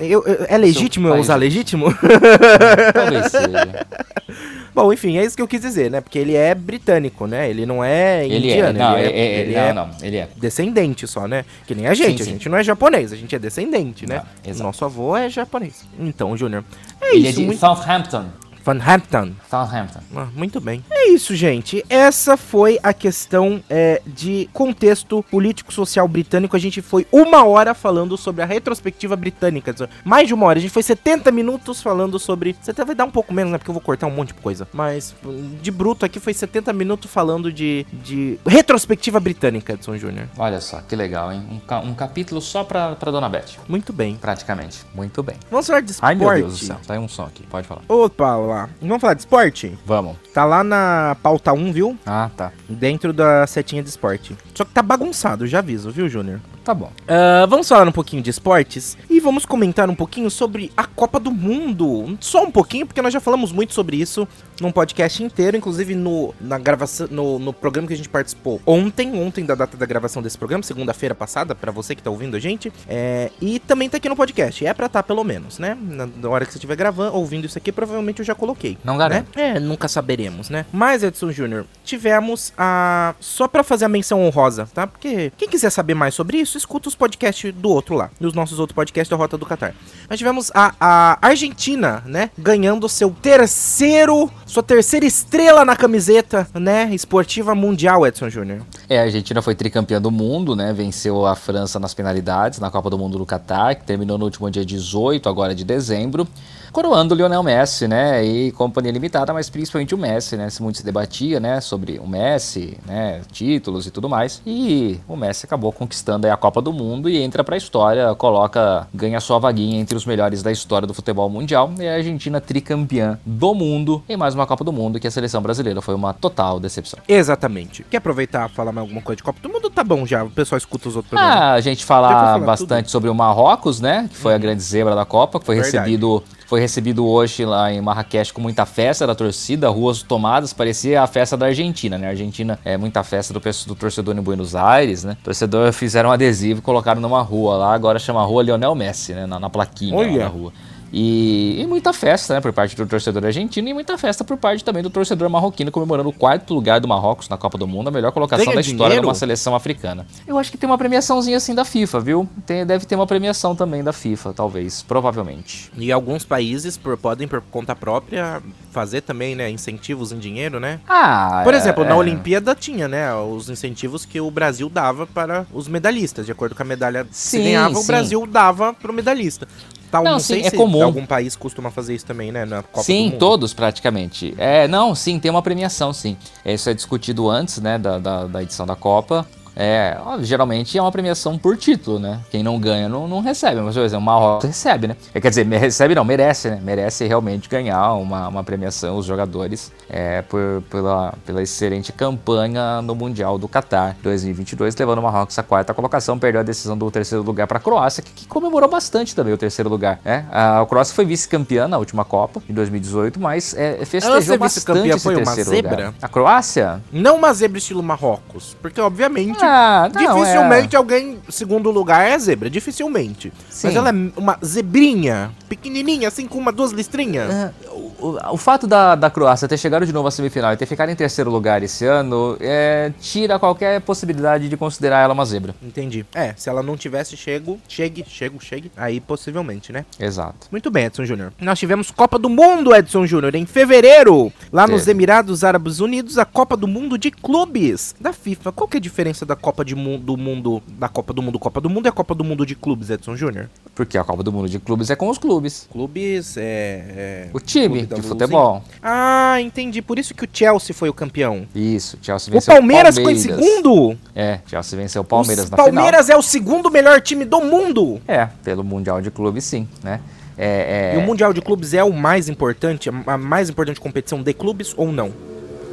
Eu- 0.00 0.24
eu- 0.26 0.46
é 0.48 0.56
legítimo 0.58 1.08
eu 1.08 1.14
usar 1.16 1.36
legítimo? 1.36 1.86
Talvez 2.94 3.26
seja. 3.30 3.86
Bom, 4.74 4.90
enfim, 4.90 5.18
é 5.18 5.24
isso 5.24 5.36
que 5.36 5.42
eu 5.42 5.46
quis 5.48 5.60
dizer, 5.60 5.90
né? 5.90 6.00
Porque 6.00 6.18
ele 6.18 6.34
é 6.34 6.54
britânico, 6.54 7.26
né? 7.26 7.48
Ele 7.50 7.66
não 7.66 7.84
é 7.84 8.24
Ele 8.24 8.50
é. 8.50 8.54
indiano. 8.54 8.78
Não, 8.78 8.98
ele 8.98 9.08
é, 9.08 9.12
é- 9.20 9.40
ele 9.40 9.52
não, 9.54 9.60
é 9.60 9.72
não, 9.74 9.90
ele 10.02 10.16
é. 10.16 10.28
descendente 10.36 11.06
só, 11.06 11.28
né? 11.28 11.44
Que 11.66 11.74
nem 11.74 11.86
a 11.86 11.92
gente. 11.94 12.16
Sim, 12.16 12.22
a 12.22 12.24
sim. 12.24 12.30
gente 12.32 12.48
não 12.48 12.56
é 12.56 12.64
japonês, 12.64 13.12
a 13.12 13.16
gente 13.16 13.34
é 13.36 13.38
descendente, 13.38 14.06
né? 14.06 14.22
Exato. 14.46 14.62
Nosso 14.64 14.84
avô 14.84 15.14
é 15.16 15.28
japonês. 15.28 15.84
Então, 16.00 16.34
Júnior, 16.36 16.64
é 17.02 17.14
Ele 17.14 17.26
é 17.26 17.30
isso. 17.30 17.40
de 17.40 17.46
muito... 17.46 17.58
Southampton. 17.60 18.24
Van 18.64 18.78
Hampton. 18.80 19.32
Southampton. 19.50 20.00
Ah, 20.16 20.28
muito 20.34 20.60
bem. 20.60 20.84
É 20.90 21.08
isso, 21.10 21.34
gente. 21.34 21.84
Essa 21.88 22.36
foi 22.36 22.78
a 22.82 22.92
questão 22.92 23.62
é, 23.68 24.00
de 24.06 24.48
contexto 24.52 25.22
político-social 25.30 26.06
britânico. 26.08 26.54
A 26.56 26.58
gente 26.58 26.80
foi 26.80 27.06
uma 27.12 27.44
hora 27.44 27.74
falando 27.74 28.16
sobre 28.16 28.42
a 28.42 28.46
retrospectiva 28.46 29.16
britânica. 29.16 29.74
Mais 30.04 30.28
de 30.28 30.34
uma 30.34 30.46
hora. 30.46 30.58
A 30.58 30.62
gente 30.62 30.70
foi 30.70 30.82
70 30.82 31.30
minutos 31.30 31.82
falando 31.82 32.18
sobre. 32.18 32.56
Você 32.60 32.70
até 32.70 32.84
vai 32.84 32.94
dar 32.94 33.04
um 33.04 33.10
pouco 33.10 33.32
menos, 33.34 33.52
né? 33.52 33.58
Porque 33.58 33.70
eu 33.70 33.74
vou 33.74 33.82
cortar 33.82 34.06
um 34.06 34.10
monte 34.10 34.28
de 34.28 34.34
coisa. 34.34 34.66
Mas 34.72 35.14
de 35.60 35.70
bruto 35.70 36.04
aqui 36.06 36.20
foi 36.20 36.32
70 36.34 36.72
minutos 36.72 37.10
falando 37.10 37.52
de, 37.52 37.86
de 37.92 38.38
retrospectiva 38.46 39.18
britânica, 39.20 39.72
Edson 39.74 39.96
Júnior. 39.96 40.28
Olha 40.38 40.60
só, 40.60 40.80
que 40.80 40.94
legal, 40.96 41.32
hein? 41.32 41.42
Um, 41.50 41.58
ca- 41.60 41.80
um 41.80 41.94
capítulo 41.94 42.40
só 42.40 42.64
pra, 42.64 42.94
pra 42.94 43.10
Dona 43.10 43.28
Beth. 43.28 43.58
Muito 43.68 43.92
bem. 43.92 44.16
Praticamente. 44.16 44.78
Muito 44.94 45.22
bem. 45.22 45.36
Vamos 45.50 45.66
falar 45.66 45.80
de 45.80 45.90
esporte. 45.92 46.08
Ai, 46.08 46.14
meu 46.14 46.32
Deus 46.34 46.58
do 46.60 46.64
céu. 46.66 46.76
Saiu 46.86 47.00
um 47.02 47.08
som 47.08 47.24
aqui. 47.24 47.42
Pode 47.46 47.66
falar. 47.66 47.82
Opa, 47.88 48.36
lá. 48.52 48.68
Vamos 48.80 49.00
falar 49.00 49.14
de 49.14 49.20
esporte? 49.20 49.78
Vamos. 49.84 50.16
Tá 50.32 50.44
lá 50.44 50.62
na 50.62 51.16
pauta 51.22 51.52
1, 51.52 51.72
viu? 51.72 51.98
Ah, 52.06 52.30
tá. 52.36 52.52
Dentro 52.68 53.12
da 53.12 53.46
setinha 53.46 53.82
de 53.82 53.88
esporte. 53.88 54.36
Só 54.54 54.64
que 54.64 54.72
tá 54.72 54.82
bagunçado, 54.82 55.46
já 55.46 55.58
aviso, 55.58 55.90
viu, 55.90 56.08
Júnior? 56.08 56.40
Tá 56.64 56.72
bom. 56.72 56.90
Ah, 57.08 57.44
vamos 57.48 57.68
falar 57.68 57.88
um 57.88 57.92
pouquinho 57.92 58.22
de 58.22 58.30
esportes 58.30 58.96
e 59.10 59.18
vamos 59.18 59.44
comentar 59.44 59.90
um 59.90 59.94
pouquinho 59.94 60.30
sobre 60.30 60.70
a 60.76 60.84
Copa 60.86 61.18
do 61.18 61.30
Mundo. 61.30 62.16
Só 62.20 62.44
um 62.44 62.50
pouquinho, 62.50 62.86
porque 62.86 63.02
nós 63.02 63.12
já 63.12 63.20
falamos 63.20 63.50
muito 63.52 63.74
sobre 63.74 63.96
isso 63.96 64.26
num 64.60 64.70
podcast 64.70 65.22
inteiro, 65.22 65.56
inclusive 65.56 65.94
no, 65.94 66.32
na 66.40 66.56
gravação, 66.58 67.08
no, 67.10 67.38
no 67.38 67.52
programa 67.52 67.88
que 67.88 67.94
a 67.94 67.96
gente 67.96 68.08
participou 68.08 68.60
ontem, 68.64 69.20
ontem 69.20 69.44
da 69.44 69.56
data 69.56 69.76
da 69.76 69.84
gravação 69.84 70.22
desse 70.22 70.38
programa, 70.38 70.62
segunda-feira 70.62 71.14
passada, 71.16 71.52
pra 71.54 71.72
você 71.72 71.96
que 71.96 72.02
tá 72.02 72.10
ouvindo 72.10 72.36
a 72.36 72.40
gente. 72.40 72.72
É, 72.88 73.30
e 73.40 73.58
também 73.58 73.88
tá 73.90 73.96
aqui 73.96 74.08
no 74.08 74.14
podcast. 74.14 74.64
É 74.64 74.72
pra 74.72 74.88
tá, 74.88 75.02
pelo 75.02 75.24
menos, 75.24 75.58
né? 75.58 75.76
Na, 75.80 76.06
na 76.06 76.28
hora 76.28 76.46
que 76.46 76.52
você 76.52 76.58
estiver 76.58 76.76
gravando, 76.76 77.16
ouvindo 77.16 77.44
isso 77.44 77.58
aqui, 77.58 77.72
provavelmente 77.72 78.20
eu 78.20 78.24
já 78.24 78.34
coloquei. 78.36 78.78
Não 78.84 78.96
garanto. 78.96 79.36
né? 79.36 79.56
É, 79.56 79.60
nunca 79.60 79.88
saberemos, 79.88 80.48
né? 80.48 80.64
Mas, 80.72 81.02
Edson 81.02 81.32
Júnior, 81.32 81.66
tivemos 81.84 82.52
a. 82.56 83.14
Só 83.18 83.48
pra 83.48 83.64
fazer 83.64 83.84
a 83.84 83.88
menção 83.88 84.24
honrosa, 84.24 84.68
tá? 84.72 84.86
Porque 84.86 85.32
quem 85.36 85.48
quiser 85.48 85.70
saber 85.70 85.94
mais 85.94 86.14
sobre 86.14 86.38
isso, 86.38 86.51
escuta 86.58 86.88
os 86.88 86.94
podcasts 86.94 87.52
do 87.54 87.68
outro 87.68 87.94
lá. 87.94 88.10
E 88.20 88.26
os 88.26 88.34
nossos 88.34 88.58
outros 88.58 88.74
podcasts 88.74 89.08
da 89.08 89.16
Rota 89.16 89.36
do 89.36 89.46
Catar. 89.46 89.74
Nós 90.08 90.18
tivemos 90.18 90.50
a, 90.54 90.74
a 90.80 91.18
Argentina, 91.20 92.02
né? 92.06 92.30
Ganhando 92.38 92.88
seu 92.88 93.10
terceiro. 93.10 94.30
Sua 94.46 94.62
terceira 94.62 95.06
estrela 95.06 95.64
na 95.64 95.76
camiseta, 95.76 96.48
né? 96.54 96.90
Esportiva 96.92 97.54
mundial, 97.54 98.06
Edson 98.06 98.28
Júnior. 98.28 98.62
É, 98.88 98.98
a 98.98 99.02
Argentina 99.02 99.40
foi 99.40 99.54
tricampeã 99.54 100.00
do 100.00 100.10
mundo, 100.10 100.54
né? 100.54 100.72
Venceu 100.72 101.26
a 101.26 101.34
França 101.34 101.78
nas 101.78 101.94
penalidades 101.94 102.58
na 102.58 102.70
Copa 102.70 102.90
do 102.90 102.98
Mundo 102.98 103.18
do 103.18 103.26
Catar, 103.26 103.74
que 103.74 103.84
terminou 103.84 104.18
no 104.18 104.24
último 104.24 104.50
dia 104.50 104.64
18, 104.64 105.28
agora 105.28 105.54
de 105.54 105.64
dezembro. 105.64 106.26
Coroando 106.72 107.14
o 107.14 107.16
Lionel 107.16 107.42
Messi, 107.42 107.86
né? 107.86 108.24
E 108.24 108.50
companhia 108.52 108.90
limitada, 108.90 109.32
mas 109.34 109.50
principalmente 109.50 109.94
o 109.94 109.98
Messi, 109.98 110.38
né? 110.38 110.48
Se 110.48 110.62
muito 110.62 110.78
se 110.78 110.84
debatia, 110.84 111.38
né? 111.38 111.60
Sobre 111.60 111.98
o 111.98 112.06
Messi, 112.06 112.78
né? 112.86 113.20
Títulos 113.30 113.86
e 113.86 113.90
tudo 113.90 114.08
mais. 114.08 114.40
E 114.46 114.98
o 115.06 115.14
Messi 115.14 115.44
acabou 115.44 115.70
conquistando 115.70 116.26
aí 116.26 116.32
a 116.32 116.36
Copa 116.36 116.62
do 116.62 116.72
Mundo 116.72 117.10
e 117.10 117.20
entra 117.20 117.44
pra 117.44 117.58
história, 117.58 118.14
coloca, 118.14 118.88
ganha 118.94 119.20
sua 119.20 119.38
vaguinha 119.38 119.78
entre 119.78 119.96
os 119.96 120.06
melhores 120.06 120.42
da 120.42 120.50
história 120.50 120.88
do 120.88 120.94
futebol 120.94 121.28
mundial. 121.28 121.70
E 121.78 121.86
a 121.86 121.94
Argentina 121.94 122.40
tricampeã 122.40 123.18
do 123.26 123.54
mundo 123.54 124.02
em 124.08 124.16
mais 124.16 124.34
uma 124.34 124.46
Copa 124.46 124.64
do 124.64 124.72
Mundo, 124.72 124.98
que 124.98 125.06
a 125.06 125.10
seleção 125.10 125.42
brasileira 125.42 125.82
foi 125.82 125.94
uma 125.94 126.14
total 126.14 126.58
decepção. 126.58 127.00
Exatamente. 127.06 127.84
Quer 127.90 127.98
aproveitar 127.98 128.48
falar 128.48 128.72
mais 128.72 128.86
alguma 128.86 129.02
coisa 129.02 129.18
de 129.18 129.22
Copa 129.22 129.40
do 129.42 129.48
Mundo? 129.50 129.68
Tá 129.68 129.84
bom 129.84 130.06
já, 130.06 130.24
o 130.24 130.30
pessoal 130.30 130.56
escuta 130.56 130.88
os 130.88 130.96
outros 130.96 131.10
programas. 131.10 131.36
Ah, 131.36 131.52
a 131.52 131.60
gente 131.60 131.84
foi 131.84 131.92
falar 131.96 132.32
falar 132.32 132.38
bastante 132.38 132.90
sobre 132.90 133.10
o 133.10 133.14
Marrocos, 133.14 133.78
né? 133.78 134.08
Que 134.10 134.16
foi 134.16 134.34
a 134.34 134.38
grande 134.38 134.62
zebra 134.62 134.94
da 134.94 135.04
Copa, 135.04 135.38
que 135.38 135.44
foi 135.44 135.56
Verdade. 135.56 135.76
recebido, 135.76 136.22
foi 136.52 136.60
recebido 136.60 137.06
hoje 137.06 137.46
lá 137.46 137.72
em 137.72 137.80
Marrakech 137.80 138.30
com 138.30 138.38
muita 138.38 138.66
festa 138.66 139.06
da 139.06 139.14
torcida, 139.14 139.70
ruas 139.70 140.02
tomadas, 140.02 140.52
parecia 140.52 141.00
a 141.00 141.06
festa 141.06 141.34
da 141.34 141.46
Argentina, 141.46 141.96
né? 141.96 142.08
A 142.08 142.10
Argentina 142.10 142.58
é 142.62 142.76
muita 142.76 143.02
festa 143.02 143.32
do, 143.32 143.40
do 143.40 143.74
torcedor 143.74 144.14
em 144.14 144.20
Buenos 144.20 144.54
Aires, 144.54 145.02
né? 145.02 145.16
O 145.22 145.24
torcedor 145.24 145.72
fizeram 145.72 146.10
um 146.10 146.12
adesivo 146.12 146.58
e 146.58 146.62
colocaram 146.62 147.00
numa 147.00 147.22
rua 147.22 147.56
lá, 147.56 147.74
agora 147.74 147.98
chama 147.98 148.22
Rua 148.22 148.42
Lionel 148.42 148.74
Messi, 148.74 149.14
né? 149.14 149.24
Na, 149.24 149.40
na 149.40 149.48
plaquinha 149.48 149.96
lá 149.96 150.02
Olha. 150.02 150.18
na 150.24 150.26
rua. 150.26 150.52
E, 150.92 151.60
e 151.62 151.66
muita 151.66 151.90
festa, 151.92 152.34
né, 152.34 152.40
por 152.40 152.52
parte 152.52 152.76
do 152.76 152.86
torcedor 152.86 153.24
argentino 153.24 153.66
e 153.68 153.72
muita 153.72 153.96
festa 153.96 154.22
por 154.22 154.36
parte 154.36 154.62
também 154.62 154.82
do 154.82 154.90
torcedor 154.90 155.30
marroquino, 155.30 155.70
comemorando 155.70 156.10
o 156.10 156.12
quarto 156.12 156.52
lugar 156.52 156.80
do 156.80 156.86
Marrocos 156.86 157.30
na 157.30 157.38
Copa 157.38 157.56
do 157.56 157.66
Mundo, 157.66 157.88
a 157.88 157.90
melhor 157.90 158.12
colocação 158.12 158.44
Ganha 158.44 158.56
da 158.56 158.60
história 158.60 158.76
dinheiro? 158.90 159.00
de 159.02 159.06
uma 159.08 159.14
seleção 159.14 159.54
africana. 159.54 160.06
Eu 160.26 160.36
acho 160.36 160.50
que 160.50 160.58
tem 160.58 160.68
uma 160.68 160.76
premiaçãozinha 160.76 161.38
assim 161.38 161.54
da 161.54 161.64
FIFA, 161.64 162.00
viu? 162.00 162.28
Tem- 162.44 162.66
deve 162.66 162.84
ter 162.84 162.94
uma 162.94 163.06
premiação 163.06 163.56
também 163.56 163.82
da 163.82 163.92
FIFA, 163.92 164.34
talvez, 164.34 164.82
provavelmente. 164.82 165.72
E 165.78 165.90
alguns 165.90 166.24
países 166.26 166.76
por- 166.76 166.98
podem, 166.98 167.26
por 167.26 167.40
conta 167.50 167.74
própria, 167.74 168.42
fazer 168.70 169.00
também, 169.00 169.34
né, 169.34 169.50
incentivos 169.50 170.12
em 170.12 170.18
dinheiro, 170.18 170.60
né? 170.60 170.78
Ah, 170.86 171.40
Por 171.42 171.54
é- 171.54 171.56
exemplo, 171.56 171.84
na 171.84 171.92
é. 171.92 171.94
Olimpíada 171.94 172.54
tinha, 172.54 172.86
né, 172.86 173.14
os 173.14 173.48
incentivos 173.48 174.04
que 174.04 174.20
o 174.20 174.30
Brasil 174.30 174.68
dava 174.68 175.06
para 175.06 175.46
os 175.54 175.68
medalhistas. 175.68 176.26
De 176.26 176.32
acordo 176.32 176.54
com 176.54 176.62
a 176.62 176.66
medalha 176.66 177.04
que 177.04 177.16
se 177.16 177.30
Sim, 177.38 177.44
ganhava, 177.44 177.78
o 177.78 177.80
sim. 177.80 177.86
Brasil 177.86 178.26
dava 178.26 178.74
pro 178.74 178.92
medalhista. 178.92 179.48
Tal, 179.92 180.02
Não, 180.04 180.12
não, 180.12 180.18
sim, 180.18 180.36
sei 180.36 180.46
é 180.46 180.48
se 180.50 180.56
comum. 180.56 180.82
algum 180.82 181.04
país 181.04 181.36
costuma 181.36 181.70
fazer 181.70 181.94
isso 181.94 182.06
também, 182.06 182.32
né, 182.32 182.46
na 182.46 182.62
Copa 182.62 182.82
sim, 182.82 183.14
todos 183.18 183.52
praticamente. 183.52 184.34
É, 184.38 184.66
não, 184.66 184.94
sim, 184.94 185.20
tem 185.20 185.30
uma 185.30 185.42
premiação, 185.42 185.92
sim. 185.92 186.16
É, 186.42 186.54
Isso 186.54 186.70
é 186.70 186.72
discutido 186.72 187.28
antes, 187.28 187.60
né, 187.60 187.76
da, 187.76 187.98
da, 187.98 188.24
da 188.26 188.42
edição 188.42 188.64
da 188.64 188.74
Copa. 188.74 189.26
É, 189.56 189.96
geralmente 190.20 190.76
é 190.76 190.82
uma 190.82 190.90
premiação 190.92 191.38
por 191.38 191.56
título, 191.56 191.98
né? 191.98 192.20
Quem 192.30 192.42
não 192.42 192.58
ganha 192.58 192.88
não, 192.88 193.06
não 193.06 193.20
recebe. 193.20 193.60
Mas, 193.60 193.74
por 193.74 193.82
exemplo, 193.82 194.02
o 194.02 194.06
Marrocos 194.06 194.44
recebe, 194.44 194.88
né? 194.88 194.96
É, 195.14 195.20
quer 195.20 195.28
dizer, 195.28 195.46
recebe 195.46 195.94
não, 195.94 196.04
merece, 196.04 196.50
né? 196.50 196.60
Merece 196.62 197.06
realmente 197.06 197.48
ganhar 197.48 197.92
uma, 197.94 198.28
uma 198.28 198.44
premiação, 198.44 198.96
os 198.96 199.06
jogadores, 199.06 199.72
é, 199.88 200.22
por, 200.22 200.62
pela, 200.70 201.14
pela 201.24 201.42
excelente 201.42 201.92
campanha 201.92 202.80
no 202.82 202.94
Mundial 202.94 203.38
do 203.38 203.48
Qatar 203.48 203.96
2022, 204.02 204.74
levando 204.76 204.98
o 204.98 205.02
Marrocos 205.02 205.38
à 205.38 205.42
quarta 205.42 205.74
colocação, 205.74 206.18
perdeu 206.18 206.40
a 206.40 206.44
decisão 206.44 206.76
do 206.76 206.90
terceiro 206.90 207.22
lugar 207.22 207.46
para 207.46 207.58
a 207.58 207.60
Croácia, 207.60 208.02
que, 208.02 208.12
que 208.12 208.26
comemorou 208.26 208.68
bastante 208.68 209.14
também 209.14 209.32
o 209.32 209.38
terceiro 209.38 209.68
lugar, 209.68 210.00
né? 210.04 210.26
A 210.30 210.64
Croácia 210.66 210.94
foi 210.94 211.04
vice-campeã 211.04 211.68
na 211.68 211.78
última 211.78 212.04
Copa, 212.04 212.42
em 212.48 212.54
2018, 212.54 213.20
mas 213.20 213.54
é, 213.54 213.84
festejou 213.84 214.38
bastante 214.38 214.42
vice-campeã 214.42 214.96
esse 214.96 215.14
terceiro 215.14 215.50
zebra? 215.50 215.70
lugar. 215.70 215.94
A 216.00 216.08
Croácia? 216.08 216.82
Não 216.92 217.16
uma 217.16 217.32
zebra 217.34 217.58
estilo 217.58 217.82
Marrocos. 217.82 218.56
Porque, 218.60 218.80
obviamente, 218.80 219.41
Ah, 219.42 219.90
não, 219.92 220.14
dificilmente 220.14 220.76
alguém 220.76 221.18
segundo 221.28 221.70
lugar 221.70 222.06
é 222.06 222.18
zebra. 222.18 222.48
Dificilmente. 222.48 223.32
Mas 223.48 223.54
Sim. 223.56 223.76
ela 223.76 223.90
é 223.90 223.92
uma 224.16 224.38
zebrinha, 224.44 225.30
pequenininha, 225.56 226.08
assim, 226.08 226.26
com 226.26 226.38
uma, 226.38 226.50
duas 226.50 226.70
listrinhas. 226.72 227.30
É, 227.32 227.52
o, 227.70 228.16
o- 228.32 228.36
fato 228.38 228.66
da, 228.66 228.94
da 228.94 229.10
Croácia 229.10 229.46
ter 229.46 229.58
chegado 229.58 229.84
de 229.84 229.92
novo 229.92 230.08
à 230.08 230.10
semifinal 230.10 230.52
e 230.52 230.56
ter 230.56 230.64
ficado 230.66 230.88
em 230.90 230.96
terceiro 230.96 231.30
lugar 231.30 231.62
esse 231.62 231.84
ano 231.84 232.36
é, 232.40 232.90
tira 233.00 233.38
qualquer 233.38 233.80
possibilidade 233.82 234.48
de 234.48 234.56
considerar 234.56 235.00
ela 235.02 235.12
uma 235.12 235.24
zebra. 235.26 235.54
Entendi. 235.62 236.04
É, 236.14 236.32
se 236.36 236.48
ela 236.48 236.62
não 236.62 236.76
tivesse 236.76 237.16
chego, 237.16 237.60
chegue, 237.68 238.04
chego, 238.08 238.40
chegue, 238.42 238.72
aí 238.76 238.98
possivelmente, 239.00 239.72
né? 239.72 239.84
Exato. 240.00 240.48
Muito 240.50 240.70
bem, 240.70 240.86
Edson 240.86 241.04
Júnior. 241.04 241.32
Nós 241.40 241.58
tivemos 241.58 241.90
Copa 241.90 242.18
do 242.18 242.28
Mundo, 242.30 242.74
Edson 242.74 243.06
Júnior, 243.06 243.34
em 243.34 243.44
fevereiro, 243.46 244.32
lá 244.52 244.66
nos 244.66 244.80
Teve. 244.82 244.92
Emirados 244.92 245.44
Árabes 245.44 245.78
Unidos, 245.80 246.16
a 246.18 246.24
Copa 246.24 246.56
do 246.56 246.66
Mundo 246.66 246.96
de 246.96 247.10
clubes 247.10 247.94
da 248.00 248.12
FIFA. 248.12 248.52
Qual 248.52 248.66
que 248.68 248.76
é 248.76 248.78
a 248.78 248.80
diferença 248.80 249.24
da 249.26 249.36
Copa 249.36 249.64
de 249.64 249.74
Mu- 249.74 249.98
do 249.98 250.16
Mundo, 250.16 250.62
da 250.78 250.88
Copa 250.88 251.12
do 251.12 251.20
Mundo, 251.22 251.38
Copa 251.38 251.60
do 251.60 251.68
Mundo 251.70 251.86
e 251.86 251.88
a 251.88 251.92
Copa 251.92 252.14
do 252.14 252.24
Mundo 252.24 252.44
de 252.46 252.54
clubes, 252.54 252.90
Edson 252.90 253.16
Júnior? 253.16 253.48
Porque 253.74 253.96
a 253.98 254.04
Copa 254.04 254.22
do 254.22 254.32
Mundo 254.32 254.48
de 254.48 254.58
clubes 254.58 254.90
é 254.90 254.96
com 254.96 255.08
os 255.08 255.18
clubes. 255.18 255.41
Clubes, 255.70 256.36
é... 256.36 256.42
é- 256.42 257.28
O 257.32 257.40
time 257.40 257.86
Clube 257.86 258.00
de 258.02 258.08
futebol. 258.08 258.62
Ah, 258.82 259.36
entendi. 259.40 259.80
Por 259.82 259.98
isso 259.98 260.14
que 260.14 260.24
o 260.24 260.28
Chelsea 260.32 260.74
foi 260.74 260.88
o 260.88 260.94
campeão. 260.94 261.46
Isso, 261.54 261.98
Chelsea 262.02 262.30
O 262.30 262.34
venceu 262.34 262.54
Palmeiras 262.54 262.96
ficou 262.96 263.10
em 263.10 263.14
Palmeiras. 263.16 263.44
segundo? 263.44 263.98
É, 264.14 264.38
Chelsea 264.46 264.78
venceu 264.78 265.02
o 265.02 265.04
Palmeiras 265.04 265.46
o 265.48 265.50
na 265.50 265.56
final. 265.56 265.72
Palmeiras 265.74 266.08
é 266.10 266.16
o 266.16 266.22
segundo 266.22 266.70
melhor 266.70 267.00
time 267.00 267.24
do 267.24 267.40
mundo. 267.40 268.00
É, 268.06 268.26
pelo 268.44 268.62
Mundial 268.62 269.00
de 269.00 269.10
Clubes 269.10 269.44
sim, 269.44 269.66
né? 269.82 270.00
É, 270.36 270.92
é- 270.94 270.94
E 270.94 270.98
o 270.98 271.02
Mundial 271.02 271.32
de 271.32 271.40
Clubes 271.42 271.74
é 271.74 271.84
o 271.84 271.92
mais 271.92 272.28
importante, 272.28 272.88
a 273.06 273.18
mais 273.18 273.50
importante 273.50 273.78
competição 273.80 274.22
de 274.22 274.32
clubes 274.32 274.72
ou 274.76 274.90
não? 274.90 275.12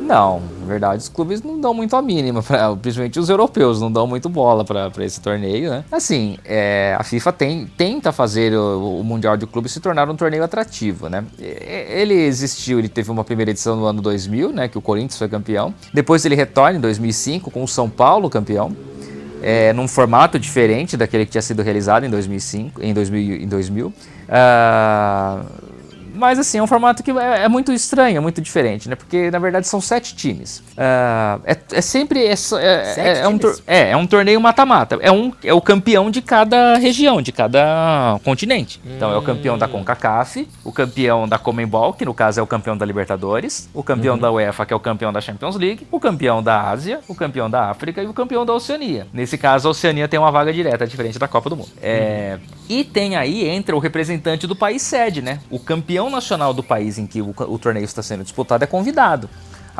Não, 0.10 0.42
na 0.62 0.66
verdade, 0.66 1.04
os 1.04 1.08
clubes 1.08 1.44
não 1.44 1.62
dão 1.62 1.72
muito 1.72 1.96
a 1.96 2.02
mínima, 2.02 2.42
pra, 2.42 2.74
principalmente 2.82 3.20
os 3.20 3.30
europeus, 3.30 3.80
não 3.80 3.92
dão 3.92 4.08
muito 4.08 4.28
bola 4.28 4.66
pra 4.66 4.90
esse 5.06 5.22
torneio, 5.22 5.70
né? 5.70 5.84
Assim, 5.92 6.36
é, 6.44 6.96
a 6.98 7.04
FIFA 7.04 7.32
tem- 7.32 7.68
tenta 7.78 8.12
fazer 8.12 8.54
o, 8.58 9.02
o 9.02 9.04
Mundial 9.04 9.38
de 9.38 9.46
Clubes 9.46 9.72
se 9.72 9.80
tornar 9.80 10.10
um 10.10 10.16
torneio 10.16 10.44
atrativo, 10.44 11.10
né? 11.10 11.24
Ele 11.38 12.16
existiu, 12.16 12.80
ele 12.80 12.90
teve 12.90 13.12
uma 13.12 13.24
primeira 13.24 13.52
edição 13.52 13.76
no 13.76 13.86
ano 13.86 14.02
2000, 14.02 14.52
né? 14.52 14.68
Que 14.68 14.80
o 14.80 14.82
Corinthians 14.82 15.20
foi 15.20 15.30
campeão. 15.30 15.72
Depois 15.94 16.26
ele 16.26 16.34
retorna 16.34 16.80
em 16.80 16.82
2005 16.82 17.52
com 17.52 17.64
o 17.64 17.68
São 17.68 17.88
Paulo 17.88 18.32
campeão. 18.32 18.76
É, 19.44 19.72
num 19.74 19.88
formato 19.88 20.38
diferente 20.40 20.98
daquele 20.98 21.24
que 21.26 21.32
tinha 21.32 21.42
sido 21.42 21.62
realizado 21.62 22.04
em 22.06 22.10
2005, 22.10 22.84
em 22.84 22.94
2000, 22.96 23.36
em 23.44 23.48
2000. 23.48 23.94
Ah, 24.28 25.44
mas 26.20 26.38
assim, 26.38 26.58
é 26.58 26.64
um 26.64 26.68
formato 26.68 27.02
que 27.02 27.12
é, 27.12 27.44
é 27.44 27.48
muito 27.48 27.72
estranho, 27.72 28.18
é 28.18 28.20
muito 28.20 28.42
diferente, 28.42 28.88
né? 28.90 28.96
Porque 28.96 29.32
na 29.32 29.40
verdade 29.40 29.68
são 29.68 29.80
sete 29.82 30.16
times. 30.16 30.62
Ah, 30.78 31.40
é, 31.46 31.58
é 31.74 31.82
sempre. 31.82 32.26
É, 32.26 32.34
é- 32.34 32.94
é- 32.98 33.20
é 33.22 33.28
um, 33.28 33.40
é, 33.66 33.90
é 33.92 33.98
um 33.98 34.06
torneio 34.06 34.40
mata-mata. 34.42 34.98
É, 35.02 35.12
um, 35.12 35.32
é 35.44 35.54
o 35.54 35.62
campeão 35.62 36.12
de 36.12 36.22
cada 36.22 36.76
região, 36.78 37.22
de 37.22 37.32
cada 37.32 38.20
continente. 38.24 38.80
Então 38.86 39.12
é 39.12 39.18
o 39.18 39.22
campeão 39.22 39.58
da 39.58 39.68
CONCACAF, 39.68 40.48
o 40.64 40.72
campeão 40.72 41.28
da 41.28 41.38
Comembol, 41.38 41.94
que 41.94 42.06
no 42.06 42.14
caso 42.14 42.40
é 42.40 42.44
o 42.44 42.48
campeão 42.48 42.78
da 42.78 42.86
Libertadores, 42.86 43.70
o 43.74 43.84
campeão 43.84 44.18
da 44.18 44.32
UEFA, 44.32 44.66
que 44.66 44.74
é 44.74 44.76
o 44.76 44.80
campeão 44.80 45.12
da 45.14 45.22
Champions 45.22 45.56
League, 45.56 45.88
o 45.92 46.00
campeão 46.00 46.42
da 46.44 46.62
Ásia, 46.70 47.00
o 47.08 47.16
campeão 47.16 47.50
da 47.50 47.70
África 47.70 48.02
e 48.04 48.08
o 48.08 48.14
campeão 48.14 48.46
da 48.46 48.54
Oceania. 48.54 49.08
Nesse 49.14 49.38
caso, 49.38 49.68
a 49.68 49.72
Oceania 49.72 50.08
tem 50.08 50.20
uma 50.20 50.32
vaga 50.32 50.52
direta, 50.54 50.86
diferente 50.86 51.18
da 51.20 51.28
Copa 51.28 51.50
do 51.50 51.56
Mundo. 51.56 51.70
É, 51.82 52.38
E 52.68 52.84
tem 52.84 53.16
aí, 53.16 53.48
entra 53.48 53.76
o 53.76 53.80
representante 53.80 54.46
do 54.46 54.56
país 54.56 54.82
sede, 54.82 55.22
né? 55.22 55.40
O 55.50 55.60
campeão 55.60 56.09
nacional 56.10 56.54
do 56.54 56.64
país 56.64 56.98
em 56.98 57.06
que 57.06 57.22
o, 57.22 57.34
o 57.38 57.60
torneio 57.60 57.86
está 57.86 58.02
sendo 58.02 58.24
disputado 58.24 58.64
é 58.64 58.68
convidado 58.68 59.30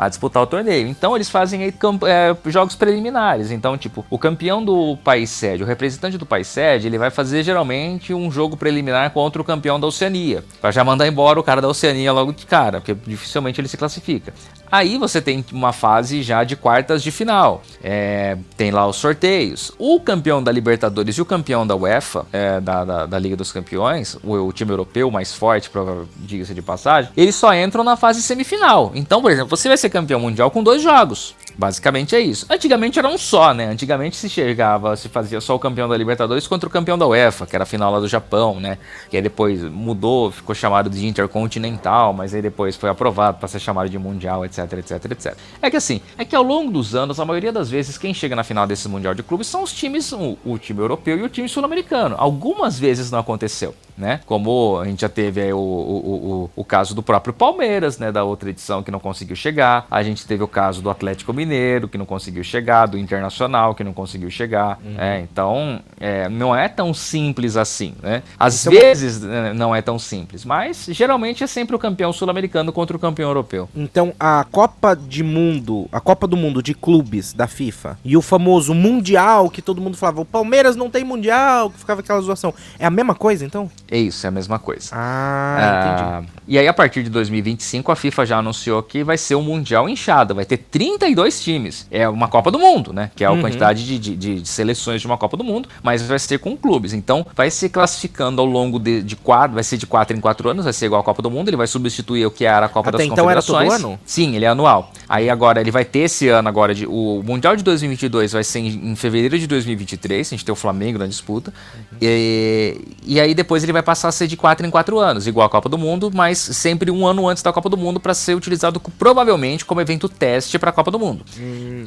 a 0.00 0.08
disputar 0.08 0.42
o 0.42 0.46
torneio. 0.46 0.88
Então 0.88 1.14
eles 1.14 1.28
fazem 1.28 1.62
aí 1.62 1.74
é, 2.06 2.50
jogos 2.50 2.74
preliminares. 2.74 3.50
Então, 3.50 3.76
tipo, 3.76 4.02
o 4.08 4.18
campeão 4.18 4.64
do 4.64 4.96
país 4.96 5.28
sede, 5.28 5.62
o 5.62 5.66
representante 5.66 6.16
do 6.16 6.24
país 6.24 6.46
sede, 6.46 6.86
ele 6.86 6.96
vai 6.96 7.10
fazer 7.10 7.42
geralmente 7.42 8.14
um 8.14 8.30
jogo 8.30 8.56
preliminar 8.56 9.10
contra 9.10 9.42
o 9.42 9.44
campeão 9.44 9.78
da 9.78 9.86
Oceania. 9.86 10.42
Pra 10.58 10.70
já 10.70 10.82
mandar 10.82 11.06
embora 11.06 11.38
o 11.38 11.42
cara 11.42 11.60
da 11.60 11.68
Oceania 11.68 12.12
logo 12.12 12.32
de 12.32 12.46
cara, 12.46 12.80
porque 12.80 12.96
dificilmente 13.06 13.60
ele 13.60 13.68
se 13.68 13.76
classifica. 13.76 14.32
Aí 14.70 14.98
você 14.98 15.20
tem 15.20 15.44
uma 15.52 15.72
fase 15.72 16.22
já 16.22 16.44
de 16.44 16.56
quartas 16.56 17.02
de 17.02 17.10
final. 17.10 17.62
É, 17.82 18.36
tem 18.56 18.70
lá 18.70 18.86
os 18.86 18.96
sorteios. 18.96 19.72
O 19.78 20.00
campeão 20.00 20.42
da 20.42 20.52
Libertadores 20.52 21.16
e 21.16 21.22
o 21.22 21.24
campeão 21.24 21.66
da 21.66 21.74
UEFA, 21.74 22.26
é, 22.32 22.60
da, 22.60 22.84
da, 22.84 23.06
da 23.06 23.18
Liga 23.18 23.36
dos 23.36 23.52
Campeões, 23.52 24.16
o, 24.22 24.34
o 24.34 24.52
time 24.52 24.70
europeu 24.70 25.10
mais 25.10 25.34
forte, 25.34 25.70
diga-se 26.16 26.54
de 26.54 26.62
passagem, 26.62 27.10
eles 27.16 27.34
só 27.34 27.52
entram 27.54 27.82
na 27.82 27.96
fase 27.96 28.22
semifinal. 28.22 28.92
Então, 28.94 29.20
por 29.20 29.30
exemplo, 29.30 29.56
você 29.56 29.68
vai 29.68 29.76
ser 29.76 29.90
campeão 29.90 30.20
mundial 30.20 30.50
com 30.50 30.62
dois 30.62 30.82
jogos. 30.82 31.34
Basicamente 31.60 32.16
é 32.16 32.20
isso. 32.20 32.46
Antigamente 32.48 32.98
era 32.98 33.06
um 33.06 33.18
só, 33.18 33.52
né? 33.52 33.66
Antigamente 33.66 34.16
se 34.16 34.30
chegava, 34.30 34.96
se 34.96 35.10
fazia 35.10 35.42
só 35.42 35.54
o 35.54 35.58
campeão 35.58 35.86
da 35.86 35.94
Libertadores 35.94 36.46
contra 36.46 36.66
o 36.66 36.72
campeão 36.72 36.96
da 36.96 37.06
UEFA, 37.06 37.44
que 37.44 37.54
era 37.54 37.64
a 37.64 37.66
final 37.66 37.92
lá 37.92 38.00
do 38.00 38.08
Japão, 38.08 38.58
né? 38.58 38.78
Que 39.10 39.18
aí 39.18 39.22
depois 39.22 39.62
mudou, 39.64 40.30
ficou 40.30 40.54
chamado 40.54 40.88
de 40.88 41.06
Intercontinental, 41.06 42.14
mas 42.14 42.32
aí 42.32 42.40
depois 42.40 42.76
foi 42.76 42.88
aprovado 42.88 43.36
para 43.36 43.46
ser 43.46 43.60
chamado 43.60 43.90
de 43.90 43.98
Mundial, 43.98 44.42
etc, 44.46 44.72
etc, 44.72 45.04
etc. 45.10 45.36
É 45.60 45.68
que 45.68 45.76
assim, 45.76 46.00
é 46.16 46.24
que 46.24 46.34
ao 46.34 46.42
longo 46.42 46.72
dos 46.72 46.94
anos, 46.94 47.20
a 47.20 47.26
maioria 47.26 47.52
das 47.52 47.68
vezes, 47.68 47.98
quem 47.98 48.14
chega 48.14 48.34
na 48.34 48.42
final 48.42 48.66
desse 48.66 48.88
Mundial 48.88 49.14
de 49.14 49.22
Clubes 49.22 49.46
são 49.46 49.62
os 49.62 49.70
times, 49.70 50.10
o, 50.12 50.38
o 50.42 50.56
time 50.56 50.80
europeu 50.80 51.18
e 51.18 51.22
o 51.22 51.28
time 51.28 51.46
sul-americano. 51.46 52.16
Algumas 52.18 52.78
vezes 52.78 53.10
não 53.10 53.18
aconteceu, 53.18 53.74
né? 53.96 54.20
Como 54.26 54.78
a 54.78 54.84
gente 54.84 55.00
já 55.00 55.08
teve 55.08 55.52
o, 55.52 55.58
o, 55.58 55.60
o, 55.64 56.50
o- 56.56 56.64
caso 56.64 56.94
do 56.94 57.02
próprio 57.02 57.32
Palmeiras, 57.34 57.98
né? 57.98 58.12
Da 58.12 58.22
outra 58.24 58.50
edição 58.50 58.82
que 58.82 58.90
não 58.90 59.00
conseguiu 59.00 59.34
chegar. 59.36 59.86
A 59.90 60.02
gente 60.02 60.26
teve 60.26 60.42
o 60.42 60.48
caso 60.48 60.80
do 60.82 60.90
Atlético 60.90 61.32
Mineiro, 61.32 61.88
que 61.88 61.98
não 61.98 62.06
conseguiu 62.06 62.44
chegar, 62.44 62.86
do 62.86 62.96
Internacional, 62.98 63.74
que 63.74 63.82
não 63.84 63.92
conseguiu 63.92 64.30
chegar. 64.30 64.78
né? 64.82 65.20
Então, 65.30 65.80
é, 65.98 66.28
não 66.28 66.54
é 66.54 66.68
tão 66.68 66.92
simples 66.94 67.56
assim, 67.56 67.94
né? 68.02 68.22
Às 68.38 68.54
vezes 68.64 69.20
né, 69.20 69.52
não 69.52 69.74
é 69.74 69.82
tão 69.82 69.98
simples, 69.98 70.44
mas 70.44 70.86
geralmente 70.90 71.42
é 71.42 71.46
sempre 71.46 71.74
o 71.74 71.78
campeão 71.78 72.12
sul-americano 72.12 72.72
contra 72.72 72.96
o 72.96 73.00
campeão 73.00 73.28
europeu. 73.30 73.68
Então, 73.74 74.12
a 74.18 74.44
Copa 74.50 74.94
de 74.94 75.22
Mundo, 75.22 75.88
a 75.92 76.00
Copa 76.00 76.26
do 76.26 76.36
Mundo 76.36 76.62
de 76.62 76.74
clubes 76.74 77.32
da 77.32 77.46
FIFA 77.46 77.98
e 78.04 78.16
o 78.16 78.22
famoso 78.22 78.74
Mundial 78.74 79.50
que 79.50 79.62
todo 79.62 79.80
mundo 79.80 79.96
falava, 79.96 80.20
o 80.20 80.24
Palmeiras 80.24 80.76
não 80.76 80.88
tem 80.90 81.04
Mundial, 81.04 81.70
que 81.70 81.78
ficava 81.78 82.00
aquela 82.00 82.20
zoação. 82.20 82.52
É 82.78 82.86
a 82.86 82.90
mesma 82.90 83.14
coisa, 83.14 83.44
então? 83.44 83.70
É 83.90 83.98
isso, 83.98 84.24
é 84.24 84.28
a 84.28 84.30
mesma 84.30 84.58
coisa. 84.58 84.90
Ah, 84.92 86.20
Ah, 86.22 86.22
e 86.46 86.56
aí, 86.58 86.68
a 86.68 86.72
partir 86.72 87.02
de 87.02 87.10
2025, 87.10 87.90
a 87.90 87.96
FIFA 87.96 88.24
já 88.26 88.38
anunciou 88.38 88.82
que 88.82 89.02
vai 89.02 89.18
ser 89.18 89.34
um 89.34 89.42
Mundial 89.42 89.88
inchado, 89.88 90.34
vai 90.34 90.44
ter 90.44 90.56
32 90.58 91.42
times. 91.42 91.86
É 91.90 92.08
uma 92.08 92.28
Copa 92.28 92.50
do 92.52 92.58
Mundo, 92.58 92.92
né? 92.92 93.10
Que 93.16 93.24
é 93.24 93.26
a 93.26 93.32
Uhum. 93.32 93.40
quantidade 93.40 93.84
de, 93.84 93.98
de- 93.98 94.16
de- 94.16 94.48
seleções 94.48 95.00
de 95.00 95.06
uma 95.08 95.18
Copa 95.18 95.36
do 95.36 95.42
Mundo, 95.42 95.68
mas 95.82 96.02
vai 96.02 96.18
ser 96.18 96.38
com 96.38 96.56
clubes. 96.56 96.92
Então, 96.92 97.26
vai 97.34 97.50
se 97.50 97.68
classificando 97.68 98.40
ao 98.40 98.46
longo 98.46 98.78
de, 98.78 99.02
de 99.02 99.16
quatro, 99.16 99.54
vai 99.54 99.64
ser 99.64 99.76
de 99.76 99.86
4 99.86 100.16
em 100.16 100.20
4 100.20 100.48
anos, 100.50 100.64
vai 100.64 100.72
ser 100.72 100.86
igual 100.86 101.00
a 101.00 101.04
Copa 101.04 101.20
do 101.20 101.30
Mundo, 101.30 101.48
ele 101.48 101.56
vai 101.56 101.66
substituir 101.66 102.24
o 102.26 102.30
que 102.30 102.44
era 102.44 102.66
a 102.66 102.68
Copa 102.68 102.90
Até 102.90 102.98
das 102.98 103.06
então 103.08 103.28
era 103.28 103.42
todo 103.42 103.56
Confederações. 103.56 103.84
ano? 103.84 104.00
Sim, 104.06 104.36
ele 104.36 104.44
é 104.44 104.48
anual. 104.48 104.92
Aí 105.08 105.28
agora 105.28 105.60
ele 105.60 105.70
vai 105.72 105.84
ter 105.84 106.00
esse 106.00 106.28
ano 106.28 106.48
agora 106.48 106.72
de 106.74 106.86
o 106.86 107.22
Mundial 107.24 107.56
de 107.56 107.64
2022 107.64 108.32
vai 108.32 108.44
ser 108.44 108.60
em, 108.60 108.90
em 108.92 108.94
fevereiro 108.96 109.36
de 109.38 109.46
2023, 109.48 110.28
a 110.28 110.30
gente 110.30 110.44
tem 110.44 110.52
o 110.52 110.56
Flamengo 110.56 110.98
na 110.98 111.06
disputa. 111.06 111.52
E, 112.00 112.80
e 113.04 113.20
aí 113.20 113.34
depois 113.34 113.62
ele 113.62 113.72
vai 113.72 113.79
passar 113.82 114.08
a 114.08 114.12
ser 114.12 114.26
de 114.26 114.36
4 114.36 114.66
em 114.66 114.70
4 114.70 114.98
anos, 114.98 115.26
igual 115.26 115.46
a 115.46 115.50
Copa 115.50 115.68
do 115.68 115.78
Mundo, 115.78 116.10
mas 116.12 116.38
sempre 116.38 116.90
um 116.90 117.06
ano 117.06 117.28
antes 117.28 117.42
da 117.42 117.52
Copa 117.52 117.68
do 117.68 117.76
Mundo 117.76 118.00
para 118.00 118.14
ser 118.14 118.34
utilizado 118.34 118.80
provavelmente 118.98 119.64
como 119.64 119.80
evento 119.80 120.08
teste 120.08 120.58
para 120.58 120.70
a 120.70 120.72
Copa 120.72 120.90
do 120.90 120.98
Mundo. 120.98 121.24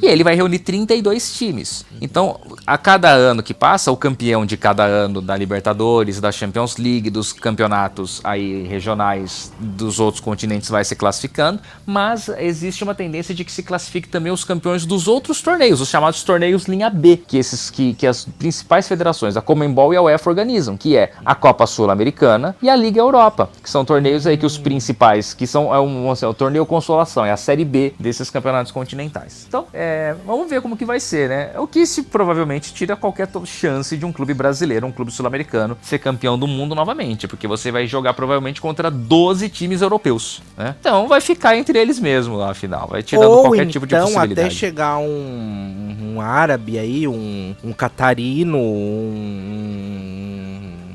E 0.02 0.06
ele 0.06 0.24
vai 0.24 0.34
reunir 0.34 0.60
32 0.60 1.36
times. 1.36 1.84
Então, 2.00 2.40
a 2.66 2.76
cada 2.76 3.10
ano 3.10 3.42
que 3.42 3.54
passa, 3.54 3.90
o 3.90 3.96
campeão 3.96 4.44
de 4.46 4.56
cada 4.56 4.84
ano 4.84 5.20
da 5.20 5.36
Libertadores, 5.36 6.20
da 6.20 6.32
Champions 6.32 6.76
League, 6.76 7.10
dos 7.10 7.32
campeonatos 7.32 8.20
aí 8.24 8.66
regionais 8.66 9.52
dos 9.58 10.00
outros 10.00 10.20
continentes 10.20 10.68
vai 10.68 10.84
se 10.84 10.96
classificando, 10.96 11.60
mas 11.86 12.28
existe 12.38 12.82
uma 12.82 12.94
tendência 12.94 13.34
de 13.34 13.44
que 13.44 13.52
se 13.52 13.62
classifique 13.62 14.08
também 14.08 14.32
os 14.32 14.44
campeões 14.44 14.86
dos 14.86 15.08
outros 15.08 15.40
torneios, 15.40 15.80
os 15.80 15.88
chamados 15.88 16.22
torneios 16.22 16.64
linha 16.66 16.90
B, 16.90 17.16
que 17.16 17.36
esses 17.36 17.70
que, 17.70 17.94
que 17.94 18.06
as 18.06 18.24
principais 18.24 18.88
federações, 18.88 19.36
a 19.36 19.42
Comembol 19.42 19.92
e 19.92 19.96
a 19.96 20.02
UEFA 20.02 20.30
organizam, 20.30 20.76
que 20.76 20.96
é 20.96 21.12
a 21.24 21.34
Copa 21.34 21.66
Sul-Americana 21.84 22.56
e 22.62 22.70
a 22.70 22.74
Liga 22.76 23.00
Europa, 23.00 23.50
que 23.62 23.68
são 23.68 23.84
torneios 23.84 24.26
aí 24.26 24.36
que 24.36 24.46
os 24.46 24.56
principais, 24.56 25.34
que 25.34 25.46
são 25.46 25.74
é 25.74 25.78
um, 25.78 26.10
assim, 26.10 26.24
é 26.24 26.28
o 26.28 26.34
torneio 26.34 26.64
consolação, 26.64 27.24
é 27.24 27.30
a 27.30 27.36
série 27.36 27.64
B 27.64 27.92
desses 28.00 28.30
campeonatos 28.30 28.72
continentais. 28.72 29.44
Então, 29.46 29.66
é, 29.72 30.14
vamos 30.26 30.48
ver 30.48 30.62
como 30.62 30.76
que 30.76 30.84
vai 30.84 30.98
ser, 30.98 31.28
né? 31.28 31.50
O 31.58 31.66
que 31.66 31.84
se 31.86 32.04
provavelmente 32.04 32.72
tira 32.72 32.96
qualquer 32.96 33.28
chance 33.44 33.96
de 33.96 34.04
um 34.06 34.12
clube 34.12 34.32
brasileiro, 34.32 34.86
um 34.86 34.92
clube 34.92 35.10
sul-americano, 35.10 35.76
ser 35.82 35.98
campeão 35.98 36.38
do 36.38 36.46
mundo 36.46 36.74
novamente, 36.74 37.28
porque 37.28 37.46
você 37.46 37.70
vai 37.70 37.86
jogar 37.86 38.14
provavelmente 38.14 38.60
contra 38.60 38.90
12 38.90 39.48
times 39.50 39.82
europeus, 39.82 40.42
né? 40.56 40.74
Então 40.80 41.06
vai 41.06 41.20
ficar 41.20 41.56
entre 41.56 41.78
eles 41.78 42.00
mesmo 42.00 42.36
lá, 42.36 42.50
afinal. 42.50 42.88
Vai 42.88 43.02
tirando 43.02 43.30
Ou 43.30 43.42
qualquer 43.42 43.62
então 43.62 43.72
tipo 43.72 43.86
de 43.86 43.94
possibilidade. 43.94 44.40
até 44.40 44.50
chegar 44.50 44.98
um, 44.98 46.14
um 46.14 46.20
árabe 46.20 46.78
aí, 46.78 47.06
um, 47.06 47.54
um 47.62 47.72
catarino, 47.72 48.58
um 48.58 50.23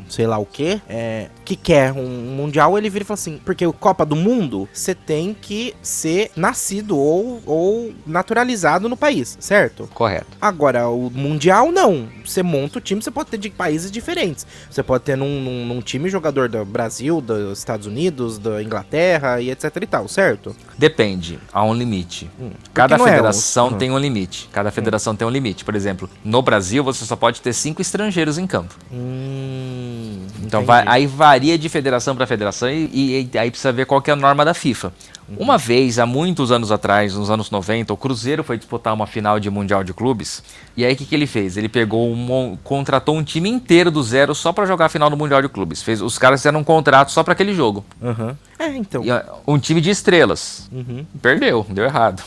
sei 0.09 0.27
lá 0.27 0.37
o 0.37 0.45
que, 0.45 0.81
é, 0.89 1.27
que 1.45 1.55
quer 1.55 1.93
um 1.93 2.07
mundial, 2.35 2.77
ele 2.77 2.89
vira 2.89 3.03
e 3.03 3.05
fala 3.05 3.15
assim, 3.15 3.39
porque 3.45 3.65
o 3.65 3.71
Copa 3.71 4.05
do 4.05 4.15
Mundo, 4.15 4.67
você 4.73 4.93
tem 4.95 5.33
que 5.39 5.73
ser 5.81 6.31
nascido 6.35 6.97
ou, 6.97 7.41
ou 7.45 7.93
naturalizado 8.05 8.89
no 8.89 8.97
país, 8.97 9.37
certo? 9.39 9.89
Correto. 9.93 10.25
Agora, 10.41 10.89
o 10.89 11.09
Mundial 11.09 11.71
não. 11.71 12.07
Você 12.25 12.43
monta 12.43 12.77
o 12.79 12.81
time, 12.81 13.01
você 13.01 13.11
pode 13.11 13.29
ter 13.29 13.37
de 13.37 13.49
países 13.49 13.89
diferentes. 13.91 14.45
Você 14.69 14.83
pode 14.83 15.03
ter 15.03 15.15
num, 15.15 15.41
num, 15.41 15.65
num 15.65 15.81
time 15.81 16.09
jogador 16.09 16.49
do 16.49 16.63
Brasil, 16.65 17.21
dos 17.21 17.57
Estados 17.59 17.87
Unidos, 17.87 18.37
da 18.37 18.61
Inglaterra 18.61 19.39
e 19.41 19.49
etc 19.51 19.75
e 19.81 19.87
tal, 19.87 20.07
certo? 20.07 20.55
Depende, 20.77 21.39
há 21.53 21.63
um 21.63 21.73
limite. 21.73 22.29
Hum, 22.39 22.51
Cada 22.73 22.95
é 22.95 22.99
federação 22.99 23.67
o- 23.69 23.73
tem 23.75 23.91
um 23.91 23.97
limite. 23.97 24.49
Cada 24.51 24.71
federação 24.71 25.15
tem 25.15 25.27
um 25.27 25.31
limite. 25.31 25.63
Por 25.65 25.75
exemplo, 25.75 26.09
no 26.23 26.41
Brasil 26.41 26.83
você 26.83 27.05
só 27.05 27.15
pode 27.15 27.41
ter 27.41 27.53
cinco 27.53 27.81
estrangeiros 27.81 28.37
em 28.37 28.47
campo. 28.47 28.75
Hum, 28.91 29.98
Então 30.49 30.65
vai- 30.65 30.83
aí 30.87 31.05
varia 31.05 31.57
de 31.59 31.69
federação 31.69 32.15
para 32.15 32.25
federação 32.25 32.67
e, 32.69 32.89
e- 32.91 33.29
e 33.31 33.37
aí 33.37 33.51
precisa 33.51 33.71
ver 33.71 33.85
qual 33.85 34.01
que 34.01 34.09
é 34.09 34.13
a 34.13 34.15
norma 34.15 34.43
da 34.43 34.53
FIFA. 34.55 34.91
Uhum. 35.29 35.35
Uma 35.37 35.59
vez, 35.59 35.99
há 35.99 36.07
muitos 36.07 36.51
anos 36.51 36.71
atrás, 36.71 37.13
nos 37.13 37.29
anos 37.29 37.51
90, 37.51 37.93
o 37.93 37.97
Cruzeiro 37.97 38.43
foi 38.43 38.57
disputar 38.57 38.95
uma 38.95 39.05
final 39.05 39.39
de 39.39 39.47
Mundial 39.47 39.83
de 39.83 39.93
Clubes. 39.93 40.41
E 40.75 40.83
aí 40.83 40.93
o 40.93 40.95
que, 40.97 41.05
que 41.05 41.13
ele 41.13 41.27
fez? 41.27 41.55
Ele 41.55 41.69
pegou 41.69 42.11
um, 42.11 42.57
contratou 42.63 43.15
um 43.15 43.23
time 43.23 43.47
inteiro 43.47 43.91
do 43.91 44.01
zero 44.01 44.33
só 44.33 44.51
para 44.51 44.65
jogar 44.65 44.85
a 44.85 44.89
final 44.89 45.07
do 45.07 45.15
Mundial 45.15 45.39
de 45.43 45.47
Clubes. 45.49 45.83
Fez, 45.83 46.01
os 46.01 46.17
caras 46.17 46.39
fizeram 46.39 46.61
um 46.61 46.63
contrato 46.63 47.11
só 47.11 47.21
para 47.23 47.33
aquele 47.33 47.53
jogo. 47.53 47.85
Aham. 48.01 48.35
É, 48.57 48.75
então. 48.75 49.03
E, 49.05 49.09
um 49.47 49.59
time 49.59 49.79
de 49.81 49.91
estrelas. 49.91 50.67
Uhum. 50.71 51.05
Perdeu, 51.21 51.63
deu 51.69 51.85
errado. 51.85 52.23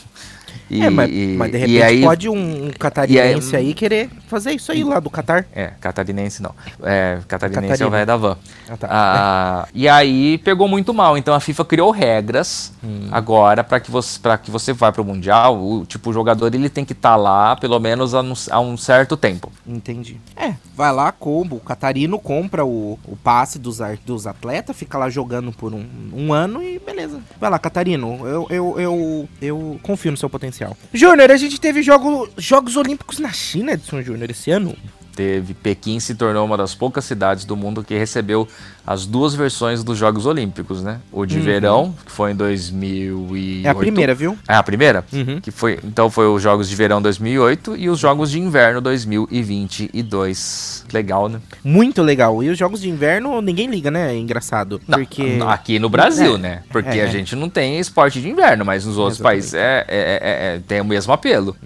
E, 0.72 0.82
é, 0.82 0.88
mas, 0.90 1.10
e- 1.10 1.34
mas 1.36 1.50
de 1.50 1.56
e 1.56 1.60
repente 1.60 1.82
aí, 1.82 2.00
pode 2.02 2.28
um, 2.28 2.66
um 2.66 2.70
catarinense 2.78 3.54
aí- 3.54 3.66
aí 3.66 3.74
querer 3.74 4.08
fazer 4.26 4.52
isso 4.52 4.72
aí 4.72 4.82
lá 4.82 4.98
do 5.00 5.10
Catar. 5.10 5.44
É, 5.54 5.72
catarinense 5.80 6.42
não. 6.42 6.54
É, 6.82 7.18
catarinense 7.28 7.64
é 7.64 7.68
Catarina. 7.68 7.86
o 7.88 7.90
velho 7.90 8.06
da 8.06 8.16
van. 8.16 8.36
Ah, 8.70 8.76
tá. 8.78 8.88
Ah, 8.90 9.68
e 9.74 9.86
aí 9.88 10.38
pegou 10.38 10.66
muito 10.66 10.94
mal. 10.94 11.18
Então 11.18 11.34
a 11.34 11.40
FIFA 11.40 11.64
criou 11.66 11.90
regras 11.90 12.72
Hum. 12.82 13.08
agora 13.12 13.62
para 13.62 13.78
que 13.80 13.90
você 13.90 14.18
para 14.18 14.38
que 14.38 14.50
você 14.50 14.72
vá 14.72 14.90
pro 14.90 15.04
mundial, 15.04 15.56
o 15.62 15.84
tipo 15.84 16.10
o 16.10 16.12
jogador 16.12 16.54
ele 16.54 16.68
tem 16.70 16.84
que 16.84 16.92
estar 16.92 17.16
lá 17.16 17.54
pelo 17.56 17.78
menos 17.78 18.14
um, 18.14 18.32
há 18.50 18.60
um 18.60 18.76
certo 18.76 19.16
tempo. 19.16 19.52
Entendi. 19.66 20.18
É, 20.36 20.54
vai 20.82 20.92
lá, 20.92 21.12
combo. 21.12 21.56
O 21.56 21.60
Catarino 21.60 22.18
compra 22.18 22.64
o, 22.64 22.98
o 23.04 23.16
passe 23.22 23.56
dos, 23.56 23.78
dos 24.04 24.26
atletas, 24.26 24.76
fica 24.76 24.98
lá 24.98 25.08
jogando 25.08 25.52
por 25.52 25.72
um, 25.72 25.86
um 26.12 26.32
ano 26.32 26.60
e 26.60 26.76
beleza. 26.80 27.20
Vai 27.40 27.48
lá, 27.48 27.56
Catarino. 27.56 28.26
Eu, 28.26 28.46
eu, 28.50 28.80
eu, 28.80 29.28
eu 29.40 29.80
confio 29.80 30.10
no 30.10 30.16
seu 30.16 30.28
potencial. 30.28 30.76
Júnior, 30.92 31.30
a 31.30 31.36
gente 31.36 31.60
teve 31.60 31.84
jogo, 31.84 32.28
Jogos 32.36 32.76
Olímpicos 32.76 33.20
na 33.20 33.32
China, 33.32 33.74
Edson 33.74 34.02
Júnior, 34.02 34.28
esse 34.28 34.50
ano. 34.50 34.74
Teve 35.14 35.54
Pequim 35.54 36.00
se 36.00 36.16
tornou 36.16 36.44
uma 36.44 36.56
das 36.56 36.74
poucas 36.74 37.04
cidades 37.04 37.44
do 37.44 37.54
mundo 37.54 37.84
que 37.84 37.96
recebeu 37.96 38.48
as 38.86 39.06
duas 39.06 39.34
versões 39.34 39.84
dos 39.84 39.96
Jogos 39.98 40.26
Olímpicos, 40.26 40.82
né? 40.82 40.98
O 41.12 41.24
de 41.24 41.38
verão, 41.38 41.94
que 42.04 42.10
foi 42.10 42.32
em 42.32 42.36
2008. 42.36 43.62
Uhum. 43.62 43.64
É 43.64 43.68
a 43.68 43.74
primeira, 43.74 44.14
viu? 44.14 44.38
É 44.48 44.54
a 44.54 44.62
primeira? 44.62 45.04
Uhum. 45.12 45.40
Que 45.40 45.50
foi, 45.50 45.78
então 45.84 46.10
foi 46.10 46.26
os 46.26 46.42
Jogos 46.42 46.68
de 46.68 46.76
Verão 46.76 47.00
2008 47.00 47.76
e 47.76 47.88
os 47.88 47.98
Jogos 47.98 48.30
de 48.30 48.40
Inverno 48.40 48.80
2022. 48.80 50.84
Legal, 50.92 51.28
né? 51.28 51.40
Muito 51.64 52.02
legal. 52.02 52.42
E 52.42 52.50
os 52.50 52.58
Jogos 52.58 52.80
de 52.80 52.90
Inverno, 52.90 53.40
ninguém 53.40 53.68
liga, 53.68 53.90
né? 53.90 54.12
É 54.12 54.18
engraçado. 54.18 54.80
Não, 54.86 54.98
porque... 54.98 55.38
aqui 55.46 55.78
no 55.78 55.88
Brasil, 55.88 56.34
É, 56.34 56.38
né? 56.38 56.62
Porque 56.70 56.98
é, 56.98 57.02
a 57.02 57.06
é. 57.06 57.10
gente 57.10 57.34
não 57.36 57.48
tem 57.48 57.78
esporte 57.78 58.20
de 58.20 58.28
inverno, 58.28 58.64
mas 58.64 58.84
nos 58.84 58.98
outros 58.98 59.18
Exatamente. 59.18 59.40
países 59.42 59.54
é, 59.54 59.84
é- 59.88 60.56
é- 60.56 60.60
tem 60.66 60.80
o 60.80 60.84
mesmo 60.84 61.12
apelo. 61.12 61.56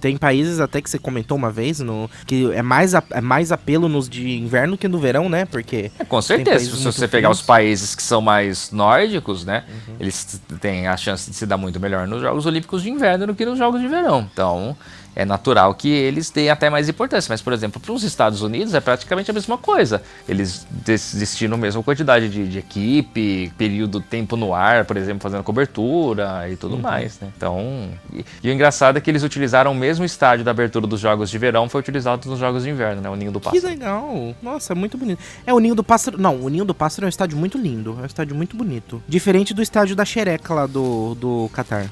Tem 0.00 0.16
países 0.18 0.60
até 0.60 0.82
que 0.82 0.90
você 0.90 0.98
comentou 0.98 1.36
uma 1.36 1.50
vez 1.50 1.80
no, 1.80 2.10
que 2.26 2.52
é 2.52 2.60
mais, 2.62 2.94
a- 2.94 3.02
é 3.10 3.20
mais 3.22 3.50
apelo 3.50 3.88
nos 3.88 4.08
de 4.08 4.38
inverno 4.38 4.76
que 4.76 4.86
no 4.86 4.98
verão, 4.98 5.28
né? 5.28 5.46
Porque. 5.46 5.90
É, 5.98 6.04
com 6.04 6.20
Tem 6.20 6.33
certeza, 6.36 6.76
se 6.76 6.84
você 6.84 7.08
pegar 7.08 7.30
os 7.30 7.42
países 7.42 7.94
que 7.94 8.02
são 8.02 8.20
mais 8.20 8.70
nórdicos, 8.70 9.44
né? 9.44 9.64
Uhum. 9.68 9.96
Eles 10.00 10.40
têm 10.60 10.86
a 10.86 10.96
chance 10.96 11.30
de 11.30 11.36
se 11.36 11.46
dar 11.46 11.56
muito 11.56 11.78
melhor 11.80 12.06
nos 12.06 12.20
Jogos 12.20 12.46
Olímpicos 12.46 12.82
de 12.82 12.90
Inverno 12.90 13.26
do 13.26 13.34
que 13.34 13.44
nos 13.44 13.58
Jogos 13.58 13.80
de 13.80 13.88
Verão. 13.88 14.28
Então, 14.32 14.76
é 15.16 15.24
natural 15.24 15.74
que 15.74 15.88
eles 15.88 16.30
tenham 16.30 16.52
até 16.52 16.68
mais 16.70 16.88
importância. 16.88 17.30
Mas, 17.32 17.40
por 17.42 17.52
exemplo, 17.52 17.80
para 17.80 17.92
os 17.92 18.02
Estados 18.02 18.42
Unidos 18.42 18.74
é 18.74 18.80
praticamente 18.80 19.30
a 19.30 19.34
mesma 19.34 19.56
coisa. 19.58 20.02
Eles 20.28 20.66
des- 20.70 21.14
destinam 21.14 21.56
a 21.56 21.60
mesma 21.60 21.82
quantidade 21.82 22.28
de, 22.28 22.48
de 22.48 22.58
equipe, 22.58 23.52
período 23.56 24.00
tempo 24.00 24.36
no 24.36 24.54
ar, 24.54 24.84
por 24.84 24.96
exemplo, 24.96 25.20
fazendo 25.22 25.42
cobertura 25.42 26.46
e 26.48 26.52
Uhum. 26.52 26.56
tudo 26.56 26.78
mais, 26.78 27.18
né? 27.20 27.28
Então, 27.36 27.90
e, 28.12 28.24
e 28.42 28.48
o 28.48 28.52
engraçado 28.52 28.96
é 28.96 29.00
que 29.00 29.10
eles 29.10 29.22
utilizaram 29.22 29.72
o 29.72 29.74
mesmo 29.74 30.04
estádio 30.04 30.44
da 30.44 30.50
abertura 30.50 30.86
dos 30.86 31.00
Jogos 31.00 31.30
de 31.30 31.38
Verão, 31.38 31.68
foi 31.68 31.80
utilizado 31.80 32.28
nos 32.28 32.38
Jogos 32.38 32.62
de 32.64 32.70
Inverno, 32.70 33.00
né? 33.02 33.08
O 33.08 33.14
Ninho 33.16 33.32
do 33.32 33.40
Que 33.40 33.46
Pássaro. 33.50 33.66
legal. 33.66 34.34
Nossa, 34.42 34.72
é 34.72 34.76
muito 34.76 34.96
bonito. 34.98 35.20
É 35.46 35.52
o 35.54 35.58
Ninho 35.58 35.74
do 35.74 35.84
Pássaro. 35.84 36.18
Não, 36.20 36.36
o 36.40 36.48
Ninho 36.48 36.64
do 36.64 36.74
Pássaro 36.74 37.04
é 37.04 37.06
um 37.06 37.08
estádio 37.08 37.36
muito 37.38 37.56
lindo. 37.58 37.96
É 37.98 38.02
um 38.02 38.06
estádio 38.06 38.34
muito 38.34 38.56
bonito. 38.56 39.02
Diferente 39.08 39.52
do 39.54 39.62
estádio 39.62 39.94
da 39.96 40.04
Xereca 40.04 40.52
lá 40.54 40.66
do, 40.66 41.14
do 41.14 41.50
Catar. 41.52 41.86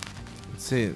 Você 0.56 0.92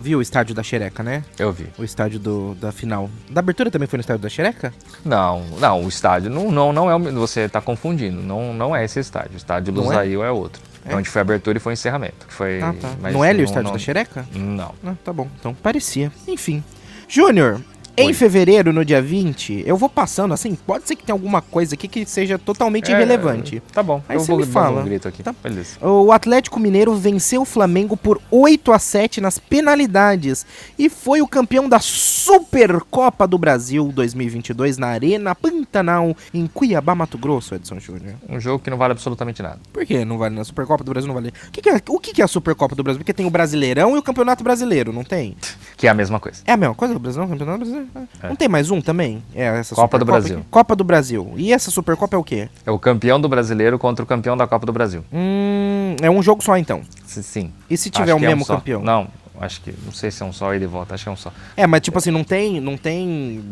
viu 0.00 0.18
o 0.18 0.22
estádio 0.22 0.54
da 0.54 0.62
Xereca, 0.62 1.02
né? 1.02 1.24
Eu 1.38 1.52
vi. 1.52 1.66
O 1.78 1.84
estádio 1.84 2.18
do, 2.18 2.54
da 2.56 2.72
final. 2.72 3.10
Da 3.30 3.40
abertura 3.40 3.70
também 3.70 3.86
foi 3.88 3.96
no 3.98 4.00
estádio 4.02 4.22
da 4.22 4.28
Xereca? 4.28 4.72
Não, 5.04 5.42
não, 5.58 5.84
o 5.84 5.88
estádio 5.88 6.30
não, 6.30 6.50
não, 6.50 6.72
não 6.72 6.90
é 6.90 6.94
o. 6.96 6.98
Você 7.14 7.40
está 7.42 7.60
confundindo. 7.60 8.20
Não, 8.22 8.52
não 8.52 8.74
é 8.74 8.84
esse 8.84 8.98
estádio. 9.00 9.32
O 9.34 9.36
estádio 9.36 9.72
é? 9.72 9.76
Lusail 9.76 10.24
é? 10.24 10.30
outro. 10.30 10.62
É? 10.84 10.94
Onde 10.94 11.08
foi 11.10 11.20
a 11.20 11.22
abertura 11.22 11.58
e 11.58 11.60
foi 11.60 11.72
o 11.72 11.74
encerramento. 11.74 12.26
Foi, 12.28 12.60
Ah, 12.62 12.72
tá. 12.80 13.10
não 13.10 13.24
é 13.24 13.30
ali 13.30 13.42
o 13.42 13.44
estádio 13.44 13.64
não- 13.64 13.72
da 13.72 13.78
Xereca? 13.78 14.26
Não. 14.34 14.72
Ah, 14.86 14.94
tá 15.04 15.12
bom. 15.12 15.28
Então 15.38 15.52
parecia. 15.54 16.12
Enfim. 16.28 16.62
Júnior, 17.08 17.60
em 17.96 18.08
Oi. 18.08 18.12
fevereiro, 18.12 18.72
no 18.72 18.84
dia 18.84 19.00
20, 19.00 19.64
eu 19.66 19.76
vou 19.76 19.88
passando 19.88 20.34
assim. 20.34 20.54
Pode 20.54 20.86
ser 20.86 20.96
que 20.96 21.04
tenha 21.04 21.14
alguma 21.14 21.40
coisa 21.40 21.74
aqui 21.74 21.88
que 21.88 22.04
seja 22.04 22.38
totalmente 22.38 22.90
É, 22.90 22.94
irrelevante. 22.94 23.62
Tá 23.72 23.82
bom. 23.82 24.02
Aí 24.08 24.16
eu 24.16 24.20
você 24.20 24.26
vou 24.28 24.38
me 24.40 24.46
fala. 24.46 24.82
um 24.82 24.84
grito 24.84 25.08
aqui. 25.08 25.22
Tá. 25.22 25.34
Beleza. 25.42 25.78
O 25.84 26.12
Atlético 26.12 26.60
Mineiro 26.60 26.94
venceu 26.94 27.42
o 27.42 27.44
Flamengo 27.44 27.96
por 27.96 28.20
8 28.30 28.72
a 28.72 28.78
7 28.78 29.20
nas 29.20 29.38
penalidades 29.38 30.44
e 30.78 30.88
foi 30.90 31.22
o 31.22 31.26
campeão 31.28 31.68
da 31.68 31.78
Supercopa 31.80 33.26
do 33.26 33.38
Brasil 33.38 33.90
2022 33.94 34.78
na 34.78 34.88
Arena 34.88 35.34
Pantanal, 35.34 36.16
em 36.34 36.46
Cuiabá, 36.46 36.94
Mato 36.94 37.16
Grosso, 37.16 37.54
Edson 37.54 37.78
Júnior. 37.80 38.14
Um 38.28 38.38
jogo 38.40 38.62
que 38.62 38.70
não 38.70 38.76
vale 38.76 38.92
absolutamente 38.92 39.42
nada. 39.42 39.58
Por 39.72 39.84
que 39.86 40.04
não 40.04 40.18
vale 40.18 40.34
na 40.34 40.44
Supercopa 40.44 40.84
do 40.84 40.90
Brasil? 40.90 41.08
Não 41.08 41.14
vale. 41.14 41.32
O 41.48 41.50
que, 41.50 41.62
que 41.62 41.68
é, 41.70 41.80
o 41.88 41.98
que, 41.98 42.12
que 42.12 42.20
é 42.20 42.24
a 42.24 42.28
Supercopa 42.28 42.74
do 42.74 42.82
Brasil? 42.82 42.98
Porque 42.98 43.12
tem 43.12 43.26
o 43.26 43.30
Brasileirão 43.30 43.96
e 43.96 43.98
o 43.98 44.02
Campeonato 44.02 44.44
Brasileiro, 44.44 44.92
não 44.92 45.04
tem? 45.04 45.36
Que 45.76 45.86
é 45.86 45.90
a 45.90 45.94
mesma 45.94 46.18
coisa. 46.18 46.42
É 46.46 46.52
a 46.52 46.56
mesma 46.56 46.74
coisa 46.74 46.94
do 46.94 47.00
Brasileirão, 47.00 47.30
Campeonato 47.30 47.58
Brasileiro? 47.58 47.85
Ah, 47.94 48.28
Não 48.28 48.36
tem 48.36 48.48
mais 48.48 48.70
um 48.70 48.80
também? 48.80 49.22
É 49.34 49.44
essa 49.44 49.74
Copa 49.74 49.98
do 49.98 50.00
Supercopa 50.02 50.20
Brasil. 50.20 50.38
aqui? 50.38 50.46
Copa 50.50 50.76
do 50.76 50.84
Brasil. 50.84 51.32
E 51.36 51.52
essa 51.52 51.70
Supercopa 51.70 52.16
é 52.16 52.18
o 52.18 52.24
quê? 52.24 52.48
É 52.64 52.70
o 52.70 52.78
campeão 52.78 53.20
do 53.20 53.28
brasileiro 53.28 53.78
contra 53.78 54.02
o 54.02 54.06
campeão 54.06 54.36
da 54.36 54.46
Copa 54.46 54.66
do 54.66 54.72
Brasil. 54.72 55.04
Hum, 55.12 55.96
é 56.02 56.10
um 56.10 56.22
jogo 56.22 56.42
só 56.42 56.56
então. 56.56 56.82
Sim. 57.06 57.52
E 57.70 57.76
se 57.76 57.90
tiver 57.90 58.14
o 58.14 58.18
que 58.18 58.24
é 58.24 58.28
um 58.28 58.30
mesmo 58.30 58.44
campeão? 58.46 58.82
Não, 58.82 59.08
acho 59.40 59.60
que. 59.60 59.72
Não 59.84 59.92
sei 59.92 60.10
se 60.10 60.22
é 60.22 60.26
um 60.26 60.32
só 60.32 60.54
e 60.54 60.58
de 60.58 60.66
volta. 60.66 60.94
Acho 60.94 61.04
que 61.04 61.08
é 61.08 61.12
um 61.12 61.16
só. 61.16 61.32
É, 61.56 61.66
mas 61.66 61.80
tipo 61.80 61.98
assim, 61.98 62.10
não 62.10 62.24
tem. 62.24 62.60
Não 62.60 62.76
tem. 62.76 63.42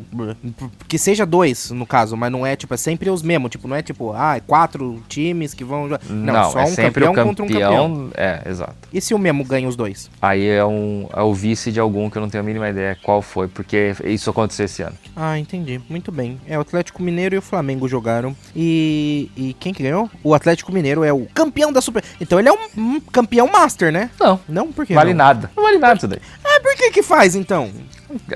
Que 0.88 0.98
seja 0.98 1.24
dois, 1.26 1.70
no 1.70 1.86
caso, 1.86 2.16
mas 2.16 2.30
não 2.30 2.46
é 2.46 2.56
tipo, 2.56 2.74
é 2.74 2.76
sempre 2.76 3.10
os 3.10 3.22
mesmos. 3.22 3.50
Tipo, 3.50 3.68
não 3.68 3.76
é 3.76 3.82
tipo, 3.82 4.12
ah, 4.12 4.36
é 4.36 4.40
quatro 4.40 5.02
times 5.08 5.54
que 5.54 5.64
vão. 5.64 5.84
jogar. 5.84 6.00
Não, 6.08 6.50
só 6.52 6.60
é 6.60 6.62
um 6.64 6.66
sempre 6.66 7.04
campeão, 7.04 7.12
o 7.12 7.14
campeão. 7.14 7.28
contra 7.28 7.44
um 7.44 7.48
campeão. 7.48 8.10
É, 8.14 8.42
exato. 8.48 8.74
E 8.92 9.00
se 9.00 9.14
o 9.14 9.18
mesmo 9.18 9.44
ganha 9.44 9.68
os 9.68 9.76
dois? 9.76 10.10
Aí 10.20 10.46
é, 10.46 10.64
um, 10.64 11.08
é 11.12 11.22
o 11.22 11.32
vice 11.34 11.70
de 11.72 11.80
algum 11.80 12.08
que 12.10 12.16
eu 12.18 12.22
não 12.22 12.28
tenho 12.30 12.42
a 12.42 12.46
mínima 12.46 12.68
ideia 12.68 12.96
qual 13.02 13.20
foi, 13.22 13.48
porque 13.48 13.94
isso 14.04 14.30
aconteceu 14.30 14.64
esse 14.66 14.82
ano. 14.82 14.96
Ah, 15.16 15.38
entendi. 15.38 15.80
Muito 15.88 16.10
bem. 16.10 16.40
É 16.46 16.56
o 16.58 16.60
Atlético 16.60 17.02
Mineiro 17.02 17.34
e 17.34 17.38
o 17.38 17.42
Flamengo 17.42 17.88
jogaram. 17.88 18.34
E. 18.54 19.30
E 19.36 19.54
quem 19.54 19.72
que 19.72 19.82
ganhou? 19.82 20.10
O 20.22 20.34
Atlético 20.34 20.72
Mineiro 20.72 21.04
é 21.04 21.12
o 21.12 21.26
campeão 21.34 21.72
da 21.72 21.80
Super. 21.80 22.02
Então 22.20 22.38
ele 22.38 22.48
é 22.48 22.52
um, 22.52 22.58
um 22.76 23.00
campeão 23.00 23.46
master, 23.50 23.92
né? 23.92 24.10
Não, 24.18 24.40
Não, 24.48 24.72
por 24.72 24.86
quê? 24.86 24.94
vale 24.94 25.12
não? 25.12 25.18
nada. 25.18 25.50
Não 25.56 25.62
vale 25.62 25.73
nada 25.78 25.96
isso 25.96 26.08
daí. 26.08 26.20
Ah, 26.44 26.60
por 26.60 26.74
que 26.76 26.90
que 26.90 27.02
faz 27.02 27.34
então? 27.34 27.70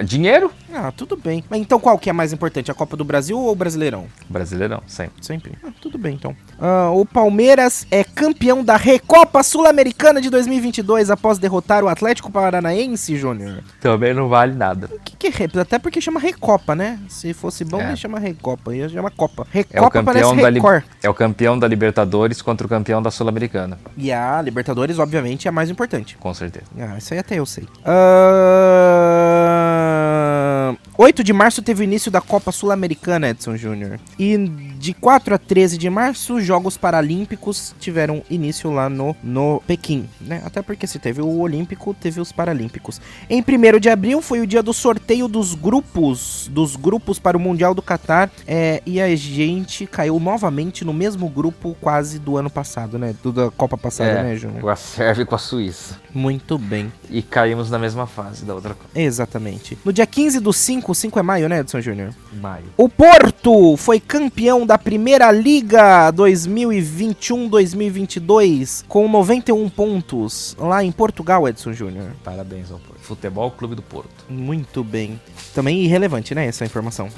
Dinheiro? 0.05 0.51
Ah, 0.73 0.93
tudo 0.97 1.17
bem. 1.17 1.43
Mas 1.49 1.61
então 1.61 1.79
qual 1.81 1.99
que 1.99 2.11
é 2.11 2.13
mais 2.13 2.33
importante, 2.33 2.71
a 2.71 2.75
Copa 2.75 2.97
do 2.97 3.05
Brasil 3.05 3.39
ou 3.39 3.53
o 3.53 3.55
Brasileirão? 3.55 4.07
Brasileirão, 4.29 4.83
sempre. 4.87 5.25
Sempre. 5.25 5.53
Ah, 5.65 5.71
tudo 5.81 5.97
bem, 5.99 6.15
então. 6.15 6.35
Ah, 6.61 6.91
o 6.91 7.05
Palmeiras 7.07 7.87
é 7.91 8.03
campeão 8.05 8.63
da 8.65 8.77
Recopa 8.77 9.43
Sul-Americana 9.43 10.21
de 10.21 10.31
2022 10.31 11.11
após 11.11 11.39
derrotar 11.39 11.83
o 11.85 11.89
Atlético 11.89 12.31
Paranaense, 12.31 13.17
Júnior. 13.17 13.63
Também 13.81 14.13
não 14.15 14.29
vale 14.29 14.55
nada. 14.55 14.89
O 14.93 14.99
que, 15.01 15.31
que 15.31 15.43
é 15.43 15.61
Até 15.61 15.79
porque 15.79 16.01
chama 16.01 16.21
Recopa, 16.21 16.75
né? 16.75 16.99
Se 17.09 17.33
fosse 17.33 17.65
bom, 17.65 17.81
É. 17.81 17.89
ele 17.89 17.97
chama 17.97 18.19
Recopa. 18.19 18.75
Ia 18.75 18.89
chamar 18.89 19.11
Copa. 19.11 19.47
É 19.55 19.61
o 19.61 19.63
Recopa 19.85 19.91
campeão 19.91 20.37
parece 20.37 20.55
Record. 20.55 20.85
É 21.03 21.09
o 21.11 21.15
campeão 21.15 21.59
da 21.59 21.67
Libertadores 21.69 22.43
contra 22.43 22.67
o 22.67 22.71
campeão 22.71 23.01
da 23.03 23.11
Sul-Americana, 23.11 23.79
E 23.97 24.13
a 24.13 24.41
Libertadores, 24.43 24.99
obviamente, 24.99 25.47
é 25.47 25.51
a 25.51 25.53
mais 25.53 25.71
importante. 25.71 26.17
com 26.19 26.33
certeza. 26.35 26.67
Ah, 26.79 26.99
isso 26.99 27.13
aí 27.15 27.21
até 27.21 27.39
eu 27.39 27.47
sei. 27.47 27.67
Ah, 27.85 29.68
Um, 29.89 30.79
8 31.01 31.23
de 31.23 31.33
março 31.33 31.63
teve 31.63 31.83
o 31.83 31.85
início 31.85 32.11
da 32.11 32.21
Copa 32.21 32.51
Sul-Americana, 32.51 33.29
Edson 33.29 33.57
Júnior. 33.57 34.01
E 34.19 34.37
de 34.37 34.93
4 34.93 35.33
a 35.33 35.39
13 35.39 35.79
de 35.79 35.89
março, 35.89 36.35
os 36.35 36.45
Jogos 36.45 36.77
Paralímpicos 36.77 37.73
tiveram 37.79 38.21
início 38.29 38.69
lá 38.73 38.89
no, 38.89 39.15
no 39.23 39.63
Pequim, 39.65 40.09
né? 40.21 40.43
Até 40.45 40.61
porque 40.61 40.89
se 40.89 40.99
teve 40.99 41.23
o 41.23 41.39
Olímpico, 41.39 41.95
teve 41.95 42.21
os 42.21 42.33
Paralímpicos. 42.33 43.01
Em 43.31 43.41
1 43.41 43.79
de 43.79 43.89
abril 43.89 44.21
foi 44.21 44.41
o 44.41 44.47
dia 44.47 44.61
do 44.61 44.75
sorteio 44.75 45.29
dos 45.29 45.55
grupos, 45.55 46.51
dos 46.53 46.75
grupos 46.75 47.21
para 47.21 47.37
o 47.37 47.41
Mundial 47.41 47.77
do 47.77 47.83
Catar, 47.83 48.29
é, 48.45 48.83
e 48.85 49.01
a 49.01 49.15
gente 49.15 49.87
caiu 49.87 50.19
novamente 50.19 50.85
no 50.85 50.93
mesmo 50.93 51.29
grupo 51.29 51.77
quase 51.81 52.19
do 52.19 52.37
ano 52.37 52.51
passado, 52.51 52.99
né? 52.99 53.15
Do 53.23 53.31
da 53.31 53.53
Copa 53.53 53.79
passada, 53.79 54.11
É, 54.11 54.23
né, 54.25 54.37
Júnior? 54.37 54.61
com 54.63 54.69
a 54.69 54.75
Sérvia 54.75 55.23
e 55.23 55.27
com 55.27 55.37
a 55.37 55.39
Suíça. 55.39 55.97
Muito 56.13 56.59
bem. 56.59 56.93
E 57.09 57.23
caímos 57.23 57.71
na 57.71 57.79
mesma 57.79 58.09
fase 58.09 58.45
da 58.45 58.53
outra 58.53 58.75
Copa. 58.75 58.91
Exatamente. 58.97 59.79
No 59.85 59.93
dia 59.93 60.05
15 60.07 60.41
do 60.41 60.53
5, 60.95 60.95
5 60.95 61.19
é 61.19 61.23
maio, 61.23 61.49
né, 61.49 61.61
Edson 61.61 61.81
Júnior? 61.81 62.11
Maio. 62.41 62.65
O 62.77 62.89
Porto 62.89 63.77
foi 63.77 63.99
campeão 64.01 64.65
da 64.67 64.79
Primeira 64.79 65.31
Liga 65.33 66.13
2021-2022 66.13 68.85
com 68.87 69.09
91 69.09 69.69
pontos 69.69 70.55
lá 70.59 70.85
em 70.85 70.93
Portugal, 70.93 71.49
Edson 71.49 71.73
Júnior. 71.73 72.13
Parabéns 72.25 72.71
ao 72.71 72.79
Porto. 72.79 72.98
Futebol 73.09 73.51
Clube 73.51 73.75
do 73.75 73.83
Porto. 73.83 74.25
Muito 74.29 74.85
bem. 74.85 75.19
Também 75.55 75.83
irrelevante, 75.83 76.35
né, 76.35 76.47
essa 76.47 76.65
informação. 76.65 77.09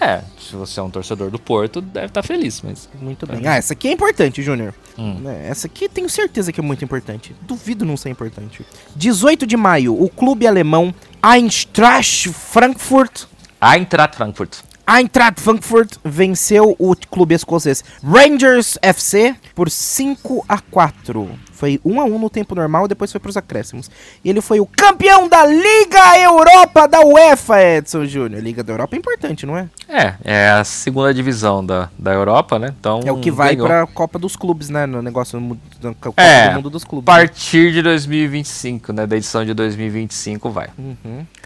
É, 0.00 0.20
se 0.38 0.54
você 0.54 0.80
é 0.80 0.82
um 0.82 0.90
torcedor 0.90 1.30
do 1.30 1.38
Porto, 1.38 1.80
deve 1.80 2.06
estar 2.06 2.22
feliz, 2.22 2.60
mas. 2.60 2.88
Muito 3.00 3.26
bem. 3.26 3.46
Ah, 3.46 3.56
essa 3.56 3.72
aqui 3.72 3.88
é 3.88 3.92
importante, 3.92 4.42
Júnior. 4.42 4.74
Hum. 4.98 5.20
Né, 5.20 5.46
Essa 5.48 5.68
aqui 5.68 5.88
tenho 5.88 6.08
certeza 6.08 6.52
que 6.52 6.60
é 6.60 6.62
muito 6.62 6.84
importante. 6.84 7.34
Duvido 7.42 7.84
não 7.84 7.96
ser 7.96 8.10
importante. 8.10 8.66
18 8.94 9.46
de 9.46 9.56
maio, 9.56 9.94
o 10.00 10.08
clube 10.08 10.46
alemão 10.46 10.94
Eintracht 11.22 12.30
Frankfurt 12.32 13.26
Eintracht 13.60 14.16
Frankfurt. 14.16 14.58
Eintracht 14.88 15.40
Frankfurt 15.40 15.96
venceu 16.04 16.76
o 16.78 16.94
clube 17.10 17.34
escocês 17.34 17.82
Rangers 18.04 18.78
FC 18.80 19.34
por 19.54 19.68
5 19.68 20.44
a 20.48 20.60
4. 20.60 21.28
Foi 21.52 21.80
1 21.84 22.00
a 22.00 22.04
1 22.04 22.18
no 22.18 22.28
tempo 22.30 22.54
normal 22.54 22.84
e 22.84 22.88
depois 22.88 23.10
foi 23.10 23.18
para 23.18 23.30
os 23.30 23.36
acréscimos. 23.36 23.90
E 24.22 24.28
ele 24.28 24.42
foi 24.42 24.60
o 24.60 24.66
campeão 24.66 25.26
da 25.26 25.44
Liga 25.46 26.18
Europa 26.18 26.86
da 26.86 27.00
UEFA, 27.00 27.62
Edson 27.62 28.04
Júnior. 28.04 28.42
Liga 28.42 28.62
da 28.62 28.74
Europa 28.74 28.94
é 28.94 28.98
importante, 28.98 29.46
não 29.46 29.56
é? 29.56 29.66
É, 29.88 30.14
é 30.22 30.48
a 30.50 30.62
segunda 30.64 31.14
divisão 31.14 31.64
da, 31.64 31.88
da 31.98 32.12
Europa, 32.12 32.58
né? 32.58 32.74
Então. 32.78 33.00
É 33.06 33.10
o 33.10 33.16
que 33.18 33.30
vai 33.30 33.56
para 33.56 33.82
a 33.84 33.86
Copa 33.86 34.18
dos 34.18 34.36
Clubes, 34.36 34.68
né? 34.68 34.84
No 34.84 35.00
negócio 35.00 35.40
mu- 35.40 35.58
da 35.80 35.94
Copa 35.94 36.20
É, 36.22 36.50
do 36.50 36.56
Mundo 36.56 36.68
dos 36.70 36.84
A 36.84 36.86
Clubes. 36.86 37.06
partir 37.06 37.72
de 37.72 37.80
2025, 37.80 38.92
né? 38.92 39.06
Da 39.06 39.16
edição 39.16 39.42
de 39.42 39.54
2025 39.54 40.50
vai. 40.50 40.68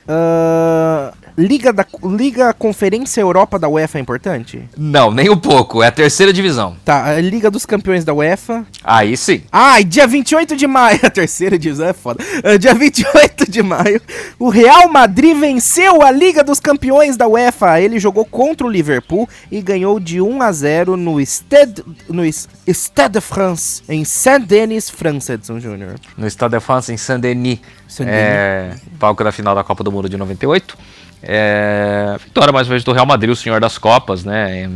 Ah, 0.07 1.13
Liga, 1.37 1.73
da, 1.73 1.87
Liga 2.05 2.53
Conferência 2.53 3.21
Europa 3.21 3.59
da 3.59 3.69
UEFA 3.69 3.99
é 3.99 4.01
importante? 4.01 4.63
Não, 4.77 5.11
nem 5.11 5.31
um 5.31 5.37
pouco. 5.37 5.83
É 5.83 5.87
a 5.87 5.93
terceira 5.93 6.33
divisão. 6.33 6.77
Tá, 6.85 7.07
a 7.07 7.21
Liga 7.21 7.51
dos 7.51 7.65
Campeões 7.65 8.05
da 8.05 8.13
UEFA. 8.13 8.67
Aí 8.85 9.17
sim. 9.17 9.43
Ai, 9.51 9.85
dia 9.85 10.07
28 10.07 10.57
de 10.57 10.67
maio, 10.67 11.01
a 11.03 11.11
terceira 11.11 11.59
divisão 11.59 11.89
é 11.89 11.93
foda. 11.93 12.23
Ah, 12.45 12.57
dia 12.57 12.75
28 12.75 13.51
de 13.51 13.63
maio, 13.63 14.01
o 14.39 14.49
Real 14.49 14.89
Madrid 14.89 15.37
venceu 15.37 16.03
a 16.03 16.11
Liga 16.11 16.45
dos 16.45 16.61
Campeões 16.61 17.17
da 17.17 17.27
UEFA. 17.27 17.81
Ele 17.81 17.99
jogou 17.99 18.25
contra 18.25 18.67
o 18.67 18.71
Liverpool 18.71 19.29
e 19.51 19.63
ganhou 19.63 19.99
de 19.99 20.21
1 20.21 20.43
a 20.43 20.53
0 20.53 20.97
no 20.97 21.21
Stade, 21.21 21.85
no 22.09 22.23
Stade 22.25 23.15
de 23.15 23.21
France, 23.21 23.83
em 23.89 24.05
Saint-Denis, 24.05 24.91
França, 24.91 25.35
Edson 25.35 25.59
Júnior. 25.59 25.95
No 26.17 26.27
Stade 26.27 26.57
de 26.57 26.61
France, 26.61 26.93
em 26.93 26.97
Saint-Denis. 26.97 27.61
Saint-Denis. 27.89 28.23
É, 28.23 28.75
palco 28.99 29.25
da 29.25 29.33
final 29.33 29.55
da 29.55 29.65
Copa 29.65 29.83
do 29.83 29.91
Mundo 29.91 30.00
de 30.09 30.17
98. 30.17 30.77
É, 31.23 32.17
vitória 32.19 32.51
mais 32.51 32.67
uma 32.67 32.71
vez 32.71 32.83
do 32.83 32.93
Real 32.93 33.05
Madrid, 33.05 33.31
o 33.31 33.37
senhor 33.37 33.61
das 33.61 33.77
Copas, 33.77 34.25
né? 34.25 34.69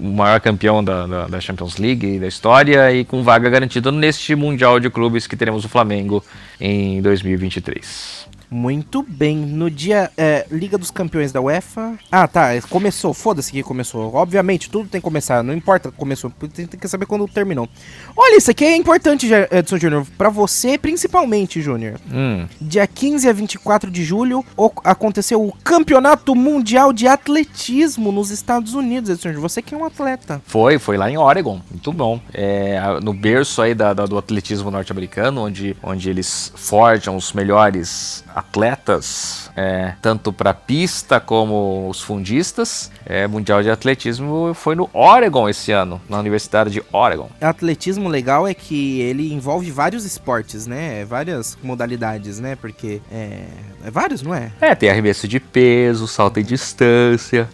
O 0.00 0.04
maior 0.04 0.40
campeão 0.40 0.82
da, 0.82 1.06
da, 1.06 1.26
da 1.26 1.40
Champions 1.40 1.76
League 1.76 2.18
da 2.18 2.26
história 2.26 2.90
e 2.92 3.04
com 3.04 3.22
vaga 3.22 3.50
garantida 3.50 3.92
neste 3.92 4.34
Mundial 4.34 4.80
de 4.80 4.88
Clubes 4.88 5.26
que 5.26 5.36
teremos 5.36 5.64
o 5.64 5.68
Flamengo 5.68 6.24
em 6.58 7.02
2023. 7.02 8.27
Muito 8.50 9.02
bem. 9.02 9.36
No 9.36 9.70
dia. 9.70 10.10
é, 10.16 10.46
Liga 10.50 10.78
dos 10.78 10.90
Campeões 10.90 11.32
da 11.32 11.40
UEFA. 11.40 11.94
Ah, 12.10 12.26
tá. 12.26 12.48
Começou. 12.70 13.12
Foda-se 13.12 13.52
que 13.52 13.62
começou. 13.62 14.14
Obviamente, 14.14 14.70
tudo 14.70 14.88
tem 14.88 15.00
que 15.00 15.04
começar. 15.04 15.42
Não 15.42 15.52
importa 15.54 15.90
começou. 15.92 16.30
Tem, 16.54 16.66
tem 16.66 16.80
que 16.80 16.88
saber 16.88 17.06
quando 17.06 17.26
terminou. 17.28 17.68
Olha, 18.16 18.36
isso 18.38 18.50
aqui 18.50 18.64
é 18.64 18.76
importante, 18.76 19.28
Edson 19.50 19.76
Júnior. 19.78 20.06
Pra 20.16 20.30
você, 20.30 20.78
principalmente, 20.78 21.60
Júnior. 21.60 22.00
Hum, 22.12 22.46
Dia 22.60 22.86
15 22.86 23.28
a 23.28 23.32
24 23.32 23.90
de 23.90 24.02
julho 24.04 24.44
o- 24.56 24.70
aconteceu 24.84 25.42
o 25.44 25.52
Campeonato 25.62 26.34
Mundial 26.34 26.92
de 26.92 27.06
Atletismo 27.06 28.10
nos 28.12 28.30
Estados 28.30 28.74
Unidos, 28.74 29.10
Edson 29.10 29.28
Júnior. 29.28 29.42
Você 29.42 29.62
que 29.62 29.74
é 29.74 29.78
um 29.78 29.84
atleta. 29.84 30.40
Foi, 30.46 30.78
foi 30.78 30.96
lá 30.96 31.10
em 31.10 31.16
Oregon, 31.18 31.60
muito 31.70 31.92
bom. 31.92 32.20
É, 32.32 32.80
no 33.02 33.12
berço 33.12 33.60
aí 33.62 33.74
da, 33.74 33.92
da- 33.94 34.06
do 34.06 34.16
atletismo 34.18 34.70
norte-americano, 34.70 35.42
onde, 35.42 35.76
onde 35.82 36.08
eles 36.10 36.52
forjam 36.56 37.16
os 37.16 37.32
melhores 37.32 38.24
atletas, 38.38 39.50
é, 39.56 39.94
tanto 40.00 40.32
para 40.32 40.54
pista 40.54 41.18
como 41.18 41.88
os 41.88 42.00
fundistas. 42.00 42.90
É, 43.04 43.26
mundial 43.26 43.62
de 43.62 43.70
atletismo 43.70 44.52
foi 44.54 44.74
no 44.74 44.88
Oregon 44.92 45.48
esse 45.48 45.72
ano, 45.72 46.00
na 46.08 46.18
Universidade 46.18 46.70
de 46.70 46.82
Oregon. 46.92 47.28
Atletismo 47.40 48.08
legal 48.08 48.46
é 48.46 48.54
que 48.54 49.00
ele 49.00 49.32
envolve 49.32 49.70
vários 49.70 50.04
esportes, 50.04 50.66
né? 50.66 51.04
Várias 51.04 51.58
modalidades, 51.62 52.38
né? 52.38 52.56
Porque 52.56 53.00
é, 53.10 53.46
é 53.84 53.90
vários, 53.90 54.22
não 54.22 54.34
é? 54.34 54.52
É, 54.60 54.74
tem 54.74 54.88
arremesso 54.88 55.26
de 55.26 55.40
peso, 55.40 56.06
salto 56.06 56.38
em 56.38 56.44
distância. 56.44 57.48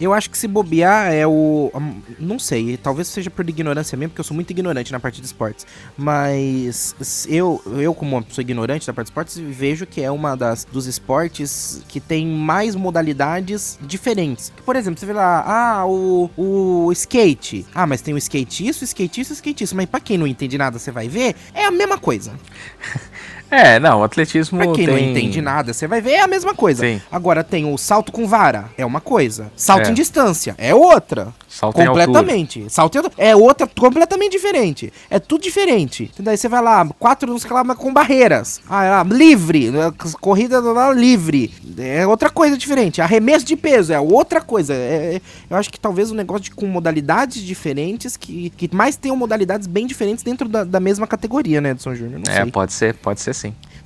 Eu 0.00 0.12
acho 0.14 0.30
que 0.30 0.38
se 0.38 0.48
bobear 0.48 1.12
é 1.12 1.26
o. 1.26 1.70
hum, 1.74 2.00
Não 2.18 2.38
sei, 2.38 2.76
talvez 2.76 3.08
seja 3.08 3.30
por 3.30 3.48
ignorância 3.48 3.96
mesmo, 3.96 4.10
porque 4.10 4.20
eu 4.20 4.24
sou 4.24 4.34
muito 4.34 4.50
ignorante 4.50 4.90
na 4.92 4.98
parte 4.98 5.20
de 5.20 5.26
esportes. 5.26 5.66
Mas 5.96 6.94
eu, 7.28 7.62
eu 7.78 7.94
como 7.94 8.16
uma 8.16 8.22
pessoa 8.22 8.42
ignorante 8.42 8.86
da 8.86 8.92
parte 8.92 9.06
de 9.06 9.10
esportes, 9.10 9.36
vejo 9.38 9.86
que 9.86 10.00
é 10.00 10.10
uma 10.10 10.34
das 10.36 10.64
dos 10.64 10.86
esportes 10.86 11.82
que 11.88 12.00
tem 12.00 12.26
mais 12.26 12.74
modalidades 12.74 13.78
diferentes. 13.82 14.52
Por 14.64 14.76
exemplo, 14.76 14.98
você 14.98 15.06
vê 15.06 15.12
lá, 15.12 15.44
ah, 15.46 15.86
o, 15.86 16.30
o 16.36 16.92
skate. 16.92 17.66
Ah, 17.74 17.86
mas 17.86 18.00
tem 18.00 18.14
o 18.14 18.18
skate 18.18 18.66
isso, 18.66 18.84
skate 18.84 19.20
isso, 19.20 19.32
skate 19.34 19.64
isso. 19.64 19.76
Mas 19.76 19.86
pra 19.86 20.00
quem 20.00 20.16
não 20.16 20.26
entende 20.26 20.56
nada, 20.56 20.78
você 20.78 20.90
vai 20.90 21.08
ver, 21.08 21.34
é 21.52 21.64
a 21.66 21.70
mesma 21.70 21.98
coisa. 21.98 22.32
É, 23.50 23.78
não, 23.80 24.00
o 24.00 24.04
atletismo 24.04 24.58
Pra 24.58 24.66
quem 24.72 24.86
tem... 24.86 24.86
não 24.86 24.98
entende 24.98 25.40
nada, 25.42 25.72
você 25.72 25.86
vai 25.86 26.00
ver, 26.00 26.12
é 26.12 26.20
a 26.20 26.26
mesma 26.28 26.54
coisa. 26.54 26.84
Sim. 26.84 27.00
Agora 27.10 27.42
tem 27.42 27.64
o 27.72 27.76
salto 27.76 28.12
com 28.12 28.26
vara, 28.26 28.66
é 28.78 28.86
uma 28.86 29.00
coisa. 29.00 29.50
Salto 29.56 29.88
É. 29.88 29.90
em 29.90 29.94
distância, 29.94 30.54
é 30.56 30.74
outra. 30.74 31.28
Salto 31.48 31.80
em 31.80 31.86
completamente. 31.86 32.66
Salto 32.70 32.96
em 32.98 33.02
é 33.18 33.34
outra 33.34 33.66
completamente 33.66 34.32
diferente. 34.32 34.92
É 35.10 35.18
tudo 35.18 35.42
diferente. 35.42 36.10
Daí 36.18 36.36
você 36.36 36.48
vai 36.48 36.62
lá, 36.62 36.86
quatro, 36.98 37.34
que 37.40 37.52
lá, 37.52 37.64
com 37.74 37.92
barreiras. 37.92 38.60
Ah, 38.68 38.84
é 38.84 38.90
lá, 38.90 39.02
livre, 39.02 39.70
né, 39.70 39.92
corrida 40.20 40.60
livre. 40.94 41.52
É 41.78 42.06
outra 42.06 42.30
coisa 42.30 42.56
diferente. 42.56 43.00
Arremesso 43.02 43.44
de 43.44 43.56
peso 43.56 43.92
é 43.92 43.98
outra 43.98 44.40
coisa. 44.40 44.72
É- 44.74 45.16
é- 45.16 45.20
eu 45.48 45.56
acho 45.56 45.70
que 45.70 45.80
talvez 45.80 46.10
um 46.12 46.14
negócio 46.14 46.44
de, 46.44 46.50
com 46.52 46.66
modalidades 46.66 47.42
diferentes, 47.42 48.16
que, 48.16 48.50
que 48.50 48.70
mais 48.74 48.96
tenham 48.96 49.16
modalidades 49.16 49.66
bem 49.66 49.86
diferentes 49.86 50.22
dentro 50.22 50.48
da, 50.48 50.62
da 50.62 50.78
mesma 50.78 51.06
categoria, 51.06 51.60
né, 51.60 51.70
Edson 51.70 51.94
Júnior? 51.94 52.20
É, 52.28 52.42
sei. 52.42 52.50
pode 52.52 52.72
ser, 52.72 52.94
pode 52.94 53.20
ser 53.20 53.34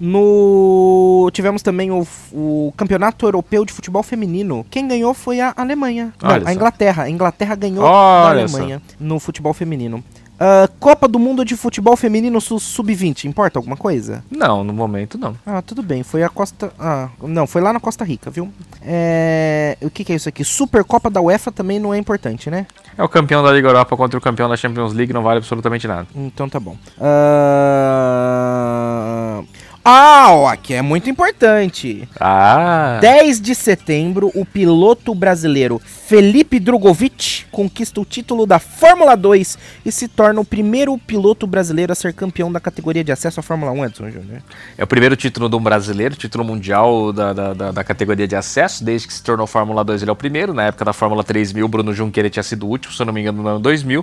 No 0.00 1.30
tivemos 1.32 1.62
também 1.62 1.90
o, 1.90 2.06
o 2.32 2.72
Campeonato 2.76 3.26
Europeu 3.26 3.64
de 3.64 3.72
Futebol 3.72 4.02
Feminino. 4.02 4.66
Quem 4.70 4.88
ganhou 4.88 5.14
foi 5.14 5.40
a 5.40 5.54
Alemanha. 5.56 6.12
Não, 6.20 6.30
a 6.30 6.40
só. 6.40 6.50
Inglaterra. 6.50 7.02
A 7.04 7.10
Inglaterra 7.10 7.54
ganhou 7.54 7.84
Olha 7.84 8.34
da 8.34 8.42
Alemanha 8.42 8.82
no 8.98 9.20
futebol 9.20 9.54
feminino. 9.54 10.02
Ah, 10.46 10.68
Copa 10.78 11.08
do 11.08 11.18
Mundo 11.18 11.42
de 11.42 11.56
Futebol 11.56 11.96
Feminino 11.96 12.38
Su- 12.38 12.60
Sub-20. 12.60 13.24
Importa 13.24 13.58
alguma 13.58 13.78
coisa? 13.78 14.22
Não, 14.30 14.62
no 14.62 14.74
momento 14.74 15.16
não. 15.16 15.34
Ah, 15.46 15.62
tudo 15.62 15.82
bem. 15.82 16.02
Foi 16.02 16.22
a 16.22 16.28
Costa. 16.28 16.70
Ah, 16.78 17.08
não, 17.22 17.46
foi 17.46 17.62
lá 17.62 17.72
na 17.72 17.80
Costa 17.80 18.04
Rica, 18.04 18.30
viu? 18.30 18.52
É... 18.82 19.78
O 19.80 19.88
que, 19.88 20.04
que 20.04 20.12
é 20.12 20.16
isso 20.16 20.28
aqui? 20.28 20.44
Supercopa 20.44 21.08
da 21.08 21.18
UEFA 21.22 21.50
também 21.50 21.78
não 21.78 21.94
é 21.94 21.98
importante, 21.98 22.50
né? 22.50 22.66
É 22.98 23.02
o 23.02 23.08
campeão 23.08 23.42
da 23.42 23.50
Liga 23.52 23.68
Europa 23.68 23.96
contra 23.96 24.18
o 24.18 24.20
campeão 24.20 24.46
da 24.48 24.56
Champions 24.56 24.92
League, 24.92 25.14
não 25.14 25.22
vale 25.22 25.38
absolutamente 25.38 25.88
nada. 25.88 26.06
Então 26.14 26.46
tá 26.46 26.60
bom. 26.60 26.76
Ah, 28.14 29.42
Ah, 29.86 30.28
ó, 30.30 30.56
que 30.56 30.72
é 30.72 30.80
muito 30.80 31.10
importante. 31.10 32.08
Ah. 32.18 32.96
10 33.02 33.38
de 33.38 33.54
setembro, 33.54 34.30
o 34.34 34.46
piloto 34.46 35.14
brasileiro 35.14 35.78
Felipe 35.78 36.58
Drogovic 36.58 37.44
conquista 37.50 38.00
o 38.00 38.04
título 38.04 38.46
da 38.46 38.58
Fórmula 38.58 39.14
2 39.14 39.58
e 39.84 39.92
se 39.92 40.08
torna 40.08 40.40
o 40.40 40.44
primeiro 40.44 40.96
piloto 40.96 41.46
brasileiro 41.46 41.92
a 41.92 41.94
ser 41.94 42.14
campeão 42.14 42.50
da 42.50 42.58
categoria 42.60 43.04
de 43.04 43.12
acesso 43.12 43.40
à 43.40 43.42
Fórmula 43.42 43.72
1, 43.72 43.84
Edson 43.84 44.10
Júnior. 44.10 44.42
É 44.78 44.82
o 44.82 44.86
primeiro 44.86 45.16
título 45.16 45.50
de 45.50 45.56
um 45.56 45.60
brasileiro, 45.62 46.16
título 46.16 46.44
mundial 46.44 47.12
da, 47.12 47.34
da, 47.34 47.52
da, 47.52 47.70
da 47.70 47.84
categoria 47.84 48.26
de 48.26 48.36
acesso. 48.36 48.82
Desde 48.82 49.06
que 49.06 49.12
se 49.12 49.22
tornou 49.22 49.46
Fórmula 49.46 49.84
2, 49.84 50.00
ele 50.00 50.10
é 50.10 50.12
o 50.12 50.16
primeiro. 50.16 50.54
Na 50.54 50.64
época 50.64 50.86
da 50.86 50.94
Fórmula 50.94 51.22
3000, 51.22 51.62
o 51.62 51.68
Bruno 51.68 51.92
Junqueira 51.92 52.30
tinha 52.30 52.42
sido 52.42 52.64
o 52.66 52.70
último, 52.70 52.94
se 52.94 53.02
eu 53.02 53.04
não 53.04 53.12
me 53.12 53.20
engano, 53.20 53.42
no 53.42 53.48
ano 53.48 53.60
2000. 53.60 54.02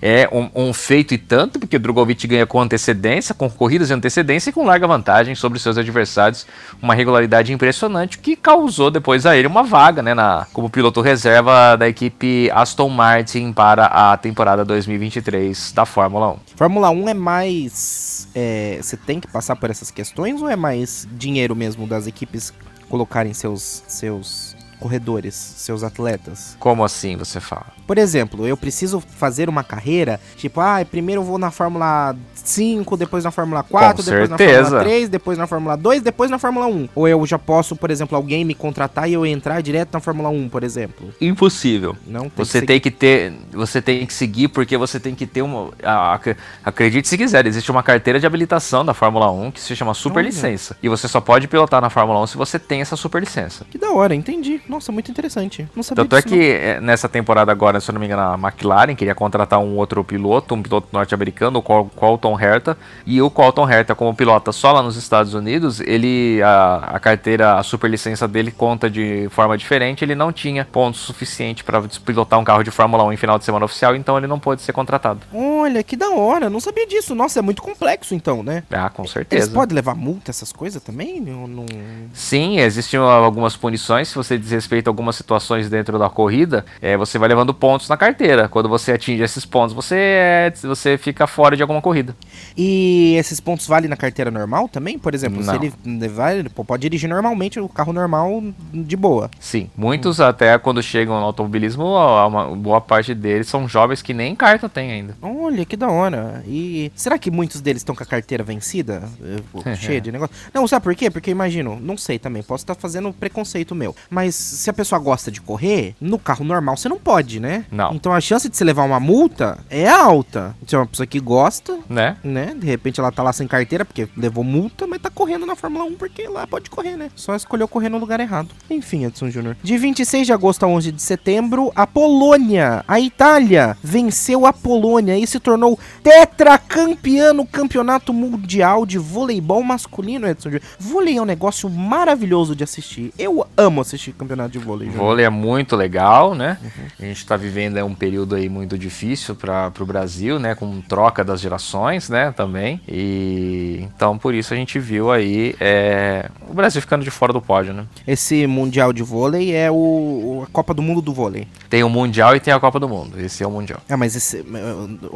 É 0.00 0.28
um, 0.32 0.68
um 0.68 0.72
feito 0.72 1.14
e 1.14 1.18
tanto, 1.18 1.58
porque 1.58 1.76
o 1.76 1.80
Drogovic 1.80 2.26
ganha 2.26 2.46
com 2.46 2.60
antecedência, 2.60 3.34
com 3.34 3.48
corridas 3.48 3.88
de 3.88 3.94
antecedência 3.94 4.50
e 4.50 4.52
com 4.52 4.64
larga 4.64 4.86
vantagem 4.86 5.34
sobre 5.34 5.58
seus 5.58 5.78
adversários. 5.78 6.46
Uma 6.82 6.94
regularidade 6.94 7.52
impressionante 7.52 8.18
que 8.18 8.36
causou 8.36 8.90
depois 8.90 9.26
a 9.26 9.36
ele 9.36 9.46
uma 9.46 9.62
vaga 9.62 10.02
né, 10.02 10.14
na, 10.14 10.46
como 10.52 10.68
piloto 10.70 11.00
reserva 11.00 11.76
da 11.76 11.88
equipe 11.88 12.50
Aston 12.52 12.88
Martin 12.88 13.52
para 13.52 13.86
a 13.86 14.16
temporada 14.16 14.64
2023 14.64 15.72
da 15.72 15.84
Fórmula 15.84 16.32
1. 16.32 16.36
Fórmula 16.56 16.90
1 16.90 17.08
é 17.08 17.14
mais. 17.14 18.28
é, 18.34 18.78
você 18.80 18.96
tem 18.96 19.20
que 19.20 19.28
passar 19.28 19.56
por 19.56 19.70
essas 19.70 19.90
questões 19.90 20.42
ou 20.42 20.48
é 20.48 20.56
mais 20.56 21.08
dinheiro 21.12 21.54
mesmo 21.54 21.86
das 21.86 22.06
equipes 22.06 22.52
colocarem 22.88 23.32
seus, 23.32 23.82
seus 23.86 24.56
corredores, 24.78 25.34
seus 25.34 25.82
atletas? 25.82 26.56
Como 26.58 26.84
assim 26.84 27.16
você 27.16 27.40
fala? 27.40 27.66
Por 27.86 27.98
exemplo, 27.98 28.46
eu 28.46 28.56
preciso 28.56 29.00
fazer 29.00 29.48
uma 29.48 29.62
carreira, 29.64 30.20
tipo, 30.36 30.60
ah, 30.60 30.84
primeiro 30.90 31.20
eu 31.20 31.24
vou 31.24 31.38
na 31.38 31.50
Fórmula 31.50 32.16
5, 32.34 32.96
depois 32.96 33.24
na 33.24 33.30
Fórmula 33.30 33.62
4, 33.62 34.02
Com 34.04 34.10
depois 34.10 34.28
na 34.30 34.36
certeza. 34.38 34.62
Fórmula 34.62 34.84
3, 34.84 35.08
depois 35.08 35.38
na 35.38 35.46
Fórmula 35.46 35.76
2, 35.76 36.02
depois 36.02 36.30
na 36.30 36.38
Fórmula 36.38 36.66
1. 36.66 36.88
Ou 36.94 37.08
eu 37.08 37.24
já 37.26 37.38
posso, 37.38 37.74
por 37.76 37.90
exemplo, 37.90 38.16
alguém 38.16 38.44
me 38.44 38.54
contratar 38.54 39.08
e 39.08 39.14
eu 39.14 39.24
entrar 39.26 39.60
direto 39.62 39.92
na 39.92 40.00
Fórmula 40.00 40.28
1, 40.28 40.48
por 40.48 40.62
exemplo. 40.64 41.12
Impossível. 41.20 41.96
Não 42.06 42.22
tem 42.22 42.32
Você 42.36 42.60
que 42.60 42.66
tem 42.66 42.80
que 42.80 42.90
ter, 42.90 43.32
você 43.52 43.80
tem 43.82 44.04
que 44.06 44.12
seguir 44.12 44.48
porque 44.48 44.76
você 44.76 44.98
tem 45.00 45.14
que 45.14 45.26
ter 45.26 45.42
uma, 45.42 45.70
ac- 45.82 46.36
acredite 46.64 47.08
se 47.08 47.16
quiser, 47.18 47.46
existe 47.46 47.70
uma 47.70 47.82
carteira 47.82 48.18
de 48.20 48.26
habilitação 48.26 48.84
da 48.84 48.94
Fórmula 48.94 49.30
1 49.30 49.50
que 49.50 49.60
se 49.60 49.74
chama 49.76 49.94
super 49.94 50.18
Olha. 50.20 50.26
licença. 50.26 50.76
E 50.82 50.88
você 50.88 51.08
só 51.08 51.20
pode 51.20 51.48
pilotar 51.48 51.80
na 51.80 51.90
Fórmula 51.90 52.20
1 52.22 52.26
se 52.28 52.36
você 52.36 52.58
tem 52.58 52.80
essa 52.80 52.96
super 52.96 53.20
licença. 53.20 53.64
Que 53.70 53.78
da 53.78 53.90
hora, 53.90 54.14
entendi. 54.14 54.60
Nossa, 54.68 54.92
muito 54.92 55.10
interessante. 55.10 55.66
Não 55.74 55.82
sabia 55.82 56.04
Tanto 56.04 56.16
é 56.16 56.22
disso, 56.22 56.34
que 56.34 56.40
é, 56.50 56.80
nessa 56.80 57.08
temporada 57.08 57.50
agora, 57.50 57.73
se 57.80 57.90
eu 57.90 57.92
não 57.94 58.00
me 58.00 58.06
engano, 58.06 58.22
a 58.22 58.34
McLaren 58.48 58.94
queria 58.94 59.14
contratar 59.14 59.58
um 59.58 59.76
outro 59.76 60.02
piloto, 60.04 60.54
um 60.54 60.62
piloto 60.62 60.88
norte-americano, 60.92 61.58
o 61.58 61.62
Col- 61.62 61.90
Colton 61.94 62.38
Herta, 62.38 62.76
e 63.06 63.20
o 63.20 63.30
Colton 63.30 63.68
Herta, 63.68 63.94
como 63.94 64.14
pilota 64.14 64.52
só 64.52 64.72
lá 64.72 64.82
nos 64.82 64.96
Estados 64.96 65.34
Unidos, 65.34 65.80
ele 65.80 66.40
a, 66.42 66.76
a 66.94 67.00
carteira, 67.00 67.54
a 67.58 67.62
super 67.62 67.90
licença 67.90 68.26
dele 68.28 68.50
conta 68.50 68.88
de 68.90 69.28
forma 69.30 69.56
diferente, 69.58 70.04
ele 70.04 70.14
não 70.14 70.32
tinha 70.32 70.64
pontos 70.64 71.00
suficientes 71.00 71.62
para 71.62 71.82
pilotar 72.04 72.38
um 72.38 72.44
carro 72.44 72.62
de 72.62 72.70
Fórmula 72.70 73.04
1 73.04 73.12
em 73.12 73.16
final 73.16 73.38
de 73.38 73.44
semana 73.44 73.64
oficial, 73.64 73.94
então 73.96 74.16
ele 74.18 74.26
não 74.26 74.38
pôde 74.38 74.62
ser 74.62 74.72
contratado. 74.72 75.20
Olha, 75.32 75.82
que 75.82 75.96
da 75.96 76.10
hora. 76.10 76.50
Não 76.50 76.60
sabia 76.60 76.86
disso. 76.86 77.14
Nossa, 77.14 77.38
é 77.38 77.42
muito 77.42 77.62
complexo 77.62 78.14
então, 78.14 78.42
né? 78.42 78.62
Ah, 78.70 78.88
com 78.90 79.02
Eles 79.02 79.12
certeza. 79.12 79.50
podem 79.50 79.74
levar 79.74 79.94
multa, 79.94 80.30
essas 80.30 80.52
coisas 80.52 80.82
também? 80.82 81.20
Não- 81.20 81.64
Sim, 82.12 82.58
existem 82.58 82.98
algumas 83.00 83.56
punições. 83.56 84.08
Se 84.08 84.14
você 84.14 84.36
desrespeita 84.38 84.90
algumas 84.90 85.16
situações 85.16 85.68
dentro 85.68 85.98
da 85.98 86.08
corrida, 86.08 86.64
é, 86.80 86.96
você 86.96 87.18
vai 87.18 87.28
levando 87.28 87.52
pontos 87.64 87.88
na 87.88 87.96
carteira. 87.96 88.46
Quando 88.46 88.68
você 88.68 88.92
atinge 88.92 89.22
esses 89.22 89.46
pontos, 89.46 89.74
você, 89.74 89.96
é, 89.96 90.52
você 90.64 90.98
fica 90.98 91.26
fora 91.26 91.56
de 91.56 91.62
alguma 91.62 91.80
corrida. 91.80 92.14
E 92.54 93.14
esses 93.18 93.40
pontos 93.40 93.66
valem 93.66 93.88
na 93.88 93.96
carteira 93.96 94.30
normal 94.30 94.68
também? 94.68 94.98
Por 94.98 95.14
exemplo, 95.14 95.42
se 95.42 95.46
Não. 95.46 95.54
ele 95.54 95.72
levar, 95.86 96.36
ele 96.36 96.50
pode 96.50 96.82
dirigir 96.82 97.08
normalmente 97.08 97.58
o 97.58 97.66
carro 97.66 97.94
normal 97.94 98.42
de 98.70 98.94
boa. 98.98 99.30
Sim, 99.40 99.70
muitos 99.74 100.20
até 100.20 100.58
quando 100.58 100.82
chegam 100.82 101.18
no 101.18 101.24
automobilismo, 101.24 101.84
uma 101.86 102.54
boa 102.54 102.82
parte 102.82 103.14
deles 103.14 103.48
são 103.48 103.66
jovens 103.66 104.02
que 104.02 104.12
nem 104.12 104.36
carta 104.36 104.68
tem 104.68 104.92
ainda. 104.92 105.16
Olha, 105.22 105.64
que 105.64 105.76
da 105.76 105.88
hora. 105.88 106.44
E 106.46 106.92
será 106.94 107.18
que 107.18 107.30
muitos 107.30 107.62
deles 107.62 107.80
estão 107.80 107.94
com 107.94 108.02
a 108.02 108.06
carteira 108.06 108.44
vencida? 108.44 109.08
Cheia 109.80 110.02
de 110.02 110.12
negócio? 110.12 110.36
Não, 110.52 110.68
sabe 110.68 110.82
por 110.82 110.94
quê? 110.94 111.10
Porque 111.10 111.30
imagino, 111.30 111.78
não 111.80 111.96
sei 111.96 112.18
também, 112.18 112.42
posso 112.42 112.62
estar 112.62 112.74
fazendo 112.74 113.10
preconceito 113.10 113.74
meu. 113.74 113.96
Mas 114.10 114.34
se 114.34 114.68
a 114.68 114.72
pessoa 114.74 114.98
gosta 114.98 115.30
de 115.30 115.40
correr, 115.40 115.94
no 115.98 116.18
carro 116.18 116.44
normal 116.44 116.76
você 116.76 116.90
não 116.90 116.98
pode, 116.98 117.40
né? 117.40 117.53
Não. 117.70 117.92
Então 117.94 118.12
a 118.12 118.20
chance 118.20 118.48
de 118.48 118.56
você 118.56 118.64
levar 118.64 118.84
uma 118.84 118.98
multa 119.00 119.58
é 119.70 119.88
alta. 119.88 120.54
Se 120.66 120.74
é 120.74 120.78
uma 120.78 120.86
pessoa 120.86 121.06
que 121.06 121.20
gosta, 121.20 121.78
Né? 121.88 122.16
né? 122.24 122.54
De 122.56 122.66
repente 122.66 123.00
ela 123.00 123.12
tá 123.12 123.22
lá 123.22 123.32
sem 123.32 123.46
carteira 123.46 123.84
porque 123.84 124.08
levou 124.16 124.42
multa, 124.44 124.86
mas 124.86 125.00
tá 125.00 125.10
correndo 125.10 125.46
na 125.46 125.54
Fórmula 125.54 125.84
1 125.84 125.94
porque 125.94 126.26
lá 126.28 126.46
pode 126.46 126.70
correr, 126.70 126.96
né? 126.96 127.10
Só 127.14 127.34
escolheu 127.34 127.68
correr 127.68 127.88
no 127.88 127.98
lugar 127.98 128.20
errado. 128.20 128.48
Enfim, 128.70 129.04
Edson 129.04 129.30
Júnior. 129.30 129.56
De 129.62 129.76
26 129.76 130.26
de 130.26 130.32
agosto 130.32 130.64
a 130.64 130.66
11 130.68 130.92
de 130.92 131.02
setembro, 131.02 131.72
a 131.74 131.86
Polônia, 131.86 132.84
a 132.88 132.98
Itália, 133.00 133.76
venceu 133.82 134.46
a 134.46 134.52
Polônia 134.52 135.16
e 135.18 135.26
se 135.26 135.38
tornou 135.40 135.78
tetracampeã 136.02 137.32
no 137.32 137.46
campeonato 137.46 138.12
mundial 138.12 138.84
de 138.86 138.98
voleibol 138.98 139.62
masculino, 139.62 140.26
Edson 140.28 140.50
Júnior. 140.50 140.62
Vôlei 140.78 141.16
é 141.16 141.22
um 141.22 141.24
negócio 141.24 141.68
maravilhoso 141.70 142.54
de 142.54 142.64
assistir. 142.64 143.12
Eu 143.18 143.46
amo 143.56 143.80
assistir 143.80 144.12
campeonato 144.12 144.50
de 144.50 144.58
vôlei. 144.58 144.88
Júnior. 144.88 145.04
Vôlei 145.06 145.24
é 145.26 145.30
muito 145.30 145.76
legal, 145.76 146.34
né? 146.34 146.58
A 146.98 147.02
gente 147.04 147.24
tá 147.26 147.36
vivendo 147.44 147.76
é, 147.76 147.84
um 147.84 147.94
período 147.94 148.34
aí 148.34 148.48
muito 148.48 148.78
difícil 148.78 149.34
para 149.34 149.70
o 149.78 149.84
Brasil, 149.86 150.38
né? 150.38 150.54
Com 150.54 150.80
troca 150.80 151.22
das 151.22 151.40
gerações, 151.40 152.08
né? 152.08 152.32
Também. 152.32 152.80
E 152.88 153.80
então 153.94 154.16
por 154.16 154.34
isso 154.34 154.54
a 154.54 154.56
gente 154.56 154.78
viu 154.78 155.10
aí 155.12 155.54
é, 155.60 156.28
o 156.48 156.54
Brasil 156.54 156.80
ficando 156.80 157.04
de 157.04 157.10
fora 157.10 157.32
do 157.32 157.40
pódio, 157.40 157.74
né? 157.74 157.84
Esse 158.06 158.46
mundial 158.46 158.92
de 158.92 159.02
vôlei 159.02 159.54
é 159.54 159.70
o, 159.70 160.44
a 160.48 160.50
Copa 160.52 160.72
do 160.72 160.80
Mundo 160.82 161.02
do 161.02 161.12
vôlei. 161.12 161.46
Tem 161.68 161.82
o 161.84 161.88
Mundial 161.90 162.34
e 162.34 162.40
tem 162.40 162.52
a 162.54 162.58
Copa 162.60 162.80
do 162.80 162.88
Mundo. 162.88 163.20
Esse 163.20 163.42
é 163.42 163.46
o 163.46 163.50
Mundial. 163.50 163.80
É, 163.88 163.96
mas 163.96 164.16
esse, 164.16 164.44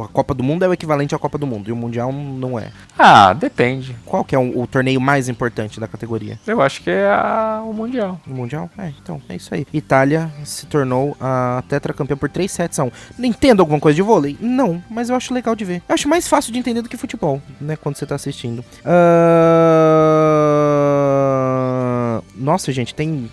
a 0.03 0.09
Copa 0.09 0.35
do 0.35 0.43
Mundo 0.43 0.65
é 0.65 0.69
o 0.69 0.73
equivalente 0.73 1.15
à 1.15 1.19
Copa 1.19 1.39
do 1.39 1.47
Mundo 1.47 1.69
e 1.69 1.73
o 1.73 1.77
Mundial 1.77 2.13
não 2.13 2.59
é. 2.59 2.69
Ah, 2.99 3.33
depende. 3.33 3.97
Qual 4.05 4.23
que 4.25 4.35
é 4.35 4.39
o, 4.39 4.61
o 4.61 4.67
torneio 4.67 5.01
mais 5.01 5.29
importante 5.29 5.81
da 5.81 5.89
categoria? 5.89 6.39
Eu 6.47 6.61
acho 6.61 6.83
que 6.83 6.91
é 6.91 7.07
a- 7.09 7.63
o 7.65 7.73
Mundial. 7.73 8.21
O 8.27 8.35
Mundial? 8.35 8.69
É, 8.77 8.93
então, 9.01 9.21
é 9.29 9.37
isso 9.37 9.55
aí. 9.55 9.67
Itália 9.73 10.31
se 10.45 10.67
tornou 10.67 11.17
a 11.21 11.63
tetracampeã 11.69 12.17
por 12.19 12.29
3 12.29 12.51
sets 12.51 12.79
a 12.79 12.85
1. 12.85 12.91
Entendo 13.21 13.61
alguma 13.61 13.81
coisa 13.81 13.97
de 13.97 14.03
vôlei? 14.03 14.37
Não, 14.41 14.83
mas 14.91 15.09
eu 15.09 15.17
acho 15.17 15.33
legal 15.33 15.55
de 15.55 15.65
ver. 15.65 15.83
Eu 15.89 15.95
acho 15.95 16.09
mais 16.09 16.29
fácil 16.29 16.53
de 16.53 16.59
entender 16.59 16.83
do 16.83 16.89
que 16.89 16.97
futebol, 16.97 17.41
né, 17.61 17.77
quando 17.77 17.97
você 17.97 18.07
tá 18.07 18.15
assistindo. 18.15 18.65
Ah, 21.29 22.23
Nossa, 22.35 22.73
gente, 22.73 22.95
tem 22.95 23.31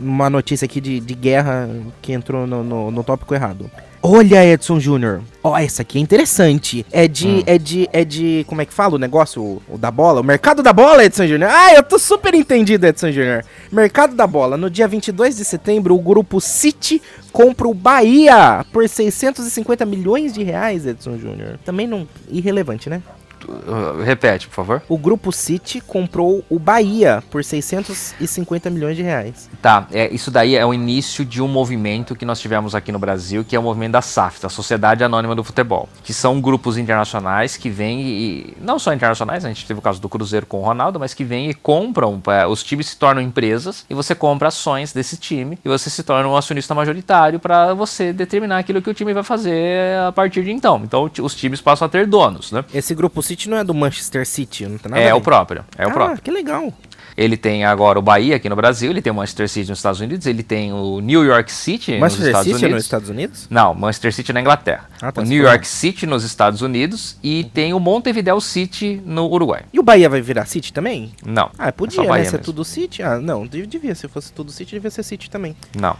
uma 0.00 0.28
notícia 0.30 0.64
aqui 0.66 0.80
de, 0.80 1.00
de 1.00 1.14
guerra 1.14 1.68
que 2.00 2.12
entrou 2.12 2.46
no, 2.46 2.62
no, 2.64 2.90
no 2.90 3.04
tópico 3.04 3.34
errado. 3.34 3.70
Olha, 4.06 4.44
Edson 4.44 4.78
Júnior. 4.78 5.22
Ó, 5.42 5.56
essa 5.56 5.80
aqui 5.80 5.96
é 5.96 6.00
interessante. 6.02 6.84
É 6.92 7.08
de, 7.08 7.26
Hum. 7.26 7.42
é 7.46 7.56
de, 7.56 7.88
é 7.90 8.04
de, 8.04 8.44
como 8.46 8.60
é 8.60 8.66
que 8.66 8.72
fala 8.74 8.96
o 8.96 8.98
negócio? 8.98 9.40
O, 9.42 9.62
o 9.66 9.78
da 9.78 9.90
bola? 9.90 10.20
O 10.20 10.22
mercado 10.22 10.62
da 10.62 10.74
bola, 10.74 11.02
Edson 11.02 11.26
Júnior. 11.26 11.50
Ah, 11.50 11.72
eu 11.72 11.82
tô 11.82 11.98
super 11.98 12.34
entendido, 12.34 12.86
Edson 12.86 13.10
Júnior. 13.10 13.42
Mercado 13.72 14.14
da 14.14 14.26
bola. 14.26 14.58
No 14.58 14.68
dia 14.68 14.86
22 14.86 15.38
de 15.38 15.44
setembro, 15.46 15.94
o 15.94 15.98
grupo 15.98 16.38
City 16.38 17.00
compra 17.32 17.66
o 17.66 17.72
Bahia 17.72 18.66
por 18.70 18.86
650 18.86 19.86
milhões 19.86 20.34
de 20.34 20.42
reais, 20.42 20.86
Edson 20.86 21.16
Júnior. 21.16 21.58
Também 21.64 21.86
não, 21.86 22.06
irrelevante, 22.28 22.90
né? 22.90 23.00
Uh, 23.48 24.02
repete, 24.02 24.48
por 24.48 24.54
favor. 24.54 24.82
O 24.88 24.98
grupo 24.98 25.32
City 25.32 25.80
comprou 25.80 26.44
o 26.48 26.58
Bahia 26.58 27.22
por 27.30 27.44
650 27.44 28.70
milhões 28.70 28.96
de 28.96 29.02
reais. 29.02 29.48
Tá, 29.60 29.86
é, 29.92 30.12
isso 30.12 30.30
daí 30.30 30.56
é 30.56 30.64
o 30.64 30.72
início 30.72 31.24
de 31.24 31.42
um 31.42 31.48
movimento 31.48 32.14
que 32.14 32.24
nós 32.24 32.40
tivemos 32.40 32.74
aqui 32.74 32.92
no 32.92 32.98
Brasil, 32.98 33.44
que 33.44 33.56
é 33.56 33.58
o 33.58 33.62
movimento 33.62 33.92
da 33.92 34.02
SAF, 34.02 34.40
da 34.40 34.48
Sociedade 34.48 35.04
Anônima 35.04 35.34
do 35.34 35.44
Futebol, 35.44 35.88
que 36.02 36.12
são 36.12 36.40
grupos 36.40 36.78
internacionais 36.78 37.56
que 37.56 37.70
vêm 37.70 38.00
e, 38.00 38.56
não 38.60 38.78
só 38.78 38.92
internacionais, 38.92 39.44
a 39.44 39.48
gente 39.48 39.66
teve 39.66 39.78
o 39.78 39.82
caso 39.82 40.00
do 40.00 40.08
Cruzeiro 40.08 40.46
com 40.46 40.60
o 40.60 40.64
Ronaldo, 40.64 41.00
mas 41.00 41.14
que 41.14 41.24
vêm 41.24 41.50
e 41.50 41.54
compram, 41.54 42.20
é, 42.28 42.46
os 42.46 42.62
times 42.62 42.88
se 42.88 42.96
tornam 42.96 43.22
empresas 43.22 43.84
e 43.88 43.94
você 43.94 44.14
compra 44.14 44.48
ações 44.48 44.92
desse 44.92 45.16
time 45.16 45.58
e 45.64 45.68
você 45.68 45.90
se 45.90 46.02
torna 46.02 46.28
um 46.28 46.36
acionista 46.36 46.74
majoritário 46.74 47.40
para 47.40 47.74
você 47.74 48.12
determinar 48.12 48.58
aquilo 48.58 48.80
que 48.80 48.90
o 48.90 48.94
time 48.94 49.12
vai 49.12 49.22
fazer 49.22 49.98
a 50.06 50.12
partir 50.12 50.44
de 50.44 50.50
então. 50.50 50.80
Então 50.84 51.10
os 51.20 51.34
times 51.34 51.60
passam 51.60 51.86
a 51.86 51.88
ter 51.88 52.06
donos, 52.06 52.52
né? 52.52 52.64
Esse 52.72 52.94
grupo 52.94 53.22
City 53.22 53.33
não 53.48 53.56
é 53.58 53.64
do 53.64 53.74
Manchester 53.74 54.26
City, 54.26 54.66
não 54.66 54.78
tem 54.78 54.90
nada 54.90 55.02
É 55.02 55.12
o 55.14 55.20
próprio, 55.20 55.64
é 55.76 55.86
o 55.86 55.90
ah, 55.90 55.92
próprio. 55.92 56.22
que 56.22 56.30
legal. 56.30 56.72
Ele 57.16 57.36
tem 57.36 57.64
agora 57.64 57.96
o 57.96 58.02
Bahia 58.02 58.34
aqui 58.34 58.48
no 58.48 58.56
Brasil, 58.56 58.90
ele 58.90 59.00
tem 59.00 59.12
o 59.12 59.14
Manchester 59.14 59.48
City 59.48 59.68
nos 59.70 59.78
Estados 59.78 60.00
Unidos, 60.00 60.26
ele 60.26 60.42
tem 60.42 60.72
o 60.72 60.98
New 60.98 61.22
York 61.24 61.52
City 61.52 61.92
nos 61.92 62.00
Manchester 62.00 62.26
Estados 62.26 62.46
City 62.46 62.54
é 62.54 62.58
Unidos. 62.66 62.74
nos 62.74 62.84
Estados 62.84 63.08
Unidos? 63.08 63.46
Não, 63.48 63.72
Manchester 63.72 64.12
City 64.12 64.32
na 64.32 64.40
Inglaterra. 64.40 64.88
Ah, 65.00 65.12
tá, 65.12 65.20
o 65.20 65.24
New. 65.24 65.44
York 65.44 65.64
City 65.68 66.06
nos 66.06 66.24
Estados 66.24 66.60
Unidos 66.60 67.16
e 67.22 67.44
tem 67.54 67.72
o 67.72 67.78
Montevideo 67.78 68.40
City 68.40 69.00
no 69.06 69.28
Uruguai. 69.30 69.62
E 69.72 69.78
o 69.78 69.82
Bahia 69.84 70.08
vai 70.08 70.20
virar 70.20 70.46
City 70.46 70.72
também? 70.72 71.12
Não. 71.24 71.50
Ah, 71.56 71.68
é 71.68 71.72
podia, 71.72 72.02
né? 72.02 72.08
Bahia 72.08 72.24
Ser 72.24 72.32
mesmo. 72.32 72.44
tudo 72.46 72.64
City? 72.64 73.00
Ah, 73.00 73.18
não, 73.20 73.46
dev- 73.46 73.66
devia. 73.66 73.94
Se 73.94 74.08
fosse 74.08 74.32
tudo 74.32 74.50
City, 74.50 74.72
devia 74.74 74.90
ser 74.90 75.04
City 75.04 75.30
também. 75.30 75.54
Não. 75.78 75.96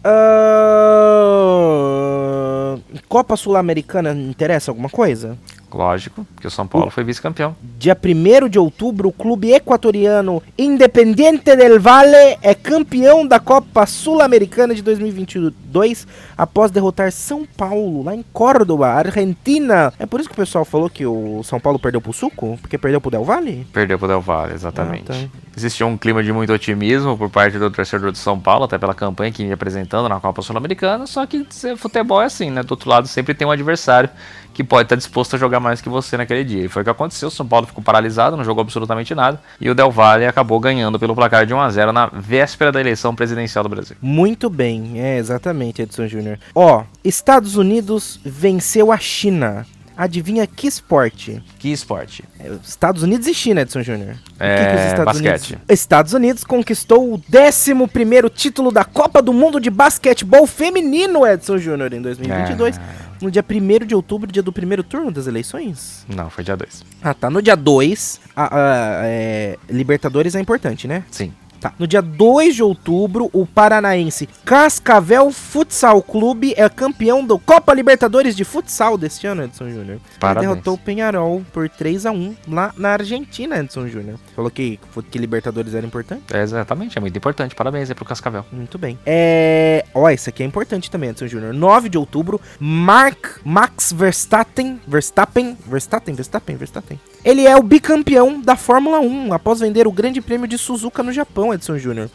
Ah, 1.14 2.76
Copa 3.08 3.36
Sul-Americana 3.36 4.12
interessa 4.12 4.70
alguma 4.70 4.88
coisa? 4.88 5.38
Lógico, 5.74 6.24
que 6.40 6.46
o 6.46 6.50
São 6.50 6.68
Paulo 6.68 6.88
foi 6.88 7.02
vice-campeão. 7.02 7.56
Dia 7.78 7.98
1 8.00 8.48
de 8.48 8.60
outubro, 8.60 9.08
o 9.08 9.12
clube 9.12 9.52
equatoriano 9.52 10.40
Independiente 10.56 11.56
del 11.56 11.80
Valle 11.80 12.38
é 12.40 12.54
campeão 12.54 13.26
da 13.26 13.40
Copa 13.40 13.84
Sul-Americana 13.84 14.72
de 14.72 14.82
2022 14.82 16.06
após 16.38 16.70
derrotar 16.70 17.10
São 17.10 17.44
Paulo 17.44 18.04
lá 18.04 18.14
em 18.14 18.24
Córdoba, 18.32 18.86
Argentina. 18.86 19.92
É 19.98 20.06
por 20.06 20.20
isso 20.20 20.28
que 20.28 20.34
o 20.34 20.36
pessoal 20.36 20.64
falou 20.64 20.88
que 20.88 21.04
o 21.04 21.42
São 21.42 21.58
Paulo 21.58 21.78
perdeu 21.80 22.00
pro 22.00 22.12
Suco? 22.12 22.56
Porque 22.60 22.78
perdeu 22.78 23.00
pro 23.00 23.10
Del 23.10 23.24
Valle? 23.24 23.66
Perdeu 23.72 23.98
pro 23.98 24.06
Del 24.06 24.20
Valle, 24.20 24.54
exatamente. 24.54 25.10
Ah, 25.10 25.14
tá. 25.14 25.44
Existia 25.56 25.86
um 25.86 25.96
clima 25.96 26.22
de 26.22 26.32
muito 26.32 26.52
otimismo 26.52 27.18
por 27.18 27.30
parte 27.30 27.58
do 27.58 27.70
torcedor 27.70 28.12
do 28.12 28.18
São 28.18 28.38
Paulo, 28.38 28.64
até 28.64 28.78
pela 28.78 28.94
campanha 28.94 29.32
que 29.32 29.42
ia 29.42 29.54
apresentando 29.54 30.08
na 30.08 30.20
Copa 30.20 30.40
Sul-Americana, 30.40 31.06
só 31.06 31.26
que 31.26 31.46
futebol 31.76 32.22
é 32.22 32.26
assim, 32.26 32.50
né? 32.50 32.62
Do 32.62 32.72
outro 32.72 32.88
lado 32.88 33.08
sempre 33.08 33.34
tem 33.34 33.46
um 33.46 33.50
adversário 33.50 34.10
que 34.54 34.64
pode 34.64 34.86
estar 34.86 34.96
disposto 34.96 35.34
a 35.34 35.38
jogar 35.38 35.60
mais 35.60 35.80
que 35.80 35.88
você 35.88 36.16
naquele 36.16 36.44
dia. 36.44 36.64
E 36.64 36.68
foi 36.68 36.82
o 36.82 36.84
que 36.84 36.90
aconteceu, 36.90 37.28
o 37.28 37.30
São 37.30 37.46
Paulo 37.46 37.66
ficou 37.66 37.82
paralisado, 37.82 38.36
não 38.36 38.44
jogou 38.44 38.62
absolutamente 38.62 39.14
nada, 39.14 39.40
e 39.60 39.68
o 39.68 39.74
Del 39.74 39.90
Valle 39.90 40.26
acabou 40.26 40.58
ganhando 40.60 40.98
pelo 40.98 41.14
placar 41.14 41.44
de 41.44 41.52
1 41.52 41.60
a 41.60 41.70
0 41.70 41.92
na 41.92 42.06
véspera 42.06 42.70
da 42.70 42.80
eleição 42.80 43.14
presidencial 43.14 43.64
do 43.64 43.68
Brasil. 43.68 43.96
Muito 44.00 44.48
bem, 44.48 45.00
é 45.00 45.18
exatamente, 45.18 45.82
Edson 45.82 46.06
Júnior. 46.06 46.38
Ó, 46.54 46.84
Estados 47.02 47.56
Unidos 47.56 48.20
venceu 48.24 48.92
a 48.92 48.98
China. 48.98 49.66
Adivinha 49.96 50.46
que 50.46 50.66
esporte? 50.66 51.42
Que 51.58 51.68
esporte? 51.72 52.24
É, 52.40 52.50
Estados 52.64 53.02
Unidos 53.02 53.26
e 53.28 53.34
China, 53.34 53.60
Edson 53.60 53.82
Júnior. 53.82 54.16
É, 54.40 54.94
basquete. 55.04 55.50
Unidos? 55.52 55.64
Estados 55.68 56.12
Unidos 56.12 56.44
conquistou 56.44 57.14
o 57.14 57.18
11º 57.18 58.28
título 58.30 58.72
da 58.72 58.84
Copa 58.84 59.22
do 59.22 59.32
Mundo 59.32 59.60
de 59.60 59.70
Basquetebol 59.70 60.46
Feminino, 60.46 61.26
Edson 61.26 61.58
Júnior, 61.58 61.92
em 61.92 62.02
2022. 62.02 62.80
No 63.22 63.30
dia 63.30 63.44
1 63.48 63.86
de 63.86 63.94
outubro, 63.94 64.30
dia 64.30 64.42
do 64.42 64.52
primeiro 64.52 64.82
turno 64.82 65.10
das 65.10 65.26
eleições. 65.26 66.04
Não, 66.08 66.28
foi 66.28 66.42
dia 66.42 66.56
2. 66.56 66.82
Ah, 67.02 67.14
tá. 67.14 67.30
No 67.30 67.40
dia 67.40 67.56
2, 67.56 68.20
a, 68.34 68.56
a- 68.56 69.00
é, 69.04 69.56
Libertadores 69.70 70.34
é 70.34 70.40
importante, 70.40 70.88
né? 70.88 71.04
Sim. 71.10 71.32
Tá. 71.64 71.72
No 71.78 71.86
dia 71.86 72.02
2 72.02 72.56
de 72.56 72.62
outubro, 72.62 73.30
o 73.32 73.46
paranaense 73.46 74.28
Cascavel 74.44 75.30
Futsal 75.30 76.02
Clube 76.02 76.52
é 76.58 76.68
campeão 76.68 77.24
do 77.24 77.38
Copa 77.38 77.72
Libertadores 77.72 78.36
de 78.36 78.44
Futsal 78.44 78.98
deste 78.98 79.26
ano, 79.26 79.44
Edson 79.44 79.70
Júnior. 79.70 79.98
Derrotou 80.38 80.74
o 80.74 80.78
Penharol 80.78 81.42
por 81.54 81.66
3 81.70 82.04
a 82.04 82.12
1 82.12 82.36
lá 82.48 82.74
na 82.76 82.90
Argentina, 82.90 83.56
Edson 83.56 83.88
Júnior. 83.88 84.18
Falou 84.36 84.50
que, 84.50 84.78
que 85.10 85.18
Libertadores 85.18 85.74
era 85.74 85.86
importante? 85.86 86.24
É, 86.34 86.42
exatamente, 86.42 86.98
é 86.98 87.00
muito 87.00 87.16
importante. 87.16 87.54
Parabéns 87.54 87.88
aí 87.88 87.94
pro 87.94 88.04
Cascavel. 88.04 88.44
Muito 88.52 88.76
bem. 88.76 88.98
É. 89.06 89.86
Ó, 89.94 90.10
isso 90.10 90.28
aqui 90.28 90.42
é 90.42 90.46
importante 90.46 90.90
também, 90.90 91.08
Edson 91.08 91.28
Júnior. 91.28 91.54
9 91.54 91.88
de 91.88 91.96
outubro, 91.96 92.38
Mark 92.60 93.38
Max 93.42 93.90
Verstappen. 93.90 94.78
Verstappen? 94.86 95.56
Verstappen? 95.66 96.14
Verstappen? 96.14 96.56
Verstappen. 96.56 97.00
Ele 97.24 97.46
é 97.46 97.56
o 97.56 97.62
bicampeão 97.62 98.38
da 98.38 98.54
Fórmula 98.54 99.00
1 99.00 99.32
após 99.32 99.60
vender 99.60 99.86
o 99.86 99.92
Grande 99.92 100.20
Prêmio 100.20 100.46
de 100.46 100.58
Suzuka 100.58 101.02
no 101.02 101.10
Japão, 101.10 101.53
Edson 101.54 101.78
Júnior. 101.78 102.10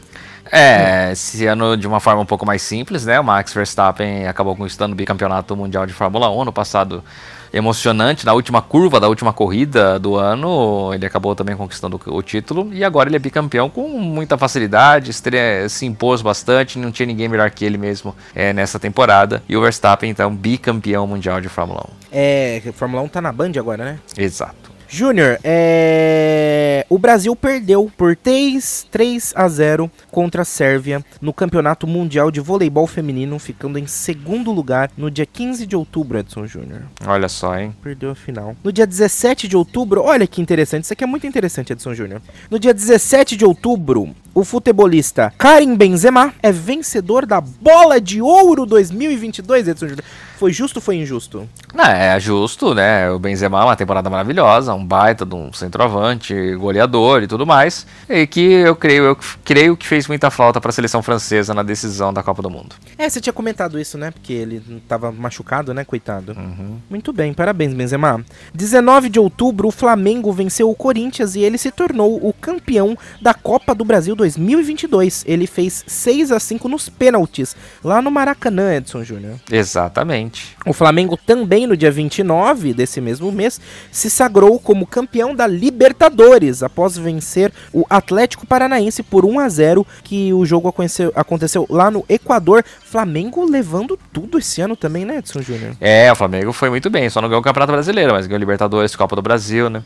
É, 0.52 1.11
esse 1.11 1.45
ano 1.45 1.78
de 1.78 1.88
uma 1.88 1.99
forma 1.99 2.22
um 2.22 2.26
pouco 2.26 2.45
mais 2.45 2.61
simples, 2.61 3.06
né? 3.06 3.20
O 3.20 3.24
Max 3.24 3.53
Verstappen 3.53 4.28
acabou 4.28 4.56
conquistando 4.56 4.94
o 4.94 4.95
bicampeonato 4.95 5.56
mundial 5.56 5.86
de 5.86 5.94
Fórmula 5.94 6.30
1 6.30 6.45
no 6.45 6.53
passado 6.53 7.03
emocionante, 7.52 8.26
na 8.26 8.34
última 8.34 8.61
curva 8.61 8.99
da 8.99 9.07
última 9.07 9.34
corrida 9.34 9.99
do 9.99 10.16
ano, 10.16 10.94
ele 10.94 11.06
acabou 11.06 11.36
também 11.36 11.56
conquistando 11.56 11.99
o 12.06 12.22
título 12.22 12.72
e 12.72 12.84
agora 12.84 13.10
ele 13.10 13.16
é 13.16 13.20
bicampeão 13.20 13.70
com 13.70 13.88
muita 13.90 14.38
facilidade, 14.38 15.11
se 15.68 15.86
impôs 15.86 16.22
bastante, 16.22 16.78
não 16.78 16.91
tinha 16.91 17.07
ninguém 17.07 17.28
melhor 17.28 17.49
que 17.49 17.66
ele 17.66 17.78
mesmo 17.78 18.16
é, 18.36 18.53
nessa 18.53 18.80
temporada. 18.80 19.44
E 19.49 19.57
o 19.57 19.61
Verstappen 19.61 20.10
então 20.10 20.36
bicampeão 20.36 21.07
mundial 21.07 21.41
de 21.41 21.49
Fórmula 21.49 21.90
É. 22.11 22.61
Fórmula 22.74 23.02
1 23.03 23.07
tá 23.07 23.22
na 23.22 23.32
Band 23.32 23.52
agora, 23.57 23.84
né? 23.84 23.99
1. 24.18 24.22
Exato. 24.22 24.78
Júnior, 24.91 25.40
é... 25.44 26.84
o 26.90 26.98
Brasil 26.98 27.36
perdeu 27.36 27.91
por 27.95 28.16
3, 28.16 28.88
3 28.90 29.34
a 29.36 29.48
0 29.48 29.91
contra 30.10 30.41
a 30.41 30.45
Sérvia 30.45 31.06
no 31.22 31.32
Campeonato 31.32 31.86
Mundial 31.86 32.32
de 32.32 32.40
Voleibol 32.40 32.88
Feminino, 32.88 33.38
ficando 33.38 33.78
em 33.78 33.86
segundo 33.86 34.52
lugar 34.52 34.90
no 34.98 35.11
dia 35.11 35.28
15 35.28 35.68
de 35.68 35.76
outubro, 35.76 36.18
Edson 36.18 36.48
Júnior. 36.48 36.82
Olha 37.06 37.30
só, 37.30 37.56
hein? 37.57 37.72
Perdeu 37.84 38.10
a 38.10 38.16
final. 38.16 38.56
No 38.64 38.72
dia 38.72 38.88
17 38.88 39.48
de 39.48 39.56
outubro, 39.56 40.02
olha 40.02 40.26
que 40.26 40.41
interessante, 40.41 40.86
isso 40.86 40.94
aqui 40.94 41.03
é 41.03 41.07
muito 41.07 41.28
interessante, 41.28 41.72
Edson 41.72 41.94
Júnior. 41.94 42.22
No 42.49 42.57
dia 42.57 42.74
17 42.74 43.36
de 43.36 43.45
outubro, 43.45 44.16
o 44.40 44.45
futebolista 44.45 45.34
Karim 45.38 45.76
Benzema 45.76 46.34
é 46.41 46.49
vencedor 46.49 47.26
da 47.26 47.41
Bola 47.41 47.99
de 47.99 48.22
Ouro 48.22 48.66
2022, 48.66 49.68
Edson 49.68 49.88
Júnior. 49.90 50.06
Foi 50.38 50.53
justo 50.53 50.78
ou 50.78 50.82
foi 50.82 50.95
injusto? 50.95 51.49
Não, 51.74 51.84
é 51.84 52.18
justo, 52.18 52.74
né? 52.74 53.11
O 53.11 53.20
Benzema, 53.20 53.66
uma 53.66 53.76
temporada 53.76 54.10
maravilhosa, 54.10 54.74
um 54.74 54.86
baita 54.86 55.26
de 55.26 55.36
um 55.36 55.52
centroavante, 55.52 56.56
goleador 56.56 57.22
e 57.22 57.28
tudo 57.28 57.45
mais. 57.45 57.86
E 58.07 58.26
que 58.26 58.40
eu 58.40 58.74
creio, 58.74 59.03
eu 59.03 59.18
creio 59.44 59.76
que 59.76 59.86
fez 59.86 60.07
muita 60.07 60.32
falta 60.32 60.61
para 60.61 60.70
a 60.70 60.72
seleção 60.72 61.03
francesa 61.03 61.53
na 61.53 61.61
decisão 61.61 62.14
da 62.14 62.24
Copa 62.24 62.41
do 62.41 62.49
Mundo. 62.49 62.74
É, 62.98 63.10
você 63.10 63.20
tinha 63.20 63.34
comentado 63.34 63.78
isso, 63.78 63.98
né? 63.98 64.11
Porque 64.11 64.32
ele 64.32 64.82
tava 64.88 65.11
machucado, 65.11 65.74
né, 65.74 65.84
coitado. 65.84 66.34
Muito 66.90 67.11
bem, 67.11 67.34
parabéns, 67.34 67.74
Benzema. 67.74 68.24
19 68.53 69.10
de 69.10 69.20
outubro, 69.20 69.68
o 69.68 69.72
Flamengo 69.72 70.32
venceu 70.32 70.70
o 70.70 70.76
Corinthians 70.76 71.36
e 71.36 71.41
ele 71.41 71.57
se 71.57 71.70
tornou 71.70 72.26
o 72.26 72.32
campeão 72.32 72.98
da 73.22 73.34
Copa 73.34 73.76
do 73.76 73.84
Brasil 73.84 74.16
2022. 74.16 74.28
Ele 75.26 75.47
fez 75.47 75.84
6 75.88 76.31
a 76.31 76.39
5 76.39 76.68
nos 76.68 76.89
pênaltis, 76.89 77.56
lá 77.84 78.01
no 78.01 78.11
Maracanã, 78.11 78.76
Edson 78.76 79.03
Júnior. 79.03 79.35
Exatamente. 79.51 80.56
O 80.65 80.73
Flamengo 80.73 81.18
também, 81.18 81.65
no 81.65 81.77
dia 81.77 81.91
29 81.91 82.73
desse 82.73 82.99
mesmo 82.99 83.31
mês, 83.31 83.60
se 83.91 84.10
sagrou 84.10 84.60
como 84.60 84.85
campeão 84.85 85.35
da 85.35 85.47
Libertadores, 85.47 86.64
após 86.64 86.97
vencer 86.97 87.51
o 87.73 87.85
Atlético 87.89 88.45
Paranaense 88.45 89.01
por 89.03 89.26
1 89.26 89.39
a 89.39 89.49
0 89.49 89.88
que 90.03 90.34
o 90.34 90.45
jogo 90.45 90.68
aconteceu, 91.15 91.65
lá 91.69 91.89
no 91.89 92.06
Equador. 92.10 92.64
Flamengo 92.84 93.45
levando 93.45 93.97
tudo 94.11 94.38
esse 94.39 94.61
ano 94.61 94.76
também, 94.76 95.06
né, 95.06 95.18
Edson 95.18 95.41
Júnior? 95.41 95.76
É, 95.80 96.11
o 96.11 96.15
Flamengo 96.15 96.51
foi 96.51 96.69
muito 96.69 96.89
bem, 96.89 97.10
só 97.10 97.22
não 97.22 97.30
ganhou 97.30 97.41
o 97.41 97.43
Campeonato 97.43 97.72
Brasileiro, 97.72 98.14
mas 98.14 98.27
ganhou 98.27 98.39
Libertadores, 98.39 98.95
Copa 98.95 99.15
do 99.15 99.22
Brasil, 99.22 99.69
né? 99.69 99.84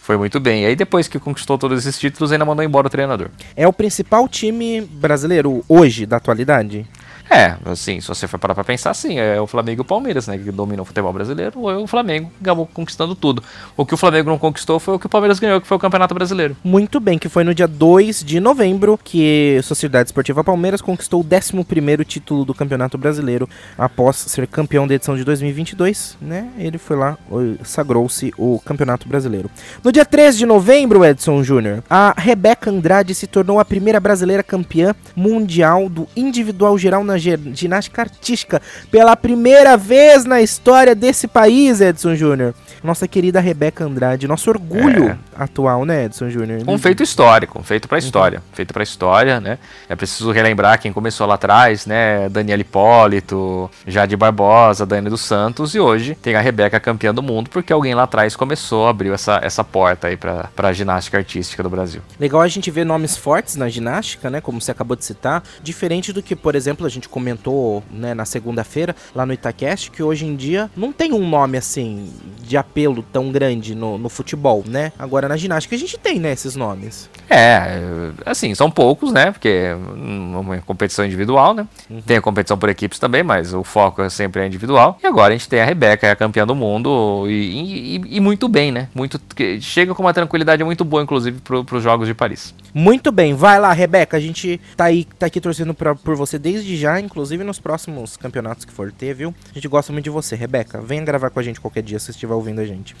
Foi 0.00 0.16
muito 0.16 0.38
bem. 0.40 0.62
E 0.62 0.66
aí 0.66 0.76
depois 0.76 1.08
que 1.08 1.18
conquistou 1.18 1.58
todos 1.58 1.78
esses 1.80 1.98
títulos, 1.98 2.32
ainda 2.32 2.44
mandou 2.44 2.64
embora 2.64 2.86
o 2.86 2.90
treinador. 2.90 3.28
É 3.56 3.67
o 3.68 3.72
principal 3.72 4.28
time 4.28 4.80
brasileiro 4.80 5.64
hoje, 5.68 6.06
da 6.06 6.16
atualidade? 6.16 6.86
É, 7.30 7.56
assim, 7.66 8.00
se 8.00 8.08
você 8.08 8.26
for 8.26 8.38
parar 8.38 8.54
pra 8.54 8.64
pensar, 8.64 8.94
sim, 8.94 9.18
é 9.18 9.40
o 9.40 9.46
Flamengo 9.46 9.80
e 9.80 9.82
o 9.82 9.84
Palmeiras, 9.84 10.26
né, 10.26 10.38
que 10.38 10.50
dominam 10.50 10.82
o 10.82 10.84
futebol 10.84 11.12
brasileiro, 11.12 11.60
ou 11.60 11.70
é 11.70 11.76
o 11.76 11.86
Flamengo 11.86 12.30
que 12.30 12.42
acabou 12.42 12.66
conquistando 12.66 13.14
tudo. 13.14 13.42
O 13.76 13.84
que 13.84 13.94
o 13.94 13.96
Flamengo 13.96 14.30
não 14.30 14.38
conquistou 14.38 14.80
foi 14.80 14.94
o 14.94 14.98
que 14.98 15.06
o 15.06 15.08
Palmeiras 15.08 15.38
ganhou, 15.38 15.60
que 15.60 15.66
foi 15.66 15.76
o 15.76 15.80
Campeonato 15.80 16.14
Brasileiro. 16.14 16.56
Muito 16.64 16.98
bem, 16.98 17.18
que 17.18 17.28
foi 17.28 17.44
no 17.44 17.54
dia 17.54 17.68
2 17.68 18.24
de 18.24 18.40
novembro 18.40 18.98
que 19.02 19.56
a 19.58 19.62
Sociedade 19.62 20.08
Esportiva 20.08 20.42
Palmeiras 20.42 20.80
conquistou 20.80 21.20
o 21.20 21.24
11º 21.24 22.04
título 22.04 22.44
do 22.44 22.54
Campeonato 22.54 22.96
Brasileiro 22.96 23.48
após 23.76 24.16
ser 24.16 24.46
campeão 24.46 24.86
da 24.86 24.94
edição 24.94 25.16
de 25.16 25.24
2022, 25.24 26.16
né? 26.20 26.48
Ele 26.58 26.78
foi 26.78 26.96
lá, 26.96 27.18
sagrou-se 27.62 28.32
o 28.38 28.58
Campeonato 28.64 29.06
Brasileiro. 29.06 29.50
No 29.84 29.92
dia 29.92 30.04
3 30.04 30.38
de 30.38 30.46
novembro, 30.46 31.04
Edson 31.04 31.42
Júnior, 31.42 31.82
a 31.90 32.14
Rebeca 32.16 32.70
Andrade 32.70 33.14
se 33.14 33.26
tornou 33.26 33.60
a 33.60 33.64
primeira 33.64 34.00
brasileira 34.00 34.42
campeã 34.42 34.94
mundial 35.14 35.88
do 35.88 36.08
individual 36.16 36.78
geral 36.78 37.04
na 37.04 37.17
ginástica 37.18 38.02
artística 38.02 38.62
pela 38.90 39.16
primeira 39.16 39.76
vez 39.76 40.24
na 40.24 40.40
história 40.40 40.94
desse 40.94 41.26
país, 41.28 41.80
Edson 41.80 42.14
Júnior. 42.14 42.54
Nossa 42.82 43.08
querida 43.08 43.40
Rebeca 43.40 43.84
Andrade, 43.84 44.28
nosso 44.28 44.48
orgulho 44.50 45.10
É. 45.10 45.18
atual, 45.36 45.84
né, 45.84 46.04
Edson 46.04 46.30
Júnior? 46.30 46.62
Um 46.66 46.78
feito 46.78 47.02
histórico, 47.02 47.58
um 47.58 47.62
feito 47.62 47.88
pra 47.88 47.98
história. 47.98 48.40
Feito 48.52 48.72
pra 48.72 48.82
história, 48.82 49.40
né? 49.40 49.58
É 49.88 49.96
preciso 49.96 50.30
relembrar 50.30 50.80
quem 50.80 50.92
começou 50.92 51.26
lá 51.26 51.34
atrás, 51.34 51.86
né? 51.86 52.28
Daniela 52.28 52.60
Hipólito, 52.62 53.70
Jade 53.86 54.16
Barbosa, 54.16 54.84
Dani 54.86 55.08
dos 55.10 55.20
Santos, 55.22 55.74
e 55.74 55.80
hoje 55.80 56.14
tem 56.20 56.34
a 56.36 56.40
Rebeca 56.40 56.78
campeã 56.78 57.12
do 57.12 57.22
mundo, 57.22 57.50
porque 57.50 57.72
alguém 57.72 57.94
lá 57.94 58.04
atrás 58.04 58.36
começou, 58.36 58.86
abriu 58.86 59.12
essa, 59.14 59.40
essa 59.42 59.64
porta 59.64 60.08
aí 60.08 60.16
pra, 60.16 60.48
pra 60.54 60.72
ginástica 60.72 61.18
artística 61.18 61.62
do 61.62 61.70
Brasil. 61.70 62.00
Legal 62.18 62.40
a 62.40 62.48
gente 62.48 62.70
ver 62.70 62.84
nomes 62.84 63.16
fortes 63.16 63.56
na 63.56 63.68
ginástica, 63.68 64.30
né? 64.30 64.40
Como 64.40 64.60
você 64.60 64.70
acabou 64.70 64.96
de 64.96 65.04
citar. 65.04 65.42
Diferente 65.62 66.12
do 66.12 66.22
que, 66.22 66.36
por 66.36 66.54
exemplo, 66.54 66.86
a 66.86 66.88
gente 66.88 67.07
comentou 67.08 67.82
né, 67.90 68.14
na 68.14 68.24
segunda-feira, 68.24 68.94
lá 69.14 69.24
no 69.26 69.32
Itacast, 69.32 69.90
que 69.90 70.02
hoje 70.02 70.26
em 70.26 70.36
dia 70.36 70.70
não 70.76 70.92
tem 70.92 71.12
um 71.12 71.28
nome 71.28 71.58
assim 71.58 72.10
de 72.42 72.56
apelo 72.56 73.02
tão 73.12 73.30
grande 73.30 73.74
no, 73.74 73.98
no 73.98 74.08
futebol, 74.08 74.64
né? 74.66 74.92
Agora 74.98 75.28
na 75.28 75.36
ginástica 75.36 75.74
a 75.76 75.78
gente 75.78 75.98
tem, 75.98 76.18
né, 76.18 76.32
esses 76.32 76.56
nomes. 76.56 77.08
É, 77.28 77.78
assim, 78.24 78.54
são 78.54 78.70
poucos, 78.70 79.12
né? 79.12 79.30
Porque 79.30 79.48
é 79.48 79.74
uma 79.74 80.58
competição 80.58 81.04
individual, 81.04 81.52
né? 81.54 81.66
Tem 82.06 82.16
a 82.16 82.22
competição 82.22 82.56
por 82.56 82.68
equipes 82.68 82.98
também, 82.98 83.22
mas 83.22 83.52
o 83.52 83.62
foco 83.62 84.00
é 84.02 84.08
sempre 84.08 84.42
é 84.42 84.46
individual. 84.46 84.98
E 85.02 85.06
agora 85.06 85.34
a 85.34 85.36
gente 85.36 85.48
tem 85.48 85.60
a 85.60 85.64
Rebeca, 85.64 86.06
é 86.06 86.10
a 86.10 86.16
campeã 86.16 86.46
do 86.46 86.54
mundo, 86.54 87.26
e, 87.28 87.96
e- 87.96 88.16
e 88.16 88.20
muito 88.20 88.48
bem, 88.48 88.72
né? 88.72 88.88
Muito, 88.94 89.20
chega 89.60 89.94
com 89.94 90.02
uma 90.02 90.14
tranquilidade 90.14 90.64
muito 90.64 90.84
boa, 90.84 91.02
inclusive, 91.02 91.40
para 91.40 91.76
os 91.76 91.82
Jogos 91.82 92.06
de 92.08 92.14
Paris. 92.14 92.54
Muito 92.72 93.12
bem, 93.12 93.34
vai 93.34 93.58
lá, 93.60 93.72
Rebeca. 93.72 94.16
A 94.16 94.20
gente 94.20 94.60
tá 94.76 94.84
aí, 94.84 95.04
tá 95.18 95.26
aqui 95.26 95.40
torcendo 95.40 95.74
pra, 95.74 95.94
por 95.94 96.16
você 96.16 96.38
desde 96.38 96.76
já 96.76 96.97
inclusive 97.00 97.44
nos 97.44 97.58
próximos 97.58 98.16
campeonatos 98.16 98.64
que 98.64 98.72
for 98.72 98.90
ter, 98.92 99.14
viu? 99.14 99.34
A 99.50 99.54
gente 99.54 99.68
gosta 99.68 99.92
muito 99.92 100.04
de 100.04 100.10
você, 100.10 100.34
Rebeca. 100.36 100.80
Venha 100.80 101.04
gravar 101.04 101.30
com 101.30 101.38
a 101.38 101.42
gente 101.42 101.60
qualquer 101.60 101.82
dia 101.82 101.98
se 101.98 102.10
estiver 102.10 102.34
ouvindo 102.34 102.60
a 102.60 102.64
gente. 102.64 102.94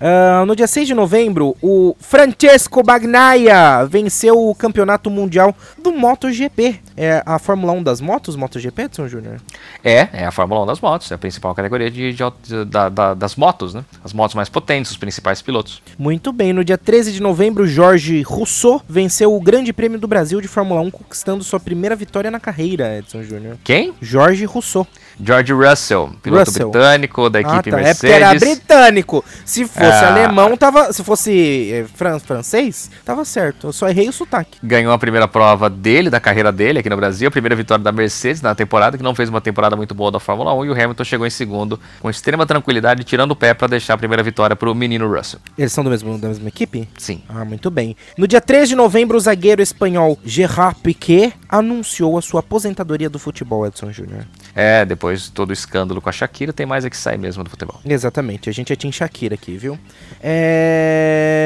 Ah, 0.00 0.44
no 0.46 0.56
dia 0.56 0.66
6 0.66 0.86
de 0.88 0.94
novembro, 0.94 1.54
o 1.62 1.94
Francesco 2.00 2.82
Bagnaia 2.82 3.84
venceu 3.86 4.48
o 4.48 4.54
campeonato 4.54 5.10
mundial 5.10 5.54
do 5.82 5.92
MotoGP. 5.92 6.80
É 6.96 7.22
a 7.26 7.38
Fórmula 7.38 7.72
1 7.72 7.82
das 7.82 8.00
motos, 8.00 8.36
MotoGP, 8.36 8.82
Edson 8.82 9.08
Júnior? 9.08 9.40
É, 9.84 10.08
é 10.12 10.24
a 10.26 10.30
Fórmula 10.30 10.62
1 10.62 10.66
das 10.66 10.80
motos, 10.80 11.10
é 11.10 11.14
a 11.14 11.18
principal 11.18 11.54
categoria 11.54 11.90
de, 11.90 12.12
de 12.12 12.22
auto- 12.22 12.64
da- 12.64 12.88
da- 12.88 13.14
das 13.14 13.36
motos, 13.36 13.74
né? 13.74 13.84
As 14.04 14.12
motos 14.12 14.34
mais 14.34 14.48
potentes, 14.48 14.90
os 14.90 14.96
principais 14.96 15.40
pilotos. 15.42 15.82
Muito 15.98 16.32
bem, 16.32 16.52
no 16.52 16.64
dia 16.64 16.78
13 16.78 17.12
de 17.12 17.20
novembro, 17.22 17.66
Jorge 17.66 18.22
Rousseau 18.22 18.82
venceu 18.88 19.34
o 19.34 19.40
Grande 19.40 19.72
Prêmio 19.72 19.98
do 19.98 20.08
Brasil 20.08 20.40
de 20.40 20.48
Fórmula 20.48 20.80
1, 20.80 20.90
conquistando 20.90 21.44
sua 21.44 21.60
primeira 21.60 21.94
vitória 21.96 22.30
na 22.30 22.40
carreira, 22.40 22.98
Edson 22.98 23.22
Júnior. 23.22 23.56
Quem? 23.64 23.92
Jorge 24.00 24.44
Rousseau. 24.44 24.86
George 25.22 25.52
Russell, 25.52 26.10
piloto 26.22 26.50
Russell. 26.50 26.70
britânico 26.70 27.28
da 27.30 27.40
equipe 27.40 27.56
é 27.56 27.62
porque 27.62 27.70
Mercedes. 27.72 28.16
era 28.16 28.34
britânico. 28.38 29.24
Se 29.44 29.64
fosse 29.66 29.80
Ah. 30.04 30.08
alemão, 30.14 30.56
tava. 30.56 30.92
Se 30.92 31.02
fosse 31.04 31.70
é, 31.72 31.84
fran- 31.94 32.18
francês, 32.18 32.90
tava 33.04 33.24
certo. 33.24 33.68
Eu 33.68 33.72
só 33.72 33.88
errei 33.88 34.08
o 34.08 34.12
sotaque. 34.12 34.58
Ganhou 34.62 34.92
a 34.92 34.98
primeira 34.98 35.28
prova 35.28 35.68
dele, 35.68 36.08
da 36.10 36.20
carreira 36.20 36.50
dele 36.50 36.78
aqui 36.78 36.88
no 36.90 36.96
Brasil, 36.96 37.28
a 37.28 37.30
primeira 37.30 37.54
vitória 37.54 37.82
da 37.82 37.92
Mercedes 37.92 38.40
na 38.42 38.54
temporada, 38.54 38.96
que 38.96 39.02
não 39.04 39.14
fez 39.14 39.28
uma 39.28 39.40
temporada 39.40 39.76
muito 39.76 39.94
boa 39.94 40.10
da 40.10 40.20
Fórmula 40.20 40.54
1, 40.54 40.64
e 40.64 40.70
o 40.70 40.72
Hamilton 40.72 41.04
chegou 41.04 41.26
em 41.26 41.30
segundo 41.30 41.78
com 42.00 42.08
extrema 42.10 42.46
tranquilidade, 42.46 43.04
tirando 43.04 43.32
o 43.32 43.36
pé 43.36 43.52
para 43.54 43.68
deixar 43.68 43.94
a 43.94 43.98
primeira 43.98 44.22
vitória 44.22 44.56
pro 44.56 44.74
menino 44.74 45.06
Russell. 45.12 45.40
Eles 45.58 45.72
são 45.72 45.84
do 45.84 45.90
mesmo, 45.90 46.18
da 46.18 46.28
mesma 46.28 46.48
equipe? 46.48 46.88
Sim. 46.96 47.22
Ah, 47.28 47.44
muito 47.44 47.70
bem. 47.70 47.96
No 48.16 48.26
dia 48.26 48.40
3 48.40 48.68
de 48.68 48.74
novembro, 48.74 49.16
o 49.16 49.20
zagueiro 49.20 49.60
espanhol 49.62 50.18
Gerard 50.24 50.78
Piquet 50.82 51.32
anunciou 51.48 52.16
a 52.16 52.22
sua 52.22 52.40
aposentadoria 52.40 53.10
do 53.10 53.18
futebol, 53.18 53.66
Edson 53.66 53.92
Júnior. 53.92 54.24
É, 54.54 54.84
depois 54.84 55.22
de 55.22 55.32
todo 55.32 55.50
o 55.50 55.52
escândalo 55.52 56.00
com 56.00 56.08
a 56.08 56.12
Shakira, 56.12 56.52
tem 56.52 56.66
mais 56.66 56.84
é 56.84 56.90
que 56.90 56.96
sair 56.96 57.18
mesmo 57.18 57.44
do 57.44 57.50
futebol. 57.50 57.80
Exatamente, 57.84 58.48
a 58.48 58.52
gente 58.52 58.72
é 58.72 58.76
Team 58.76 58.92
Shakira 58.92 59.34
aqui, 59.34 59.56
viu? 59.56 59.78
É... 60.22 61.40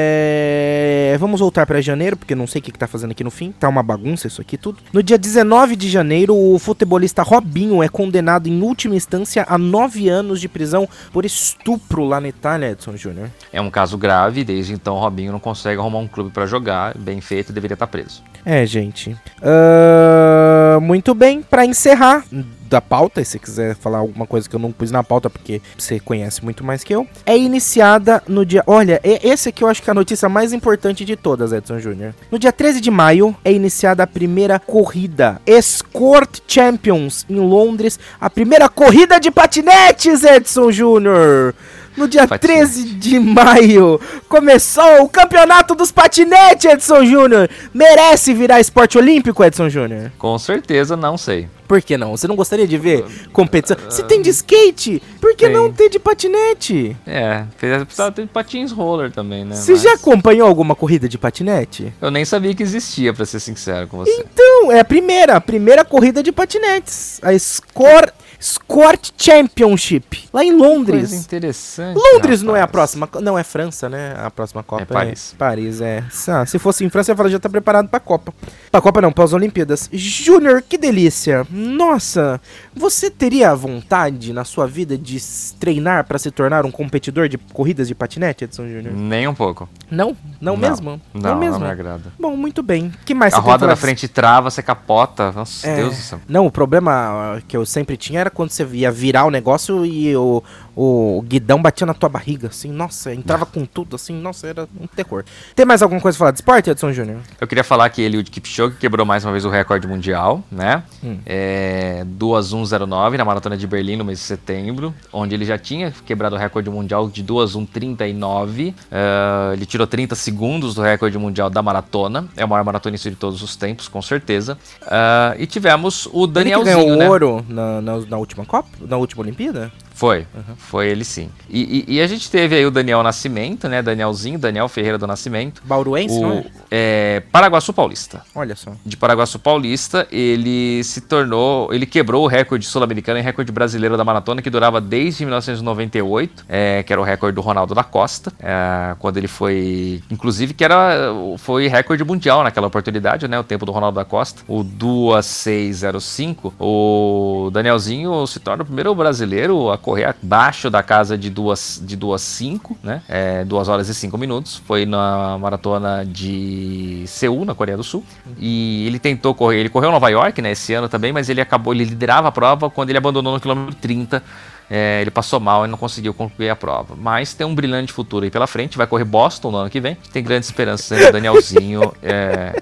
Vamos 1.19 1.39
voltar 1.39 1.65
pra 1.65 1.79
janeiro, 1.81 2.17
porque 2.17 2.33
eu 2.33 2.37
não 2.37 2.45
sei 2.47 2.59
o 2.59 2.63
que, 2.63 2.71
que 2.71 2.79
tá 2.79 2.87
fazendo 2.87 3.11
aqui 3.11 3.23
no 3.23 3.31
fim. 3.31 3.51
Tá 3.51 3.69
uma 3.69 3.81
bagunça 3.81 4.27
isso 4.27 4.41
aqui 4.41 4.57
tudo. 4.57 4.79
No 4.91 5.01
dia 5.01 5.17
19 5.17 5.75
de 5.75 5.89
janeiro, 5.89 6.35
o 6.35 6.59
futebolista 6.59 7.23
Robinho 7.23 7.81
é 7.81 7.87
condenado 7.87 8.47
em 8.47 8.61
última 8.61 8.95
instância 8.95 9.45
a 9.47 9.57
nove 9.57 10.09
anos 10.09 10.41
de 10.41 10.49
prisão 10.49 10.87
por 11.11 11.25
estupro 11.25 12.03
lá 12.03 12.19
na 12.19 12.27
Itália, 12.27 12.71
Edson 12.71 12.97
Júnior. 12.97 13.29
É 13.51 13.61
um 13.61 13.69
caso 13.69 13.97
grave, 13.97 14.43
desde 14.43 14.73
então 14.73 14.95
o 14.95 14.99
Robinho 14.99 15.31
não 15.31 15.39
consegue 15.39 15.79
arrumar 15.79 15.99
um 15.99 16.07
clube 16.07 16.31
para 16.31 16.45
jogar, 16.45 16.97
bem 16.97 17.21
feito, 17.21 17.53
deveria 17.53 17.75
estar 17.75 17.87
preso. 17.87 18.21
É, 18.45 18.65
gente. 18.65 19.15
Ahn, 19.41 20.79
muito 20.81 21.13
bem, 21.13 21.41
pra 21.41 21.65
encerrar 21.65 22.23
da 22.67 22.81
pauta, 22.81 23.21
e 23.21 23.25
se 23.25 23.31
você 23.31 23.39
quiser 23.39 23.75
falar 23.75 23.99
alguma 23.99 24.25
coisa 24.25 24.49
que 24.49 24.55
eu 24.55 24.59
não 24.59 24.71
pus 24.71 24.91
na 24.91 25.03
pauta, 25.03 25.29
porque 25.29 25.61
você 25.77 25.99
conhece 25.99 26.43
muito 26.43 26.63
mais 26.63 26.83
que 26.83 26.93
eu, 26.93 27.07
é 27.25 27.37
iniciada 27.37 28.21
no 28.27 28.45
dia. 28.45 28.63
Olha, 28.67 28.99
esse 29.03 29.49
aqui 29.49 29.63
eu 29.63 29.67
acho 29.67 29.81
que 29.81 29.89
é 29.89 29.91
a 29.91 29.95
notícia 29.95 30.27
mais 30.27 30.53
importante 30.53 31.05
de 31.05 31.15
todas, 31.15 31.51
Edson 31.51 31.79
Júnior. 31.79 32.13
No 32.31 32.39
dia 32.39 32.51
13 32.51 32.81
de 32.81 32.91
maio 32.91 33.35
é 33.43 33.51
iniciada 33.51 34.03
a 34.03 34.07
primeira 34.07 34.59
corrida 34.59 35.41
Escort 35.45 36.41
Champions 36.47 37.25
em 37.29 37.39
Londres, 37.39 37.99
a 38.19 38.29
primeira 38.29 38.67
corrida 38.69 39.19
de 39.19 39.31
patinetes, 39.31 40.23
Edson 40.23 40.71
Júnior. 40.71 41.53
No 41.95 42.09
dia 42.09 42.27
Patinete. 42.27 42.57
13 42.57 42.83
de 42.95 43.19
maio 43.19 44.01
começou 44.27 45.03
o 45.03 45.07
campeonato 45.09 45.73
dos 45.73 45.93
patinetes, 45.93 46.65
Edson 46.65 47.05
Júnior. 47.05 47.49
Merece 47.73 48.33
virar 48.33 48.59
esporte 48.59 48.97
olímpico, 48.97 49.41
Edson 49.41 49.69
Júnior? 49.69 50.11
Com 50.17 50.37
certeza, 50.37 50.97
não 50.97 51.17
sei. 51.17 51.47
Por 51.67 51.81
que 51.81 51.97
não? 51.97 52.15
Você 52.15 52.27
não 52.27 52.35
gostaria 52.35 52.67
de 52.67 52.77
ver 52.77 53.05
competição? 53.33 53.77
Se 53.89 54.03
tem 54.03 54.21
de 54.21 54.29
skate, 54.29 55.01
por 55.19 55.35
que 55.35 55.45
Tem. 55.45 55.53
não 55.53 55.71
ter 55.71 55.89
de 55.89 55.99
patinete? 55.99 56.95
É, 57.05 57.43
precisava 57.57 58.11
ter 58.11 58.27
patins 58.27 58.71
roller 58.71 59.11
também, 59.11 59.43
né? 59.43 59.55
Você 59.55 59.73
Mas 59.73 59.81
já 59.81 59.93
acompanhou 59.93 60.47
alguma 60.47 60.75
corrida 60.75 61.09
de 61.09 61.17
patinete? 61.17 61.93
Eu 62.01 62.11
nem 62.11 62.23
sabia 62.23 62.53
que 62.53 62.63
existia, 62.63 63.13
pra 63.13 63.25
ser 63.25 63.39
sincero 63.39 63.87
com 63.87 63.97
você. 63.97 64.11
Então, 64.19 64.71
é 64.71 64.79
a 64.79 64.85
primeira, 64.85 65.35
a 65.35 65.41
primeira 65.41 65.83
corrida 65.83 66.21
de 66.21 66.31
patinetes. 66.31 67.19
A 67.21 67.37
Score, 67.37 68.11
Escort 68.45 69.09
Championship, 69.17 70.29
lá 70.31 70.43
em 70.45 70.51
Londres. 70.55 71.09
Coisa 71.09 71.15
interessante. 71.15 71.97
Londres 72.13 72.43
não 72.43 72.55
é 72.55 72.59
a 72.59 72.61
rapaz. 72.61 72.71
próxima. 72.95 73.09
Não, 73.23 73.35
é 73.39 73.43
França, 73.43 73.89
né? 73.89 74.15
A 74.19 74.29
próxima 74.29 74.61
Copa 74.61 74.83
É 74.83 74.85
Paris. 74.85 75.33
Paris, 75.35 75.81
é. 75.81 76.03
Ah, 76.27 76.45
se 76.45 76.59
fosse 76.59 76.85
em 76.85 76.89
França, 76.89 77.11
eu 77.11 77.17
ia 77.23 77.29
já 77.29 77.39
tá 77.39 77.49
preparado 77.49 77.87
pra 77.89 77.99
Copa. 77.99 78.31
Pra 78.71 78.79
Copa 78.79 79.01
não, 79.01 79.11
para 79.11 79.23
as 79.23 79.33
Olimpíadas. 79.33 79.89
Júnior, 79.91 80.61
que 80.61 80.77
delícia. 80.77 81.43
Nossa, 81.49 82.39
você 82.75 83.09
teria 83.09 83.55
vontade 83.55 84.31
na 84.31 84.43
sua 84.43 84.67
vida 84.67 84.95
de 84.95 85.17
treinar 85.59 86.05
pra 86.05 86.19
se 86.19 86.29
tornar 86.29 86.67
um 86.67 86.71
competidor 86.71 87.27
de 87.27 87.39
corridas 87.39 87.87
de 87.87 87.95
patinete, 87.95 88.43
Edson 88.43 88.67
Júnior? 88.67 88.93
Nem 88.93 89.27
um 89.27 89.33
pouco. 89.33 89.67
Não? 89.89 90.15
Não, 90.39 90.55
mesmo? 90.55 91.01
Não, 91.11 91.31
não, 91.31 91.39
mesmo? 91.39 91.59
me 91.61 91.67
agrada. 91.67 92.13
Bom, 92.19 92.35
muito 92.37 92.61
bem. 92.61 92.93
que 93.05 93.15
mais 93.15 93.33
A 93.33 93.39
roda 93.39 93.65
na 93.65 93.75
frente 93.75 94.07
trava, 94.07 94.51
você 94.51 94.61
capota. 94.61 95.31
Nossa, 95.31 95.67
É. 95.67 95.77
Deus 95.77 95.95
do 95.95 96.01
céu. 96.01 96.19
Não, 96.27 96.45
o 96.45 96.51
problema 96.51 97.41
que 97.47 97.57
eu 97.57 97.65
sempre 97.65 97.97
tinha 97.97 98.19
era 98.19 98.29
quando 98.35 98.51
você 98.51 98.63
ia 98.73 98.91
virar 98.91 99.25
o 99.25 99.31
negócio 99.31 99.85
e 99.85 100.15
o, 100.15 100.43
o 100.75 101.23
guidão 101.25 101.61
batia 101.61 101.87
na 101.87 101.93
tua 101.93 102.09
barriga, 102.09 102.49
assim, 102.49 102.69
nossa, 102.71 103.13
entrava 103.13 103.45
com 103.45 103.65
tudo, 103.65 103.95
assim, 103.95 104.13
nossa, 104.13 104.45
era 104.45 104.67
um 104.79 104.85
terror. 104.85 105.23
Tem 105.55 105.65
mais 105.65 105.81
alguma 105.81 106.01
coisa 106.01 106.17
pra 106.17 106.25
falar 106.25 106.31
de 106.31 106.39
esporte, 106.39 106.69
Edson 106.69 106.91
Júnior? 106.91 107.19
Eu 107.39 107.47
queria 107.47 107.63
falar 107.63 107.89
que 107.89 108.01
ele, 108.01 108.17
o 108.17 108.23
Kipchoge, 108.23 108.75
quebrou 108.75 109.05
mais 109.05 109.23
uma 109.23 109.31
vez 109.31 109.45
o 109.45 109.49
recorde 109.49 109.87
mundial, 109.87 110.43
né? 110.51 110.83
Hum. 111.03 111.17
É, 111.25 112.05
2.109 112.19 113.17
na 113.17 113.25
maratona 113.25 113.55
de 113.55 113.65
Berlim 113.65 113.95
no 113.95 114.03
mês 114.03 114.19
de 114.19 114.25
setembro, 114.25 114.93
onde 115.13 115.33
ele 115.33 115.45
já 115.45 115.57
tinha 115.57 115.93
quebrado 116.05 116.35
o 116.35 116.37
recorde 116.37 116.69
mundial 116.69 117.09
de 117.09 117.23
2.139. 117.23 118.73
É, 118.91 119.53
ele 119.53 119.65
tirou 119.65 119.87
30 119.87 120.13
segundos 120.15 120.75
do 120.75 120.81
recorde 120.81 121.17
mundial 121.17 121.49
da 121.49 121.61
maratona. 121.61 122.27
É 122.35 122.43
o 122.43 122.49
maior 122.49 122.65
maratonista 122.65 123.09
de 123.09 123.15
todos 123.15 123.41
os 123.41 123.55
tempos, 123.55 123.87
com 123.87 124.01
certeza. 124.01 124.57
É, 124.81 125.35
e 125.39 125.47
tivemos 125.47 126.05
o 126.11 126.23
Ele 126.23 126.27
que 126.27 126.33
Danielzinho, 126.33 126.75
ganhou 126.75 126.97
né? 126.97 127.09
ouro 127.09 127.45
na, 127.47 127.81
na, 127.81 127.97
na 127.99 128.17
última 128.25 128.45
Copa? 128.45 128.67
Na 128.81 128.97
última 128.97 129.21
Olimpíada? 129.21 129.71
Foi, 129.95 130.27
foi 130.57 130.89
ele 130.89 131.03
sim. 131.05 131.29
E, 131.49 131.85
e- 131.87 131.95
e 131.95 132.01
a 132.01 132.07
gente 132.07 132.29
teve 132.29 132.53
aí 132.55 132.65
o 132.65 132.69
Daniel 132.71 133.01
Nascimento, 133.01 133.69
né? 133.69 133.81
Danielzinho, 133.81 134.37
Daniel 134.37 134.67
Ferreira 134.67 134.97
do 134.97 135.07
Nascimento. 135.07 135.61
Bauruense, 135.65 136.19
não 136.19 136.39
O 136.39 136.39
é? 136.39 136.45
é, 136.69 137.23
Paraguaçu 137.31 137.71
Paulista. 137.71 138.21
Olha 138.35 138.55
só. 138.55 138.73
de 138.85 138.97
Paraguaçu 138.97 139.39
Paulista, 139.39 140.05
ele 140.11 140.83
se 140.83 140.99
tornou, 141.01 141.73
ele 141.73 141.85
quebrou 141.85 142.25
o 142.25 142.27
recorde 142.27 142.65
sul-americano 142.65 143.19
e 143.19 143.21
recorde 143.21 143.51
brasileiro 143.53 143.95
da 143.95 144.03
maratona 144.03 144.41
que 144.41 144.49
durava 144.49 144.81
desde 144.81 145.23
1998, 145.25 146.45
é, 146.49 146.83
que 146.83 146.91
era 146.91 147.01
o 147.01 147.05
recorde 147.05 147.35
do 147.35 147.41
Ronaldo 147.41 147.73
da 147.73 147.83
Costa, 147.83 148.33
é, 148.39 148.95
quando 148.99 149.15
ele 149.17 149.27
foi, 149.29 150.03
inclusive 150.11 150.53
que 150.53 150.63
era 150.63 151.13
foi 151.37 151.67
recorde 151.67 152.03
mundial 152.03 152.43
naquela 152.43 152.67
oportunidade, 152.67 153.27
né, 153.29 153.39
o 153.39 153.43
tempo 153.43 153.65
do 153.65 153.71
Ronaldo 153.71 153.95
da 153.95 154.03
Costa, 154.05 154.41
o 154.47 154.61
2605, 154.63 156.53
o 156.59 157.49
Danielzinho 157.51 158.25
se 158.27 158.39
torna 158.39 158.63
o 158.63 158.65
primeiro 158.65 158.93
brasileiro 158.93 159.69
a 159.71 159.77
correr 159.85 160.05
abaixo 160.05 160.67
da 160.67 160.81
casa 160.81 161.15
de 161.15 161.29
duas 161.29 161.79
de 161.79 161.95
duas 161.95 162.19
cinco, 162.23 162.75
né, 162.81 163.03
é, 163.07 163.45
2 163.45 163.67
horas 163.69 163.87
e 163.87 163.93
5 163.93 164.17
minutos, 164.17 164.59
foi 164.65 164.83
na 164.83 165.37
maratona 165.37 166.03
de 166.03 167.03
Seul, 167.05 167.45
na 167.45 167.53
Coreia 167.53 167.77
do 167.77 167.83
Sul. 167.83 168.03
E 168.39 168.87
ele 168.87 168.97
tentou 168.97 169.35
correr, 169.35 169.59
ele 169.59 169.69
correu 169.69 169.89
em 169.89 169.93
Nova 169.93 170.09
York, 170.09 170.41
né, 170.41 170.53
esse 170.53 170.73
ano 170.73 170.89
também, 170.89 171.13
mas 171.13 171.29
ele 171.29 171.39
acabou, 171.39 171.71
ele 171.71 171.83
liderava 171.83 172.29
a 172.29 172.31
prova 172.31 172.67
quando 172.67 172.89
ele 172.89 172.97
abandonou 172.97 173.33
no 173.33 173.39
quilômetro 173.39 173.75
30. 173.75 174.23
É, 174.69 175.01
ele 175.01 175.11
passou 175.11 175.39
mal 175.39 175.65
e 175.65 175.67
não 175.67 175.77
conseguiu 175.77 176.13
concluir 176.13 176.49
a 176.49 176.55
prova. 176.55 176.95
Mas 176.99 177.33
tem 177.33 177.45
um 177.45 177.53
brilhante 177.53 177.93
futuro 177.93 178.25
aí 178.25 178.31
pela 178.31 178.47
frente. 178.47 178.77
Vai 178.77 178.87
correr 178.87 179.03
Boston 179.03 179.51
no 179.51 179.57
ano 179.57 179.69
que 179.69 179.79
vem. 179.79 179.95
Tem 180.11 180.23
grandes 180.23 180.49
esperanças 180.49 180.99
no 180.99 181.11
Danielzinho. 181.11 181.93
é, 182.01 182.59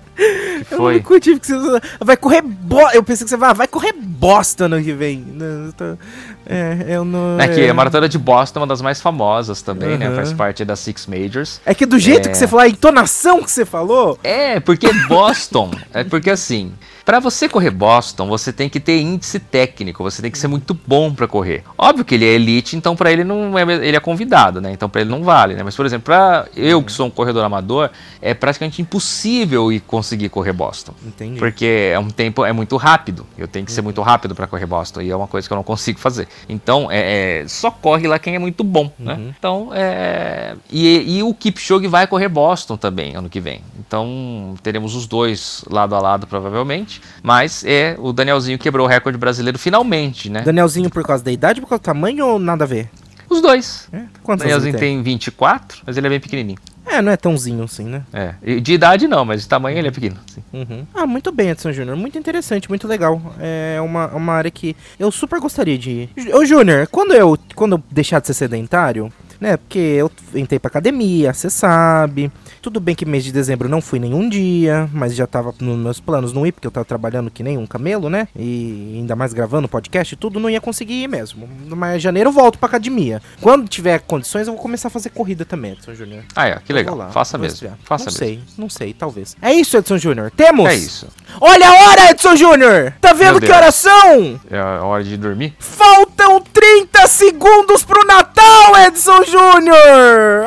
que 0.64 0.74
Eu 0.74 0.78
foi. 0.78 0.96
não 0.96 1.02
curti 1.02 1.32
porque 1.32 1.48
você 1.48 1.80
vai 2.02 2.18
correr 2.18 2.42
bo... 2.42 2.82
Eu 2.94 3.04
pensei 3.04 3.24
que 3.24 3.30
você 3.30 3.38
vai, 3.38 3.54
vai 3.54 3.68
correr 3.68 3.94
bosta 3.94 4.66
ano 4.66 4.82
que 4.82 4.94
vem. 4.94 5.26
Eu 5.40 5.98
É, 6.46 6.86
eu 6.90 7.06
não. 7.06 7.40
É 7.40 7.48
que 7.48 7.62
é... 7.62 7.70
a 7.70 7.74
maratona 7.74 8.10
de 8.10 8.18
Boston 8.18 8.60
é 8.60 8.62
uma 8.62 8.68
das 8.68 8.82
mais 8.82 9.02
famosas 9.02 9.62
também, 9.62 9.98
né? 9.98 10.10
Uhum. 10.10 10.16
Faz 10.16 10.34
parte 10.34 10.66
das 10.66 10.80
Six 10.80 11.08
Majors. 11.08 11.62
É 11.66 11.74
que 11.74 11.86
do 11.86 11.98
jeito 11.98 12.28
É. 12.28 12.32
que 12.32 12.38
você 12.38 12.48
falou, 12.48 12.66
a 12.66 12.70
entonação 12.70 13.42
que 13.42 13.52
você 13.52 13.66
falou. 13.66 14.20
É, 14.24 14.60
porque 14.60 14.92
Boston, 15.08 15.72
é 15.94 16.04
porque 16.04 16.30
assim, 16.30 16.74
Pra 17.06 17.20
você 17.20 17.50
correr 17.50 17.70
Boston, 17.70 18.28
você 18.28 18.54
tem 18.54 18.70
que 18.70 18.80
ter 18.80 19.02
índice 19.02 19.38
técnico, 19.38 20.02
você 20.04 20.22
tem 20.22 20.32
que 20.32 20.38
ser 20.38 20.48
muito 20.48 20.74
bom 20.74 21.14
pra 21.14 21.28
correr. 21.28 21.64
Óbvio 21.78 22.06
que 22.06 22.16
ele 22.16 22.26
é 22.26 22.30
elite, 22.30 22.78
então 22.78 22.96
pra 22.96 23.12
ele 23.12 23.26
não 23.26 23.58
é, 23.60 23.64
ele 23.86 23.98
é 23.98 24.00
convidado, 24.00 24.62
né? 24.62 24.72
Então 24.72 24.90
pra 24.90 25.02
ele 25.02 25.10
não 25.10 25.22
vale, 25.22 25.54
né? 25.54 25.64
Mas 25.64 25.76
por 25.76 25.86
exemplo, 25.86 26.06
para 26.06 26.48
eu 26.56 26.82
que 26.82 26.92
sou 26.92 27.08
um 27.08 27.10
corredor 27.10 27.44
amador, 27.44 27.90
é 28.22 28.34
praticamente 28.34 28.82
impossível 28.82 29.70
ir 29.70 29.82
conseguir 29.82 30.30
correr 30.30 30.54
Boston. 30.54 30.94
Entendi. 31.06 31.40
Porque 31.40 31.92
é 31.94 32.00
um 32.00 32.10
tempo 32.10 32.46
é 32.46 32.54
muito 32.54 32.78
rápido. 32.78 33.26
Eu 33.38 33.50
tenho 33.50 33.66
que 33.66 33.72
ser 33.74 33.82
muito 33.82 34.02
rápido 34.02 34.34
pra 34.34 34.48
correr 34.48 34.66
Boston 34.66 35.02
e 35.02 35.12
é 35.12 35.16
uma 35.16 35.28
coisa 35.28 35.46
que 35.46 35.54
eu 35.54 35.58
não 35.58 35.64
consigo 35.64 36.00
fazer. 36.00 36.28
Então 36.48 36.90
é, 36.90 37.42
é, 37.42 37.48
só 37.50 37.70
corre 37.70 38.08
lá 38.08 38.18
quem 38.18 38.36
é 38.36 38.40
muito 38.40 38.64
bom, 38.64 38.90
né? 38.98 39.20
Então 39.38 39.72
é 39.74 40.56
e, 40.72 41.18
e 41.18 41.24
o 41.24 41.34
Kipchoge 41.34 41.88
vai 41.88 42.08
correr 42.08 42.30
Boston 42.30 42.78
também 42.78 43.16
ano 43.16 43.30
que 43.30 43.42
vem. 43.42 43.62
Então 43.78 44.56
teremos 44.64 44.96
os 44.96 45.06
dois 45.06 45.66
lado 45.70 45.96
a 45.96 46.00
lado 46.00 46.28
provavelmente. 46.28 46.93
2020. 47.00 47.02
Mas 47.22 47.64
é 47.66 47.96
o 48.00 48.12
Danielzinho 48.12 48.58
quebrou 48.58 48.86
o 48.86 48.90
recorde 48.90 49.18
brasileiro 49.18 49.58
finalmente, 49.58 50.30
né? 50.30 50.42
Danielzinho 50.42 50.90
por 50.90 51.04
causa 51.04 51.24
da 51.24 51.32
idade, 51.32 51.62
por 51.62 51.68
causa 51.68 51.82
do 51.82 51.86
tamanho 51.86 52.26
ou 52.26 52.40
nada 52.40 52.64
a 52.64 52.68
ver? 52.68 52.90
Os 53.30 53.42
dois. 53.42 53.88
É? 53.92 54.04
Quantos 54.22 54.44
Danielzinho 54.44 54.78
tem? 54.78 54.98
tem 54.98 55.04
24, 55.04 55.82
mas 55.86 55.98
ele 55.98 56.08
é 56.08 56.10
bem 56.10 56.20
pequenininho. 56.20 56.60
É, 56.86 57.02
não 57.02 57.12
é 57.12 57.18
tãozinho 57.18 57.64
assim, 57.64 57.86
né? 57.86 58.04
É. 58.12 58.60
De 58.60 58.74
idade 58.74 59.08
não, 59.08 59.24
mas 59.24 59.42
de 59.42 59.48
tamanho 59.48 59.78
ele 59.78 59.88
é 59.88 59.92
pequeno. 59.92 60.18
Uhum. 60.52 60.86
Ah, 60.94 61.08
muito 61.08 61.32
bem, 61.32 61.50
Edson 61.50 61.72
Júnior. 61.72 61.96
Muito 61.96 62.18
interessante, 62.18 62.70
muito 62.70 62.88
legal. 62.88 63.22
É 63.40 63.80
uma, 63.82 64.08
uma 64.08 64.34
área 64.34 64.52
que 64.52 64.76
eu 65.00 65.10
super 65.12 65.40
gostaria 65.40 65.78
de 65.78 65.90
ir. 65.90 66.10
Ô, 66.36 66.46
Júnior, 66.46 66.88
quando 66.88 67.14
eu, 67.14 67.38
quando 67.56 67.78
eu 67.78 67.84
deixar 67.90 68.20
de 68.20 68.28
ser 68.28 68.34
sedentário, 68.34 69.12
né? 69.40 69.58
Porque 69.58 69.80
eu 69.80 70.12
entrei 70.36 70.60
pra 70.60 70.70
academia, 70.70 71.34
você 71.34 71.50
sabe. 71.50 72.32
Tudo 72.62 72.80
bem 72.80 72.96
que 72.96 73.06
mês 73.06 73.24
de 73.26 73.32
dezembro 73.32 73.68
não 73.68 73.82
fui 73.82 74.00
nenhum 74.00 74.30
dia, 74.30 74.90
mas 74.94 75.14
já 75.16 75.28
tava 75.28 75.54
nos 75.60 75.78
meus 75.78 76.00
planos 76.00 76.32
não 76.32 76.48
ir, 76.48 76.52
porque 76.54 76.66
eu 76.66 76.72
tava 76.72 76.86
trabalhando 76.86 77.30
que 77.30 77.44
nem 77.44 77.58
um 77.58 77.66
camelo, 77.68 78.10
né? 78.10 78.28
E 78.36 78.96
ainda 79.00 79.16
mais 79.16 79.34
gravando 79.34 79.68
podcast 79.68 80.14
e 80.14 80.18
tudo, 80.18 80.40
não 80.40 80.50
ia 80.50 80.62
conseguir 80.62 81.04
ir 81.04 81.08
mesmo. 81.10 81.48
Mas 81.68 81.98
em 81.98 82.00
janeiro 82.00 82.30
eu 82.30 82.34
volto 82.34 82.58
pra 82.58 82.68
academia. 82.70 83.22
Quando 83.42 83.68
tiver 83.68 84.00
condições, 84.00 84.48
eu 84.48 84.54
vou 84.54 84.62
começar 84.62 84.88
a 84.88 84.92
fazer 84.92 85.10
corrida 85.10 85.44
também, 85.44 85.74
Edson 85.74 85.94
Júnior. 85.94 86.24
Ah, 86.36 86.48
é, 86.48 86.60
que 86.64 86.72
legal. 86.72 86.96
Lá, 86.96 87.10
Faça 87.10 87.38
mesmo. 87.38 87.54
estrear. 87.54 87.78
Faça 87.84 88.06
não 88.06 88.12
mesmo. 88.14 88.18
sei, 88.20 88.40
não 88.58 88.70
sei, 88.70 88.94
talvez. 88.94 89.36
É 89.42 89.54
isso, 89.54 89.76
Edson 89.76 89.98
Júnior. 89.98 90.32
Temos! 90.32 90.70
É 90.70 90.76
isso. 90.76 91.08
Olha 91.42 91.68
a 91.68 91.74
hora, 91.90 92.12
Edson 92.12 92.36
Júnior! 92.36 92.94
Tá 93.02 93.12
vendo 93.12 93.42
que 93.42 93.52
horas 93.52 93.76
são? 93.76 94.40
É 94.50 94.58
a 94.60 94.84
hora 94.84 95.04
de 95.04 95.18
dormir? 95.18 95.54
Faltam 95.60 96.40
30 96.42 97.08
segundos 97.08 97.84
pro 97.84 98.06
Natal, 98.08 98.78
Edson 98.88 99.24
Júnior! 99.26 99.33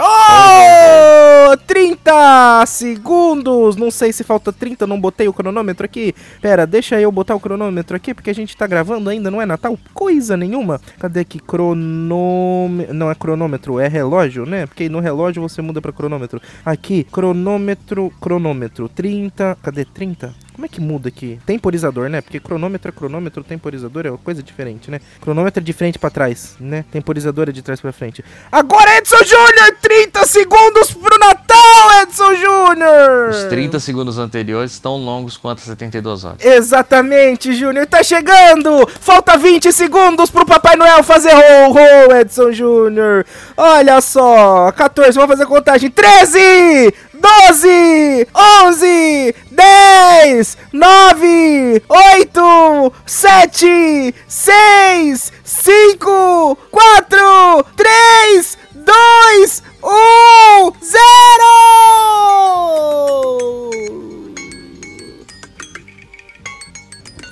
Oh! 0.00 1.56
30 1.66 2.64
segundos! 2.66 3.76
Não 3.76 3.90
sei 3.90 4.12
se 4.12 4.22
falta 4.22 4.52
30, 4.52 4.86
não 4.86 5.00
botei 5.00 5.26
o 5.28 5.32
cronômetro 5.32 5.84
aqui. 5.84 6.14
Pera, 6.40 6.66
deixa 6.66 7.00
eu 7.00 7.10
botar 7.10 7.34
o 7.34 7.40
cronômetro 7.40 7.96
aqui, 7.96 8.14
porque 8.14 8.30
a 8.30 8.34
gente 8.34 8.56
tá 8.56 8.66
gravando 8.66 9.10
ainda, 9.10 9.30
não 9.30 9.40
é 9.40 9.46
Natal? 9.46 9.78
Coisa 9.92 10.36
nenhuma. 10.36 10.80
Cadê 10.98 11.20
aqui? 11.20 11.38
Cronômetro. 11.38 12.94
Não 12.94 13.10
é 13.10 13.14
cronômetro, 13.14 13.80
é 13.80 13.88
relógio, 13.88 14.46
né? 14.46 14.66
Porque 14.66 14.88
no 14.88 15.00
relógio 15.00 15.42
você 15.42 15.60
muda 15.62 15.80
pra 15.80 15.92
cronômetro. 15.92 16.40
Aqui, 16.64 17.04
cronômetro, 17.04 18.12
cronômetro. 18.20 18.88
30. 18.88 19.56
Cadê 19.62 19.84
30? 19.84 20.34
Como 20.56 20.64
é 20.64 20.68
que 20.70 20.80
muda 20.80 21.10
aqui? 21.10 21.38
Temporizador, 21.44 22.08
né? 22.08 22.22
Porque 22.22 22.40
cronômetro 22.40 22.88
é 22.88 22.92
cronômetro, 22.92 23.44
temporizador 23.44 24.06
é 24.06 24.10
uma 24.10 24.16
coisa 24.16 24.42
diferente, 24.42 24.90
né? 24.90 25.02
Cronômetro 25.20 25.60
é 25.60 25.62
de 25.62 25.72
frente 25.74 25.98
pra 25.98 26.08
trás, 26.08 26.56
né? 26.58 26.82
Temporizador 26.90 27.50
é 27.50 27.52
de 27.52 27.60
trás 27.60 27.78
pra 27.78 27.92
frente. 27.92 28.24
Agora, 28.50 28.96
Edson 28.96 29.22
Júnior! 29.22 29.76
30 29.82 30.24
segundos 30.24 30.94
pro 30.94 31.18
Natal, 31.18 32.02
Edson 32.02 32.34
Júnior! 32.36 33.28
Os 33.32 33.44
30 33.50 33.78
segundos 33.80 34.16
anteriores 34.16 34.78
tão 34.78 34.96
longos 34.96 35.36
quanto 35.36 35.58
as 35.58 35.64
72 35.64 36.24
horas. 36.24 36.42
Exatamente, 36.42 37.52
Júnior, 37.52 37.86
tá 37.86 38.02
chegando! 38.02 38.88
Falta 38.98 39.36
20 39.36 39.70
segundos 39.74 40.30
pro 40.30 40.46
Papai 40.46 40.74
Noel 40.74 41.02
fazer 41.02 41.34
ho, 41.34 41.72
ho, 41.74 42.16
Edson 42.16 42.50
Júnior! 42.50 43.26
Olha 43.58 44.00
só, 44.00 44.72
14, 44.72 45.12
vamos 45.12 45.36
fazer 45.36 45.44
contagem. 45.44 45.90
13, 45.90 46.94
12, 47.26 48.26
11, 48.34 49.34
10, 49.50 50.56
9, 50.72 51.82
8, 51.90 52.92
7, 53.04 54.14
6, 54.28 55.32
5, 55.42 56.56
4, 56.70 57.64
3, 57.76 58.58
2, 58.74 59.62
1, 59.82 60.72
0! 60.80 61.10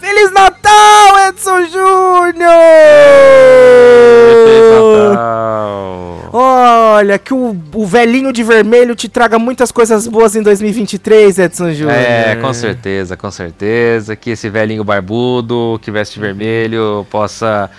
Feliz 0.00 0.30
Natal, 0.32 1.18
Edson 1.28 1.66
Júnior! 1.70 2.50
Feliz 4.44 4.66
Natal! 4.72 6.13
Olha, 6.36 7.16
que 7.16 7.32
o, 7.32 7.56
o 7.72 7.86
velhinho 7.86 8.32
de 8.32 8.42
vermelho 8.42 8.96
te 8.96 9.08
traga 9.08 9.38
muitas 9.38 9.70
coisas 9.70 10.08
boas 10.08 10.34
em 10.34 10.42
2023, 10.42 11.38
Edson 11.38 11.72
Júnior. 11.72 11.96
É, 11.96 12.34
com 12.34 12.52
certeza, 12.52 13.16
com 13.16 13.30
certeza. 13.30 14.16
Que 14.16 14.30
esse 14.30 14.50
velhinho 14.50 14.82
barbudo, 14.82 15.78
que 15.80 15.92
veste 15.92 16.18
vermelho, 16.18 17.06
possa 17.08 17.70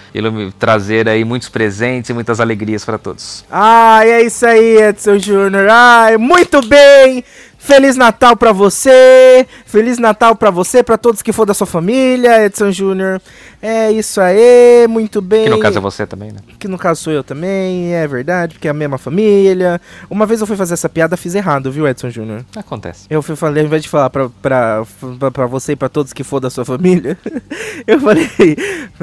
trazer 0.58 1.10
aí 1.10 1.26
muitos 1.26 1.50
presentes 1.50 2.12
e 2.12 2.14
muitas 2.14 2.40
alegrias 2.40 2.86
para 2.86 2.98
todos. 2.98 3.44
Ai, 3.52 4.10
é 4.10 4.22
isso 4.22 4.46
aí, 4.46 4.78
Edson 4.84 5.20
Júnior. 5.20 5.68
Ai, 5.70 6.16
muito 6.16 6.66
bem. 6.66 7.26
Feliz 7.66 7.96
Natal 7.96 8.38
pra 8.38 8.52
você. 8.52 9.48
Feliz 9.66 9.98
Natal 9.98 10.36
pra 10.36 10.52
você, 10.52 10.84
pra 10.84 11.00
todos 11.00 11.24
que 11.24 11.34
for 11.34 11.48
da 11.48 11.54
sua 11.56 11.66
família, 11.66 12.46
Edson 12.46 12.72
Júnior. 12.72 13.20
É 13.60 13.92
isso 13.92 14.22
aí, 14.22 14.86
muito 14.88 15.20
bem. 15.20 15.46
Que 15.46 15.50
no 15.50 15.60
caso 15.60 15.80
é 15.80 15.82
você 15.82 16.06
também, 16.06 16.32
né? 16.32 16.38
Que 16.60 16.68
no 16.68 16.78
caso 16.78 17.02
sou 17.02 17.12
eu 17.12 17.24
também, 17.24 17.96
é 17.96 18.08
verdade, 18.08 18.54
porque 18.54 18.68
é 18.68 18.72
a 18.72 18.74
mesma 18.74 19.00
família. 19.00 19.82
Uma 20.08 20.28
vez 20.28 20.42
eu 20.42 20.46
fui 20.46 20.56
fazer 20.56 20.76
essa 20.76 20.88
piada, 20.88 21.18
fiz 21.18 21.34
errado, 21.34 21.72
viu, 21.72 21.88
Edson 21.88 22.12
Júnior? 22.12 22.46
Acontece. 22.56 23.08
Eu 23.10 23.24
fui 23.24 23.36
falei, 23.36 23.64
ao 23.64 23.68
invés 23.68 23.82
de 23.82 23.90
falar 23.90 24.12
pra, 24.12 24.30
pra, 24.30 24.84
pra, 25.20 25.32
pra 25.32 25.46
você 25.48 25.72
e 25.72 25.76
pra 25.76 25.90
todos 25.90 26.14
que 26.14 26.24
for 26.24 26.40
da 26.40 26.52
sua 26.52 26.64
família, 26.64 27.18
eu 27.88 28.00
falei, 28.00 28.30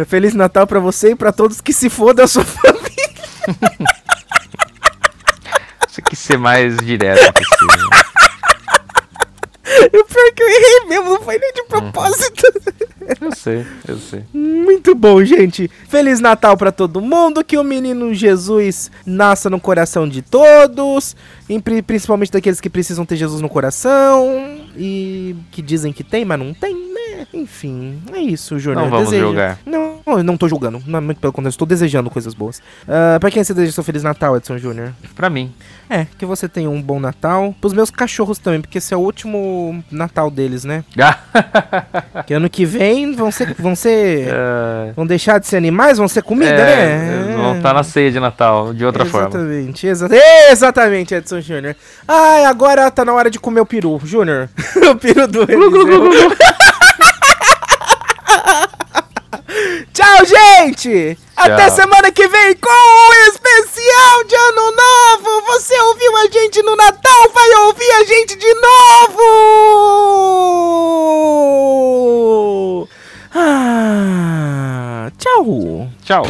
Feliz 0.06 0.34
Natal 0.34 0.68
pra 0.68 0.78
você 0.78 1.10
e 1.10 1.16
pra 1.16 1.32
todos 1.32 1.60
que 1.60 1.72
se 1.72 1.90
for 1.90 2.14
da 2.14 2.28
sua 2.28 2.44
família. 2.46 2.82
Você 5.88 6.00
quis 6.00 6.20
ser 6.20 6.38
mais 6.38 6.76
direto 6.76 7.32
possível. 7.32 7.90
O 9.92 10.04
pior 10.04 10.26
é 10.26 10.32
que 10.32 10.42
eu 10.42 10.48
errei 10.48 10.88
mesmo, 10.88 11.10
não 11.10 11.22
foi 11.22 11.38
nem 11.38 11.52
de 11.52 11.64
propósito. 11.64 12.42
Eu 13.20 13.32
sei, 13.34 13.66
eu 13.88 13.98
sei. 13.98 14.24
Muito 14.32 14.94
bom, 14.94 15.24
gente. 15.24 15.68
Feliz 15.88 16.20
Natal 16.20 16.56
pra 16.56 16.70
todo 16.70 17.00
mundo. 17.00 17.44
Que 17.44 17.56
o 17.56 17.64
menino 17.64 18.14
Jesus 18.14 18.90
nasça 19.04 19.50
no 19.50 19.60
coração 19.60 20.08
de 20.08 20.22
todos. 20.22 21.16
principalmente 21.84 22.32
daqueles 22.32 22.60
que 22.60 22.70
precisam 22.70 23.04
ter 23.04 23.16
Jesus 23.16 23.40
no 23.40 23.48
coração. 23.48 24.60
E 24.76 25.36
que 25.50 25.60
dizem 25.60 25.92
que 25.92 26.04
tem, 26.04 26.24
mas 26.24 26.38
não 26.38 26.54
tem? 26.54 26.91
Enfim, 27.32 28.00
é 28.12 28.18
isso, 28.18 28.58
Júnior. 28.58 28.82
Não 28.84 28.90
vamos 28.90 29.06
Desejo- 29.10 29.26
julgar. 29.26 29.58
Não, 29.66 30.00
eu 30.06 30.22
não 30.22 30.36
tô 30.36 30.48
julgando. 30.48 30.82
Não, 30.86 31.00
muito 31.00 31.20
pelo 31.20 31.32
contrário, 31.32 31.50
estou 31.52 31.66
desejando 31.66 32.10
coisas 32.10 32.34
boas. 32.34 32.60
Ah, 32.88 33.18
pra 33.20 33.30
quem 33.30 33.42
você 33.42 33.52
deseja 33.54 33.72
seu 33.72 33.84
Feliz 33.84 34.02
Natal, 34.02 34.36
Edson 34.36 34.58
Júnior? 34.58 34.92
Pra 35.14 35.28
mim. 35.30 35.52
É, 35.90 36.06
que 36.18 36.24
você 36.24 36.48
tenha 36.48 36.70
um 36.70 36.80
bom 36.80 36.98
Natal. 36.98 37.54
Pros 37.60 37.72
meus 37.74 37.90
cachorros 37.90 38.38
também, 38.38 38.60
porque 38.60 38.78
esse 38.78 38.94
é 38.94 38.96
o 38.96 39.00
último 39.00 39.84
Natal 39.90 40.30
deles, 40.30 40.64
né? 40.64 40.84
Que 42.26 42.34
ano 42.34 42.48
que 42.48 42.64
vem 42.64 43.14
vão 43.14 43.30
ser. 43.30 43.54
Vão 43.58 43.74
ser. 43.74 44.28
É, 44.28 44.92
Vão 44.94 45.06
deixar 45.06 45.38
de 45.38 45.46
ser 45.46 45.56
animais, 45.56 45.98
vão 45.98 46.08
ser 46.08 46.22
comida, 46.22 46.50
é, 46.52 46.98
né? 47.26 47.34
vão 47.36 47.56
estar 47.56 47.72
na 47.74 47.82
ceia 47.82 48.10
de 48.10 48.20
Natal, 48.20 48.72
de 48.72 48.84
outra 48.84 49.04
forma. 49.04 49.28
Exatamente, 49.28 49.86
exa 49.86 50.08
exatamente, 50.50 51.14
Edson 51.14 51.40
Júnior. 51.40 51.74
Ai, 52.06 52.44
agora 52.44 52.90
tá 52.90 53.04
na 53.04 53.12
hora 53.12 53.30
de 53.30 53.38
comer 53.38 53.60
o 53.60 53.66
peru, 53.66 54.00
Júnior. 54.04 54.48
o 54.90 54.94
peru 54.96 55.26
do 55.26 55.42
Eliseu. 55.42 56.32
Tchau, 59.92 60.24
gente! 60.24 61.18
Tchau. 61.36 61.44
Até 61.44 61.68
semana 61.68 62.10
que 62.10 62.26
vem 62.26 62.56
com 62.56 62.70
um 62.70 63.12
especial 63.28 64.24
de 64.24 64.34
Ano 64.34 64.72
Novo! 64.72 65.42
Você 65.48 65.78
ouviu 65.80 66.16
a 66.16 66.26
gente 66.28 66.62
no 66.62 66.74
Natal, 66.74 67.30
vai 67.34 67.50
ouvir 67.66 67.90
a 67.92 68.02
gente 68.04 68.34
de 68.36 68.54
novo! 68.54 69.20
Ah, 73.34 75.10
tchau! 75.18 75.90
Tchau! 76.02 76.24